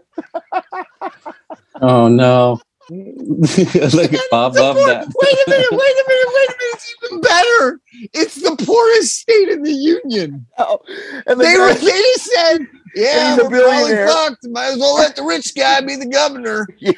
Oh 1.80 2.08
no. 2.08 2.60
Look 2.88 4.12
at 4.12 4.20
Bob 4.30 4.54
The 4.54 4.62
love 4.62 4.76
poor- 4.76 4.86
that. 4.86 5.08
Wait 5.08 5.38
a 5.46 5.50
minute, 5.50 5.72
wait 5.72 5.80
a 5.80 6.04
minute, 6.06 6.28
wait 6.28 6.48
a 6.48 6.56
minute. 6.56 6.74
It's 6.74 6.94
even 7.04 7.20
better. 7.20 7.80
It's 8.14 8.34
the 8.36 8.64
poorest 8.64 9.18
state 9.22 9.48
in 9.48 9.62
the 9.62 9.72
union. 9.72 10.46
Oh, 10.58 10.78
and 11.26 11.40
the 11.40 11.44
They, 11.44 11.54
guy- 11.54 11.66
were, 11.66 11.74
they 11.74 11.84
just 11.90 12.24
said, 12.26 12.58
yeah, 12.94 13.34
he's 13.34 13.42
we're 13.42 13.48
probably 13.50 13.58
billionaire. 13.58 14.06
fucked. 14.08 14.46
Might 14.50 14.66
as 14.66 14.78
well 14.78 14.94
let 14.94 15.16
the 15.16 15.24
rich 15.24 15.52
guy 15.56 15.80
be 15.80 15.96
the 15.96 16.06
governor. 16.06 16.64
yeah. 16.78 16.92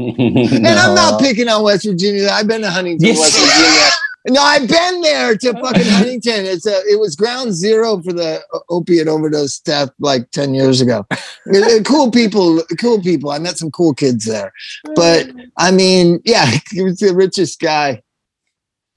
And 0.00 0.66
I'm 0.66 0.96
not 0.96 1.20
picking 1.20 1.46
on 1.48 1.62
West 1.62 1.84
Virginia. 1.86 2.28
I've 2.32 2.48
been 2.48 2.62
to 2.62 2.70
Huntington, 2.70 3.08
West 3.16 3.38
Virginia. 3.38 3.90
No, 4.28 4.40
I've 4.40 4.68
been 4.68 5.00
there 5.02 5.36
to 5.36 5.52
fucking 5.62 5.86
Huntington. 5.86 6.44
It's 6.46 6.66
a, 6.66 6.82
it 6.90 6.98
was 6.98 7.14
ground 7.16 7.54
zero 7.54 8.00
for 8.02 8.12
the 8.12 8.42
opiate 8.68 9.08
overdose 9.08 9.58
death 9.60 9.90
like 9.98 10.30
10 10.32 10.54
years 10.54 10.80
ago. 10.80 11.06
Cool 11.84 12.10
people, 12.10 12.62
cool 12.80 13.00
people. 13.00 13.30
I 13.30 13.38
met 13.38 13.58
some 13.58 13.70
cool 13.70 13.94
kids 13.94 14.24
there. 14.24 14.52
But 14.94 15.30
I 15.58 15.70
mean, 15.70 16.20
yeah, 16.24 16.46
he 16.70 16.82
was 16.82 16.98
the 16.98 17.14
richest 17.14 17.60
guy. 17.60 18.02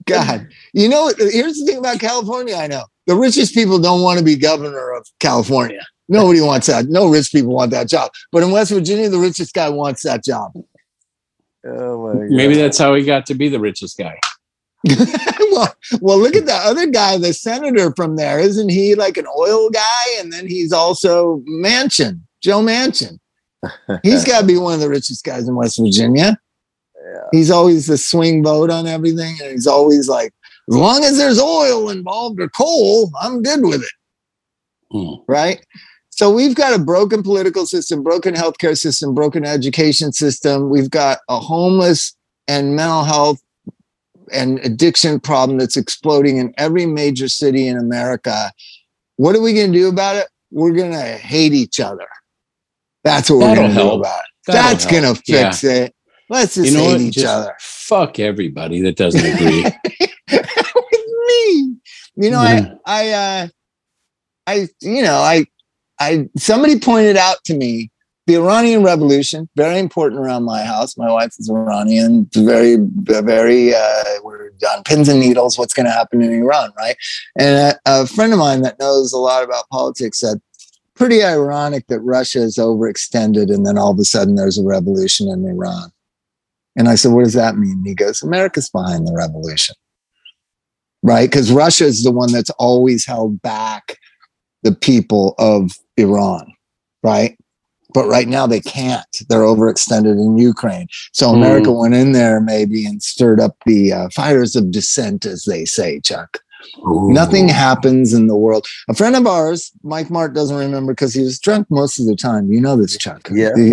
God, 0.06 0.48
you 0.74 0.90
know, 0.90 1.12
here's 1.20 1.60
the 1.60 1.66
thing 1.66 1.78
about 1.78 2.00
California. 2.00 2.56
I 2.56 2.66
know 2.66 2.84
the 3.06 3.16
richest 3.16 3.54
people 3.54 3.78
don't 3.78 4.02
want 4.02 4.18
to 4.18 4.26
be 4.26 4.36
governor 4.36 4.92
of 4.92 5.06
California. 5.20 5.86
Nobody 6.08 6.42
wants 6.42 6.66
that. 6.66 6.88
No 6.88 7.08
rich 7.08 7.32
people 7.32 7.54
want 7.54 7.70
that 7.72 7.88
job. 7.88 8.10
But 8.32 8.42
in 8.42 8.50
West 8.50 8.72
Virginia, 8.72 9.10
the 9.10 9.20
richest 9.20 9.54
guy 9.54 9.70
wants 9.70 10.02
that 10.04 10.24
job. 10.24 10.54
Oh 11.66 12.08
my 12.08 12.26
Maybe 12.30 12.56
that's 12.56 12.78
how 12.78 12.96
he 12.96 13.04
got 13.04 13.28
to 13.28 13.36
be 13.36 13.50
the 13.50 13.60
richest 13.60 13.98
guy. 13.98 14.20
well, 15.52 15.76
well, 16.00 16.20
look 16.20 16.36
at 16.36 16.46
the 16.46 16.54
other 16.54 16.88
guy, 16.88 17.18
the 17.18 17.34
senator 17.34 17.94
from 17.96 18.16
there. 18.16 18.40
Isn't 18.40 18.70
he 18.70 18.96
like 18.96 19.18
an 19.18 19.28
oil 19.38 19.70
guy? 19.70 20.06
And 20.20 20.32
then 20.32 20.48
he's 20.48 20.72
also 20.72 21.44
Manchin, 21.50 22.22
Joe 22.42 22.62
Manchin. 22.62 23.20
He's 24.04 24.24
got 24.24 24.42
to 24.42 24.48
be 24.48 24.58
one 24.58 24.74
of 24.76 24.80
the 24.80 24.90
richest 24.90 25.26
guys 25.26 25.48
in 25.48 25.56
West 25.56 25.80
Virginia. 25.80 26.40
Yeah. 26.96 27.22
He's 27.32 27.52
always 27.52 27.88
the 27.88 27.98
swing 27.98 28.42
vote 28.42 28.70
on 28.70 28.88
everything, 28.88 29.36
and 29.42 29.52
he's 29.52 29.68
always 29.68 30.08
like, 30.08 30.34
as 30.70 30.76
long 30.76 31.04
as 31.04 31.18
there's 31.18 31.40
oil 31.40 31.90
involved 31.90 32.40
or 32.40 32.48
coal, 32.50 33.12
I'm 33.20 33.42
good 33.42 33.64
with 33.64 33.82
it. 33.82 33.92
Hmm. 34.92 35.22
right? 35.28 35.64
So 36.10 36.32
we've 36.32 36.56
got 36.56 36.78
a 36.78 36.84
broken 36.84 37.24
political 37.24 37.66
system, 37.66 38.04
broken 38.04 38.34
healthcare 38.34 38.78
system, 38.78 39.14
broken 39.14 39.46
education 39.46 40.12
system. 40.12 40.70
We've 40.70 40.90
got 40.90 41.20
a 41.30 41.40
homeless 41.40 42.16
and 42.48 42.76
mental 42.76 43.04
health 43.04 43.40
and 44.32 44.60
addiction 44.60 45.20
problem 45.20 45.58
that's 45.58 45.78
exploding 45.78 46.38
in 46.38 46.54
every 46.58 46.86
major 46.86 47.28
city 47.28 47.68
in 47.68 47.78
America. 47.78 48.52
What 49.18 49.36
are 49.36 49.42
we 49.42 49.54
going 49.54 49.72
to 49.72 49.78
do 49.78 49.90
about 49.90 50.16
it? 50.16 50.28
We're 50.52 50.74
going 50.74 50.92
to 50.92 51.02
hate 51.02 51.54
each 51.54 51.80
other. 51.80 52.08
That's 53.04 53.30
what 53.30 53.40
we're 53.40 53.56
going 53.56 53.70
to 53.70 53.76
do 53.76 53.92
about 53.92 54.20
it. 54.20 54.26
That'll 54.48 54.62
That's 54.72 54.86
going 54.86 55.04
to 55.04 55.22
fix 55.22 55.64
it. 55.64 55.94
Let's 56.30 56.56
just 56.56 56.72
You 56.72 56.78
know 56.78 56.84
hate 56.84 56.92
what? 56.94 57.02
each 57.02 57.14
Just 57.16 57.28
other. 57.28 57.56
Fuck 57.60 58.20
everybody 58.20 58.82
that 58.82 58.96
doesn't 58.96 59.26
agree. 59.36 59.64
with 59.64 61.06
me. 61.28 61.76
You 62.16 62.32
know, 62.32 62.42
Yeah. 62.44 62.74
I, 62.86 63.10
I, 63.10 63.12
uh, 63.44 63.48
I, 64.48 64.68
you 64.82 65.02
know, 65.04 65.16
I, 65.16 65.46
I, 66.00 66.30
somebody 66.38 66.80
pointed 66.80 67.18
out 67.18 67.38
to 67.46 67.56
me 67.56 67.92
the 68.30 68.38
Iranian 68.38 68.84
Revolution, 68.84 69.50
very 69.56 69.80
important 69.80 70.22
around 70.22 70.44
my 70.44 70.64
house. 70.64 70.98
My 70.98 71.12
wife 71.12 71.34
is 71.40 71.50
Iranian, 71.50 72.30
very, 72.34 72.78
very, 72.78 73.74
uh, 73.74 74.04
we're 74.24 74.52
on 74.72 74.84
pins 74.84 75.10
and 75.10 75.20
needles. 75.20 75.58
What's 75.58 75.74
going 75.74 75.88
to 75.88 75.92
happen 75.92 76.22
in 76.22 76.32
Iran, 76.32 76.72
right? 76.78 76.96
And 77.38 77.56
a, 77.56 77.80
a 77.86 78.08
friend 78.08 78.32
of 78.32 78.40
mine 78.40 78.62
that 78.62 78.80
knows 78.80 79.12
a 79.14 79.18
lot 79.18 79.44
about 79.44 79.68
politics 79.70 80.20
said, 80.20 80.40
pretty 80.94 81.24
ironic 81.24 81.88
that 81.88 82.02
Russia 82.02 82.40
is 82.40 82.58
overextended 82.58 83.52
and 83.54 83.66
then 83.66 83.78
all 83.78 83.92
of 83.92 84.00
a 84.00 84.06
sudden 84.06 84.36
there's 84.36 84.60
a 84.60 84.64
revolution 84.64 85.28
in 85.28 85.46
Iran. 85.48 85.90
And 86.76 86.88
I 86.88 86.96
said, 86.96 87.14
what 87.14 87.24
does 87.24 87.34
that 87.34 87.58
mean? 87.58 87.78
And 87.78 87.88
he 87.88 87.96
goes, 87.96 88.22
America's 88.22 88.70
behind 88.70 89.08
the 89.08 89.14
revolution 89.14 89.76
right? 91.04 91.30
Because 91.30 91.52
Russia 91.52 91.86
is 91.86 92.04
the 92.04 92.12
one 92.12 92.32
that's 92.32 92.50
always 92.52 93.06
held 93.06 93.42
back 93.42 93.98
the 94.64 94.76
people 94.76 95.36
of 95.38 95.72
Iran, 95.98 96.54
right? 97.04 97.39
But 97.94 98.08
right 98.08 98.28
now 98.28 98.46
they 98.46 98.60
can't. 98.60 99.06
They're 99.30 99.40
overextended 99.42 100.12
in 100.12 100.38
Ukraine. 100.38 100.88
So 101.12 101.32
America 101.32 101.72
went 101.72 101.96
in 101.96 102.12
there 102.12 102.40
maybe 102.40 102.86
and 102.86 103.02
stirred 103.02 103.40
up 103.40 103.58
the 103.66 103.94
uh, 103.94 104.10
fires 104.10 104.56
of 104.56 104.72
dissent, 104.72 105.26
as 105.26 105.46
they 105.46 105.66
say, 105.66 106.00
Chuck. 106.00 106.40
Nothing 106.84 107.48
happens 107.48 108.14
in 108.14 108.28
the 108.28 108.36
world. 108.36 108.68
A 108.90 108.94
friend 108.94 109.16
of 109.16 109.26
ours, 109.26 109.72
Mike 109.84 110.10
Martt, 110.10 110.34
doesn't 110.34 110.56
remember 110.56 110.94
because 110.94 111.14
he 111.14 111.24
was 111.24 111.40
drunk 111.40 111.68
most 111.70 112.00
of 112.00 112.06
the 112.06 112.16
time. 112.16 112.52
You 112.52 112.62
know 112.62 112.76
this, 112.76 112.98
Chuck. 112.98 113.28
Yeah. 113.32 113.52
He, 113.56 113.70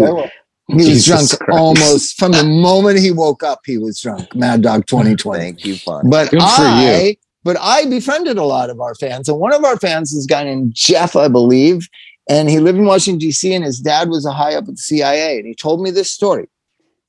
he 0.68 0.90
was 0.90 1.04
drunk 1.04 1.28
Christ. 1.30 1.42
almost 1.50 2.18
from 2.18 2.32
the 2.32 2.44
moment 2.44 2.98
he 2.98 3.12
woke 3.12 3.42
up. 3.42 3.60
He 3.64 3.78
was 3.78 4.00
drunk. 4.00 4.34
Mad 4.34 4.62
Dog 4.62 4.86
2020. 4.88 5.38
Thank 5.38 5.64
you, 5.64 5.76
fun. 5.76 6.08
But 6.08 6.30
Good 6.30 6.40
for 6.40 6.46
I, 6.46 7.16
but 7.44 7.56
I 7.60 7.86
befriended 7.86 8.38
a 8.38 8.44
lot 8.44 8.70
of 8.70 8.80
our 8.80 8.94
fans, 8.94 9.28
and 9.28 9.38
one 9.38 9.52
of 9.52 9.64
our 9.64 9.78
fans 9.78 10.12
is 10.12 10.24
a 10.24 10.28
guy 10.28 10.44
named 10.44 10.72
Jeff, 10.74 11.14
I 11.14 11.28
believe, 11.28 11.88
and 12.28 12.48
he 12.48 12.60
lived 12.60 12.78
in 12.78 12.86
Washington 12.86 13.18
D.C. 13.18 13.54
and 13.54 13.64
his 13.64 13.80
dad 13.80 14.08
was 14.08 14.26
a 14.26 14.32
high 14.32 14.54
up 14.54 14.64
at 14.64 14.74
the 14.74 14.76
CIA, 14.76 15.38
and 15.38 15.46
he 15.46 15.54
told 15.54 15.80
me 15.80 15.90
this 15.90 16.12
story. 16.12 16.48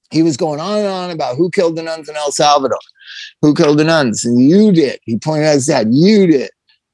He 0.10 0.24
was 0.24 0.38
going 0.38 0.60
on 0.62 0.78
and 0.78 0.88
on 0.88 1.10
about 1.12 1.36
who 1.36 1.50
killed 1.50 1.76
the 1.76 1.84
nuns 1.84 2.08
in 2.08 2.16
El 2.16 2.32
Salvador, 2.32 2.80
who 3.42 3.54
killed 3.54 3.78
the 3.78 3.84
nuns, 3.84 4.24
and 4.24 4.42
you 4.42 4.72
did. 4.72 5.00
He 5.04 5.18
pointed 5.18 5.48
at 5.48 5.56
his 5.56 5.68
dad, 5.68 5.88
you 5.92 6.28
did. 6.28 6.50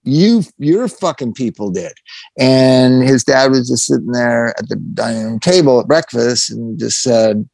You, 0.05 0.43
your 0.57 0.87
fucking 0.87 1.33
people 1.33 1.69
did. 1.69 1.93
And 2.37 3.03
his 3.03 3.23
dad 3.23 3.51
was 3.51 3.69
just 3.69 3.85
sitting 3.85 4.11
there 4.11 4.49
at 4.57 4.67
the 4.67 4.75
dining 4.75 5.23
room 5.23 5.39
table 5.39 5.79
at 5.79 5.87
breakfast 5.87 6.49
and 6.49 6.77
just 6.77 7.01
said, 7.01 7.47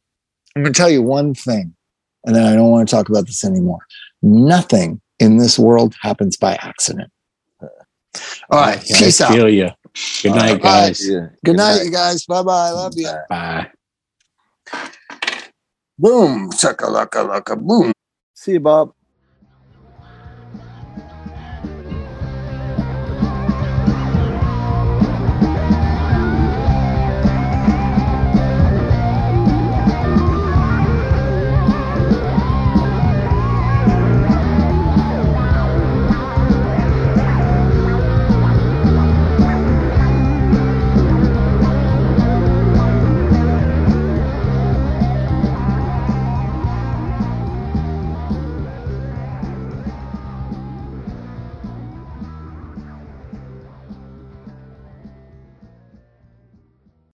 I'm 0.56 0.62
going 0.62 0.72
to 0.72 0.76
tell 0.76 0.90
you 0.90 1.02
one 1.02 1.34
thing, 1.34 1.74
and 2.24 2.34
then 2.34 2.46
I 2.46 2.56
don't 2.56 2.70
want 2.70 2.88
to 2.88 2.94
talk 2.94 3.08
about 3.08 3.26
this 3.26 3.44
anymore 3.44 3.86
nothing 4.22 5.00
in 5.18 5.36
this 5.36 5.58
world 5.58 5.94
happens 6.00 6.36
by 6.36 6.54
accident. 6.54 7.10
All 8.50 8.60
right. 8.60 8.82
Yeah, 8.88 8.98
Peace 8.98 9.20
I 9.20 9.26
out. 9.26 9.52
you. 9.52 9.70
Good 10.22 10.34
night, 10.34 10.60
All 10.62 10.70
right. 10.70 10.90
guys. 10.90 11.08
Yeah. 11.08 11.28
Good 11.44 11.56
night, 11.56 11.84
you 11.84 11.90
guys. 11.90 12.26
Bye 12.26 12.42
bye. 12.42 12.70
Love 12.70 12.94
you. 12.96 13.08
Bye. 13.28 13.70
Boom. 15.98 16.50
Chaka 16.52 16.86
laka 16.86 17.24
laka 17.24 17.56
boom. 17.56 17.92
See 18.34 18.52
you, 18.52 18.60
Bob. 18.60 18.92